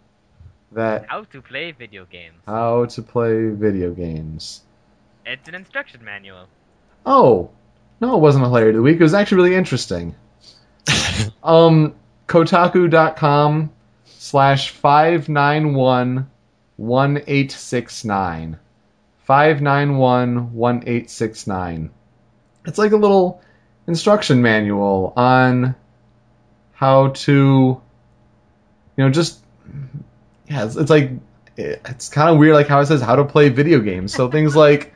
That 0.74 1.06
How 1.10 1.24
to 1.26 1.42
play 1.42 1.72
video 1.74 2.06
games. 2.06 2.36
how 2.48 2.86
to 2.86 3.02
play 3.02 3.50
video 3.50 3.92
games. 3.92 4.62
It's 5.26 5.48
an 5.50 5.54
instruction 5.56 6.04
manual. 6.06 6.48
Oh, 7.06 7.50
no, 8.00 8.16
it 8.16 8.20
wasn't 8.20 8.44
a 8.44 8.48
hilarity 8.48 8.72
of 8.72 8.76
the 8.78 8.82
week. 8.82 9.00
It 9.00 9.04
was 9.04 9.14
actually 9.14 9.44
really 9.44 9.56
interesting. 9.56 10.16
um, 11.44 11.96
Kotaku.com 12.28 13.72
slash 14.06 14.70
five 14.70 15.30
nine 15.30 15.74
one 15.74 16.30
one 16.78 17.22
eight 17.28 17.52
six 17.52 18.04
nine. 18.04 18.58
Five 19.24 19.62
nine 19.62 19.98
one 19.98 20.54
one 20.54 20.84
eight 20.88 21.10
six 21.10 21.48
nine. 21.48 21.92
It's 22.66 22.78
like 22.78 22.92
a 22.92 22.98
little 22.98 23.42
instruction 23.88 24.42
manual 24.42 25.14
on 25.16 25.76
how 26.74 27.10
to, 27.10 27.82
you 28.98 29.04
know, 29.04 29.12
just 29.12 29.40
yeah. 30.48 30.66
It's, 30.66 30.76
it's 30.76 30.90
like 30.90 31.12
it's 31.58 32.10
kind 32.10 32.30
of 32.30 32.38
weird, 32.38 32.56
like 32.56 32.68
how 32.68 32.80
it 32.80 32.88
says 32.88 33.02
how 33.02 33.16
to 33.16 33.26
play 33.26 33.50
video 33.50 33.80
games. 33.80 34.14
So 34.14 34.30
things 34.30 34.56
like 34.56 34.94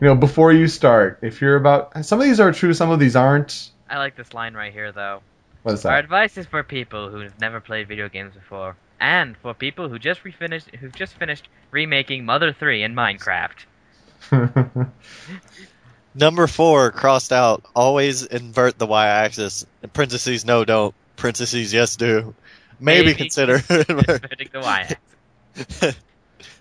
you 0.00 0.08
know, 0.08 0.14
before 0.14 0.52
you 0.52 0.68
start, 0.68 1.20
if 1.22 1.40
you're 1.40 1.56
about 1.56 2.04
some 2.04 2.20
of 2.20 2.26
these 2.26 2.40
are 2.40 2.52
true, 2.52 2.74
some 2.74 2.90
of 2.90 2.98
these 2.98 3.16
aren't. 3.16 3.70
I 3.88 3.98
like 3.98 4.16
this 4.16 4.34
line 4.34 4.54
right 4.54 4.72
here, 4.72 4.92
though. 4.92 5.22
What 5.62 5.74
is 5.74 5.82
that? 5.82 5.92
Our 5.92 5.98
advice 5.98 6.36
is 6.36 6.46
for 6.46 6.62
people 6.62 7.10
who've 7.10 7.38
never 7.40 7.60
played 7.60 7.88
video 7.88 8.08
games 8.08 8.34
before, 8.34 8.76
and 9.00 9.36
for 9.38 9.54
people 9.54 9.88
who 9.88 9.98
just 9.98 10.22
refinished, 10.24 10.74
who've 10.76 10.94
just 10.94 11.14
finished 11.14 11.48
remaking 11.70 12.24
Mother 12.24 12.52
3 12.52 12.82
in 12.82 12.94
Minecraft. 12.94 13.56
Number 16.14 16.46
four 16.46 16.90
crossed 16.92 17.32
out. 17.32 17.64
Always 17.74 18.24
invert 18.24 18.78
the 18.78 18.86
y-axis. 18.86 19.66
In 19.82 19.90
parentheses, 19.90 20.44
no, 20.44 20.64
don't. 20.64 20.94
Parentheses, 21.16 21.72
yes, 21.72 21.96
do. 21.96 22.34
Maybe, 22.80 23.06
Maybe. 23.08 23.18
consider. 23.18 23.54
Inverting 23.70 24.48
the 24.52 24.60
y-axis. 24.60 25.96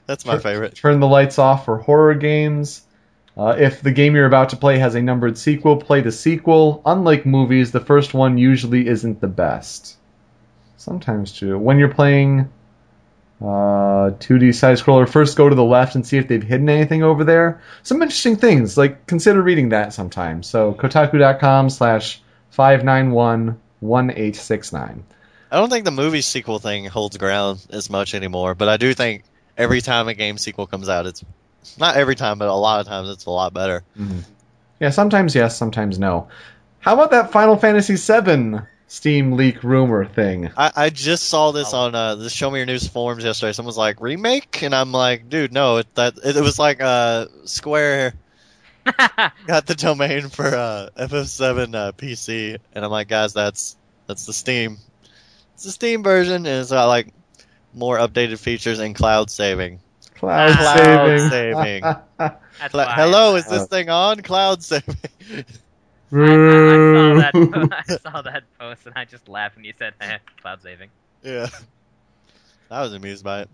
That's 0.05 0.25
my 0.25 0.39
favorite. 0.39 0.75
Turn 0.75 0.99
the 0.99 1.07
lights 1.07 1.39
off 1.39 1.65
for 1.65 1.77
horror 1.77 2.15
games. 2.15 2.85
Uh, 3.37 3.55
if 3.57 3.81
the 3.81 3.91
game 3.91 4.15
you're 4.15 4.25
about 4.25 4.49
to 4.49 4.57
play 4.57 4.77
has 4.77 4.95
a 4.95 5.01
numbered 5.01 5.37
sequel, 5.37 5.77
play 5.77 6.01
the 6.01 6.11
sequel. 6.11 6.81
Unlike 6.85 7.25
movies, 7.25 7.71
the 7.71 7.81
first 7.81 8.13
one 8.13 8.37
usually 8.37 8.87
isn't 8.87 9.19
the 9.19 9.27
best. 9.27 9.97
Sometimes 10.77 11.33
true. 11.33 11.57
When 11.57 11.77
you're 11.77 11.93
playing 11.93 12.49
uh, 13.41 14.15
2D 14.15 14.55
side 14.55 14.77
scroller, 14.77 15.09
first 15.09 15.35
go 15.35 15.49
to 15.49 15.55
the 15.55 15.63
left 15.63 15.95
and 15.95 16.07
see 16.07 16.17
if 16.17 16.27
they've 16.27 16.43
hidden 16.43 16.69
anything 16.69 17.03
over 17.03 17.25
there. 17.25 17.61
Some 17.83 18.01
interesting 18.01 18.37
things. 18.37 18.77
Like 18.77 19.05
consider 19.05 19.41
reading 19.41 19.69
that 19.69 19.93
sometime. 19.93 20.41
So 20.41 20.73
Kotaku.com 20.73 21.69
slash 21.69 22.21
five 22.51 22.85
nine 22.85 23.11
one 23.11 23.59
one 23.81 24.11
eight 24.11 24.37
six 24.37 24.71
nine. 24.71 25.03
I 25.51 25.57
don't 25.57 25.69
think 25.69 25.85
the 25.85 25.91
movie 25.91 26.21
sequel 26.21 26.59
thing 26.59 26.85
holds 26.85 27.17
ground 27.17 27.65
as 27.69 27.89
much 27.89 28.15
anymore, 28.15 28.55
but 28.55 28.69
I 28.69 28.77
do 28.77 28.93
think 28.93 29.23
every 29.57 29.81
time 29.81 30.07
a 30.07 30.13
game 30.13 30.37
sequel 30.37 30.67
comes 30.67 30.89
out, 30.89 31.05
it's 31.05 31.23
not 31.79 31.95
every 31.97 32.15
time, 32.15 32.37
but 32.39 32.47
a 32.47 32.53
lot 32.53 32.79
of 32.79 32.87
times 32.87 33.09
it's 33.09 33.25
a 33.25 33.29
lot 33.31 33.53
better. 33.53 33.83
Yeah, 34.79 34.89
sometimes 34.89 35.33
yes, 35.35 35.57
sometimes 35.57 35.97
no. 35.99 36.27
How 36.79 36.93
about 36.93 37.11
that 37.11 37.31
Final 37.31 37.55
Fantasy 37.57 37.95
VII 37.95 38.59
Steam 38.87 39.31
leak 39.33 39.63
rumor 39.63 40.05
thing? 40.05 40.51
I, 40.55 40.71
I 40.75 40.89
just 40.89 41.23
saw 41.29 41.51
this 41.51 41.73
Oh. 41.73 41.79
on 41.79 41.95
uh, 41.95 42.15
the 42.15 42.29
Show 42.29 42.51
Me 42.51 42.59
Your 42.59 42.65
News 42.67 42.87
forums 42.87 43.23
yesterday. 43.23 43.51
Someone's 43.53 43.77
like 43.77 43.99
remake, 44.01 44.61
and 44.63 44.75
I'm 44.75 44.91
like, 44.91 45.27
dude, 45.29 45.51
no. 45.53 45.77
It, 45.77 45.95
that 45.95 46.13
it, 46.23 46.37
it 46.37 46.41
was 46.41 46.59
like 46.59 46.81
uh, 46.81 47.25
Square 47.45 48.13
got 49.47 49.65
the 49.65 49.75
domain 49.75 50.29
for 50.29 50.45
uh, 50.45 50.89
FF7 50.97 51.73
uh, 51.75 51.91
PC, 51.93 52.57
and 52.73 52.85
I'm 52.85 52.91
like, 52.91 53.07
guys, 53.07 53.33
that's 53.33 53.75
that's 54.07 54.25
the 54.27 54.33
Steam. 54.33 54.77
It's 55.55 55.63
the 55.63 55.71
Steam 55.71 56.03
version, 56.03 56.45
and 56.45 56.47
it's 56.61 56.69
got 56.71 56.85
like 56.85 57.13
more 57.73 57.97
updated 57.97 58.37
features 58.39 58.79
and 58.79 58.93
cloud 58.93 59.29
saving. 59.31 59.79
Cloud, 60.15 60.53
Cloud 60.57 61.19
saving. 61.19 61.29
saving. 61.29 61.81
That's 62.17 62.73
Hello, 62.73 63.35
is 63.35 63.47
this 63.47 63.67
thing 63.67 63.89
on? 63.89 64.21
Cloud 64.21 64.63
saving. 64.63 64.95
I, 66.11 66.17
I, 66.17 66.21
I 66.21 66.31
saw 66.31 67.13
that. 67.19 67.69
I 67.89 67.95
saw 67.97 68.21
that 68.21 68.43
post 68.59 68.85
and 68.85 68.93
I 68.95 69.05
just 69.05 69.27
laughed 69.27 69.55
when 69.55 69.65
you 69.65 69.73
said 69.77 69.93
eh, 69.99 70.17
cloud 70.41 70.61
saving. 70.61 70.89
yeah, 71.23 71.47
I 72.71 72.81
was 72.81 72.93
amused 72.93 73.23
by 73.23 73.41
it. 73.41 73.49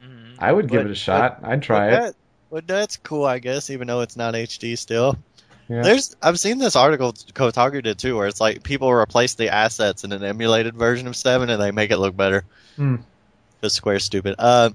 hmm 0.00 0.34
I 0.38 0.52
would 0.52 0.68
give 0.68 0.80
But- 0.82 0.86
it 0.86 0.92
a 0.92 0.96
shot. 0.96 1.40
I'd 1.42 1.62
try 1.62 1.90
But 1.90 1.94
it. 1.94 2.00
that- 2.02 2.14
But 2.50 2.66
that's 2.66 2.96
cool, 2.98 3.24
I 3.26 3.38
guess, 3.40 3.70
even 3.70 3.88
though 3.88 4.00
it's 4.00 4.16
not 4.16 4.34
HD 4.34 4.78
still. 4.78 5.18
Yeah. 5.68 5.82
There's 5.82 6.16
I've 6.22 6.38
seen 6.38 6.58
this 6.58 6.76
article 6.76 7.12
Kotaku 7.12 7.82
did 7.82 7.98
too, 7.98 8.16
where 8.16 8.28
it's 8.28 8.40
like 8.40 8.62
people 8.62 8.88
replace 8.90 9.34
the 9.34 9.48
assets 9.52 10.04
in 10.04 10.12
an 10.12 10.22
emulated 10.22 10.76
version 10.76 11.08
of 11.08 11.16
Seven 11.16 11.50
and 11.50 11.60
they 11.60 11.72
make 11.72 11.90
it 11.90 11.98
look 11.98 12.16
better. 12.16 12.44
Hmm. 12.76 12.96
Because 13.60 13.72
Square's 13.74 14.04
stupid. 14.04 14.36
Uh, 14.38 14.70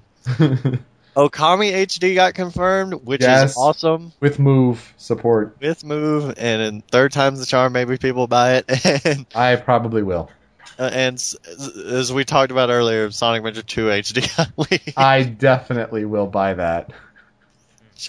Okami 1.16 1.72
HD 1.72 2.14
got 2.14 2.34
confirmed, 2.34 2.94
which 3.04 3.20
Yes. 3.20 3.50
is 3.50 3.56
awesome 3.56 4.12
with 4.20 4.38
move 4.38 4.92
support. 4.96 5.56
with 5.60 5.84
move, 5.84 6.34
and 6.38 6.62
in 6.62 6.80
third 6.80 7.12
time's 7.12 7.38
the 7.40 7.46
charm, 7.46 7.72
maybe 7.72 7.98
people 7.98 8.26
buy 8.26 8.62
it. 8.66 9.04
And 9.04 9.26
I 9.34 9.56
probably 9.56 10.02
will. 10.02 10.30
uh, 10.78 10.88
and 10.92 11.16
s- 11.16 11.34
as 11.86 12.12
we 12.12 12.24
talked 12.24 12.50
about 12.50 12.70
earlier, 12.70 13.10
Sonic 13.10 13.40
Adventure 13.44 13.62
2 13.62 13.86
HD. 13.88 14.92
I 14.96 15.22
definitely 15.24 16.04
will 16.06 16.26
buy 16.26 16.54
that. 16.54 16.92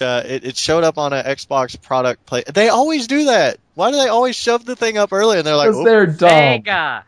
Uh, 0.00 0.22
it, 0.26 0.44
it 0.44 0.56
showed 0.56 0.82
up 0.82 0.98
on 0.98 1.12
an 1.12 1.24
Xbox 1.24 1.80
product 1.80 2.26
play. 2.26 2.42
They 2.52 2.68
always 2.68 3.06
do 3.06 3.26
that. 3.26 3.58
Why 3.74 3.90
do 3.92 3.96
they 3.96 4.08
always 4.08 4.34
shove 4.34 4.64
the 4.64 4.74
thing 4.74 4.98
up 4.98 5.12
early 5.12 5.38
and 5.38 5.46
they're 5.46 5.54
like, 5.56 5.68
Because 5.68 5.80
"Oh, 5.82 5.84
they're 5.84 6.06
dumb. 6.06 6.30
Sega. 6.30 7.02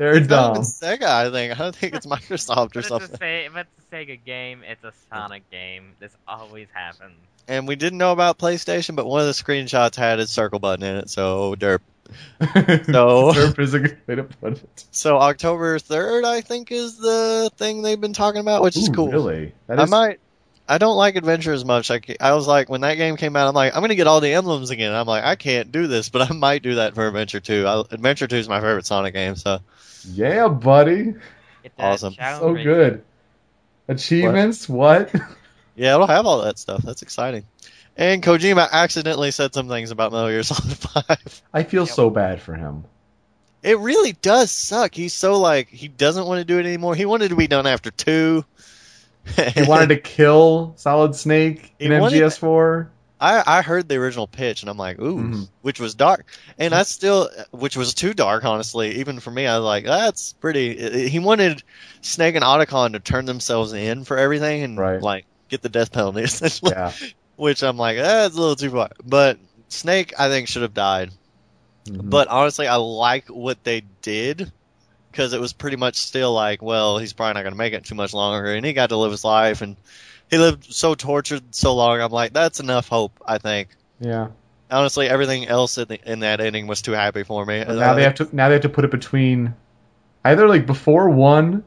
They're 0.00 0.16
it's 0.16 0.28
not 0.30 0.54
dumb. 0.54 0.62
even 0.62 0.62
Sega, 0.62 1.02
I 1.04 1.30
think. 1.30 1.52
I 1.52 1.62
don't 1.62 1.76
think 1.76 1.94
it's 1.94 2.06
Microsoft 2.06 2.72
But 2.72 2.76
or 2.76 2.78
it's, 2.78 2.86
a 2.86 2.88
something. 2.88 3.16
Se- 3.18 3.44
if 3.44 3.54
it's 3.54 3.68
a 3.92 3.94
Sega 3.94 4.24
game, 4.24 4.62
it's 4.66 4.82
a 4.82 4.94
Sonic 5.12 5.50
game. 5.50 5.92
This 6.00 6.10
always 6.26 6.68
happens. 6.72 7.16
And 7.46 7.68
we 7.68 7.76
didn't 7.76 7.98
know 7.98 8.12
about 8.12 8.38
PlayStation, 8.38 8.96
but 8.96 9.04
one 9.04 9.20
of 9.20 9.26
the 9.26 9.34
screenshots 9.34 9.96
had 9.96 10.18
a 10.18 10.26
circle 10.26 10.58
button 10.58 10.84
in 10.86 10.96
it, 10.96 11.10
so 11.10 11.54
derp. 11.54 11.80
No. 12.88 13.32
Derp 13.32 13.58
is 13.58 13.74
a 13.74 13.80
good 13.80 13.98
way 14.06 14.14
to 14.14 14.22
put 14.24 14.54
it. 14.54 14.84
So 14.90 15.18
October 15.18 15.78
3rd, 15.78 16.24
I 16.24 16.40
think, 16.40 16.72
is 16.72 16.96
the 16.96 17.50
thing 17.58 17.82
they've 17.82 18.00
been 18.00 18.14
talking 18.14 18.40
about, 18.40 18.62
which 18.62 18.78
is 18.78 18.88
cool. 18.88 19.10
Really? 19.12 19.52
That 19.66 19.78
I 19.80 19.84
is- 19.84 19.90
might. 19.90 20.18
I 20.70 20.78
don't 20.78 20.96
like 20.96 21.16
adventure 21.16 21.52
as 21.52 21.64
much. 21.64 21.90
Like 21.90 22.16
I 22.20 22.32
was 22.34 22.46
like 22.46 22.68
when 22.68 22.82
that 22.82 22.94
game 22.94 23.16
came 23.16 23.34
out, 23.34 23.48
I'm 23.48 23.54
like 23.54 23.74
I'm 23.74 23.82
gonna 23.82 23.96
get 23.96 24.06
all 24.06 24.20
the 24.20 24.32
emblems 24.32 24.70
again. 24.70 24.94
I'm 24.94 25.06
like 25.06 25.24
I 25.24 25.34
can't 25.34 25.72
do 25.72 25.88
this, 25.88 26.08
but 26.10 26.30
I 26.30 26.32
might 26.34 26.62
do 26.62 26.76
that 26.76 26.94
for 26.94 27.08
Adventure 27.08 27.40
Two. 27.40 27.66
I, 27.66 27.80
Adventure 27.90 28.28
Two 28.28 28.36
is 28.36 28.48
my 28.48 28.60
favorite 28.60 28.86
Sonic 28.86 29.12
game, 29.12 29.34
so 29.34 29.58
Yeah, 30.12 30.46
buddy. 30.46 31.14
Awesome. 31.76 32.14
So 32.14 32.52
Ring. 32.52 32.64
good. 32.64 33.02
Achievements? 33.88 34.68
What? 34.68 35.12
yeah, 35.74 35.94
it'll 35.94 36.06
have 36.06 36.24
all 36.24 36.42
that 36.42 36.58
stuff. 36.58 36.82
That's 36.82 37.02
exciting. 37.02 37.44
And 37.96 38.22
Kojima 38.22 38.70
accidentally 38.70 39.32
said 39.32 39.52
some 39.52 39.68
things 39.68 39.90
about 39.90 40.12
Metal 40.12 40.28
Gear 40.28 40.44
Solid 40.44 40.78
Five. 40.78 41.42
I 41.52 41.64
feel 41.64 41.82
Yep. 41.84 41.94
so 41.94 42.10
bad 42.10 42.40
for 42.40 42.54
him. 42.54 42.84
It 43.62 43.78
really 43.78 44.12
does 44.12 44.50
suck. 44.52 44.94
He's 44.94 45.12
so 45.12 45.38
like 45.40 45.68
he 45.68 45.88
doesn't 45.88 46.26
want 46.26 46.38
to 46.38 46.44
do 46.44 46.58
it 46.58 46.64
anymore. 46.66 46.94
He 46.94 47.04
wanted 47.06 47.30
to 47.30 47.36
be 47.36 47.48
done 47.48 47.66
after 47.66 47.90
two. 47.90 48.44
He 49.54 49.62
wanted 49.62 49.88
to 49.90 49.96
kill 49.98 50.74
Solid 50.76 51.14
Snake 51.14 51.72
in 51.78 51.98
wanted- 51.98 52.20
MGS4. 52.22 52.88
I, 53.22 53.42
I 53.58 53.60
heard 53.62 53.86
the 53.86 53.96
original 53.96 54.26
pitch 54.26 54.62
and 54.62 54.70
I'm 54.70 54.78
like, 54.78 54.98
ooh, 54.98 55.18
Mhm. 55.18 55.48
which 55.60 55.78
was 55.78 55.94
dark, 55.94 56.24
and 56.58 56.74
I 56.74 56.84
still, 56.84 57.28
which 57.50 57.76
was 57.76 57.92
too 57.92 58.14
dark, 58.14 58.46
honestly. 58.46 58.98
Even 59.00 59.20
for 59.20 59.30
me, 59.30 59.46
I 59.46 59.58
was 59.58 59.64
like, 59.66 59.84
that's 59.84 60.32
pretty. 60.32 61.06
He 61.10 61.18
wanted 61.18 61.62
Snake 62.00 62.34
and 62.34 62.42
Otacon 62.44 62.92
to 62.92 62.98
turn 62.98 63.26
themselves 63.26 63.74
in 63.74 64.04
for 64.04 64.16
everything 64.16 64.62
and 64.62 64.78
Right. 64.78 65.02
like 65.02 65.26
get 65.50 65.60
the 65.60 65.68
death 65.68 65.92
penalty, 65.92 66.22
essentially. 66.24 66.72
Yeah. 66.74 66.92
Which 67.36 67.62
I'm 67.62 67.76
like, 67.76 67.98
that's 67.98 68.34
a 68.36 68.40
little 68.40 68.56
too 68.56 68.70
far. 68.70 68.88
But 69.04 69.38
Snake, 69.68 70.14
I 70.18 70.28
think, 70.30 70.48
should 70.48 70.62
have 70.62 70.72
died. 70.74 71.10
Mhm. 71.86 72.08
But 72.08 72.28
honestly, 72.28 72.68
I 72.68 72.76
like 72.76 73.28
what 73.28 73.62
they 73.64 73.82
did 74.00 74.50
because 75.10 75.32
it 75.32 75.40
was 75.40 75.52
pretty 75.52 75.76
much 75.76 75.96
still 75.96 76.32
like, 76.32 76.62
well, 76.62 76.98
he's 76.98 77.12
probably 77.12 77.34
not 77.34 77.42
going 77.42 77.52
to 77.52 77.58
make 77.58 77.72
it 77.72 77.84
too 77.84 77.94
much 77.94 78.14
longer, 78.14 78.52
and 78.54 78.64
he 78.64 78.72
got 78.72 78.90
to 78.90 78.96
live 78.96 79.10
his 79.10 79.24
life, 79.24 79.62
and 79.62 79.76
he 80.30 80.38
lived 80.38 80.72
so 80.72 80.94
tortured 80.94 81.54
so 81.54 81.74
long. 81.74 82.00
I'm 82.00 82.12
like, 82.12 82.32
that's 82.32 82.60
enough 82.60 82.88
hope, 82.88 83.12
I 83.26 83.38
think. 83.38 83.68
yeah. 83.98 84.28
Honestly, 84.72 85.08
everything 85.08 85.48
else 85.48 85.78
in, 85.78 85.88
the, 85.88 86.12
in 86.12 86.20
that 86.20 86.40
ending 86.40 86.68
was 86.68 86.80
too 86.80 86.92
happy 86.92 87.24
for 87.24 87.44
me. 87.44 87.64
But 87.66 87.74
now 87.74 87.94
they 87.94 88.04
have 88.04 88.14
to 88.14 88.28
now 88.30 88.46
they 88.46 88.54
have 88.54 88.62
to 88.62 88.68
put 88.68 88.84
it 88.84 88.92
between 88.92 89.52
either 90.24 90.46
like 90.46 90.64
before 90.64 91.10
one, 91.10 91.64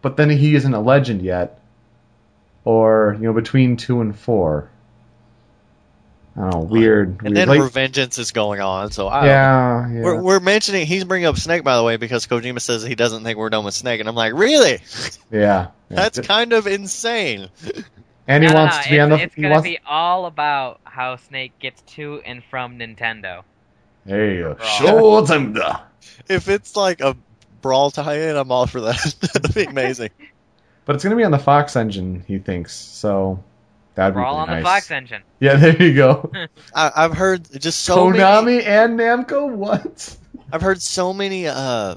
but 0.00 0.16
then 0.16 0.28
he 0.28 0.56
isn't 0.56 0.74
a 0.74 0.80
legend 0.80 1.22
yet, 1.22 1.60
or 2.64 3.16
you 3.20 3.26
know 3.26 3.32
between 3.32 3.76
two 3.76 4.00
and 4.00 4.18
four. 4.18 4.71
I 6.36 6.40
don't 6.40 6.50
know, 6.50 6.60
weird. 6.60 7.08
and 7.08 7.22
weird. 7.22 7.34
then 7.36 7.48
like, 7.48 7.60
Revengeance 7.60 8.18
is 8.18 8.32
going 8.32 8.60
on, 8.60 8.90
so 8.90 9.06
I 9.08 9.26
yeah, 9.26 9.90
yeah. 9.90 10.02
We're, 10.02 10.22
we're 10.22 10.40
mentioning 10.40 10.86
he's 10.86 11.04
bringing 11.04 11.26
up 11.26 11.36
Snake 11.36 11.62
by 11.62 11.76
the 11.76 11.82
way 11.82 11.96
because 11.98 12.26
Kojima 12.26 12.60
says 12.60 12.82
he 12.82 12.94
doesn't 12.94 13.22
think 13.22 13.38
we're 13.38 13.50
done 13.50 13.64
with 13.64 13.74
Snake, 13.74 14.00
and 14.00 14.08
I'm 14.08 14.14
like, 14.14 14.32
really? 14.32 14.72
yeah, 15.30 15.40
yeah. 15.40 15.68
That's 15.90 16.20
kind 16.20 16.52
of 16.54 16.66
insane. 16.66 17.48
and 18.26 18.42
he 18.42 18.48
No, 18.48 18.54
no, 18.54 18.60
wants 18.60 18.76
no, 18.78 18.82
to 18.82 18.88
be 18.88 18.96
it's, 18.96 19.02
on 19.02 19.10
the. 19.10 19.20
It's 19.20 19.34
gonna 19.34 19.50
wants, 19.50 19.64
be 19.64 19.78
all 19.86 20.24
about 20.26 20.80
how 20.84 21.16
Snake 21.16 21.58
gets 21.58 21.82
to 21.94 22.20
and 22.24 22.42
from 22.44 22.78
Nintendo. 22.78 23.42
there 24.06 24.24
uh, 24.24 24.32
you 24.32 24.42
go. 24.42 24.54
Showtime. 24.54 25.80
If 26.28 26.48
it's 26.48 26.76
like 26.76 27.00
a 27.02 27.14
brawl 27.60 27.90
tie-in, 27.90 28.36
I'm 28.36 28.50
all 28.50 28.66
for 28.66 28.80
that. 28.80 29.14
That'd 29.34 29.54
be 29.54 29.64
amazing. 29.64 30.10
But 30.84 30.96
it's 30.96 31.04
gonna 31.04 31.16
be 31.16 31.24
on 31.24 31.30
the 31.30 31.38
Fox 31.38 31.76
engine, 31.76 32.24
he 32.26 32.38
thinks. 32.38 32.72
So 32.72 33.42
that'd 33.94 34.14
We're 34.14 34.22
be 34.22 34.26
all 34.26 34.36
on 34.36 34.46
pretty 34.48 34.62
the 34.62 34.64
nice. 34.64 34.86
Fox 34.86 34.90
engine. 34.90 35.22
Yeah, 35.40 35.56
there 35.56 35.82
you 35.82 35.94
go. 35.94 36.30
I, 36.74 36.92
I've 36.94 37.14
heard 37.14 37.48
just 37.60 37.80
so 37.80 38.10
many. 38.10 38.18
Konami 38.20 38.64
and 38.64 38.98
Namco. 38.98 39.48
What? 39.50 40.16
I've 40.52 40.62
heard 40.62 40.80
so 40.80 41.12
many 41.12 41.48
uh 41.48 41.96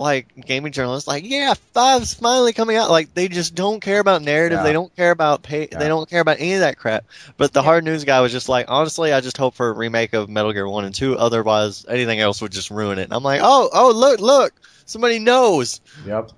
like 0.00 0.28
gaming 0.46 0.72
journalists 0.72 1.06
like, 1.06 1.24
yeah, 1.28 1.52
five's 1.74 2.14
finally 2.14 2.54
coming 2.54 2.76
out. 2.76 2.88
Like 2.90 3.12
they 3.12 3.28
just 3.28 3.54
don't 3.54 3.80
care 3.80 4.00
about 4.00 4.22
narrative. 4.22 4.60
Yeah. 4.60 4.62
They 4.62 4.72
don't 4.72 4.96
care 4.96 5.10
about 5.10 5.42
pay. 5.42 5.68
Yeah. 5.70 5.78
They 5.78 5.88
don't 5.88 6.08
care 6.08 6.22
about 6.22 6.38
any 6.40 6.54
of 6.54 6.60
that 6.60 6.78
crap. 6.78 7.04
But 7.36 7.52
the 7.52 7.62
hard 7.62 7.84
news 7.84 8.04
guy 8.04 8.20
was 8.22 8.32
just 8.32 8.48
like, 8.48 8.64
honestly, 8.68 9.12
I 9.12 9.20
just 9.20 9.36
hope 9.36 9.54
for 9.54 9.68
a 9.68 9.72
remake 9.72 10.14
of 10.14 10.30
Metal 10.30 10.54
Gear 10.54 10.66
One 10.66 10.86
and 10.86 10.94
Two. 10.94 11.18
Otherwise, 11.18 11.84
anything 11.86 12.18
else 12.18 12.40
would 12.40 12.50
just 12.50 12.70
ruin 12.70 12.98
it. 12.98 13.02
And 13.02 13.12
I'm 13.12 13.22
like, 13.22 13.42
oh, 13.44 13.68
oh, 13.74 13.92
look, 13.92 14.20
look, 14.20 14.54
somebody 14.86 15.18
knows. 15.18 15.82
Yep. 16.06 16.30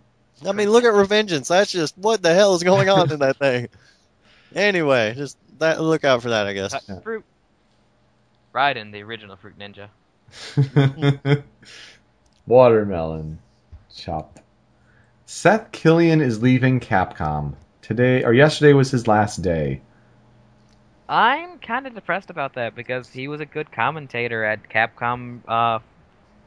I 0.44 0.50
mean, 0.50 0.68
look 0.68 0.82
at 0.82 0.92
Revengeance. 0.92 1.46
That's 1.46 1.70
just 1.70 1.96
what 1.96 2.20
the 2.20 2.34
hell 2.34 2.56
is 2.56 2.64
going 2.64 2.88
on 2.88 3.12
in 3.12 3.20
that 3.20 3.36
thing. 3.36 3.68
Anyway, 4.54 5.14
just 5.14 5.36
that. 5.58 5.80
Look 5.80 6.04
out 6.04 6.22
for 6.22 6.30
that, 6.30 6.46
I 6.46 6.52
guess. 6.52 6.72
Cut 6.72 6.84
Yeah. 6.88 7.00
Fruit. 7.00 7.24
Raiden, 8.54 8.92
the 8.92 9.02
original 9.02 9.36
Fruit 9.36 9.58
Ninja. 9.58 9.88
Watermelon. 12.46 13.38
Chopped. 13.94 14.40
Seth 15.26 15.72
Killian 15.72 16.20
is 16.20 16.42
leaving 16.42 16.80
Capcom. 16.80 17.54
Today 17.80 18.24
or 18.24 18.32
yesterday 18.32 18.74
was 18.74 18.90
his 18.90 19.08
last 19.08 19.42
day. 19.42 19.80
I'm 21.08 21.58
kind 21.58 21.86
of 21.86 21.94
depressed 21.94 22.30
about 22.30 22.54
that 22.54 22.74
because 22.74 23.08
he 23.08 23.28
was 23.28 23.40
a 23.40 23.46
good 23.46 23.70
commentator 23.72 24.44
at 24.44 24.68
Capcom 24.68 25.40
uh, 25.48 25.80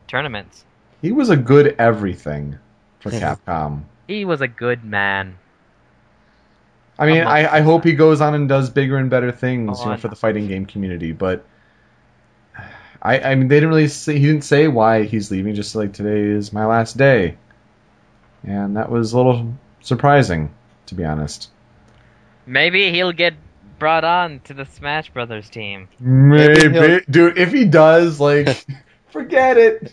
tournaments. 0.07 0.65
He 1.02 1.11
was 1.11 1.30
a 1.30 1.38
good 1.38 1.76
everything 1.77 2.57
for 2.99 3.11
Capcom. 3.11 3.84
He 4.07 4.26
was 4.26 4.41
a 4.41 4.48
good 4.48 4.84
man. 4.84 5.38
I 6.97 7.05
mean, 7.05 7.22
I'm 7.22 7.27
I, 7.27 7.53
I 7.55 7.61
hope 7.61 7.84
he 7.84 7.93
goes 7.93 8.22
on 8.22 8.34
and 8.35 8.47
does 8.47 8.69
bigger 8.69 8.97
and 8.97 9.09
better 9.09 9.31
things, 9.31 9.80
you 9.80 9.85
Oh, 9.85 9.89
know, 9.91 9.97
for 9.97 10.07
the 10.07 10.15
fighting 10.15 10.47
game 10.47 10.65
community. 10.65 11.11
But 11.11 11.45
I, 13.01 13.19
I 13.19 13.35
mean, 13.35 13.47
they 13.49 13.57
didn't 13.57 13.69
really 13.69 13.88
say 13.88 14.17
he 14.17 14.26
didn't 14.26 14.43
say 14.43 14.67
why 14.67 15.03
he's 15.03 15.30
leaving. 15.30 15.55
Just 15.55 15.76
like 15.76 15.93
today 15.93 16.22
is 16.22 16.53
my 16.53 16.65
last 16.65 16.97
day, 16.97 17.38
and 18.43 18.77
that 18.77 18.89
was 18.89 19.13
a 19.13 19.17
little 19.17 19.53
surprising, 19.81 20.53
to 20.88 20.95
be 20.95 21.03
honest. 21.03 21.49
Maybe 22.45 22.91
he'll 22.91 23.11
get 23.11 23.34
brought 23.77 24.03
on 24.05 24.39
to 24.45 24.53
the 24.53 24.65
Smash 24.65 25.09
Brothers 25.09 25.49
team. 25.49 25.89
Maybe, 25.99 26.72
he'll- 26.72 26.99
dude. 27.09 27.38
If 27.38 27.51
he 27.51 27.65
does, 27.65 28.19
like, 28.19 28.65
forget 29.09 29.57
it. 29.57 29.91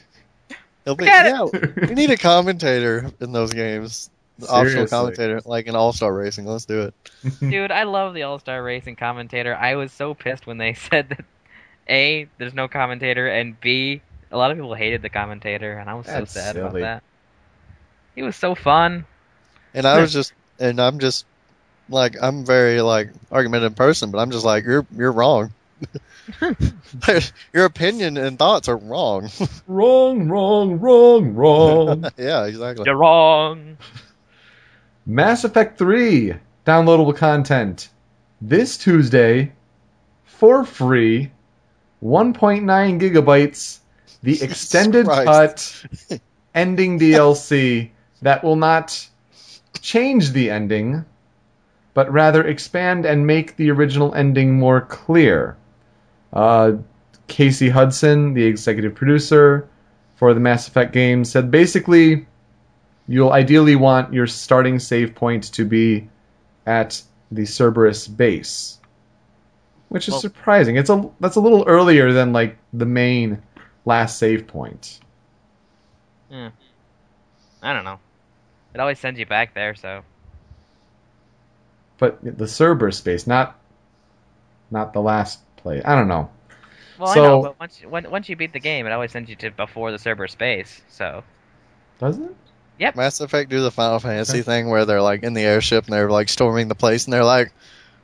He'll 0.85 0.95
be, 0.97 1.05
Forget 1.05 1.27
yeah, 1.27 1.87
we 1.89 1.95
need 1.95 2.11
a 2.11 2.17
commentator 2.17 3.11
in 3.21 3.33
those 3.33 3.53
games. 3.53 4.11
The 4.39 4.49
optional 4.49 4.87
commentator, 4.87 5.41
like 5.45 5.67
in 5.67 5.77
All 5.77 5.93
Star 5.93 6.13
Racing. 6.13 6.47
Let's 6.47 6.65
do 6.65 6.83
it. 6.83 6.95
Dude, 7.41 7.71
I 7.71 7.85
love 7.85 8.15
the 8.15 8.23
All 8.23 8.39
Star 8.39 8.63
Racing 8.63 8.97
commentator. 8.97 9.55
I 9.55 9.77
was 9.77 9.93
so 9.93 10.15
pissed 10.15 10.47
when 10.47 10.59
they 10.59 10.75
said 10.91 11.11
that 11.11 11.25
A, 11.89 12.29
there's 12.39 12.55
no 12.55 12.69
commentator, 12.69 13.29
and 13.29 13.61
B, 13.61 14.01
a 14.31 14.37
lot 14.37 14.51
of 14.51 14.57
people 14.57 14.75
hated 14.75 15.03
the 15.03 15.11
commentator, 15.11 15.79
and 15.79 15.89
I 15.89 15.95
was 15.95 16.07
That's 16.07 16.33
so 16.33 16.41
sad 16.41 16.57
about 16.57 16.75
that. 16.75 17.03
He 18.15 18.23
was 18.23 18.37
so 18.37 18.55
fun. 18.55 19.07
And 19.75 19.87
I 19.87 20.01
was 20.01 20.13
just, 20.13 20.33
and 20.59 20.81
I'm 20.81 20.99
just 20.99 21.25
like, 21.89 22.17
I'm 22.21 22.45
very 22.45 22.81
like 22.81 23.11
argumentative 23.31 23.77
person, 23.77 24.11
but 24.11 24.19
I'm 24.19 24.31
just 24.31 24.45
like, 24.45 24.65
you're 24.65 24.87
you're 24.97 25.13
wrong. 25.13 25.53
Your 27.53 27.65
opinion 27.65 28.17
and 28.17 28.39
thoughts 28.39 28.69
are 28.69 28.77
wrong. 28.77 29.29
wrong, 29.67 30.29
wrong, 30.29 30.79
wrong, 30.79 31.35
wrong. 31.35 32.05
yeah, 32.17 32.45
exactly. 32.47 32.85
You're 32.87 32.97
wrong. 32.97 33.77
Mass 35.07 35.43
Effect 35.43 35.79
3 35.79 36.35
downloadable 36.65 37.17
content 37.17 37.89
this 38.41 38.79
Tuesday 38.79 39.53
for 40.25 40.65
free, 40.65 41.33
1.9 42.03 42.63
gigabytes, 43.01 43.81
the 44.23 44.41
extended 44.43 45.07
cut 45.07 45.85
ending 46.55 47.01
DLC 47.01 47.91
that 48.23 48.45
will 48.45 48.57
not 48.57 49.09
change 49.81 50.31
the 50.31 50.51
ending, 50.51 51.05
but 51.95 52.11
rather 52.13 52.47
expand 52.47 53.05
and 53.05 53.27
make 53.27 53.57
the 53.57 53.71
original 53.71 54.15
ending 54.15 54.55
more 54.55 54.83
clear. 54.83 55.57
Uh, 56.33 56.73
Casey 57.27 57.69
Hudson, 57.69 58.35
the 58.35 58.45
executive 58.45 58.95
producer 58.95 59.69
for 60.15 60.33
the 60.33 60.41
Mass 60.41 60.69
Effect 60.69 60.93
games, 60.93 61.31
said 61.31 61.51
basically 61.51 62.27
you'll 63.09 63.33
ideally 63.33 63.77
want 63.77 64.13
your 64.13 64.27
starting 64.27 64.79
save 64.79 65.15
point 65.15 65.53
to 65.55 65.65
be 65.65 66.09
at 66.67 67.03
the 67.31 67.45
Cerberus 67.47 68.07
base, 68.09 68.79
which 69.89 70.09
is 70.09 70.13
Well- 70.13 70.21
surprising. 70.21 70.77
It's 70.77 70.91
a 70.91 71.11
that's 71.21 71.37
a 71.37 71.41
little 71.41 71.65
earlier 71.67 72.13
than 72.13 72.33
like 72.33 72.57
the 72.73 72.87
main 72.87 73.43
last 73.85 74.19
save 74.19 74.47
point. 74.47 75.01
Hmm. 76.31 76.49
I 77.63 77.73
don't 77.73 77.85
know. 77.85 77.99
It 78.75 78.81
always 78.81 78.99
sends 78.99 79.19
you 79.21 79.27
back 79.27 79.55
there, 79.55 79.75
so 79.75 80.03
But 81.99 82.19
the 82.39 82.49
Cerberus 82.49 83.01
base, 83.01 83.27
not 83.27 83.59
not 84.71 84.93
the 84.93 85.01
last 85.01 85.41
place. 85.57 85.83
I 85.85 85.95
don't 85.95 86.09
know. 86.09 86.31
well 86.99 87.11
I 87.11 87.15
know, 87.17 87.43
but 87.43 87.61
once 87.61 87.81
when, 87.85 88.11
once 88.11 88.29
you 88.29 88.37
beat 88.37 88.53
the 88.53 88.61
game, 88.61 88.87
it 88.87 88.93
always 88.93 89.13
sends 89.13 89.29
you 89.31 89.37
to 89.37 89.51
before 89.51 89.91
the 89.93 89.99
Cerberus 89.99 90.33
space. 90.33 90.81
So 90.89 91.23
Does 91.99 92.19
it? 92.19 92.35
Mass 92.79 93.21
Effect 93.21 93.51
do 93.51 93.61
the 93.61 93.71
Final 93.71 93.99
Fantasy 93.99 94.43
thing 94.43 94.69
where 94.69 94.85
they're 94.85 95.03
like 95.03 95.23
in 95.23 95.35
the 95.35 95.43
airship 95.43 95.85
and 95.85 95.93
they're 95.93 96.11
like 96.11 96.29
storming 96.29 96.69
the 96.69 96.75
place 96.75 97.05
and 97.05 97.13
they're 97.13 97.25
like, 97.25 97.53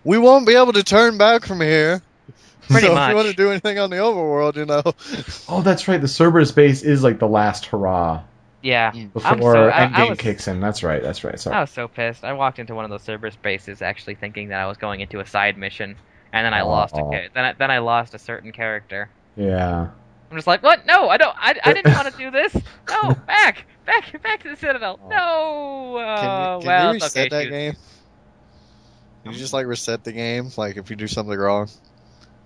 "We 0.05 0.19
won't 0.19 0.47
be 0.47 0.55
able 0.55 0.73
to 0.75 0.85
turn 0.85 1.19
back 1.19 1.45
from 1.45 1.61
here." 1.61 2.03
Pretty 2.69 2.87
so 2.87 2.97
if 2.97 3.09
you 3.09 3.15
want 3.15 3.29
to 3.29 3.35
do 3.35 3.51
anything 3.51 3.79
on 3.79 3.89
the 3.89 3.97
overworld, 3.97 4.57
you 4.57 4.67
know. 4.67 4.83
Oh, 5.49 5.63
that's 5.63 5.89
right. 5.89 6.01
The 6.01 6.09
Cerberus 6.09 6.53
base 6.53 6.83
is 6.83 7.03
like 7.03 7.19
the 7.19 7.27
last 7.27 7.65
hurrah 7.67 8.23
yeah, 8.63 8.91
mm. 8.93 9.13
before 9.13 9.55
so, 9.55 9.69
I, 9.69 9.85
I 9.85 9.87
Endgame 9.87 10.11
was, 10.11 10.19
kicks 10.19 10.49
in. 10.49 10.61
That's 10.61 10.83
right. 10.83 11.03
That's 11.03 11.23
right. 11.23 11.39
Sorry. 11.39 11.57
I 11.57 11.61
was 11.61 11.71
so 11.71 11.89
pissed. 11.89 12.25
I 12.25 12.33
walked 12.33 12.59
into 12.59 12.75
one 12.75 12.85
of 12.85 12.91
those 12.91 13.03
server 13.03 13.31
spaces 13.31 13.83
actually 13.83 14.17
thinking 14.17 14.49
that 14.49 14.61
I 14.61 14.67
was 14.67 14.77
going 14.77 15.01
into 15.01 15.21
a 15.21 15.27
side 15.27 15.57
mission, 15.57 15.97
and 16.33 16.45
then 16.45 16.55
I 16.55 16.63
lost 16.63 16.97
a 16.97 17.29
then 17.33 17.45
I, 17.45 17.53
then 17.53 17.71
I 17.71 17.79
lost 17.79 18.15
a 18.15 18.19
certain 18.19 18.53
character. 18.53 19.09
Yeah. 19.37 19.89
I'm 20.31 20.37
just 20.37 20.47
like, 20.47 20.63
what? 20.63 20.85
No, 20.85 21.09
I 21.09 21.17
don't. 21.17 21.35
I, 21.39 21.59
I 21.65 21.73
didn't 21.73 21.95
want 21.95 22.13
to 22.13 22.19
do 22.19 22.31
this. 22.31 22.55
No, 22.91 23.15
back, 23.27 23.65
back, 23.89 24.23
back 24.23 24.43
to 24.43 24.51
the 24.51 24.57
Citadel. 24.57 25.01
No. 25.09 25.97
Uh, 25.97 26.21
Can 26.21 26.61
you, 26.61 26.61
can 26.61 26.67
well, 26.67 26.87
you 26.89 26.95
reset 26.95 27.11
okay. 27.11 27.29
that 27.29 27.43
shoot. 27.45 27.51
game? 27.51 27.77
Can 29.25 29.33
you 29.33 29.39
just 29.39 29.53
like 29.53 29.67
reset 29.67 30.05
the 30.05 30.13
game, 30.13 30.51
like 30.57 30.77
if 30.77 30.91
you 30.91 30.97
do 30.97 31.09
something 31.09 31.37
wrong? 31.37 31.69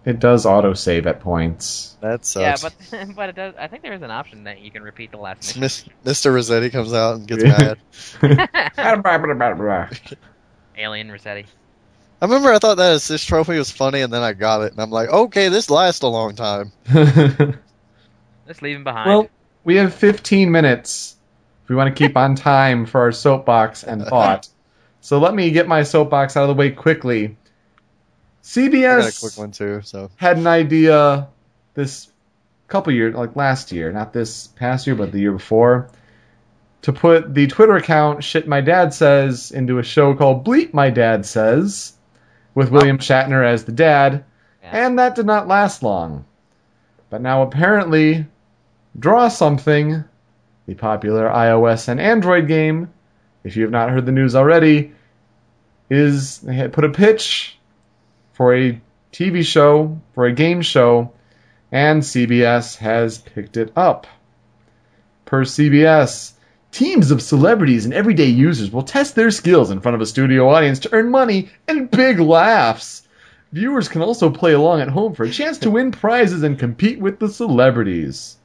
It 0.04 0.18
does 0.18 0.46
auto 0.46 0.74
save 0.74 1.06
at 1.06 1.20
points. 1.20 1.96
That 2.00 2.24
sucks. 2.24 2.64
Yeah, 2.64 2.70
but 3.00 3.14
but 3.16 3.28
it 3.28 3.36
does. 3.36 3.54
I 3.56 3.68
think 3.68 3.82
there 3.82 3.92
is 3.92 4.02
an 4.02 4.10
option 4.10 4.44
that 4.44 4.60
you 4.60 4.70
can 4.70 4.82
repeat 4.82 5.12
the 5.12 5.18
last 5.18 5.56
mission. 5.56 5.60
Miss- 5.60 5.84
Mr. 6.04 6.32
Resetti 6.32 6.72
comes 6.72 6.92
out 6.92 7.16
and 7.16 7.26
gets 7.28 7.44
mad. 7.44 7.78
Alien 10.76 11.08
Resetti. 11.08 11.46
I 12.20 12.24
remember 12.24 12.52
I 12.52 12.58
thought 12.58 12.76
that 12.76 12.94
assist 12.96 13.28
trophy 13.28 13.58
was 13.58 13.70
funny, 13.70 14.00
and 14.00 14.12
then 14.12 14.22
I 14.22 14.32
got 14.32 14.62
it, 14.62 14.72
and 14.72 14.80
I'm 14.80 14.90
like, 14.90 15.08
okay, 15.08 15.48
this 15.48 15.70
lasts 15.70 16.02
a 16.02 16.08
long 16.08 16.34
time. 16.36 16.72
Let's 16.92 18.62
leave 18.62 18.76
him 18.76 18.84
behind. 18.84 19.08
well, 19.08 19.28
we 19.64 19.76
have 19.76 19.92
15 19.94 20.50
minutes 20.50 21.16
if 21.21 21.21
we 21.72 21.76
want 21.76 21.96
to 21.96 22.06
keep 22.06 22.18
on 22.18 22.34
time 22.34 22.84
for 22.84 23.00
our 23.00 23.12
soapbox 23.12 23.82
and 23.82 24.02
thought. 24.06 24.46
So 25.00 25.18
let 25.18 25.32
me 25.34 25.50
get 25.52 25.66
my 25.66 25.84
soapbox 25.84 26.36
out 26.36 26.42
of 26.42 26.48
the 26.48 26.54
way 26.54 26.70
quickly. 26.70 27.38
CBS 28.42 29.20
quick 29.20 29.38
one 29.38 29.52
too. 29.52 29.80
So 29.82 30.10
had 30.16 30.36
an 30.36 30.46
idea 30.46 31.28
this 31.72 32.08
couple 32.68 32.92
years, 32.92 33.14
like 33.14 33.36
last 33.36 33.72
year, 33.72 33.90
not 33.90 34.12
this 34.12 34.48
past 34.48 34.86
year, 34.86 34.94
but 34.96 35.12
the 35.12 35.18
year 35.20 35.32
before, 35.32 35.88
to 36.82 36.92
put 36.92 37.32
the 37.32 37.46
Twitter 37.46 37.76
account 37.76 38.22
"Shit 38.22 38.46
My 38.46 38.60
Dad 38.60 38.92
Says" 38.92 39.50
into 39.50 39.78
a 39.78 39.82
show 39.82 40.14
called 40.14 40.44
"Bleep 40.44 40.74
My 40.74 40.90
Dad 40.90 41.24
Says," 41.24 41.94
with 42.54 42.70
William 42.70 42.98
Shatner 42.98 43.42
as 43.46 43.64
the 43.64 43.72
dad, 43.72 44.24
Yeah. 44.62 44.86
and 44.86 44.98
that 44.98 45.14
did 45.14 45.24
not 45.24 45.48
last 45.48 45.82
long. 45.82 46.26
But 47.08 47.22
now 47.22 47.42
apparently, 47.42 48.26
Draw 48.98 49.28
Something, 49.28 50.04
the 50.72 50.80
popular 50.80 51.28
iOS 51.28 51.88
and 51.88 52.00
Android 52.00 52.48
game, 52.48 52.90
if 53.44 53.56
you 53.56 53.62
have 53.62 53.70
not 53.70 53.90
heard 53.90 54.06
the 54.06 54.12
news 54.12 54.34
already, 54.34 54.92
is 55.90 56.38
they 56.38 56.54
had 56.54 56.72
put 56.72 56.84
a 56.84 56.88
pitch 56.88 57.58
for 58.32 58.54
a 58.54 58.80
TV 59.12 59.44
show, 59.44 60.00
for 60.14 60.24
a 60.24 60.32
game 60.32 60.62
show, 60.62 61.12
and 61.70 62.02
CBS 62.02 62.78
has 62.78 63.18
picked 63.18 63.58
it 63.58 63.70
up. 63.76 64.06
Per 65.26 65.44
CBS, 65.44 66.32
teams 66.70 67.10
of 67.10 67.20
celebrities 67.20 67.84
and 67.84 67.92
everyday 67.92 68.28
users 68.28 68.70
will 68.70 68.82
test 68.82 69.14
their 69.14 69.30
skills 69.30 69.70
in 69.70 69.80
front 69.80 69.94
of 69.94 70.00
a 70.00 70.06
studio 70.06 70.48
audience 70.48 70.78
to 70.80 70.94
earn 70.94 71.10
money 71.10 71.50
and 71.68 71.90
big 71.90 72.18
laughs. 72.18 73.06
Viewers 73.52 73.88
can 73.88 74.00
also 74.00 74.30
play 74.30 74.54
along 74.54 74.80
at 74.80 74.88
home 74.88 75.14
for 75.14 75.24
a 75.24 75.30
chance 75.30 75.58
to 75.58 75.70
win 75.76 75.92
prizes 75.92 76.42
and 76.42 76.58
compete 76.58 76.98
with 76.98 77.18
the 77.18 77.28
celebrities. 77.28 78.38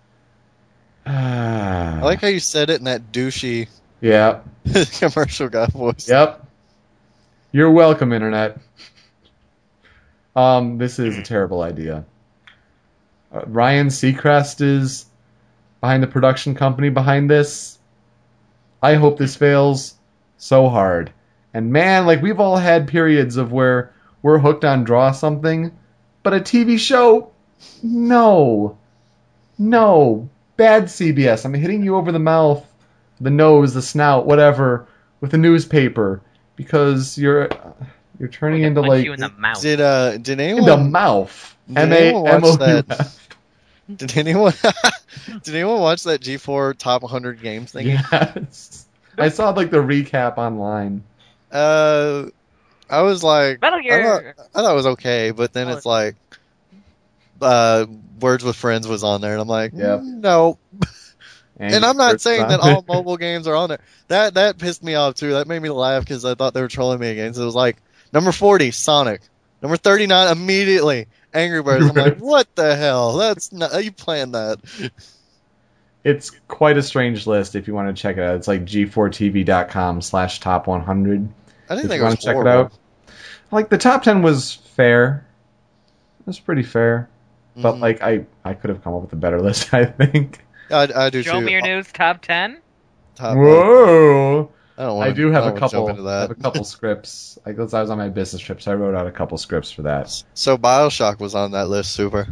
Ah. 1.07 1.99
I 1.99 2.01
like 2.01 2.21
how 2.21 2.27
you 2.27 2.39
said 2.39 2.69
it 2.69 2.79
in 2.79 2.85
that 2.85 3.11
douchey 3.11 3.67
yeah. 4.01 4.41
commercial 4.99 5.49
guy 5.49 5.67
voice. 5.67 6.07
Yep. 6.09 6.45
You're 7.51 7.71
welcome, 7.71 8.13
Internet. 8.13 8.59
Um, 10.35 10.77
this 10.77 10.99
is 10.99 11.17
a 11.17 11.23
terrible 11.23 11.61
idea. 11.61 12.05
Uh, 13.33 13.41
Ryan 13.47 13.87
Seacrest 13.87 14.61
is 14.61 15.05
behind 15.81 16.03
the 16.03 16.07
production 16.07 16.55
company 16.55 16.89
behind 16.89 17.29
this. 17.29 17.79
I 18.81 18.95
hope 18.95 19.17
this 19.17 19.35
fails 19.35 19.95
so 20.37 20.69
hard. 20.69 21.11
And 21.53 21.71
man, 21.71 22.05
like 22.05 22.21
we've 22.21 22.39
all 22.39 22.57
had 22.57 22.87
periods 22.87 23.37
of 23.37 23.51
where 23.51 23.93
we're 24.21 24.37
hooked 24.37 24.65
on 24.65 24.83
draw 24.83 25.11
something, 25.11 25.71
but 26.21 26.33
a 26.33 26.39
TV 26.39 26.77
show, 26.77 27.31
no, 27.81 28.77
no, 29.57 30.29
bad 30.57 30.85
CBS. 30.85 31.45
I'm 31.45 31.53
hitting 31.53 31.83
you 31.83 31.95
over 31.95 32.11
the 32.11 32.19
mouth, 32.19 32.65
the 33.21 33.29
nose, 33.29 33.73
the 33.73 33.81
snout, 33.81 34.25
whatever, 34.25 34.87
with 35.21 35.33
a 35.33 35.37
newspaper 35.37 36.21
because 36.55 37.17
you're 37.17 37.49
you're 38.19 38.29
turning 38.29 38.63
into 38.63 38.81
Punch 38.81 38.89
like 38.89 39.05
you 39.05 39.13
in 39.13 39.19
the 39.19 39.29
mouth. 39.29 39.61
Did 39.61 39.79
uh 39.81 40.17
did 40.17 40.29
in 40.29 40.39
anyone 40.41 40.65
the 40.65 40.77
mouth. 40.77 41.55
Did 41.67 41.77
M 41.77 41.93
A 41.93 41.95
anyone 41.95 42.23
watch 42.23 42.43
O 42.43 42.65
U 42.67 42.83
F. 42.89 43.29
did 43.95 44.17
anyone 44.17 44.53
did 45.43 45.55
anyone 45.55 45.79
watch 45.79 46.03
that 46.03 46.21
G4 46.21 46.77
top 46.77 47.03
100 47.03 47.41
games 47.41 47.71
thing? 47.71 47.87
Yes. 47.87 48.85
I 49.17 49.29
saw 49.29 49.49
like 49.51 49.71
the 49.71 49.77
recap 49.77 50.37
online. 50.37 51.03
Uh, 51.51 52.25
I 52.89 53.01
was 53.01 53.23
like, 53.23 53.61
Metal 53.61 53.79
I 53.79 53.81
Gear. 53.81 54.35
thought, 54.37 54.45
I 54.55 54.61
thought 54.61 54.71
it 54.71 54.75
was 54.75 54.85
okay, 54.87 55.31
but 55.31 55.53
then 55.53 55.67
Oh, 55.69 55.73
it's 55.75 55.85
like, 55.85 56.15
uh, 57.41 57.85
Words 58.19 58.43
with 58.43 58.55
Friends 58.55 58.87
was 58.87 59.03
on 59.03 59.21
there, 59.21 59.33
and 59.33 59.41
I'm 59.41 59.47
like, 59.47 59.73
Yep. 59.73 59.99
"Mm, 59.99 60.21
no. 60.21 60.57
And 61.59 61.83
I'm 61.83 61.97
not 61.97 62.21
saying 62.21 62.47
that 62.47 62.59
all 62.59 62.85
mobile 62.87 63.17
games 63.17 63.47
are 63.47 63.55
on 63.55 63.69
there. 63.69 63.79
That 64.09 64.35
that 64.35 64.59
pissed 64.59 64.83
me 64.83 64.93
off 64.93 65.15
too. 65.15 65.31
That 65.31 65.47
made 65.47 65.59
me 65.59 65.69
laugh 65.69 66.03
because 66.03 66.23
I 66.23 66.35
thought 66.35 66.53
they 66.53 66.61
were 66.61 66.67
trolling 66.67 66.99
me 66.99 67.09
again. 67.09 67.33
So 67.33 67.41
it 67.41 67.45
was 67.45 67.55
like 67.55 67.77
number 68.13 68.31
40, 68.31 68.69
Sonic. 68.69 69.21
Number 69.59 69.75
39, 69.75 70.37
immediately 70.37 71.07
Angry 71.33 71.63
Birds. 71.63 71.87
I'm 71.87 71.95
like, 71.95 72.17
what 72.19 72.53
the 72.55 72.75
hell? 72.75 73.17
That's 73.17 73.51
not 73.51 73.83
you 73.83 73.91
planned 73.91 74.35
that. 74.35 74.59
It's 76.03 76.29
quite 76.47 76.77
a 76.77 76.83
strange 76.83 77.25
list 77.25 77.55
if 77.55 77.67
you 77.67 77.73
want 77.73 77.87
to 77.95 77.99
check 77.99 78.17
it 78.17 78.21
out. 78.23 78.35
It's 78.35 78.47
like 78.47 78.63
g4tv.com 78.63 80.01
slash 80.03 80.39
top 80.39 80.67
100. 80.67 81.27
I 81.69 81.75
didn't 81.75 81.85
If 81.85 81.89
think 81.89 81.99
you 81.99 82.01
it 82.01 82.03
was 82.03 82.03
want 82.03 82.19
to 82.19 82.25
check 82.25 82.37
it 82.37 82.47
out. 82.47 82.73
Like 83.51 83.69
the 83.69 83.79
top 83.79 84.03
10 84.03 84.21
was 84.21 84.53
fair. 84.53 85.25
It 86.19 86.27
was 86.27 86.39
pretty 86.39 86.63
fair. 86.63 87.09
But 87.59 87.75
Mhm. 87.75 87.79
like 87.81 88.01
I, 88.03 88.25
I 88.45 88.53
could 88.53 88.69
have 88.69 88.83
come 88.83 88.93
up 88.93 89.01
with 89.01 89.13
a 89.13 89.17
better 89.17 89.41
list, 89.47 89.73
I 89.73 89.85
think. 89.85 90.45
I, 90.69 90.87
I 90.95 91.09
do 91.09 91.23
Show 91.23 91.39
too. 91.39 91.45
me 91.45 91.51
your 91.53 91.61
news 91.61 91.91
top 91.91 92.21
ten. 92.21 92.61
Top- 93.15 93.35
Whoa! 93.35 94.51
I 94.77 94.83
don't 94.83 94.97
want. 94.97 95.09
I 95.09 95.13
do 95.13 95.31
have 95.31 95.43
I 95.43 95.47
a 95.47 95.49
don't 95.51 95.61
wanna 95.61 95.71
jump 95.71 95.71
couple. 95.71 95.89
into 95.89 96.07
I 96.09 96.21
have 96.21 96.31
a 96.31 96.35
couple 96.35 96.63
scripts. 96.75 97.39
Like, 97.45 97.57
I 97.57 97.61
was 97.63 97.73
on 97.73 97.97
my 97.97 98.09
business 98.09 98.41
trip, 98.43 98.61
so 98.61 98.71
I 98.71 98.75
wrote 98.75 98.93
out 98.95 99.07
a 99.07 99.11
couple 99.11 99.37
scripts 99.39 99.71
for 99.71 99.81
that. 99.83 100.23
So 100.35 100.55
Bioshock 100.57 101.19
was 101.19 101.33
on 101.33 101.51
that 101.51 101.67
list, 101.67 101.91
super. 101.93 102.27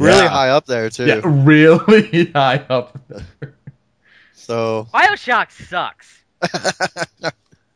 Really 0.00 0.16
Yeah. 0.16 0.28
high 0.28 0.48
up 0.50 0.66
there 0.66 0.90
too. 0.90 1.06
Yeah, 1.06 1.20
really 1.24 2.26
high 2.32 2.64
up. 2.68 2.98
there. 3.08 3.54
So 4.34 4.88
Bioshock 4.92 5.52
sucks. 5.52 6.22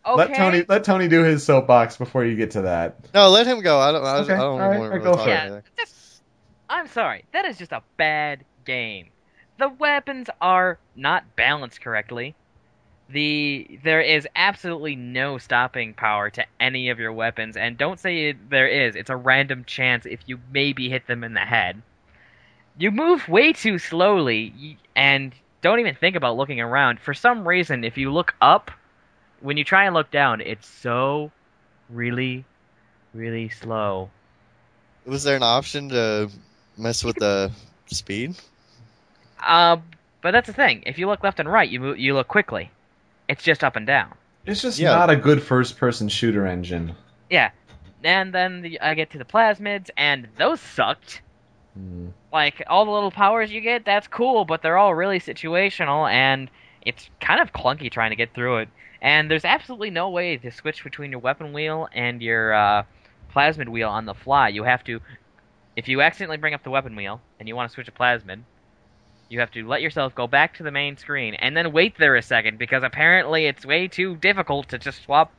Okay. 0.05 0.17
Let 0.17 0.35
Tony 0.35 0.65
let 0.69 0.83
Tony 0.83 1.07
do 1.07 1.23
his 1.23 1.45
soapbox 1.45 1.97
before 1.97 2.25
you 2.25 2.35
get 2.37 2.53
to 2.53 2.63
that. 2.63 2.97
no, 3.15 3.29
let 3.29 3.47
him 3.47 3.61
go. 3.61 3.79
I 3.79 3.93
don't. 3.93 4.05
I, 4.05 4.19
Okay, 4.19 4.33
I 4.35 4.37
don't 4.39 4.45
all 4.47 4.59
right, 4.59 4.67
want 4.67 4.73
to 4.73 4.77
all 4.79 4.83
right, 4.83 4.93
really 4.95 5.05
go 5.05 5.15
talk 5.15 5.25
for 5.25 5.31
it. 5.31 5.33
Yeah, 5.33 5.41
anything. 5.43 5.63
just, 5.79 5.92
I'm 6.73 6.89
sorry. 6.89 7.27
That 7.33 7.45
is 7.45 7.59
just 7.59 7.71
a 7.71 7.83
bad 7.99 8.47
game. 8.65 9.11
The 9.59 9.69
weapons 9.69 10.31
are 10.41 10.79
not 10.97 11.37
balanced 11.37 11.83
correctly. 11.83 12.35
The 13.11 13.79
there 13.85 14.01
is 14.01 14.27
absolutely 14.35 14.97
no 14.97 15.37
stopping 15.37 15.93
power 15.93 16.31
to 16.31 16.47
any 16.59 16.89
of 16.89 16.99
your 16.99 17.13
weapons, 17.13 17.59
and 17.59 17.77
don't 17.77 18.01
say 18.01 18.31
it, 18.31 18.49
there 18.49 18.67
is. 18.67 18.97
It's 18.97 19.11
a 19.11 19.17
random 19.17 19.65
chance 19.67 20.07
if 20.07 20.21
you 20.25 20.39
maybe 20.51 20.89
hit 20.89 21.07
them 21.07 21.23
in 21.25 21.35
the 21.35 21.41
head. 21.41 21.83
You 22.79 22.91
move 22.91 23.29
way 23.29 23.53
too 23.53 23.79
slowly, 23.79 24.79
and 24.97 25.35
don't 25.61 25.79
even 25.79 25.95
think 25.95 26.17
about 26.17 26.39
looking 26.39 26.63
around. 26.63 27.01
For 27.01 27.13
some 27.13 27.47
reason, 27.47 27.85
if 27.85 27.99
you 27.99 28.11
look 28.11 28.35
up, 28.41 28.71
when 29.41 29.59
you 29.59 29.65
try 29.65 29.85
and 29.85 29.95
look 29.95 30.11
down, 30.11 30.41
it's 30.41 30.67
so 30.67 31.33
really, 31.91 32.47
really 33.13 33.51
slow. 33.51 34.09
Was 35.05 35.25
there 35.25 35.37
an 35.37 35.43
option 35.43 35.91
to 35.91 36.31
mess 36.77 37.05
with 37.05 37.17
the 37.17 37.51
speed? 37.87 38.35
Uh, 39.41 39.77
but 40.21 40.31
that's 40.31 40.47
the 40.47 40.53
thing. 40.53 40.83
If 40.87 40.99
you 40.99 41.07
look 41.07 41.23
left 41.23 41.41
and 41.41 41.51
right, 41.51 41.69
you 41.69 41.81
move, 41.81 41.99
you 41.99 42.15
look 42.15 42.29
quickly. 42.29 42.71
It's 43.29 43.43
just 43.43 43.65
up 43.65 43.77
and 43.77 43.87
down. 43.87 44.15
It's 44.47 44.63
just 44.63 44.79
Yeah. 44.79 44.91
not 44.91 45.11
a 45.11 45.17
good 45.17 45.43
first 45.43 45.77
person 45.79 46.09
shooter 46.09 46.47
engine. 46.47 46.95
Yeah, 47.31 47.51
and 48.05 48.33
then 48.33 48.63
the, 48.63 48.81
I 48.81 48.95
get 48.95 49.11
to 49.13 49.19
the 49.19 49.25
plasmids, 49.25 49.91
and 49.97 50.29
those 50.37 50.61
sucked. 50.61 51.23
Hmm. 51.75 52.09
Like 52.33 52.63
all 52.67 52.85
the 52.85 52.91
little 52.91 53.11
powers 53.11 53.51
you 53.51 53.61
get, 53.61 53.85
that's 53.85 54.07
cool, 54.09 54.45
but 54.45 54.63
they're 54.63 54.79
all 54.79 54.95
really 54.95 55.21
situational, 55.21 56.11
and 56.11 56.51
it's 56.85 57.09
kind 57.21 57.41
of 57.41 57.53
clunky 57.53 57.91
trying 57.91 58.11
to 58.11 58.17
get 58.17 58.35
through 58.35 58.59
it. 58.59 58.69
And 59.01 59.31
there's 59.31 59.45
absolutely 59.45 59.91
no 59.91 60.11
way 60.11 60.37
to 60.37 60.51
switch 60.51 60.85
between 60.85 61.11
your 61.11 61.21
weapon 61.21 61.53
wheel 61.53 61.89
and 61.93 62.23
your 62.23 62.53
uh, 62.53 62.83
plasmid 63.35 63.69
wheel 63.69 63.89
on 63.89 64.05
the 64.07 64.15
fly. 64.15 64.49
You 64.49 64.63
have 64.65 64.85
to, 64.85 65.01
if 65.77 65.89
you 65.89 66.01
accidentally 66.03 66.37
bring 66.37 66.55
up 66.55 66.63
the 66.65 66.71
weapon 66.71 66.97
wheel 66.97 67.21
and 67.39 67.49
you 67.49 67.57
want 67.57 67.71
to 67.71 67.75
switch 67.75 67.89
a 67.89 67.93
plasmid, 67.93 68.45
you 69.29 69.41
have 69.41 69.51
to 69.53 69.67
let 69.67 69.83
yourself 69.83 70.15
go 70.15 70.27
back 70.27 70.55
to 70.55 70.63
the 70.63 70.71
main 70.71 70.97
screen 70.97 71.35
and 71.35 71.57
then 71.57 71.73
wait 71.73 71.97
there 71.99 72.17
a 72.17 72.23
second 72.23 72.59
because 72.59 72.83
apparently 72.83 73.47
it's 73.47 73.65
way 73.65 73.89
too 73.89 74.17
difficult 74.17 74.69
to 74.69 74.79
just 74.79 75.03
swap. 75.03 75.33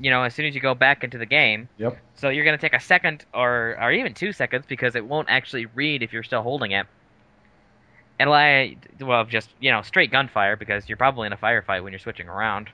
You 0.00 0.10
know, 0.10 0.22
as 0.22 0.34
soon 0.34 0.46
as 0.46 0.54
you 0.54 0.60
go 0.60 0.74
back 0.74 1.04
into 1.04 1.18
the 1.18 1.26
game, 1.26 1.68
Yep. 1.78 1.98
so 2.14 2.28
you're 2.28 2.44
going 2.44 2.56
to 2.56 2.60
take 2.60 2.74
a 2.74 2.80
second 2.80 3.24
or 3.34 3.76
or 3.80 3.92
even 3.92 4.14
two 4.14 4.32
seconds 4.32 4.64
because 4.68 4.94
it 4.94 5.04
won't 5.04 5.28
actually 5.30 5.66
read 5.66 6.02
if 6.02 6.12
you're 6.12 6.22
still 6.22 6.42
holding 6.42 6.70
it. 6.72 6.86
And 8.18 8.30
like, 8.30 8.78
well, 9.00 9.24
just 9.24 9.50
you 9.60 9.70
know, 9.70 9.82
straight 9.82 10.10
gunfire 10.12 10.56
because 10.56 10.88
you're 10.88 10.96
probably 10.96 11.26
in 11.26 11.32
a 11.32 11.36
firefight 11.36 11.82
when 11.82 11.92
you're 11.92 11.98
switching 11.98 12.28
around. 12.28 12.70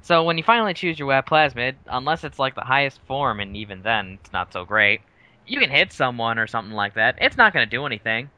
So 0.00 0.22
when 0.24 0.38
you 0.38 0.44
finally 0.44 0.74
choose 0.74 0.98
your 0.98 1.08
web 1.08 1.26
plasmid, 1.26 1.76
unless 1.86 2.24
it's 2.24 2.38
like 2.38 2.54
the 2.54 2.62
highest 2.62 3.00
form, 3.06 3.40
and 3.40 3.56
even 3.56 3.82
then 3.82 4.18
it's 4.20 4.32
not 4.32 4.52
so 4.52 4.64
great, 4.64 5.02
you 5.46 5.60
can 5.60 5.70
hit 5.70 5.92
someone 5.92 6.38
or 6.38 6.46
something 6.46 6.74
like 6.74 6.94
that. 6.94 7.16
It's 7.20 7.36
not 7.36 7.52
going 7.52 7.66
to 7.66 7.70
do 7.70 7.86
anything. 7.86 8.30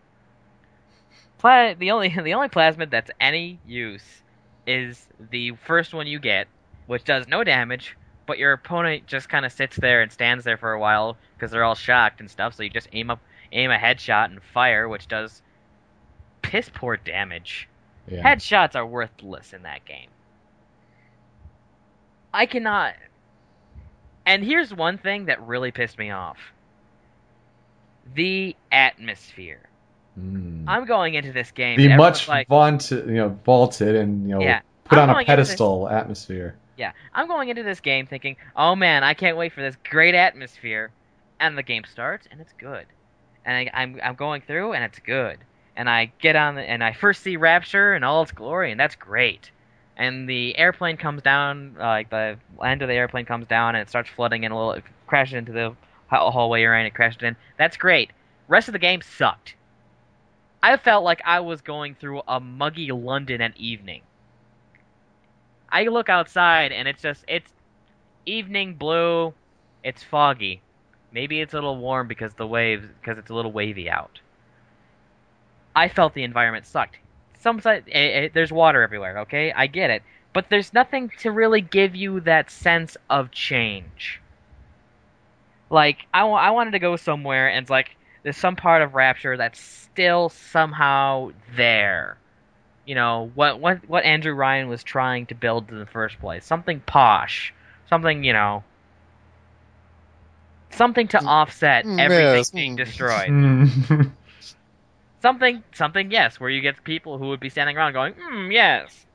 Pla- 1.39 1.75
the 1.75 1.91
only 1.91 2.09
the 2.23 2.35
only 2.35 2.49
plasmid 2.49 2.91
that's 2.91 3.11
any 3.21 3.59
use 3.67 4.23
is 4.67 5.07
the 5.31 5.53
first 5.53 5.95
one 5.95 6.07
you 6.07 6.19
get, 6.19 6.47
which 6.87 7.05
does 7.05 7.27
no 7.27 7.43
damage, 7.43 7.97
but 8.27 8.39
your 8.39 8.53
opponent 8.53 9.07
just 9.07 9.29
kind 9.29 9.47
of 9.47 9.53
sits 9.53 9.77
there 9.77 10.03
and 10.03 10.13
stands 10.13 10.45
there 10.45 10.59
for 10.59 10.73
a 10.73 10.81
while 10.81 11.17
because 11.35 11.51
they're 11.51 11.65
all 11.65 11.75
shocked 11.75 12.21
and 12.21 12.31
stuff. 12.31 12.55
So 12.55 12.63
you 12.63 12.71
just 12.71 12.89
aim 12.93 13.11
up, 13.11 13.21
aim 13.53 13.71
a 13.71 13.79
headshot 13.79 14.27
and 14.27 14.43
fire, 14.43 14.89
which 14.89 15.09
does 15.09 15.43
piss 16.43 16.71
poor 16.73 16.97
damage. 16.97 17.69
Yeah. 18.07 18.23
Headshots 18.23 18.75
are 18.75 18.87
worthless 18.87 19.53
in 19.53 19.63
that 19.63 19.85
game. 19.85 20.09
I 22.33 22.47
cannot. 22.47 22.95
And 24.27 24.45
here's 24.45 24.75
one 24.75 24.99
thing 24.99 25.27
that 25.27 25.41
really 25.47 25.71
pissed 25.71 25.99
me 25.99 26.11
off 26.11 26.39
the 28.15 28.57
atmosphere. 28.73 29.61
Hmm. 30.15 30.65
I'm 30.69 30.85
going 30.85 31.15
into 31.15 31.33
this 31.33 31.51
game. 31.53 31.77
the 31.79 31.97
much 31.97 32.29
like, 32.29 32.49
vaunted, 32.49 33.07
you 33.07 33.15
know, 33.15 33.39
vaulted 33.45 33.95
and 33.95 34.29
you 34.29 34.35
know, 34.35 34.41
Yeah. 34.41 34.61
put 34.85 34.99
I'm 34.99 35.11
on 35.11 35.17
a 35.17 35.21
into 35.21 35.37
this- 35.37 35.49
pedestal 35.49 35.89
atmosphere. 35.89 36.57
Yeah, 36.77 36.93
I'm 37.13 37.27
going 37.27 37.49
into 37.49 37.65
this 37.65 37.81
game 37.81 38.07
thinking, 38.07 38.37
oh 38.57 38.77
man, 38.77 39.03
I 39.03 39.15
can't 39.15 39.37
wait 39.37 39.53
for 39.53 39.61
this 39.63 39.77
great 39.91 40.15
atmosphere, 40.15 40.91
and 41.41 41.59
the 41.59 41.63
game 41.65 41.83
starts 41.85 42.29
and 42.31 42.41
it's 42.41 42.53
good, 42.53 42.87
and 43.45 43.57
I, 43.69 43.71
I'm 43.83 44.01
I'm 44.03 44.15
going 44.15 44.43
through 44.43 44.75
and 44.75 44.85
it's 44.85 45.01
good, 45.01 45.39
and 45.77 45.91
I 45.91 46.13
get 46.21 46.37
on 46.37 46.55
the, 46.55 46.63
and 46.63 46.85
I 46.85 46.93
first 46.93 47.23
see 47.25 47.37
Rapture 47.37 47.95
in 47.97 48.05
all 48.05 48.23
its 48.23 48.31
glory, 48.31 48.71
and 48.71 48.79
that's 48.79 48.95
great, 48.95 49.51
and 49.97 50.29
the 50.29 50.57
airplane 50.57 50.97
comes 50.99 51.23
down, 51.23 51.75
uh, 51.81 51.83
like 51.85 52.11
the 52.11 52.39
end 52.65 52.83
of 52.83 52.89
the 52.89 52.95
airplane 52.95 53.25
comes 53.25 53.49
down 53.49 53.75
and 53.75 53.83
it 53.83 53.89
starts 53.89 54.09
flooding 54.11 54.45
in 54.45 54.53
a 54.53 54.57
little, 54.57 54.73
it 54.73 54.85
crashes 55.09 55.35
into 55.35 55.51
the 55.51 55.75
hallway 56.09 56.63
you're 56.63 56.75
in, 56.75 56.87
it 56.87 56.95
crashed 56.95 57.23
in. 57.23 57.37
That's 57.57 57.77
great. 57.77 58.11
Rest 58.49 58.69
of 58.69 58.73
the 58.73 58.79
game 58.79 59.03
sucked. 59.03 59.55
I 60.63 60.77
felt 60.77 61.05
like 61.05 61.23
I 61.25 61.41
was 61.41 61.61
going 61.61 61.95
through 61.95 62.23
a 62.27 62.41
muggy 62.41 62.91
London 62.91 63.41
at 63.41 63.57
evening. 63.57 64.03
I 65.71 65.85
look 65.85 66.09
outside 66.09 66.73
and 66.73 66.89
it's 66.89 67.03
just 67.03 67.25
it's 67.29 67.53
evening 68.27 68.75
blue. 68.75 69.35
It's 69.85 70.03
foggy. 70.03 70.61
Maybe 71.13 71.41
it's 71.41 71.55
a 71.55 71.57
little 71.57 71.79
warm 71.79 72.09
because 72.09 72.35
the 72.35 72.47
waves 72.47 72.87
because 73.01 73.19
it's 73.19 73.31
a 73.31 73.35
little 73.35 73.53
wavy 73.53 73.89
out. 73.89 74.21
I 75.77 75.89
felt 75.89 76.15
the 76.15 76.25
environment 76.25 76.67
sucked. 76.67 76.99
Some 77.41 77.61
side, 77.61 77.85
eh, 77.93 78.09
eh, 78.09 78.29
there's 78.33 78.51
water 78.51 78.83
everywhere. 78.83 79.21
Okay, 79.21 79.53
I 79.53 79.69
get 79.69 79.91
it, 79.91 80.03
but 80.33 80.49
there's 80.51 80.75
nothing 80.75 81.13
to 81.21 81.31
really 81.31 81.61
give 81.61 81.95
you 81.95 82.21
that 82.21 82.51
sense 82.51 82.97
of 83.09 83.31
change. 83.31 84.21
Like 85.71 86.07
I, 86.13 86.23
I 86.27 86.51
wanted 86.51 86.73
to 86.73 86.79
go 86.79 86.97
somewhere 86.97 87.49
and 87.49 87.63
it's 87.63 87.71
like 87.71 87.97
there's 88.23 88.37
some 88.37 88.57
part 88.57 88.83
of 88.83 88.95
Rapture 88.95 89.37
that's 89.37 89.61
still 89.61 90.29
somehow 90.29 91.31
there 91.57 92.19
you 92.87 92.95
know 92.95 93.31
what 93.35 93.61
what 93.61 93.87
what 93.89 94.05
Andrew 94.05 94.33
Ryan 94.33 94.69
was 94.69 94.83
trying 94.83 95.27
to 95.27 95.35
build 95.35 95.71
in 95.71 95.79
the 95.79 95.87
first 95.87 96.19
place. 96.19 96.45
Something 96.45 96.81
posh, 96.81 97.53
something 97.89 98.25
you 98.25 98.33
know, 98.33 98.65
something 100.71 101.09
to 101.09 101.23
offset 101.23 101.87
Mm, 101.87 101.99
everything 101.99 102.49
yes, 102.49 102.51
being 102.55 102.77
mm. 102.77 102.77
destroyed. 102.77 103.35
Something 105.21 105.65
something 105.73 106.11
yes, 106.11 106.41
where 106.41 106.51
you 106.51 106.61
get 106.61 106.83
people 106.85 107.19
who 107.19 107.29
would 107.29 107.41
be 107.41 107.49
standing 107.51 107.77
around 107.77 107.93
going, 107.93 108.15
hmm, 108.15 108.51
yes, 108.51 109.07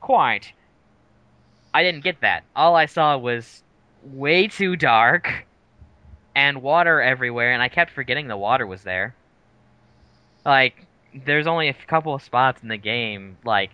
quite. 0.00 0.52
I 1.74 1.82
didn't 1.82 2.04
get 2.04 2.20
that. 2.20 2.44
All 2.54 2.74
I 2.76 2.86
saw 2.86 3.16
was 3.18 3.62
way 4.02 4.48
too 4.48 4.76
dark 4.76 5.46
and 6.38 6.62
water 6.62 7.02
everywhere, 7.02 7.50
and 7.50 7.60
I 7.60 7.68
kept 7.68 7.90
forgetting 7.90 8.28
the 8.28 8.36
water 8.36 8.64
was 8.64 8.84
there. 8.84 9.12
Like, 10.46 10.86
there's 11.12 11.48
only 11.48 11.68
a 11.68 11.74
couple 11.74 12.14
of 12.14 12.22
spots 12.22 12.62
in 12.62 12.68
the 12.68 12.76
game. 12.76 13.38
Like, 13.44 13.70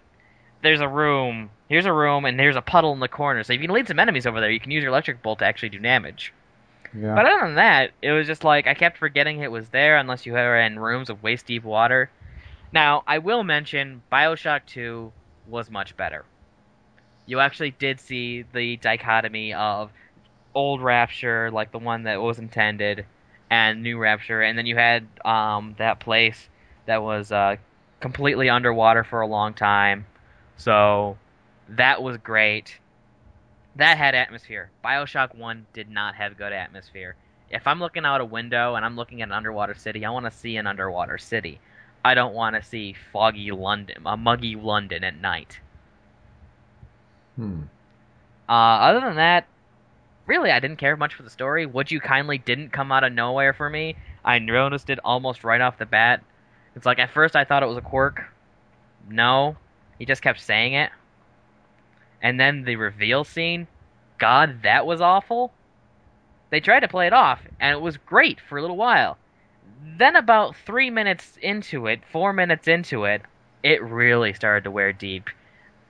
there's 0.63 0.81
a 0.81 0.89
room, 0.89 1.51
here's 1.69 1.85
a 1.85 1.93
room, 1.93 2.25
and 2.25 2.41
there's 2.41 2.57
a 2.57 2.63
puddle 2.63 2.95
in 2.95 3.01
the 3.01 3.09
corner. 3.09 3.43
So 3.43 3.53
if 3.53 3.61
you 3.61 3.69
can 3.69 3.75
lead 3.75 3.87
some 3.87 3.99
enemies 3.99 4.27
over 4.27 4.41
there, 4.41 4.51
you 4.51 4.61
can 4.61 4.71
use 4.71 4.83
your 4.83 4.93
electric 4.93 5.23
bolt 5.23 5.41
to 5.41 5.45
actually 5.45 5.69
do 5.69 5.79
damage. 5.79 6.33
yeah. 6.99 7.15
But 7.15 7.27
other 7.27 7.45
than 7.45 7.57
that, 7.57 7.91
it 8.01 8.13
was 8.13 8.27
just 8.27 8.45
like 8.45 8.67
I 8.67 8.73
kept 8.73 8.97
forgetting 8.97 9.41
it 9.41 9.53
was 9.53 9.69
there 9.69 9.99
unless 9.99 10.25
you 10.25 10.33
were 10.33 10.59
in 10.59 10.79
rooms 10.79 11.11
of 11.11 11.23
waist 11.23 11.45
deep 11.45 11.65
water. 11.65 12.11
Now, 12.73 13.05
I 13.07 13.19
will 13.19 13.45
mention 13.45 14.01
Bioshock 14.11 14.63
2 14.69 15.13
was 15.49 15.71
much 15.71 15.99
better. 15.99 16.25
You 17.27 17.41
actually 17.41 17.73
did 17.73 18.01
see 18.01 18.47
the 18.55 18.79
dichotomy 18.79 19.53
of 19.53 19.91
old 20.55 20.83
Rapture, 20.83 21.51
like 21.51 21.73
the 21.73 21.79
one 21.79 22.05
that 22.05 22.21
was 22.21 22.39
intended, 22.39 23.07
and 23.51 23.83
new 23.83 23.99
Rapture, 23.99 24.43
and 24.43 24.57
then 24.57 24.67
you 24.67 24.77
had 24.77 25.07
um, 25.25 25.75
that 25.79 26.01
place 26.01 26.49
that 26.87 27.03
was 27.03 27.33
uh, 27.33 27.57
completely 28.01 28.49
underwater 28.49 29.05
for 29.05 29.21
a 29.21 29.27
long 29.27 29.55
time. 29.55 30.07
So 30.57 31.17
that 31.69 32.03
was 32.03 32.17
great. 32.19 32.79
That 33.77 33.99
had 33.99 34.15
atmosphere. 34.15 34.71
Bioshock 34.85 35.35
1 35.35 35.67
did 35.73 35.91
not 35.91 36.15
have 36.15 36.37
good 36.37 36.53
atmosphere. 36.53 37.17
If 37.51 37.67
I'm 37.67 37.81
looking 37.81 38.05
out 38.05 38.21
a 38.21 38.25
window 38.25 38.75
and 38.75 38.85
I'm 38.85 38.97
looking 38.97 39.23
at 39.23 39.29
an 39.29 39.33
underwater 39.33 39.75
city, 39.75 40.05
I 40.05 40.11
want 40.11 40.27
to 40.27 40.31
see 40.31 40.57
an 40.57 40.67
underwater 40.67 41.19
city. 41.19 41.61
I 42.05 42.15
don't 42.15 42.35
want 42.35 42.57
to 42.57 42.63
see 42.63 42.95
foggy 43.13 43.51
London, 43.51 44.03
a 44.05 44.17
muggy 44.17 44.57
London 44.57 45.05
at 45.05 45.21
night. 45.21 45.59
Hmm. 47.37 47.63
Uh, 48.49 48.53
other 48.53 49.01
than 49.01 49.17
that, 49.17 49.47
really, 50.27 50.51
I 50.51 50.61
didn't 50.61 50.79
care 50.79 50.97
much 50.97 51.15
for 51.15 51.23
the 51.23 51.31
story. 51.31 51.67
Would 51.67 51.91
You 51.91 52.01
Kindly 52.01 52.39
didn't 52.39 52.71
come 52.71 52.93
out 52.93 53.05
of 53.05 53.13
nowhere 53.13 53.53
for 53.53 53.69
me. 53.69 53.97
I 54.25 54.39
noticed 54.39 54.91
it 54.91 54.99
almost 55.05 55.45
right 55.45 55.61
off 55.61 55.79
the 55.79 55.87
bat. 55.87 56.23
It's 56.77 56.87
like 56.87 56.99
at 56.99 57.11
first 57.11 57.37
I 57.37 57.45
thought 57.45 57.63
it 57.63 57.69
was 57.69 57.77
a 57.77 57.83
quirk. 57.83 58.25
No, 59.09 59.57
he 59.99 60.07
just 60.07 60.23
kept 60.23 60.41
saying 60.41 60.75
it. 60.75 60.91
And 62.23 62.41
then 62.41 62.65
the 62.65 62.77
reveal 62.77 63.25
scene, 63.25 63.67
God, 64.19 64.63
that 64.63 64.87
was 64.87 65.01
awful. 65.01 65.53
They 66.51 66.61
tried 66.61 66.81
to 66.81 66.89
play 66.89 67.07
it 67.07 67.13
off, 67.13 67.41
and 67.61 67.77
it 67.77 67.81
was 67.81 67.97
great 67.97 68.41
for 68.41 68.57
a 68.57 68.61
little 68.61 68.77
while. 68.77 69.19
Then, 69.99 70.17
about 70.17 70.57
three 70.57 70.89
minutes 70.89 71.37
into 71.43 71.87
it, 71.87 72.01
four 72.11 72.33
minutes 72.33 72.69
into 72.69 73.05
it, 73.05 73.23
it 73.63 73.83
really 73.83 74.33
started 74.33 74.65
to 74.65 74.71
wear 74.71 74.93
deep. 74.93 75.29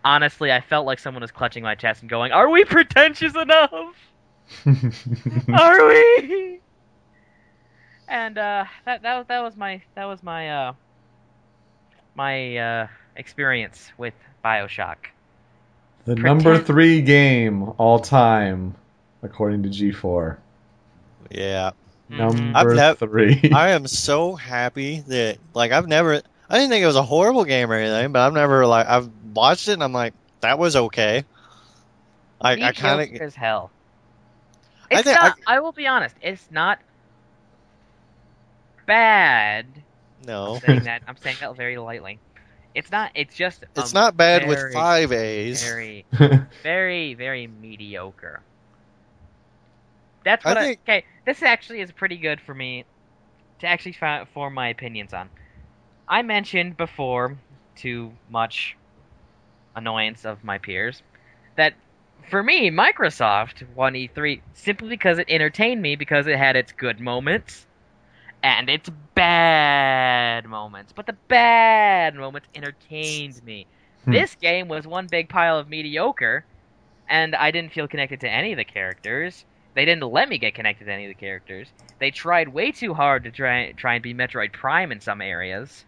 Honestly, 0.04 0.50
I 0.50 0.60
felt 0.60 0.86
like 0.86 0.98
someone 0.98 1.22
was 1.22 1.30
clutching 1.30 1.62
my 1.62 1.74
chest 1.74 2.00
and 2.00 2.10
going, 2.10 2.32
Are 2.32 2.48
we 2.50 2.64
pretentious 2.64 3.36
enough? 3.36 3.94
Are 5.52 5.86
we? 5.88 6.60
And 8.06 8.36
uh, 8.36 8.66
that 8.84 9.02
that 9.02 9.16
was 9.16 9.26
that 9.28 9.40
was 9.42 9.56
my 9.56 9.82
that 9.94 10.04
was 10.04 10.22
my 10.22 10.50
uh, 10.50 10.72
my 12.14 12.56
uh, 12.56 12.86
experience 13.16 13.90
with 13.96 14.12
Bioshock. 14.44 14.96
the 16.04 16.14
Pretend- 16.14 16.22
number 16.44 16.58
three 16.58 17.00
game 17.00 17.72
all 17.78 17.98
time, 17.98 18.74
according 19.22 19.62
to 19.64 19.68
G4. 19.70 20.36
Yeah. 21.30 21.70
Mhm. 22.10 22.18
Number 22.18 22.70
I've 22.70 22.76
nev- 22.76 22.98
three. 22.98 23.50
I 23.54 23.70
am 23.70 23.86
so 23.86 24.34
happy 24.34 25.00
that 25.08 25.38
like 25.54 25.72
I've 25.72 25.88
never 25.88 26.20
I 26.50 26.58
didn't 26.58 26.70
think 26.70 26.82
it 26.82 26.86
was 26.86 26.96
a 26.96 27.02
horrible 27.02 27.44
game 27.46 27.72
or 27.72 27.74
anything, 27.74 28.12
but 28.12 28.20
I've 28.20 28.34
never 28.34 28.66
like 28.66 28.86
I've 28.86 29.08
watched 29.32 29.68
it 29.68 29.72
and 29.72 29.82
I'm 29.82 29.94
like 29.94 30.12
that 30.40 30.58
was 30.58 30.76
okay. 30.76 31.24
I 32.40 32.52
I 32.52 32.72
kind 32.72 33.00
of 33.14 33.22
as 33.22 33.34
hell. 33.34 33.70
I 34.94 35.00
It's 35.00 35.04
think- 35.04 35.18
not. 35.20 35.38
I, 35.46 35.60
will 35.60 35.72
be 35.72 35.86
honest. 35.86 36.16
It's 36.22 36.50
not 36.50 36.80
bad. 38.86 39.66
no. 40.26 40.54
I'm 40.54 40.60
saying 40.60 40.84
that. 40.84 41.02
I'm 41.06 41.16
saying 41.16 41.36
that 41.40 41.56
very 41.56 41.76
lightly. 41.78 42.18
It's 42.74 42.90
not. 42.90 43.12
It's 43.14 43.34
just. 43.34 43.64
It's 43.76 43.94
um, 43.94 44.00
not 44.00 44.16
bad 44.16 44.46
with 44.48 44.72
five 44.72 45.12
A's. 45.12 45.62
Very, 45.62 46.06
very, 46.62 47.14
very 47.14 47.46
mediocre. 47.46 48.42
That's 50.24 50.44
what 50.44 50.56
I, 50.56 50.62
think- 50.64 50.80
okay. 50.84 51.04
This 51.26 51.42
actually 51.42 51.80
is 51.80 51.92
pretty 51.92 52.16
good 52.16 52.40
for 52.40 52.54
me 52.54 52.84
to 53.60 53.66
actually 53.66 53.92
fi- 53.92 54.24
form 54.32 54.54
my 54.54 54.68
opinions 54.68 55.12
on. 55.12 55.30
I 56.08 56.22
mentioned 56.22 56.76
before, 56.76 57.38
to 57.76 58.12
much 58.28 58.76
annoyance 59.76 60.24
of 60.24 60.42
my 60.44 60.58
peers, 60.58 61.02
that 61.56 61.74
for 62.28 62.42
me, 62.42 62.70
Microsoft 62.70 63.66
won 63.74 63.94
E3 63.94 64.40
simply 64.54 64.88
because 64.88 65.18
it 65.18 65.26
entertained 65.28 65.80
me 65.82 65.96
because 65.96 66.26
it 66.26 66.36
had 66.36 66.56
its 66.56 66.72
good 66.72 67.00
moments 67.00 67.66
and 68.42 68.68
its 68.68 68.90
bad 69.14 70.44
moments. 70.46 70.92
But 70.92 71.06
the 71.06 71.16
bad 71.28 72.14
moments 72.14 72.48
entertained 72.54 73.42
me. 73.44 73.66
Hmm. 74.04 74.12
This 74.12 74.34
game 74.34 74.68
was 74.68 74.86
one 74.86 75.06
big 75.06 75.28
pile 75.28 75.58
of 75.58 75.68
mediocre, 75.68 76.44
and 77.08 77.34
I 77.34 77.50
didn't 77.50 77.72
feel 77.72 77.88
connected 77.88 78.20
to 78.20 78.30
any 78.30 78.52
of 78.52 78.58
the 78.58 78.64
characters. 78.64 79.44
They 79.74 79.84
didn't 79.84 80.04
let 80.04 80.28
me 80.28 80.38
get 80.38 80.54
connected 80.54 80.84
to 80.84 80.92
any 80.92 81.06
of 81.06 81.08
the 81.08 81.20
characters. 81.20 81.68
They 81.98 82.10
tried 82.10 82.48
way 82.48 82.70
too 82.70 82.94
hard 82.94 83.24
to 83.24 83.30
try 83.30 83.72
try 83.72 83.94
and 83.94 84.02
be 84.02 84.14
Metroid 84.14 84.52
Prime 84.52 84.92
in 84.92 85.00
some 85.00 85.20
areas. 85.20 85.84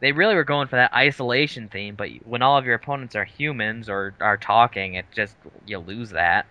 They 0.00 0.12
really 0.12 0.34
were 0.34 0.44
going 0.44 0.68
for 0.68 0.76
that 0.76 0.94
isolation 0.94 1.68
theme, 1.68 1.96
but 1.96 2.10
when 2.24 2.42
all 2.42 2.56
of 2.56 2.64
your 2.64 2.74
opponents 2.74 3.16
are 3.16 3.24
humans 3.24 3.88
or 3.88 4.14
are 4.20 4.36
talking, 4.36 4.94
it 4.94 5.06
just 5.12 5.34
you 5.66 5.78
lose 5.78 6.10
that. 6.10 6.46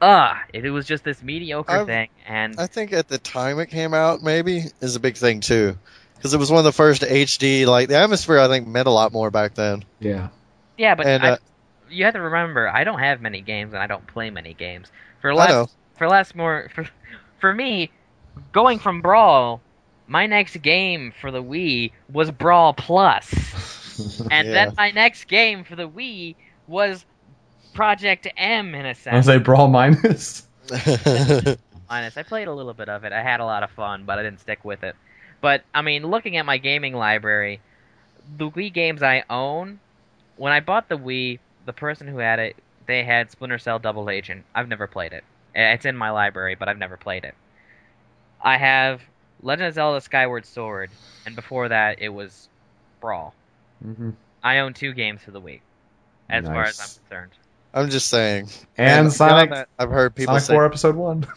Ugh, 0.00 0.36
it 0.52 0.68
was 0.70 0.86
just 0.86 1.04
this 1.04 1.22
mediocre 1.22 1.70
I've- 1.72 1.86
thing, 1.86 2.08
and 2.26 2.58
I 2.58 2.66
think 2.66 2.92
at 2.92 3.06
the 3.06 3.18
time 3.18 3.60
it 3.60 3.66
came 3.66 3.94
out, 3.94 4.22
maybe 4.22 4.64
is 4.80 4.96
a 4.96 5.00
big 5.00 5.16
thing 5.16 5.40
too, 5.40 5.78
because 6.16 6.34
it 6.34 6.38
was 6.38 6.50
one 6.50 6.58
of 6.58 6.64
the 6.64 6.72
first 6.72 7.02
HD. 7.02 7.66
Like 7.66 7.88
the 7.88 7.96
atmosphere, 7.96 8.40
I 8.40 8.48
think 8.48 8.66
meant 8.66 8.88
a 8.88 8.92
lot 8.92 9.12
more 9.12 9.30
back 9.30 9.54
then. 9.54 9.84
Yeah. 10.00 10.30
yeah, 10.76 10.96
but 10.96 11.06
and 11.06 11.22
I, 11.22 11.30
uh, 11.30 11.36
you 11.88 12.04
have 12.04 12.14
to 12.14 12.20
remember, 12.20 12.68
I 12.68 12.82
don't 12.82 12.98
have 12.98 13.20
many 13.20 13.40
games 13.40 13.74
and 13.74 13.82
I 13.82 13.86
don't 13.86 14.06
play 14.08 14.30
many 14.30 14.54
games. 14.54 14.90
For 15.20 15.30
I 15.30 15.36
less, 15.36 15.76
for 15.96 16.08
less 16.08 16.34
more, 16.34 16.68
for 16.74 16.88
for 17.38 17.54
me, 17.54 17.92
going 18.52 18.80
from 18.80 19.02
Brawl, 19.02 19.60
my 20.12 20.26
next 20.26 20.56
game 20.62 21.12
for 21.20 21.32
the 21.32 21.42
Wii 21.42 21.92
was 22.08 22.30
Brawl 22.30 22.74
Plus, 22.74 23.32
and 24.30 24.48
Yeah. 24.48 24.52
then 24.52 24.72
my 24.76 24.90
next 24.92 25.24
game 25.26 25.64
for 25.64 25.76
the 25.76 25.88
Wii 25.88 26.36
was 26.66 27.04
Project 27.74 28.28
M 28.36 28.74
in 28.74 28.86
a 28.86 28.94
sense. 28.94 29.28
I 29.28 29.34
say 29.34 29.38
Brawl 29.38 29.68
minus. 29.68 30.46
honest. 31.88 32.18
I 32.18 32.22
played 32.22 32.48
a 32.48 32.54
little 32.54 32.74
bit 32.74 32.88
of 32.88 33.04
it. 33.04 33.12
I 33.12 33.22
had 33.22 33.40
a 33.40 33.44
lot 33.44 33.62
of 33.62 33.70
fun, 33.70 34.04
but 34.04 34.18
I 34.18 34.22
didn't 34.22 34.40
stick 34.40 34.64
with 34.64 34.84
it. 34.84 34.96
But 35.40 35.64
I 35.74 35.82
mean, 35.82 36.04
looking 36.06 36.36
at 36.36 36.46
my 36.46 36.58
gaming 36.58 36.94
library, 36.94 37.62
the 38.36 38.50
Wii 38.50 38.72
games 38.72 39.02
I 39.02 39.24
own, 39.30 39.80
when 40.36 40.52
I 40.52 40.60
bought 40.60 40.88
the 40.88 40.98
Wii, 40.98 41.40
the 41.64 41.72
person 41.72 42.08
who 42.08 42.18
had 42.18 42.38
it, 42.38 42.56
they 42.86 43.04
had 43.04 43.30
Splinter 43.30 43.58
Cell 43.58 43.78
Double 43.78 44.10
Agent. 44.10 44.46
I've 44.54 44.68
never 44.68 44.86
played 44.86 45.12
it. 45.12 45.24
It's 45.54 45.86
in 45.86 45.96
my 45.96 46.10
library, 46.10 46.54
but 46.56 46.68
I've 46.68 46.78
never 46.78 46.96
played 46.96 47.24
it. 47.24 47.36
I 48.42 48.56
have 48.58 49.02
Legend 49.42 49.68
of 49.68 49.74
Zelda 49.74 50.00
Skyward 50.00 50.46
Sword, 50.46 50.90
and 51.26 51.34
before 51.36 51.68
that 51.68 52.00
it 52.00 52.08
was 52.08 52.48
Brawl. 53.00 53.34
hmm 53.82 54.10
I 54.44 54.58
own 54.58 54.74
two 54.74 54.92
games 54.92 55.22
for 55.22 55.30
the 55.30 55.40
Wii, 55.40 55.60
as 56.28 56.44
far 56.44 56.64
as 56.64 56.80
I'm 56.80 56.88
concerned. 57.08 57.32
I'm 57.74 57.90
just 57.90 58.08
saying. 58.08 58.48
And 58.76 59.04
beyond 59.04 59.12
Sonic, 59.12 59.50
that, 59.50 59.68
I've 59.78 59.90
heard 59.90 60.14
people 60.16 60.32
Sonic 60.34 60.42
say, 60.44 60.54
4 60.54 60.66
Episode 60.66 60.96
1. 60.96 61.26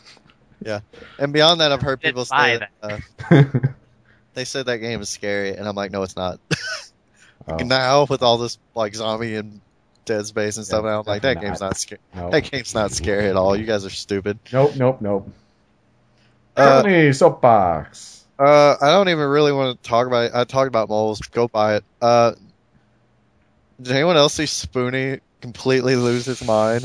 Yeah, 0.65 0.80
and 1.19 1.32
beyond 1.34 1.60
that, 1.61 1.72
I've 1.72 1.82
heard 1.82 2.02
people 2.02 2.26
say 2.26 2.60
that. 2.60 2.69
uh, 2.82 3.44
they 4.34 4.45
said 4.45 4.65
that 4.68 4.77
game 4.77 5.02
is 5.02 5.10
scary, 5.10 5.52
and 5.56 5.68
I'm 5.68 5.76
like, 5.76 5.91
no, 5.91 6.02
it's 6.02 6.15
not. 6.15 6.40
oh, 7.48 7.57
now 7.57 8.06
with 8.10 8.23
all 8.23 8.38
this 8.38 8.57
like 8.73 8.95
zombie 8.95 9.36
and 9.36 9.61
Dead 10.06 10.26
Space 10.26 10.57
and 10.57 10.65
stuff, 10.65 10.84
Yeah, 10.84 10.91
now 10.91 10.99
I'm 11.02 11.06
like, 11.06 11.22
that 11.22 11.36
definitely 11.36 11.49
game's 11.49 11.61
not. 11.61 11.68
not 11.68 11.77
scary. 11.77 12.02
no. 12.15 12.30
That 12.32 12.49
game's 12.49 12.73
not 12.73 12.91
scary 12.91 13.27
at 13.27 13.36
all. 13.36 13.56
You 13.56 13.65
guys 13.65 13.86
are 13.86 13.90
stupid. 13.91 14.40
Nope, 14.52 14.76
nope, 14.76 15.02
nope. 15.02 15.30
Uh, 16.56 16.82
Tony 16.84 17.11
Soapbox. 17.14 18.23
Uh, 18.38 18.76
I 18.82 18.91
don't 18.91 19.10
even 19.10 19.27
really 19.27 19.52
want 19.52 19.82
to 19.82 19.90
talk 19.90 20.07
about 20.07 20.26
it. 20.26 20.32
I 20.34 20.44
talked 20.44 20.68
about 20.68 20.90
moles. 20.90 21.19
Go 21.22 21.48
buy 21.48 21.77
it. 21.77 21.84
Uh, 22.02 22.34
did 23.82 23.94
anyone 23.94 24.18
else 24.18 24.34
see 24.34 24.45
Spoony 24.45 25.19
completely 25.41 25.95
lose 25.95 26.26
his 26.26 26.44
mind? 26.45 26.84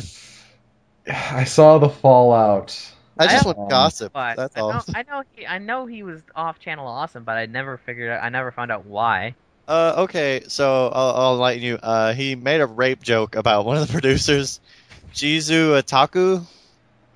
I 1.09 1.45
saw 1.45 1.79
the 1.79 1.89
fallout. 1.89 2.79
I 3.19 3.27
just 3.27 3.45
I- 3.47 3.51
want 3.53 3.71
gossip. 3.71 4.13
But 4.13 4.37
That's 4.37 4.57
I 4.57 4.61
all. 4.61 4.73
know, 4.73 4.81
I 4.95 5.03
know, 5.03 5.23
he, 5.35 5.47
I 5.47 5.59
know 5.59 5.87
he 5.87 6.03
was 6.03 6.23
off 6.35 6.59
channel 6.61 6.87
awesome, 6.87 7.25
but 7.25 7.37
I 7.37 7.47
never 7.47 7.79
figured 7.79 8.11
out. 8.11 8.23
I 8.23 8.29
never 8.29 8.51
found 8.53 8.71
out 8.71 8.87
why. 8.87 9.35
Uh, 9.69 9.95
okay, 9.99 10.43
so 10.49 10.89
I'll, 10.93 11.11
I'll 11.15 11.33
enlighten 11.35 11.63
you. 11.63 11.77
Uh, 11.77 12.13
he 12.13 12.35
made 12.35 12.61
a 12.61 12.67
rape 12.67 13.03
joke 13.03 13.37
about 13.37 13.65
one 13.67 13.77
of 13.77 13.87
the 13.87 13.93
producers, 14.01 14.61
JesuOtaku, 15.15 16.45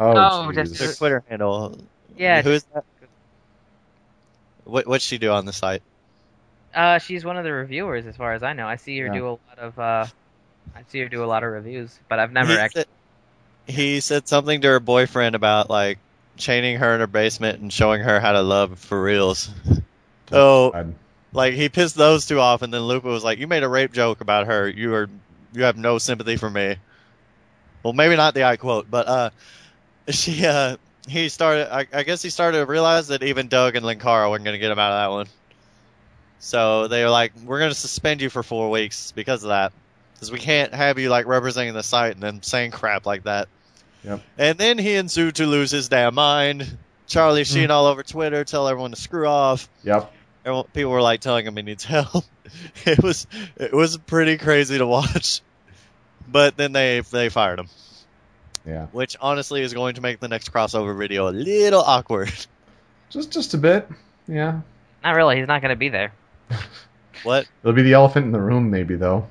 Oh, 0.00 0.12
Oh, 0.46 0.52
just- 0.52 0.78
their 0.78 0.92
Twitter 0.92 1.22
handle. 1.28 1.78
Yeah, 2.16 2.42
who 2.42 2.50
is 2.50 2.64
that? 2.74 2.84
What 4.64 4.86
what'd 4.86 5.02
she 5.02 5.18
do 5.18 5.30
on 5.30 5.44
the 5.46 5.52
site? 5.52 5.82
Uh, 6.74 6.98
she's 6.98 7.24
one 7.24 7.36
of 7.36 7.44
the 7.44 7.52
reviewers, 7.52 8.06
as 8.06 8.16
far 8.16 8.32
as 8.34 8.42
I 8.42 8.52
know. 8.52 8.66
I 8.66 8.76
see 8.76 8.98
her 8.98 9.06
Yeah. 9.06 9.12
do 9.12 9.26
a 9.26 9.30
lot 9.30 9.58
of. 9.58 9.78
Uh, 9.78 10.06
I 10.74 10.82
see 10.88 11.00
her 11.00 11.08
do 11.08 11.22
a 11.24 11.26
lot 11.26 11.44
of 11.44 11.52
reviews, 11.52 11.96
but 12.08 12.18
I've 12.18 12.32
never 12.32 12.52
he 12.52 12.58
actually. 12.58 12.80
Said, 13.66 13.74
he 13.74 14.00
said 14.00 14.28
something 14.28 14.60
to 14.62 14.68
her 14.68 14.80
boyfriend 14.80 15.34
about 15.34 15.70
like 15.70 15.98
chaining 16.36 16.78
her 16.78 16.94
in 16.94 17.00
her 17.00 17.06
basement 17.06 17.60
and 17.60 17.72
showing 17.72 18.02
her 18.02 18.20
how 18.20 18.32
to 18.32 18.42
love 18.42 18.78
for 18.78 19.00
reals. 19.00 19.50
Oh, 20.32 20.70
God. 20.70 20.94
like 21.32 21.54
he 21.54 21.68
pissed 21.68 21.94
those 21.96 22.26
two 22.26 22.40
off, 22.40 22.62
and 22.62 22.72
then 22.72 22.80
Lupa 22.82 23.08
was 23.08 23.22
like, 23.22 23.38
"You 23.38 23.46
made 23.46 23.62
a 23.62 23.68
rape 23.68 23.92
joke 23.92 24.20
about 24.20 24.46
her. 24.46 24.68
You 24.68 24.94
are 24.94 25.08
you 25.52 25.62
have 25.64 25.76
no 25.76 25.98
sympathy 25.98 26.36
for 26.36 26.50
me." 26.50 26.76
Well, 27.82 27.92
maybe 27.92 28.16
not 28.16 28.34
the 28.34 28.44
I 28.44 28.56
quote, 28.56 28.90
but 28.90 29.06
uh, 29.06 29.30
she 30.08 30.44
uh, 30.46 30.76
he 31.08 31.28
started. 31.28 31.72
I, 31.72 31.86
I 31.92 32.02
guess 32.02 32.22
he 32.22 32.30
started 32.30 32.58
to 32.58 32.66
realize 32.66 33.08
that 33.08 33.22
even 33.22 33.48
Doug 33.48 33.76
and 33.76 33.84
Linkara 33.84 34.30
weren't 34.30 34.44
going 34.44 34.54
to 34.54 34.58
get 34.58 34.70
him 34.70 34.78
out 34.78 34.92
of 34.92 34.98
that 34.98 35.14
one. 35.14 35.26
So 36.38 36.88
they 36.88 37.02
were 37.04 37.10
like, 37.10 37.32
"We're 37.44 37.58
going 37.58 37.70
to 37.70 37.78
suspend 37.78 38.22
you 38.22 38.30
for 38.30 38.42
four 38.42 38.70
weeks 38.70 39.12
because 39.12 39.44
of 39.44 39.48
that, 39.48 39.72
because 40.14 40.32
we 40.32 40.38
can't 40.38 40.74
have 40.74 40.98
you 40.98 41.08
like 41.08 41.26
representing 41.26 41.74
the 41.74 41.82
site 41.82 42.14
and 42.14 42.22
then 42.22 42.42
saying 42.42 42.70
crap 42.70 43.06
like 43.06 43.24
that." 43.24 43.48
Yep. 44.04 44.20
And 44.38 44.58
then 44.58 44.78
he 44.78 44.94
ensued 44.94 45.36
to 45.36 45.46
lose 45.46 45.70
his 45.70 45.88
damn 45.88 46.14
mind. 46.14 46.76
Charlie 47.06 47.42
mm-hmm. 47.42 47.54
Sheen 47.54 47.70
all 47.70 47.86
over 47.86 48.02
Twitter, 48.02 48.44
tell 48.44 48.68
everyone 48.68 48.90
to 48.90 49.00
screw 49.00 49.26
off. 49.26 49.68
Yep. 49.82 50.12
Everyone, 50.44 50.64
people 50.72 50.92
were 50.92 51.02
like 51.02 51.20
telling 51.20 51.46
him 51.46 51.56
he 51.56 51.62
needs 51.62 51.84
help. 51.84 52.24
It 52.84 53.02
was 53.02 53.26
it 53.56 53.72
was 53.72 53.96
pretty 53.96 54.36
crazy 54.36 54.76
to 54.76 54.86
watch. 54.86 55.40
But 56.28 56.56
then 56.56 56.72
they 56.72 57.00
they 57.00 57.30
fired 57.30 57.58
him, 57.58 57.68
Yeah. 58.66 58.86
which 58.92 59.16
honestly 59.20 59.60
is 59.62 59.74
going 59.74 59.96
to 59.96 60.00
make 60.00 60.20
the 60.20 60.28
next 60.28 60.50
crossover 60.52 60.96
video 60.96 61.28
a 61.28 61.32
little 61.32 61.82
awkward. 61.82 62.32
Just 63.10 63.30
just 63.30 63.54
a 63.54 63.58
bit. 63.58 63.88
Yeah. 64.26 64.62
Not 65.04 65.14
really. 65.14 65.36
He's 65.36 65.46
not 65.46 65.60
going 65.60 65.70
to 65.70 65.76
be 65.76 65.88
there. 65.90 66.12
What? 67.22 67.46
It'll 67.62 67.72
be 67.74 67.82
the 67.82 67.94
elephant 67.94 68.26
in 68.26 68.32
the 68.32 68.40
room, 68.40 68.70
maybe 68.70 68.96
though. 68.96 69.26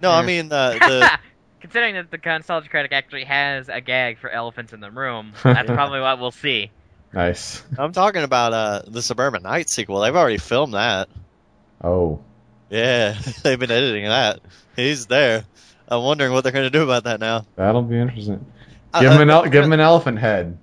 No, 0.00 0.10
I 0.10 0.24
mean 0.24 0.48
the 0.48 0.76
the 0.80 1.18
Considering 1.60 1.94
that 1.94 2.10
the 2.10 2.18
Nostalgia 2.24 2.68
Critic 2.68 2.92
actually 2.92 3.24
has 3.24 3.68
a 3.68 3.80
gag 3.80 4.18
for 4.18 4.28
elephants 4.28 4.72
in 4.72 4.80
the 4.80 4.90
room, 4.90 5.32
that's 5.42 5.70
probably 5.70 6.00
what 6.00 6.20
we'll 6.20 6.30
see. 6.30 6.70
Nice. 7.12 7.62
I'm 7.78 7.92
talking 7.92 8.22
about 8.22 8.52
uh 8.52 8.82
the 8.86 9.02
Suburban 9.02 9.42
Night 9.42 9.68
sequel. 9.68 10.00
They've 10.00 10.14
already 10.14 10.38
filmed 10.38 10.74
that. 10.74 11.08
Oh. 11.82 12.20
Yeah, 12.70 13.16
they've 13.42 13.58
been 13.58 13.70
editing 13.70 14.04
that. 14.04 14.40
He's 14.76 15.06
there. 15.06 15.44
I'm 15.88 16.02
wondering 16.02 16.32
what 16.32 16.42
they're 16.44 16.52
going 16.52 16.66
to 16.66 16.70
do 16.70 16.82
about 16.82 17.04
that 17.04 17.20
now. 17.20 17.46
That'll 17.56 17.82
be 17.82 17.98
interesting. 17.98 18.44
Uh, 18.94 19.00
Give 19.00 19.12
him 19.12 19.20
an 19.22 19.30
uh, 19.30 19.34
el- 19.42 19.44
give 19.50 19.64
him 19.64 19.72
an 19.72 19.80
elephant 19.80 20.18
head. 20.18 20.56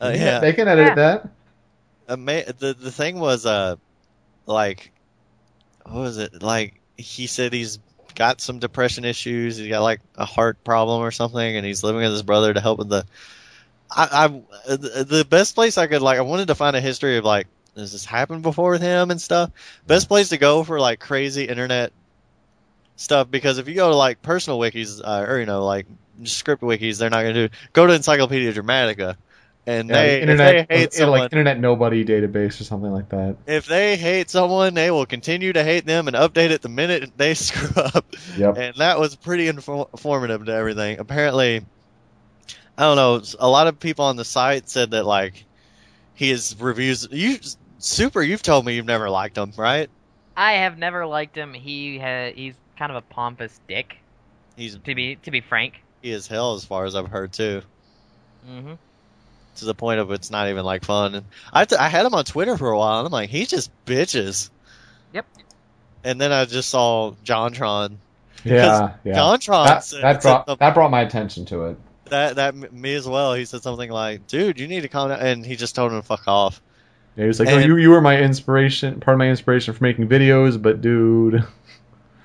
uh, 0.00 0.08
They 0.10 0.16
can- 0.18 0.26
yeah. 0.26 0.38
They 0.40 0.52
can 0.52 0.68
edit 0.68 0.86
Yeah. 0.88 0.94
that. 0.94 1.28
ama- 2.08 2.52
the 2.52 2.74
the 2.74 2.90
thing 2.92 3.18
was 3.18 3.46
uh 3.46 3.76
like 4.46 4.92
what 5.84 6.00
was 6.00 6.18
it 6.18 6.42
like 6.42 6.80
he 6.96 7.26
said 7.26 7.52
he's 7.52 7.78
got 8.14 8.40
some 8.40 8.58
depression 8.60 9.04
issues 9.04 9.56
he's 9.56 9.68
got 9.68 9.82
like 9.82 10.00
a 10.16 10.24
heart 10.24 10.62
problem 10.64 11.02
or 11.02 11.10
something 11.10 11.56
and 11.56 11.66
he's 11.66 11.82
living 11.84 12.00
with 12.02 12.10
his 12.12 12.22
brother 12.22 12.52
to 12.54 12.60
help 12.60 12.78
with 12.78 12.88
the 12.88 13.04
I, 13.90 14.08
I 14.12 14.28
the 14.74 15.04
the 15.08 15.24
best 15.28 15.54
place 15.54 15.78
I 15.78 15.86
could 15.86 16.00
like 16.02 16.18
I 16.18 16.22
wanted 16.22 16.48
to 16.48 16.54
find 16.54 16.74
a 16.76 16.80
history 16.80 17.16
of 17.18 17.24
like 17.24 17.46
does 17.74 17.92
this 17.92 18.04
happened 18.04 18.42
before 18.42 18.70
with 18.70 18.82
him 18.82 19.10
and 19.10 19.20
stuff 19.20 19.50
best 19.86 20.08
place 20.08 20.28
to 20.30 20.38
go 20.38 20.62
for 20.64 20.80
like 20.80 20.98
crazy 21.00 21.44
internet 21.44 21.92
stuff 22.96 23.30
because 23.30 23.58
if 23.58 23.68
you 23.68 23.74
go 23.74 23.90
to 23.90 23.96
like 23.96 24.22
personal 24.22 24.58
wikis 24.58 25.00
uh, 25.04 25.24
or 25.28 25.38
you 25.40 25.46
know 25.46 25.64
like 25.64 25.86
script 26.24 26.62
wikis 26.62 26.98
they're 26.98 27.10
not 27.10 27.22
gonna 27.22 27.34
do 27.34 27.48
go 27.72 27.86
to 27.86 27.92
Encyclopedia 27.92 28.52
Dramatica 28.52 29.16
and 29.66 29.88
Yeah, 29.88 29.94
they 29.96 30.08
the 30.08 30.14
if 30.16 30.22
internet, 30.22 30.68
they 30.68 30.76
hate 30.78 30.88
uh, 30.88 30.90
someone 30.92 31.18
like 31.20 31.32
internet 31.32 31.58
nobody 31.58 32.04
database 32.04 32.60
or 32.60 32.64
something 32.64 32.92
like 32.92 33.08
that. 33.08 33.36
if 33.46 33.66
they 33.66 33.96
hate 33.96 34.30
someone, 34.30 34.74
they 34.74 34.92
will 34.92 35.06
continue 35.06 35.52
to 35.52 35.64
hate 35.64 35.84
them 35.84 36.06
and 36.06 36.16
update 36.16 36.50
it 36.50 36.62
the 36.62 36.68
minute 36.68 37.10
they 37.16 37.34
screw 37.34 37.82
up. 37.82 38.06
Yep. 38.36 38.56
And 38.58 38.76
that 38.76 39.00
was 39.00 39.16
pretty 39.16 39.46
infor- 39.46 39.90
informative 39.92 40.44
to 40.46 40.52
everything. 40.52 41.00
Apparently, 41.00 41.64
I 42.78 42.82
don't 42.82 42.96
know. 42.96 43.22
A 43.40 43.48
lot 43.48 43.66
of 43.66 43.80
people 43.80 44.04
on 44.04 44.14
the 44.14 44.24
site 44.24 44.68
said 44.68 44.92
that 44.92 45.04
like 45.04 45.44
his 46.14 46.54
reviews. 46.60 47.08
You 47.10 47.38
super. 47.78 48.22
You've 48.22 48.42
told 48.42 48.64
me 48.66 48.76
you've 48.76 48.86
never 48.86 49.10
liked 49.10 49.36
him, 49.36 49.52
right? 49.56 49.90
I 50.36 50.52
have 50.52 50.78
never 50.78 51.06
liked 51.06 51.36
him. 51.36 51.52
He 51.54 51.98
ha- 51.98 52.32
he's 52.32 52.54
kind 52.78 52.92
of 52.92 52.96
a 52.96 53.02
pompous 53.02 53.58
dick, 53.68 53.96
He's 54.56 54.76
to 54.78 54.94
be 54.94 55.16
to 55.16 55.30
be 55.32 55.40
frank. 55.40 55.82
He 56.06 56.12
is 56.12 56.28
hell 56.28 56.54
as 56.54 56.64
far 56.64 56.84
as 56.84 56.94
I've 56.94 57.08
heard 57.08 57.32
too. 57.32 57.62
Mm-hmm. 58.48 58.74
to 59.56 59.64
the 59.64 59.74
point 59.74 59.98
of 59.98 60.12
it's 60.12 60.30
not 60.30 60.48
even 60.48 60.64
like 60.64 60.84
fun. 60.84 61.16
And 61.16 61.26
I, 61.52 61.64
t- 61.64 61.74
I 61.74 61.88
had 61.88 62.06
him 62.06 62.14
on 62.14 62.24
Twitter 62.24 62.56
for 62.56 62.70
a 62.70 62.78
while, 62.78 62.98
and 63.00 63.06
I'm 63.06 63.12
like, 63.12 63.28
he's 63.28 63.48
just 63.48 63.70
bitches. 63.86 64.50
Yep. 65.12 65.26
And 66.04 66.20
then 66.20 66.30
I 66.30 66.44
just 66.44 66.68
saw 66.68 67.14
JonTron. 67.24 67.96
Yeah, 68.44 68.92
yeah. 69.02 69.14
JonTron 69.14 69.66
That, 69.66 69.84
said, 69.84 70.02
that 70.02 70.22
brought 70.22 70.46
something- 70.46 70.64
that 70.64 70.74
brought 70.74 70.90
my 70.92 71.00
attention 71.00 71.44
to 71.46 71.64
it. 71.66 71.76
that 72.10 72.36
that 72.36 72.54
me 72.72 72.94
as 72.94 73.08
well. 73.08 73.34
He 73.34 73.44
said 73.46 73.62
something 73.62 73.90
like, 73.90 74.28
"Dude, 74.28 74.60
you 74.60 74.68
need 74.68 74.82
to 74.82 74.88
calm 74.88 75.08
down," 75.08 75.18
and 75.18 75.44
he 75.44 75.56
just 75.56 75.74
told 75.74 75.90
him 75.90 75.98
to 76.00 76.06
fuck 76.06 76.28
off. 76.28 76.62
Yeah, 77.16 77.24
he 77.24 77.26
was 77.28 77.40
like, 77.40 77.48
And- 77.48 77.64
"Oh, 77.64 77.66
you 77.66 77.76
you 77.78 77.90
were 77.90 78.00
my 78.00 78.16
inspiration, 78.20 79.00
part 79.00 79.16
of 79.16 79.18
my 79.18 79.28
inspiration 79.28 79.74
for 79.74 79.82
making 79.82 80.06
videos, 80.06 80.62
but 80.62 80.80
dude, 80.80 81.44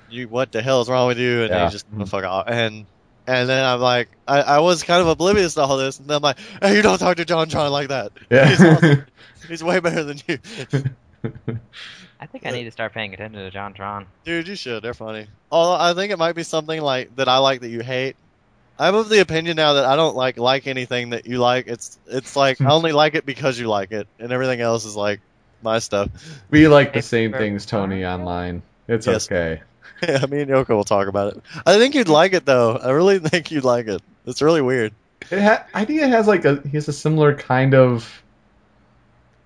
You, 0.08 0.28
what 0.28 0.52
the 0.52 0.62
hell 0.62 0.80
is 0.82 0.88
wrong 0.88 1.08
with 1.08 1.18
you? 1.18 1.40
And 1.42 1.50
Yeah. 1.50 1.64
he 1.66 1.72
just 1.72 1.88
told 1.90 2.02
him 2.02 2.06
fuck 2.06 2.22
off. 2.24 2.44
And 2.46 2.86
and 3.26 3.48
then 3.48 3.64
I'm 3.64 3.80
like, 3.80 4.08
I, 4.26 4.40
I 4.40 4.58
was 4.60 4.82
kind 4.82 5.00
of 5.00 5.08
oblivious 5.08 5.54
to 5.54 5.62
all 5.62 5.76
this, 5.76 5.98
and 5.98 6.08
then 6.08 6.16
I'm 6.16 6.22
like, 6.22 6.38
hey, 6.60 6.76
you 6.76 6.82
don't 6.82 6.98
talk 6.98 7.16
to 7.16 7.24
JonTron 7.24 7.70
like 7.70 7.88
that. 7.88 8.12
He's, 8.30 8.60
yeah." 8.60 8.74
awesome. 8.74 9.06
He's 9.48 9.64
way 9.64 9.80
better 9.80 10.04
than 10.04 10.20
you, 10.28 10.38
I 12.20 12.26
think 12.26 12.46
I 12.46 12.50
need 12.50 12.64
to 12.64 12.70
start 12.70 12.94
paying 12.94 13.12
attention 13.12 13.42
to 13.42 13.50
JonTron. 13.50 14.06
dude. 14.24 14.46
You 14.46 14.54
should. 14.54 14.82
They're 14.82 14.94
funny. 14.94 15.26
Although 15.50 15.82
I 15.82 15.94
think 15.94 16.12
it 16.12 16.18
might 16.18 16.34
be 16.34 16.44
something 16.44 16.80
like 16.80 17.16
that 17.16 17.28
I 17.28 17.38
like 17.38 17.60
that 17.62 17.68
you 17.68 17.80
hate. 17.80 18.16
I'm 18.78 18.94
of 18.94 19.08
the 19.08 19.20
opinion 19.20 19.56
now 19.56 19.74
that 19.74 19.84
I 19.84 19.96
don't 19.96 20.16
like 20.16 20.38
like 20.38 20.66
anything 20.66 21.10
that 21.10 21.26
you 21.26 21.38
like. 21.38 21.66
It's 21.66 21.98
it's 22.06 22.36
like 22.36 22.60
I 22.60 22.70
only 22.70 22.92
like 22.92 23.14
it 23.16 23.26
because 23.26 23.58
you 23.58 23.68
like 23.68 23.90
it, 23.92 24.06
and 24.18 24.32
everything 24.32 24.60
else 24.60 24.84
is 24.84 24.96
like 24.96 25.20
my 25.62 25.78
stuff. 25.78 26.08
we 26.50 26.68
like 26.68 26.92
the 26.92 27.02
same 27.02 27.32
things, 27.32 27.66
Tony, 27.66 28.04
online. 28.04 28.62
It's 28.88 29.06
Yes. 29.06 29.30
okay. 29.30 29.62
Yeah, 30.08 30.26
me 30.26 30.40
and 30.42 30.50
Yoko 30.50 30.70
will 30.70 30.84
talk 30.84 31.06
about 31.08 31.36
it. 31.36 31.42
I 31.64 31.78
think 31.78 31.94
you'd 31.94 32.08
like 32.08 32.32
it 32.32 32.44
though. 32.44 32.76
I 32.76 32.90
really 32.90 33.18
think 33.20 33.50
you'd 33.50 33.64
like 33.64 33.86
it. 33.86 34.02
It's 34.26 34.42
really 34.42 34.62
weird. 34.62 34.92
It 35.30 35.40
ha- 35.40 35.64
I 35.72 35.84
think 35.84 36.00
it 36.02 36.08
has 36.10 36.26
like 36.26 36.44
a 36.44 36.60
he 36.62 36.70
has 36.70 36.88
a 36.88 36.92
similar 36.92 37.34
kind 37.36 37.74
of 37.74 38.22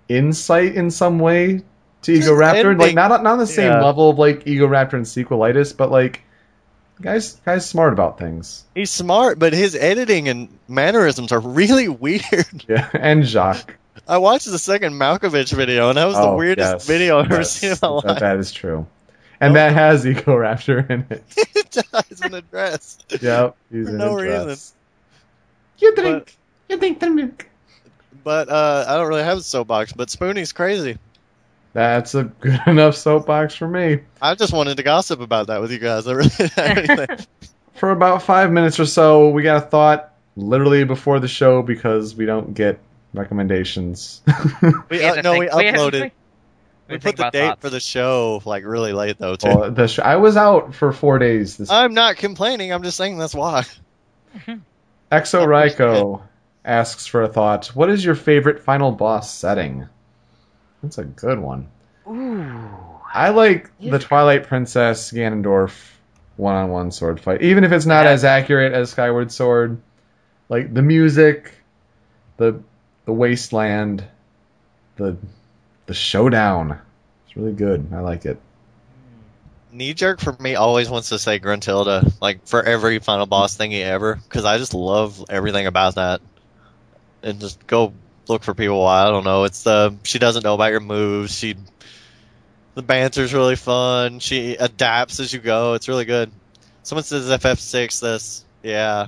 insight 0.09 0.75
in 0.75 0.91
some 0.91 1.19
way 1.19 1.63
to 2.03 2.17
Just 2.17 2.29
Egoraptor. 2.29 2.79
Like 2.79 2.95
not 2.95 3.11
not 3.23 3.27
on 3.27 3.39
the 3.39 3.47
same 3.47 3.71
Yeah. 3.71 3.83
level 3.83 4.11
of 4.11 4.19
like 4.19 4.45
Egoraptor 4.45 4.95
and 4.95 5.05
Sequelitis, 5.05 5.77
but 5.77 5.91
like 5.91 6.23
guys 7.01 7.35
guys 7.45 7.67
smart 7.69 7.93
about 7.93 8.19
things. 8.19 8.65
He's 8.75 8.91
smart, 8.91 9.39
but 9.39 9.53
his 9.53 9.75
editing 9.75 10.29
and 10.29 10.49
mannerisms 10.69 11.33
are 11.33 11.41
really 11.41 11.89
weird. 12.05 12.65
Yeah, 12.69 12.89
and 12.95 13.25
Jacques. 13.25 13.77
I 14.09 14.19
watched 14.19 14.47
the 14.47 14.59
second 14.59 14.93
Malkovich 14.95 15.53
video, 15.53 15.89
and 15.89 15.99
that 15.99 16.05
was 16.05 16.15
the 16.17 16.23
Oh, 16.23 16.37
weirdest 16.37 16.73
yes, 16.73 16.87
video 16.87 17.19
I've 17.19 17.27
ever 17.27 17.37
yes, 17.39 17.51
seen 17.53 17.73
in 17.73 17.79
my 17.83 17.89
life. 17.89 18.21
that 18.21 18.37
is 18.37 18.53
true. 18.53 18.87
And 19.41 19.57
that 19.57 19.73
has 19.75 20.05
Egoraptor 20.05 20.89
in 20.91 21.07
it. 21.11 21.25
it 21.55 21.71
does 21.93 22.21
in 22.23 22.35
a 22.35 22.41
dress. 22.43 22.99
Yep, 23.21 23.57
he's 23.71 23.87
For 23.87 23.91
in 23.93 23.99
no 23.99 24.17
a 24.19 24.23
dress. 24.23 24.47
reason. 24.47 24.77
You 25.79 25.95
drink, 25.95 26.37
you 26.69 26.79
drink 26.79 27.01
the 27.01 27.11
milk. 27.11 27.47
But 28.25 28.49
uh, 28.49 28.85
I 28.89 28.97
don't 28.97 29.09
really 29.09 29.23
have 29.25 29.39
a 29.39 29.43
soapbox, 29.43 29.93
but 29.93 30.09
Spoony's 30.09 30.53
crazy. 30.53 30.99
That's 31.75 32.15
a 32.15 32.25
good 32.25 32.59
enough 32.67 32.97
soapbox 32.97 33.55
for 33.55 33.69
me. 33.69 34.01
I 34.23 34.35
just 34.35 34.53
wanted 34.53 34.79
to 34.79 34.83
gossip 34.83 35.21
about 35.21 35.49
that 35.49 35.61
with 35.61 35.71
you 35.71 35.79
guys. 35.79 36.07
I 36.07 36.13
really 36.13 36.31
anything. 36.57 37.19
For 37.75 37.91
about 37.91 38.23
five 38.23 38.51
minutes 38.51 38.81
or 38.81 38.87
so, 38.87 39.29
we 39.29 39.43
got 39.43 39.59
a 39.59 39.67
thought 39.67 40.15
literally 40.37 40.85
before 40.85 41.21
the 41.21 41.29
show 41.29 41.61
because 41.63 42.15
we 42.15 42.25
don't 42.25 42.55
get 42.55 42.79
recommendations. 43.13 44.23
We, 44.91 45.05
uh, 45.05 45.21
no, 45.21 45.33
think- 45.35 45.55
we 45.55 45.67
had 45.67 45.75
to 45.75 45.79
uploaded. 45.79 46.13
Think- 46.89 47.05
We 47.05 47.11
put 47.13 47.17
the 47.17 47.31
date 47.31 47.47
thoughts. 47.49 47.61
for 47.61 47.71
the 47.71 47.81
show 47.81 48.41
like 48.45 48.65
really 48.65 48.93
late 48.93 49.19
though 49.19 49.37
too. 49.37 49.49
well, 49.49 49.71
the 49.71 49.89
sh- 49.89 49.99
I 49.99 50.17
was 50.17 50.37
out 50.37 50.75
for 50.75 50.93
four 50.93 51.19
days. 51.19 51.57
This 51.57 51.71
I'm 51.71 51.95
not 51.95 52.17
complaining. 52.17 52.73
I'm 52.73 52.83
just 52.83 52.97
saying 52.97 53.19
that's 53.19 53.35
why. 53.35 53.65
Exo 55.13 55.47
Raiko 55.47 56.23
asks 56.65 57.07
for 57.07 57.23
a 57.23 57.29
thought. 57.29 57.67
What 57.69 57.91
is 57.91 58.05
your 58.05 58.15
favorite 58.15 58.63
final 58.63 58.93
boss 58.93 59.33
setting? 59.33 59.87
That's 60.83 60.99
a 60.99 61.05
good 61.05 61.39
one. 61.39 61.69
Ooh. 62.09 62.69
I 63.15 63.31
like 63.31 63.65
the 63.79 63.87
Yes. 63.87 64.03
Twilight 64.05 64.47
Princess 64.47 65.11
Ganondorf 65.13 65.73
one-on-one 66.37 66.91
sword 66.91 67.19
fight, 67.19 67.41
even 67.43 67.65
if 67.65 67.73
it's 67.73 67.87
not 67.87 68.05
Yeah. 68.05 68.11
as 68.11 68.25
accurate 68.25 68.73
as 68.75 68.91
Skyward 68.91 69.33
Sword. 69.33 69.81
Like 70.49 70.73
the 70.75 70.83
music, 70.83 71.53
the 72.37 72.61
the 73.07 73.13
wasteland, 73.13 74.05
the 74.97 75.17
the 75.87 75.95
showdown. 75.95 76.79
It's 77.27 77.37
really 77.37 77.53
good. 77.53 77.89
I 77.93 78.01
like 78.01 78.27
it. 78.27 78.41
Knee 79.73 79.95
jerk 79.95 80.21
for 80.21 80.37
me 80.41 80.55
always 80.55 80.89
wants 80.89 81.11
to 81.11 81.19
say 81.19 81.39
Gruntilda, 81.39 82.21
like 82.21 82.47
for 82.47 82.63
every 82.63 82.99
final 82.99 83.27
boss 83.27 83.57
thingy 83.57 83.83
ever, 83.83 84.15
because 84.15 84.45
I 84.45 84.59
just 84.59 84.75
love 84.75 85.25
everything 85.29 85.67
about 85.67 85.97
that. 85.97 86.21
And 87.23 87.41
just 87.41 87.67
go 87.67 87.93
look 88.29 88.43
for 88.43 88.55
people. 88.55 88.87
I 88.87 89.11
don't 89.11 89.25
know. 89.25 89.45
It's 89.45 89.63
the 89.65 89.95
she 90.03 90.19
doesn't 90.19 90.45
know 90.45 90.55
about 90.55 90.71
your 90.71 90.81
moves. 90.81 91.37
She 91.37 91.57
the 92.75 92.83
banter's 92.83 93.35
really 93.35 93.57
fun. 93.57 94.19
She 94.21 94.55
adapts 94.55 95.21
as 95.21 95.33
you 95.33 95.41
go. 95.41 95.75
It's 95.75 95.89
really 95.89 96.05
good. 96.05 96.31
Someone 96.83 97.05
says 97.05 97.29
FF6. 97.29 98.01
This 98.01 98.45
yeah. 98.63 99.07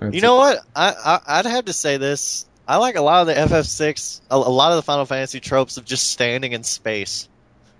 It's 0.00 0.14
You 0.14 0.20
know 0.20 0.36
what? 0.36 0.58
I, 0.74 0.92
I 0.92 1.38
I'd 1.38 1.46
have 1.46 1.64
to 1.66 1.72
say 1.72 1.96
this. 1.96 2.46
I 2.70 2.76
like 2.76 2.94
a 2.94 3.00
lot 3.02 3.22
of 3.22 3.26
the 3.26 3.34
FF6, 3.34 4.20
a, 4.30 4.34
a 4.36 4.36
lot 4.36 4.70
of 4.70 4.76
the 4.76 4.82
Final 4.82 5.04
Fantasy 5.04 5.40
tropes 5.40 5.76
of 5.76 5.84
just 5.84 6.08
standing 6.08 6.52
in 6.52 6.62
space. 6.62 7.28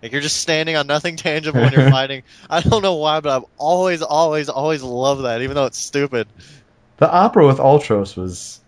Like 0.02 0.10
you're 0.10 0.20
just 0.20 0.38
standing 0.38 0.74
on 0.76 0.88
nothing 0.88 1.14
tangible 1.14 1.60
when 1.60 1.72
you're 1.72 1.90
fighting. 1.98 2.24
I 2.48 2.60
don't 2.60 2.82
know 2.82 2.96
why, 2.96 3.20
but 3.20 3.36
I've 3.36 3.48
always, 3.56 4.02
always, 4.02 4.48
always 4.48 4.82
loved 4.82 5.22
that, 5.22 5.42
even 5.42 5.54
though 5.54 5.66
it's 5.66 5.78
stupid. 5.78 6.26
the 6.96 7.08
opera 7.08 7.46
with 7.46 7.58
Ultros 7.58 8.16
was 8.16 8.58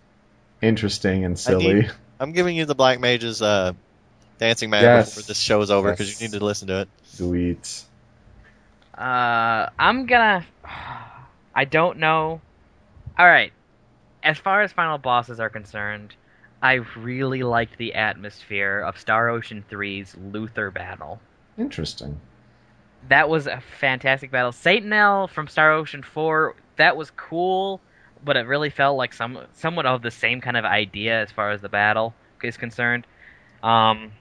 interesting 0.60 1.24
and 1.24 1.36
silly. 1.36 1.74
need- 1.74 1.90
I'm 2.20 2.30
giving 2.30 2.56
you 2.56 2.66
the 2.66 2.76
Black 2.76 3.00
Mage's 3.00 3.42
uh, 3.42 3.72
Dancing 4.38 4.70
Mad 4.70 4.82
Yes. 4.82 5.14
before 5.16 5.26
this 5.26 5.40
show 5.40 5.60
is 5.60 5.72
over 5.72 5.90
because 5.90 6.08
Yes. 6.08 6.20
you 6.20 6.28
need 6.28 6.38
to 6.38 6.44
listen 6.44 6.68
to 6.68 6.82
it. 6.82 6.88
Sweet. 7.06 7.82
Uh, 8.96 9.68
I'm 9.78 10.06
gonna. 10.06 10.46
I 11.54 11.64
don't 11.64 11.98
know. 11.98 12.40
All 13.18 13.26
right. 13.26 13.52
As 14.22 14.38
far 14.38 14.62
as 14.62 14.72
final 14.72 14.98
bosses 14.98 15.40
are 15.40 15.50
concerned, 15.50 16.14
I 16.62 16.74
really 16.96 17.42
liked 17.42 17.76
the 17.76 17.94
atmosphere 17.94 18.80
of 18.80 18.98
Star 18.98 19.28
Ocean 19.28 19.64
3's 19.68 20.16
Luther 20.16 20.70
battle. 20.70 21.20
Interesting. 21.58 22.20
That 23.08 23.28
was 23.28 23.48
a 23.48 23.60
fantastic 23.80 24.30
battle. 24.30 24.52
Satanel 24.52 25.26
from 25.26 25.48
Star 25.48 25.72
Ocean 25.72 26.04
4, 26.04 26.54
that 26.76 26.96
was 26.96 27.10
cool, 27.10 27.80
but 28.24 28.36
it 28.36 28.46
really 28.46 28.70
felt 28.70 28.96
like 28.96 29.12
some 29.12 29.38
somewhat 29.54 29.86
of 29.86 30.02
the 30.02 30.10
same 30.12 30.40
kind 30.40 30.56
of 30.56 30.64
idea 30.64 31.20
as 31.20 31.32
far 31.32 31.50
as 31.50 31.60
the 31.60 31.68
battle 31.68 32.14
is 32.44 32.56
concerned. 32.56 33.06
Um, 33.62 34.12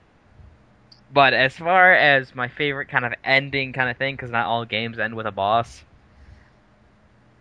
but 1.14 1.34
as 1.34 1.56
far 1.56 1.94
as 1.94 2.34
my 2.34 2.48
favorite 2.48 2.88
kind 2.88 3.06
of 3.06 3.14
ending 3.24 3.74
kind 3.74 3.90
of 3.90 3.98
thing, 3.98 4.16
because 4.16 4.32
not 4.32 4.48
all 4.48 4.66
games 4.66 4.98
end 4.98 5.16
with 5.16 5.28
a 5.28 5.32
boss, 5.32 5.84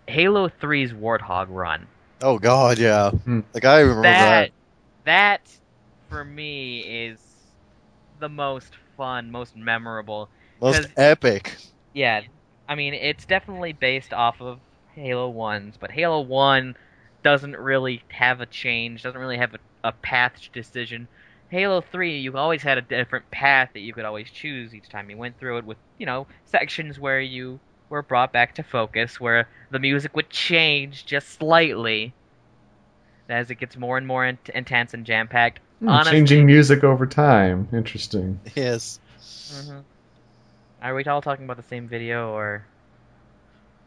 Halo 0.08 0.48
3's 0.48 0.92
Warthog 0.92 1.46
run. 1.48 1.86
Oh 2.20 2.38
God, 2.38 2.78
yeah. 2.78 3.10
Hmm. 3.10 3.40
Like 3.54 3.64
I 3.64 3.80
remember 3.80 4.18
that. 4.18 4.48
That, 4.48 4.50
that 5.04 5.58
for 6.08 6.24
me 6.24 6.80
is 6.80 7.20
the 8.18 8.28
most 8.28 8.74
fun, 8.96 9.30
most 9.30 9.56
memorable. 9.56 10.30
most 10.60 10.88
epic. 10.96 11.56
Yeah, 11.92 12.22
I 12.68 12.74
mean 12.74 12.94
it's 12.94 13.26
definitely 13.26 13.72
based 13.72 14.12
off 14.12 14.40
of 14.40 14.60
Halo 14.94 15.28
One's, 15.30 15.76
but 15.76 15.90
Halo 15.90 16.20
One 16.20 16.74
doesn't 17.22 17.56
really 17.56 18.02
have 18.10 18.40
a 18.40 18.46
change, 18.46 19.02
doesn't 19.02 19.20
really 19.20 19.38
have 19.38 19.54
a, 19.54 19.58
a 19.88 19.92
path 19.92 20.34
decision. 20.52 21.08
Halo 21.50 21.80
Three, 21.80 22.18
you 22.20 22.36
always 22.36 22.62
had 22.62 22.78
a 22.78 22.82
different 22.82 23.30
path 23.30 23.70
that 23.74 23.80
you 23.80 23.92
could 23.94 24.04
always 24.04 24.30
choose 24.30 24.74
each 24.74 24.88
time 24.88 25.10
you 25.10 25.16
went 25.16 25.38
through 25.38 25.58
it, 25.58 25.64
with 25.66 25.78
you 25.98 26.06
know 26.06 26.26
sections 26.44 26.98
where 26.98 27.20
you 27.20 27.60
were 27.90 28.02
brought 28.02 28.32
back 28.32 28.54
to 28.54 28.62
focus, 28.62 29.20
where 29.20 29.48
the 29.70 29.78
music 29.78 30.16
would 30.16 30.30
change 30.30 31.04
just 31.04 31.28
slightly 31.28 32.14
as 33.28 33.50
it 33.50 33.56
gets 33.56 33.76
more 33.76 33.98
and 33.98 34.06
more 34.06 34.24
int- 34.24 34.48
intense 34.54 34.94
and 34.94 35.04
jam 35.04 35.28
packed. 35.28 35.60
Honestly- 35.86 36.12
changing 36.12 36.46
music 36.46 36.84
over 36.84 37.06
time. 37.06 37.68
Interesting. 37.72 38.40
Yes. 38.54 38.98
hmm 39.52 39.78
Are 40.82 40.94
we 40.94 41.04
all 41.04 41.20
talking 41.20 41.44
about 41.44 41.56
the 41.56 41.68
same 41.68 41.88
video 41.88 42.30
or 42.30 42.64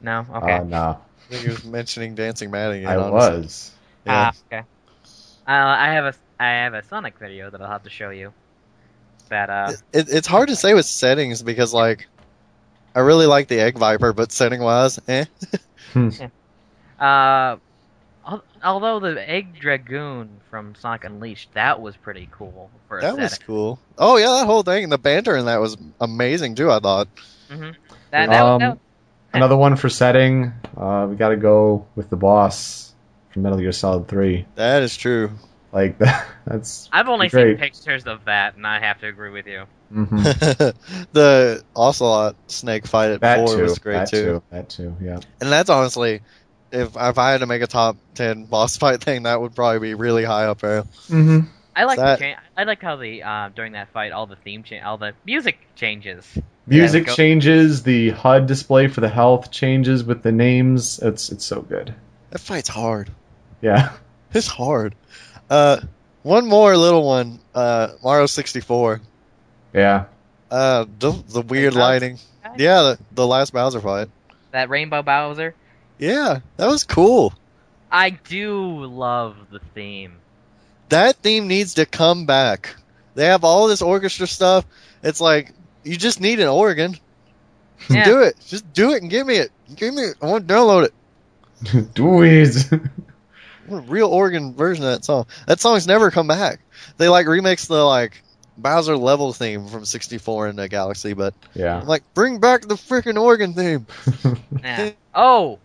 no? 0.02 0.26
Okay. 0.36 0.58
Uh, 0.58 0.64
no, 0.64 0.78
I 0.78 1.30
think 1.30 1.44
he 1.44 1.50
was 1.50 1.64
mentioning 1.66 2.16
Dancing 2.16 2.52
Mad 2.52 2.72
again. 2.72 2.88
I 2.88 2.98
honestly. 2.98 3.12
was. 3.42 3.72
Yeah. 4.06 4.32
Ah, 4.32 4.34
okay. 4.52 4.64
Uh, 5.48 5.52
I 5.52 5.90
have 5.94 6.06
a 6.06 6.14
I 6.40 6.50
have 6.50 6.74
a 6.74 6.84
Sonic 6.84 7.18
video 7.20 7.50
that 7.50 7.62
I'll 7.62 7.70
have 7.70 7.84
to 7.84 7.90
show 7.90 8.10
you. 8.10 8.34
That 9.30 9.50
uh, 9.50 9.72
it, 9.94 10.08
it's 10.10 10.28
hard 10.28 10.50
to 10.50 10.56
say 10.56 10.74
with 10.74 10.86
settings 10.86 11.42
because 11.42 11.74
like 11.74 12.08
I 12.96 13.00
really 13.00 13.26
like 13.26 13.48
the 13.48 13.60
Egg 13.60 13.78
Viper, 13.78 14.14
but 14.14 14.32
setting 14.32 14.62
wise, 14.62 15.00
eh. 15.08 15.26
uh, 17.00 17.58
although 18.64 19.00
the 19.00 19.30
Egg 19.30 19.60
Dragoon 19.60 20.30
from 20.50 20.76
Sonic 20.76 21.04
Unleashed 21.04 21.54
that 21.54 21.82
was 21.82 21.96
pretty 21.98 22.30
cool 22.32 22.70
for 22.88 23.00
a 23.00 23.02
That 23.02 23.18
was 23.18 23.38
cool. 23.40 23.80
Oh 23.98 24.18
yeah, 24.18 24.40
that 24.40 24.46
whole 24.46 24.64
thing, 24.64 24.90
the 24.90 24.98
banter 24.98 25.36
in 25.36 25.46
that 25.46 25.60
was 25.60 25.78
amazing 26.00 26.56
too. 26.56 26.72
I 26.72 26.80
thought. 26.80 27.08
hmm 27.50 27.72
That, 28.12 28.30
that, 28.30 28.44
Um, 28.44 28.60
that, 28.60 28.78
Another 29.34 29.58
one 29.58 29.76
for 29.76 29.90
setting. 29.90 30.54
Uh, 30.78 31.08
we 31.10 31.16
got 31.16 31.30
to 31.30 31.38
go 31.38 31.88
with 31.96 32.10
the 32.12 32.16
boss 32.16 32.94
from 33.32 33.42
Metal 33.42 33.58
Gear 33.58 33.72
Solid 33.72 34.08
Three. 34.08 34.46
That 34.56 34.84
is 34.84 34.96
true. 34.96 35.32
Like 35.74 35.98
that, 35.98 36.28
that's 36.46 36.88
I've 36.94 37.10
only 37.10 37.30
Great. 37.30 37.58
seen 37.58 37.58
pictures 37.58 38.06
of 38.06 38.26
that, 38.26 38.56
and 38.56 38.66
I 38.66 38.80
have 38.80 39.00
to 39.02 39.08
agree 39.08 39.32
with 39.32 39.48
you. 39.48 39.64
hmm 39.92 40.18
the 41.12 41.64
Ocelot 41.76 42.36
snake 42.48 42.88
fight 42.88 43.12
at 43.12 43.22
that 43.22 43.40
four 43.48 43.58
too. 43.58 43.64
was 43.64 43.80
great 43.80 43.94
that 43.96 44.10
too. 44.10 44.44
That 44.52 44.70
too. 44.70 44.96
Yeah. 45.02 45.20
And 45.42 45.52
that's 45.52 45.70
honestly, 45.70 46.22
if 46.72 46.96
if 46.96 47.18
I 47.18 47.32
had 47.32 47.40
to 47.40 47.48
make 47.48 47.62
a 47.62 47.68
top 47.68 47.98
ten 48.14 48.46
boss 48.46 48.78
fight 48.84 49.02
thing, 49.02 49.24
that 49.24 49.42
would 49.42 49.56
probably 49.56 49.80
be 49.80 49.94
really 49.96 50.24
high 50.24 50.46
up 50.46 50.62
there. 50.62 50.84
Mm-hmm. 51.10 51.40
I 51.76 51.86
like 51.86 51.98
That- 51.98 52.20
the 52.20 52.26
cha- 52.26 52.40
I 52.56 52.64
like 52.66 52.82
how 52.82 52.96
the 52.98 53.24
uh, 53.24 53.50
during 53.56 53.72
that 53.74 53.90
fight 53.90 54.12
all 54.12 54.28
the 54.28 54.36
theme 54.36 54.62
cha- 54.64 54.86
all 54.86 54.98
the 54.98 55.14
music 55.26 55.58
changes. 55.76 56.26
Music 56.68 57.08
go- 57.08 57.16
changes. 57.16 57.82
The 57.84 58.12
HUD 58.12 58.46
display 58.46 58.88
for 58.88 59.02
the 59.02 59.10
health 59.10 59.50
changes 59.52 60.04
with 60.04 60.22
the 60.22 60.32
names. 60.32 61.00
It's 61.00 61.32
it's 61.32 61.44
so 61.46 61.62
good. 61.64 61.94
That 62.30 62.40
fight's 62.40 62.70
hard. 62.70 63.10
Yeah. 63.62 63.92
It's 64.36 64.48
hard. 64.48 64.96
Uh, 65.50 65.82
one 66.24 66.48
more 66.48 66.76
little 66.78 67.06
one. 67.06 67.40
Uh, 67.54 67.90
Mario 68.04 68.26
sixty 68.26 68.60
four. 68.60 69.02
Yeah. 69.74 70.06
Uh, 70.50 70.86
the 71.00 71.12
the 71.12 71.42
weird 71.42 71.74
lighting. 71.74 72.18
guy? 72.44 72.56
Yeah, 72.58 72.82
the, 72.82 73.00
the 73.12 73.28
last 73.28 73.54
Bowser 73.54 73.80
fight. 73.80 74.10
That 74.52 74.70
Rainbow 74.70 75.02
Bowser. 75.02 75.56
Yeah, 75.98 76.40
that 76.58 76.68
was 76.68 76.84
cool. 76.84 77.34
I 77.92 78.12
do 78.12 78.86
love 78.86 79.36
the 79.52 79.60
theme. 79.74 80.14
That 80.90 81.16
theme 81.18 81.48
needs 81.48 81.76
to 81.76 81.86
come 81.86 82.26
back. 82.26 82.76
They 83.16 83.26
have 83.26 83.44
all 83.44 83.68
this 83.68 83.82
orchestra 83.82 84.28
stuff. 84.28 84.66
It's 85.04 85.22
like 85.22 85.54
you 85.84 85.98
just 85.98 86.20
need 86.20 86.40
an 86.40 86.48
organ. 86.48 86.98
Yeah. 87.90 88.06
Do 88.06 88.22
it. 88.22 88.36
Just 88.48 88.72
do 88.74 88.94
it 88.94 89.02
and 89.02 89.12
give 89.12 89.28
me 89.28 89.38
it. 89.38 89.52
Give 89.76 89.94
me 89.94 90.04
it. 90.04 90.18
I 90.22 90.28
want 90.28 90.48
to 90.48 90.54
download 90.54 90.86
it. 90.86 91.94
Do 91.94 92.24
it. 92.24 92.56
I 93.72 93.76
a 93.76 93.80
real 93.82 94.08
organ 94.08 94.54
version 94.54 94.84
of 94.84 94.92
that 94.92 95.06
song. 95.06 95.26
That 95.48 95.60
song's 95.60 95.88
never 95.88 96.12
come 96.12 96.28
back. 96.28 96.60
They 96.98 97.10
like 97.10 97.28
remix 97.28 97.68
the 97.68 97.84
like 97.84 98.24
Bowser 98.58 98.96
level 98.96 99.34
theme 99.34 99.68
from 99.68 99.86
64 99.86 100.50
in 100.50 100.56
the 100.56 100.70
Galaxy, 100.70 101.14
but 101.14 101.34
yeah. 101.56 101.80
I'm 101.80 101.88
like, 101.88 102.04
bring 102.14 102.40
back 102.40 102.62
the 102.62 102.76
freaking 102.76 103.20
organ 103.22 103.54
theme. 103.54 103.88
Yeah. 104.64 104.92
oh, 105.14 105.60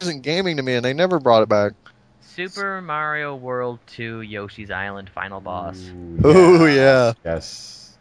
It 0.00 0.04
isn't 0.06 0.22
gaming 0.22 0.56
to 0.56 0.62
me, 0.64 0.74
and 0.74 0.84
they 0.84 0.92
never 0.92 1.20
brought 1.20 1.44
it 1.44 1.48
back. 1.48 1.72
Super 2.20 2.80
Mario 2.82 3.36
World 3.36 3.78
2 3.86 4.22
Yoshi's 4.22 4.72
Island 4.72 5.08
final 5.08 5.40
boss. 5.40 5.92
Oh 6.24 6.66
yeah, 6.66 7.12
Yes. 7.24 7.96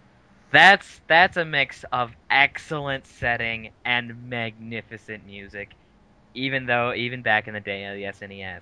That's 0.49 1.01
that's 1.07 1.37
a 1.37 1.45
mix 1.45 1.83
of 1.91 2.11
excellent 2.29 3.05
setting 3.07 3.71
and 3.85 4.29
magnificent 4.29 5.25
music. 5.25 5.69
Even 6.33 6.65
though 6.65 6.93
even 6.93 7.21
back 7.21 7.47
in 7.47 7.53
the 7.53 7.59
day 7.59 7.85
of 7.85 7.95
the 7.95 8.25
SNES. 8.25 8.61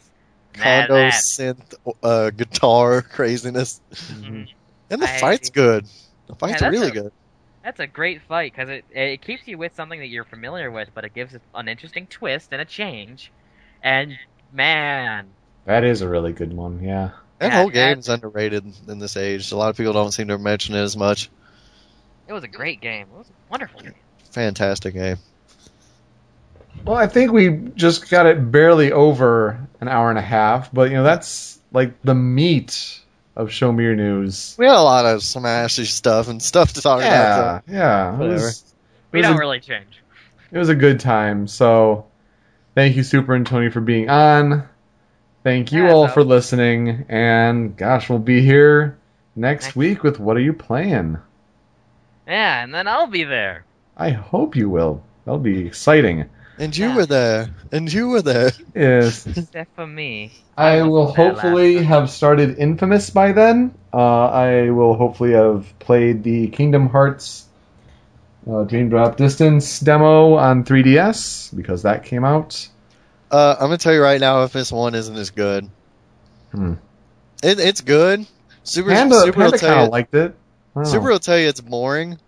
That- 0.57 0.89
that- 0.89 1.13
synth 1.13 1.73
uh, 2.03 2.29
guitar 2.31 3.01
craziness, 3.13 3.79
Mhm. 3.91 4.47
and 4.89 5.01
the 5.01 5.09
I- 5.09 5.17
fight's 5.19 5.49
good. 5.49 5.85
The 6.27 6.35
fights 6.35 6.61
Yeah, 6.61 6.69
really 6.69 6.87
a- 6.89 6.91
good. 6.91 7.11
That's 7.63 7.79
a 7.79 7.87
great 7.87 8.21
fight 8.23 8.53
because 8.53 8.69
it 8.69 8.85
it 8.91 9.21
keeps 9.21 9.47
you 9.47 9.57
with 9.57 9.75
something 9.75 9.99
that 9.99 10.07
you're 10.07 10.23
familiar 10.25 10.71
with, 10.71 10.89
but 10.95 11.05
it 11.05 11.13
gives 11.13 11.33
it 11.35 11.41
an 11.53 11.67
interesting 11.67 12.07
twist 12.07 12.49
and 12.51 12.61
a 12.61 12.65
change. 12.65 13.31
And 13.83 14.17
man, 14.51 15.27
That 15.65 15.83
is 15.83 16.01
a 16.01 16.09
really 16.09 16.33
good 16.33 16.53
one. 16.53 16.83
Yeah. 16.83 17.11
That 17.37 17.51
Yeah, 17.51 17.57
whole 17.57 17.67
that- 17.67 17.73
game's 17.73 18.09
underrated 18.09 18.65
in 18.87 18.97
this 18.99 19.15
age. 19.15 19.51
A 19.51 19.55
lot 19.57 19.69
of 19.69 19.77
people 19.77 19.93
don't 19.93 20.11
seem 20.11 20.27
to 20.29 20.37
mention 20.39 20.73
it 20.75 20.81
as 20.81 20.97
much. 20.97 21.29
it 22.27 22.33
was 22.33 22.43
a 22.43 22.47
great 22.47 22.79
game. 22.81 23.07
It 23.13 23.17
was 23.17 23.27
a 23.27 23.33
wonderful 23.51 23.81
game. 23.81 23.93
Fantastic 24.31 24.93
game. 24.93 25.17
Well, 26.85 26.95
I 26.97 27.07
think 27.07 27.31
we 27.31 27.49
just 27.75 28.09
got 28.09 28.25
it 28.25 28.51
barely 28.51 28.91
over 28.91 29.59
an 29.79 29.87
hour 29.87 30.09
and 30.09 30.17
a 30.17 30.21
half, 30.23 30.73
but 30.73 30.89
you 30.89 30.97
know 30.97 31.03
that's 31.03 31.59
like 31.71 32.01
the 32.01 32.15
meat 32.15 32.99
of 33.35 33.51
Show 33.51 33.71
Me 33.71 33.83
Your 33.83 33.95
News. 33.95 34.55
We 34.57 34.65
had 34.65 34.75
a 34.75 34.81
lot 34.81 35.05
of 35.05 35.21
smashy 35.21 35.85
stuff 35.85 36.27
and 36.27 36.41
stuff 36.41 36.73
to 36.73 36.81
talk 36.81 36.99
about. 37.01 37.63
Yeah, 37.67 37.73
yeah. 37.73 38.11
Whatever. 38.17 38.33
was, 38.45 38.73
We 39.11 39.21
don't 39.21 39.35
a- 39.35 39.39
really 39.39 39.59
change. 39.59 40.01
it 40.51 40.57
was 40.57 40.69
a 40.69 40.75
good 40.75 40.99
time. 40.99 41.47
So, 41.47 42.05
thank 42.75 42.95
you, 42.95 43.03
Super 43.03 43.35
and 43.35 43.45
Tony, 43.45 43.69
for 43.69 43.79
being 43.81 44.09
on. 44.09 44.67
Thank 45.43 45.71
you 45.71 45.83
Yeah, 45.85 45.91
all 45.93 46.07
no. 46.07 46.13
for 46.13 46.23
listening, 46.23 47.05
and 47.09 47.75
gosh, 47.77 48.09
we'll 48.09 48.19
be 48.19 48.41
here 48.41 48.97
next 49.35 49.65
Next- 49.65 49.75
week 49.75 50.03
with 50.03 50.19
What 50.19 50.35
Are 50.35 50.41
You 50.41 50.53
Playing? 50.53 51.17
Yeah, 52.27 52.63
and 52.63 52.73
then 52.73 52.87
I'll 52.87 53.07
be 53.07 53.23
there. 53.23 53.65
I 53.97 54.09
hope 54.11 54.55
you 54.55 54.69
will. 54.69 55.03
That'll 55.25 55.39
be 55.39 55.65
exciting. 55.65 56.25
And 56.61 56.77
you 56.77 56.89
Yeah. 56.89 56.95
were 56.95 57.05
there. 57.07 57.49
And 57.71 57.91
you 57.91 58.09
were 58.09 58.21
there. 58.21 58.51
Yes. 58.75 59.25
Except 59.35 59.75
for 59.75 59.87
me. 59.87 60.31
I 60.55 60.75
wasn't 60.75 60.91
will 60.91 61.07
hopefully 61.11 61.83
have 61.83 62.09
started 62.11 62.59
Infamous 62.59 63.09
by 63.09 63.31
then. 63.31 63.73
Uh, 63.91 64.27
I 64.27 64.69
will 64.69 64.93
hopefully 64.93 65.31
have 65.31 65.65
played 65.79 66.23
the 66.23 66.47
Kingdom 66.49 66.87
Hearts 66.87 67.45
uh, 68.49 68.63
Dream 68.63 68.89
Drop 68.89 69.17
Distance 69.17 69.79
demo 69.79 70.35
on 70.35 70.63
3DS 70.63 71.55
because 71.55 71.81
that 71.83 72.05
came 72.05 72.23
out. 72.23 72.67
Uh, 73.31 73.55
I'm 73.59 73.67
gonna 73.67 73.77
tell 73.77 73.93
you 73.93 74.01
right 74.03 74.19
now, 74.21 74.43
if 74.43 74.53
this 74.53 74.71
one 74.71 74.93
isn't 74.93 75.15
as 75.17 75.31
good, 75.31 75.67
Hmm. 76.51 76.73
it, 77.43 77.59
it's 77.59 77.81
good. 77.81 78.25
Super, 78.63 78.89
Panda, 78.89 79.21
Super 79.21 79.39
will 79.45 79.51
tell 79.51 79.59
kind 79.69 79.79
you, 79.79 79.85
of 79.87 79.91
liked 79.91 80.13
it. 80.13 80.35
I. 80.75 80.83
Super 80.83 81.09
will 81.09 81.19
tell 81.19 81.39
you 81.39 81.47
it's 81.47 81.61
boring, 81.61 82.19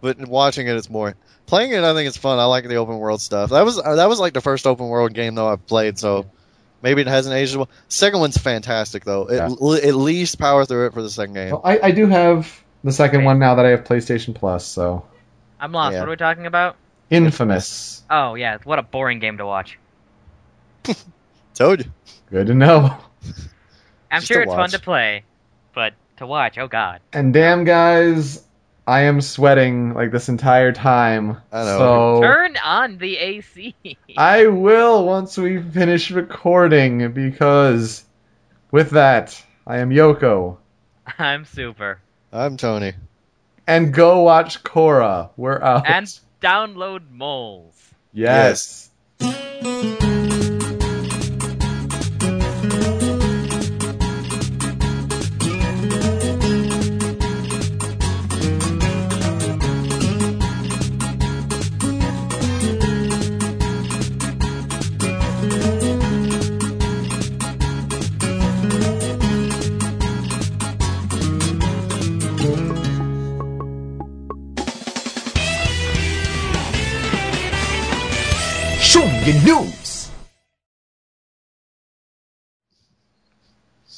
but 0.00 0.18
watching 0.26 0.66
it, 0.66 0.76
it's 0.76 0.86
boring. 0.86 1.14
Playing 1.46 1.72
it, 1.72 1.82
I 1.84 1.92
think 1.94 2.08
it's 2.08 2.16
fun. 2.16 2.38
I 2.38 2.44
like 2.46 2.66
the 2.66 2.76
open 2.76 2.98
world 2.98 3.20
stuff. 3.20 3.50
That 3.50 3.64
was 3.64 3.78
uh, 3.78 3.96
that 3.96 4.08
was 4.08 4.18
like 4.20 4.32
the 4.32 4.40
first 4.40 4.66
open 4.66 4.88
world 4.88 5.12
game 5.12 5.34
though 5.34 5.48
I've 5.48 5.66
played, 5.66 5.98
so 5.98 6.30
maybe 6.82 7.02
it 7.02 7.06
hasn't 7.08 7.34
aged 7.34 7.56
well. 7.56 7.68
Second 7.88 8.20
one's 8.20 8.36
fantastic 8.38 9.04
though. 9.04 9.26
It, 9.28 9.36
Yeah. 9.36 9.46
l- 9.60 9.74
at 9.74 9.94
least 9.94 10.38
power 10.38 10.64
through 10.64 10.86
it 10.86 10.94
for 10.94 11.02
the 11.02 11.10
second 11.10 11.34
game. 11.34 11.50
Well, 11.50 11.60
I, 11.64 11.78
I 11.82 11.90
do 11.90 12.06
have 12.06 12.62
the 12.84 12.92
second 12.92 13.18
Right. 13.20 13.26
one 13.26 13.38
now 13.38 13.56
that 13.56 13.66
I 13.66 13.70
have 13.70 13.84
PlayStation 13.84 14.34
Plus, 14.34 14.64
so 14.66 15.04
I'm 15.60 15.72
lost. 15.72 15.92
Yeah. 15.92 16.00
What 16.00 16.08
are 16.08 16.12
we 16.12 16.16
talking 16.16 16.46
about? 16.46 16.76
Infamous. 17.10 18.02
Oh 18.08 18.34
yeah, 18.34 18.58
what 18.64 18.78
a 18.78 18.82
boring 18.82 19.18
game 19.18 19.36
to 19.38 19.44
watch. 19.46 19.78
Told 21.54 21.84
you. 21.84 21.90
Good 22.30 22.46
to 22.46 22.54
know. 22.54 22.96
I'm 24.10 24.20
Just 24.20 24.28
sure 24.28 24.38
to 24.44 24.50
it's 24.50 24.54
fun 24.54 24.70
to 24.70 24.78
play, 24.78 25.24
but 25.74 25.92
to 26.18 26.26
watch, 26.26 26.56
oh 26.58 26.66
god. 26.68 27.00
And 27.12 27.32
damn, 27.34 27.64
guys, 27.64 28.42
I 28.86 29.02
am 29.02 29.20
sweating 29.20 29.94
like 29.94 30.10
this 30.10 30.28
entire 30.28 30.72
time. 30.72 31.38
I 31.52 31.64
know. 31.64 31.78
So 31.78 32.20
Turn 32.22 32.56
on 32.64 32.98
the 32.98 33.16
AC. 33.16 33.74
I 34.16 34.46
will 34.48 35.06
once 35.06 35.38
we 35.38 35.62
finish 35.62 36.10
recording 36.10 37.12
because 37.12 38.04
with 38.72 38.90
that, 38.90 39.40
I 39.66 39.78
am 39.78 39.90
Yoko. 39.90 40.56
I'm 41.18 41.44
super. 41.44 42.00
I'm 42.32 42.56
Tony. 42.56 42.94
And 43.66 43.94
go 43.94 44.22
watch 44.22 44.64
Korra. 44.64 45.30
We're 45.36 45.62
out. 45.62 45.88
And 45.88 46.06
download 46.40 47.08
moles. 47.10 47.76
yes. 48.12 48.90
Show 49.20 50.31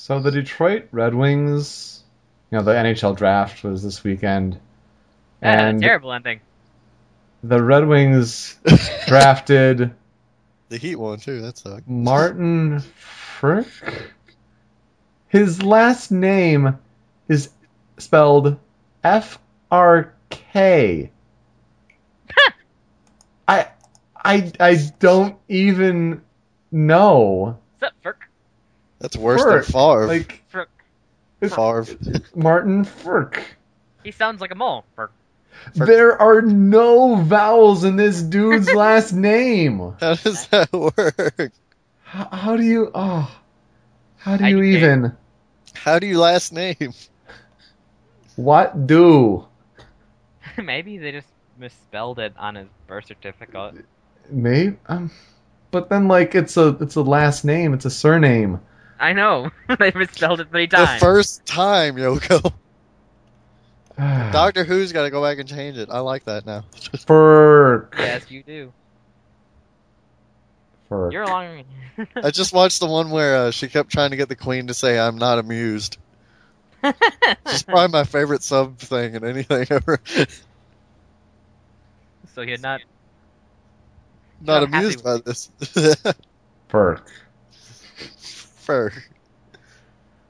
So 0.04 0.20
the 0.20 0.30
Detroit 0.30 0.88
Red 0.92 1.14
Wings, 1.14 2.04
you 2.50 2.58
know, 2.58 2.62
the 2.62 2.72
NHL 2.72 3.16
draft 3.16 3.64
was 3.64 3.82
this 3.82 4.04
weekend. 4.04 4.60
That 5.40 5.58
a 5.58 5.62
And 5.62 5.80
terrible 5.80 6.12
ending. 6.12 6.40
the 7.42 7.62
Red 7.62 7.88
Wings 7.88 8.54
drafted 9.06 9.94
The 10.68 10.76
Heat 10.76 10.96
one 10.96 11.20
too. 11.20 11.40
That 11.40 11.56
sucked. 11.56 11.88
Martin 11.88 12.82
Frk. 13.40 13.64
His 15.28 15.62
last 15.62 16.10
name 16.10 16.76
is 17.26 17.48
spelled 17.96 18.58
F 19.02 19.38
R 19.70 20.12
K. 20.28 21.12
I 23.48 23.68
I 24.22 24.52
I 24.60 24.74
don't 24.98 25.38
even 25.48 26.20
know. 26.70 27.58
What's 29.04 29.16
up, 29.16 29.16
Ferk? 29.16 29.16
That's 29.16 29.16
worse 29.16 29.42
Frick. 29.42 29.64
than 29.64 29.72
Favre. 29.72 30.06
Like 30.06 30.42
Frick. 30.48 30.68
it's 31.40 31.54
Favre. 31.54 31.86
Martin 32.34 32.84
Frk. 32.84 33.42
He 34.02 34.10
sounds 34.10 34.40
like 34.40 34.50
a 34.50 34.54
mole. 34.54 34.84
Ferk. 34.96 35.10
There 35.74 36.20
are 36.20 36.42
no 36.42 37.16
vowels 37.16 37.84
in 37.84 37.96
this 37.96 38.22
dude's 38.22 38.72
last 38.74 39.12
name. 39.12 39.94
How 40.00 40.14
does 40.14 40.46
that 40.48 40.72
work? 40.72 41.52
How, 42.02 42.28
how 42.32 42.56
do 42.56 42.62
you? 42.62 42.90
Oh, 42.94 43.30
How 44.16 44.36
do 44.36 44.44
I 44.44 44.48
you 44.48 44.56
do. 44.56 44.62
even? 44.62 45.12
How 45.74 45.98
do 45.98 46.06
you 46.06 46.18
last 46.18 46.52
name? 46.52 46.92
What 48.36 48.86
do? 48.86 49.46
Maybe 50.56 50.98
they 50.98 51.12
just 51.12 51.28
misspelled 51.58 52.18
it 52.18 52.32
on 52.38 52.54
his 52.56 52.68
birth 52.86 53.06
certificate. 53.06 53.84
Maybe. 54.30 54.76
Um, 54.86 55.10
but 55.70 55.88
then 55.88 56.08
like 56.08 56.34
it's 56.34 56.56
a 56.56 56.68
it's 56.80 56.96
a 56.96 57.02
last 57.02 57.44
name. 57.44 57.74
It's 57.74 57.84
a 57.84 57.90
surname. 57.90 58.60
I 59.04 59.12
know. 59.12 59.50
they 59.78 59.92
misspelled 59.94 60.40
it 60.40 60.48
three 60.48 60.66
times. 60.66 60.98
The 60.98 61.04
first 61.04 61.44
time, 61.44 61.96
Yoko. 61.96 62.54
Doctor 64.32 64.64
Who's 64.64 64.92
got 64.92 65.02
to 65.02 65.10
go 65.10 65.20
back 65.22 65.38
and 65.38 65.46
change 65.46 65.76
it. 65.76 65.90
I 65.90 65.98
like 65.98 66.24
that 66.24 66.46
now. 66.46 66.64
Ferk. 66.74 67.98
Yes, 67.98 68.30
you 68.30 68.42
do. 68.42 68.72
Ferk. 70.90 71.12
You're 71.12 71.24
along. 71.24 71.64
I 72.16 72.30
just 72.30 72.54
watched 72.54 72.80
the 72.80 72.86
one 72.86 73.10
where 73.10 73.36
uh, 73.36 73.50
she 73.50 73.68
kept 73.68 73.92
trying 73.92 74.12
to 74.12 74.16
get 74.16 74.30
the 74.30 74.36
queen 74.36 74.68
to 74.68 74.74
say, 74.74 74.98
"I'm 74.98 75.18
not 75.18 75.38
amused." 75.38 75.98
It's 77.46 77.62
probably 77.62 77.88
my 77.88 78.04
favorite 78.04 78.42
sub 78.42 78.78
thing 78.78 79.14
in 79.14 79.24
anything 79.24 79.66
ever. 79.70 80.00
so 82.34 82.42
you're 82.42 82.58
not. 82.58 82.80
not 84.40 84.64
I'm 84.64 84.74
amused 84.74 85.04
by 85.04 85.18
this. 85.18 85.50
Ferk. 86.70 87.02
Fur. 88.64 88.92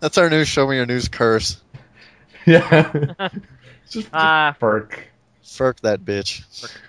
That's 0.00 0.18
our 0.18 0.28
new 0.28 0.44
show 0.44 0.66
me 0.66 0.76
your 0.76 0.86
news 0.86 1.08
curse. 1.08 1.60
Yeah. 2.46 2.92
just, 3.88 3.90
just 3.90 4.08
Ah. 4.12 4.54
Ferk. 4.60 4.98
Furk 5.42 5.80
that 5.80 6.04
bitch. 6.04 6.42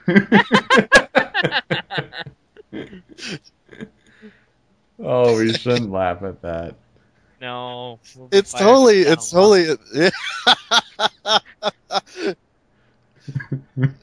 oh, 4.99 5.37
we 5.37 5.53
shouldn't 5.53 5.91
laugh 5.91 6.23
at 6.23 6.41
that. 6.41 6.75
no. 7.39 7.99
we'll 8.17 8.27
It's 8.33 8.51
totally, 8.51 9.03
it's 9.03 9.33
now 9.33 9.39
on. 9.39 9.53
totally, 9.53 10.11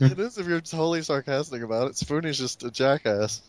it 0.01 0.19
is 0.19 0.39
if 0.39 0.47
you're 0.47 0.63
totally 0.63 1.03
sarcastic 1.03 1.61
about 1.63 1.89
it. 1.89 1.97
Spoony's 1.97 2.39
just 2.39 2.65
a 2.65 2.71
jackass. 2.71 3.43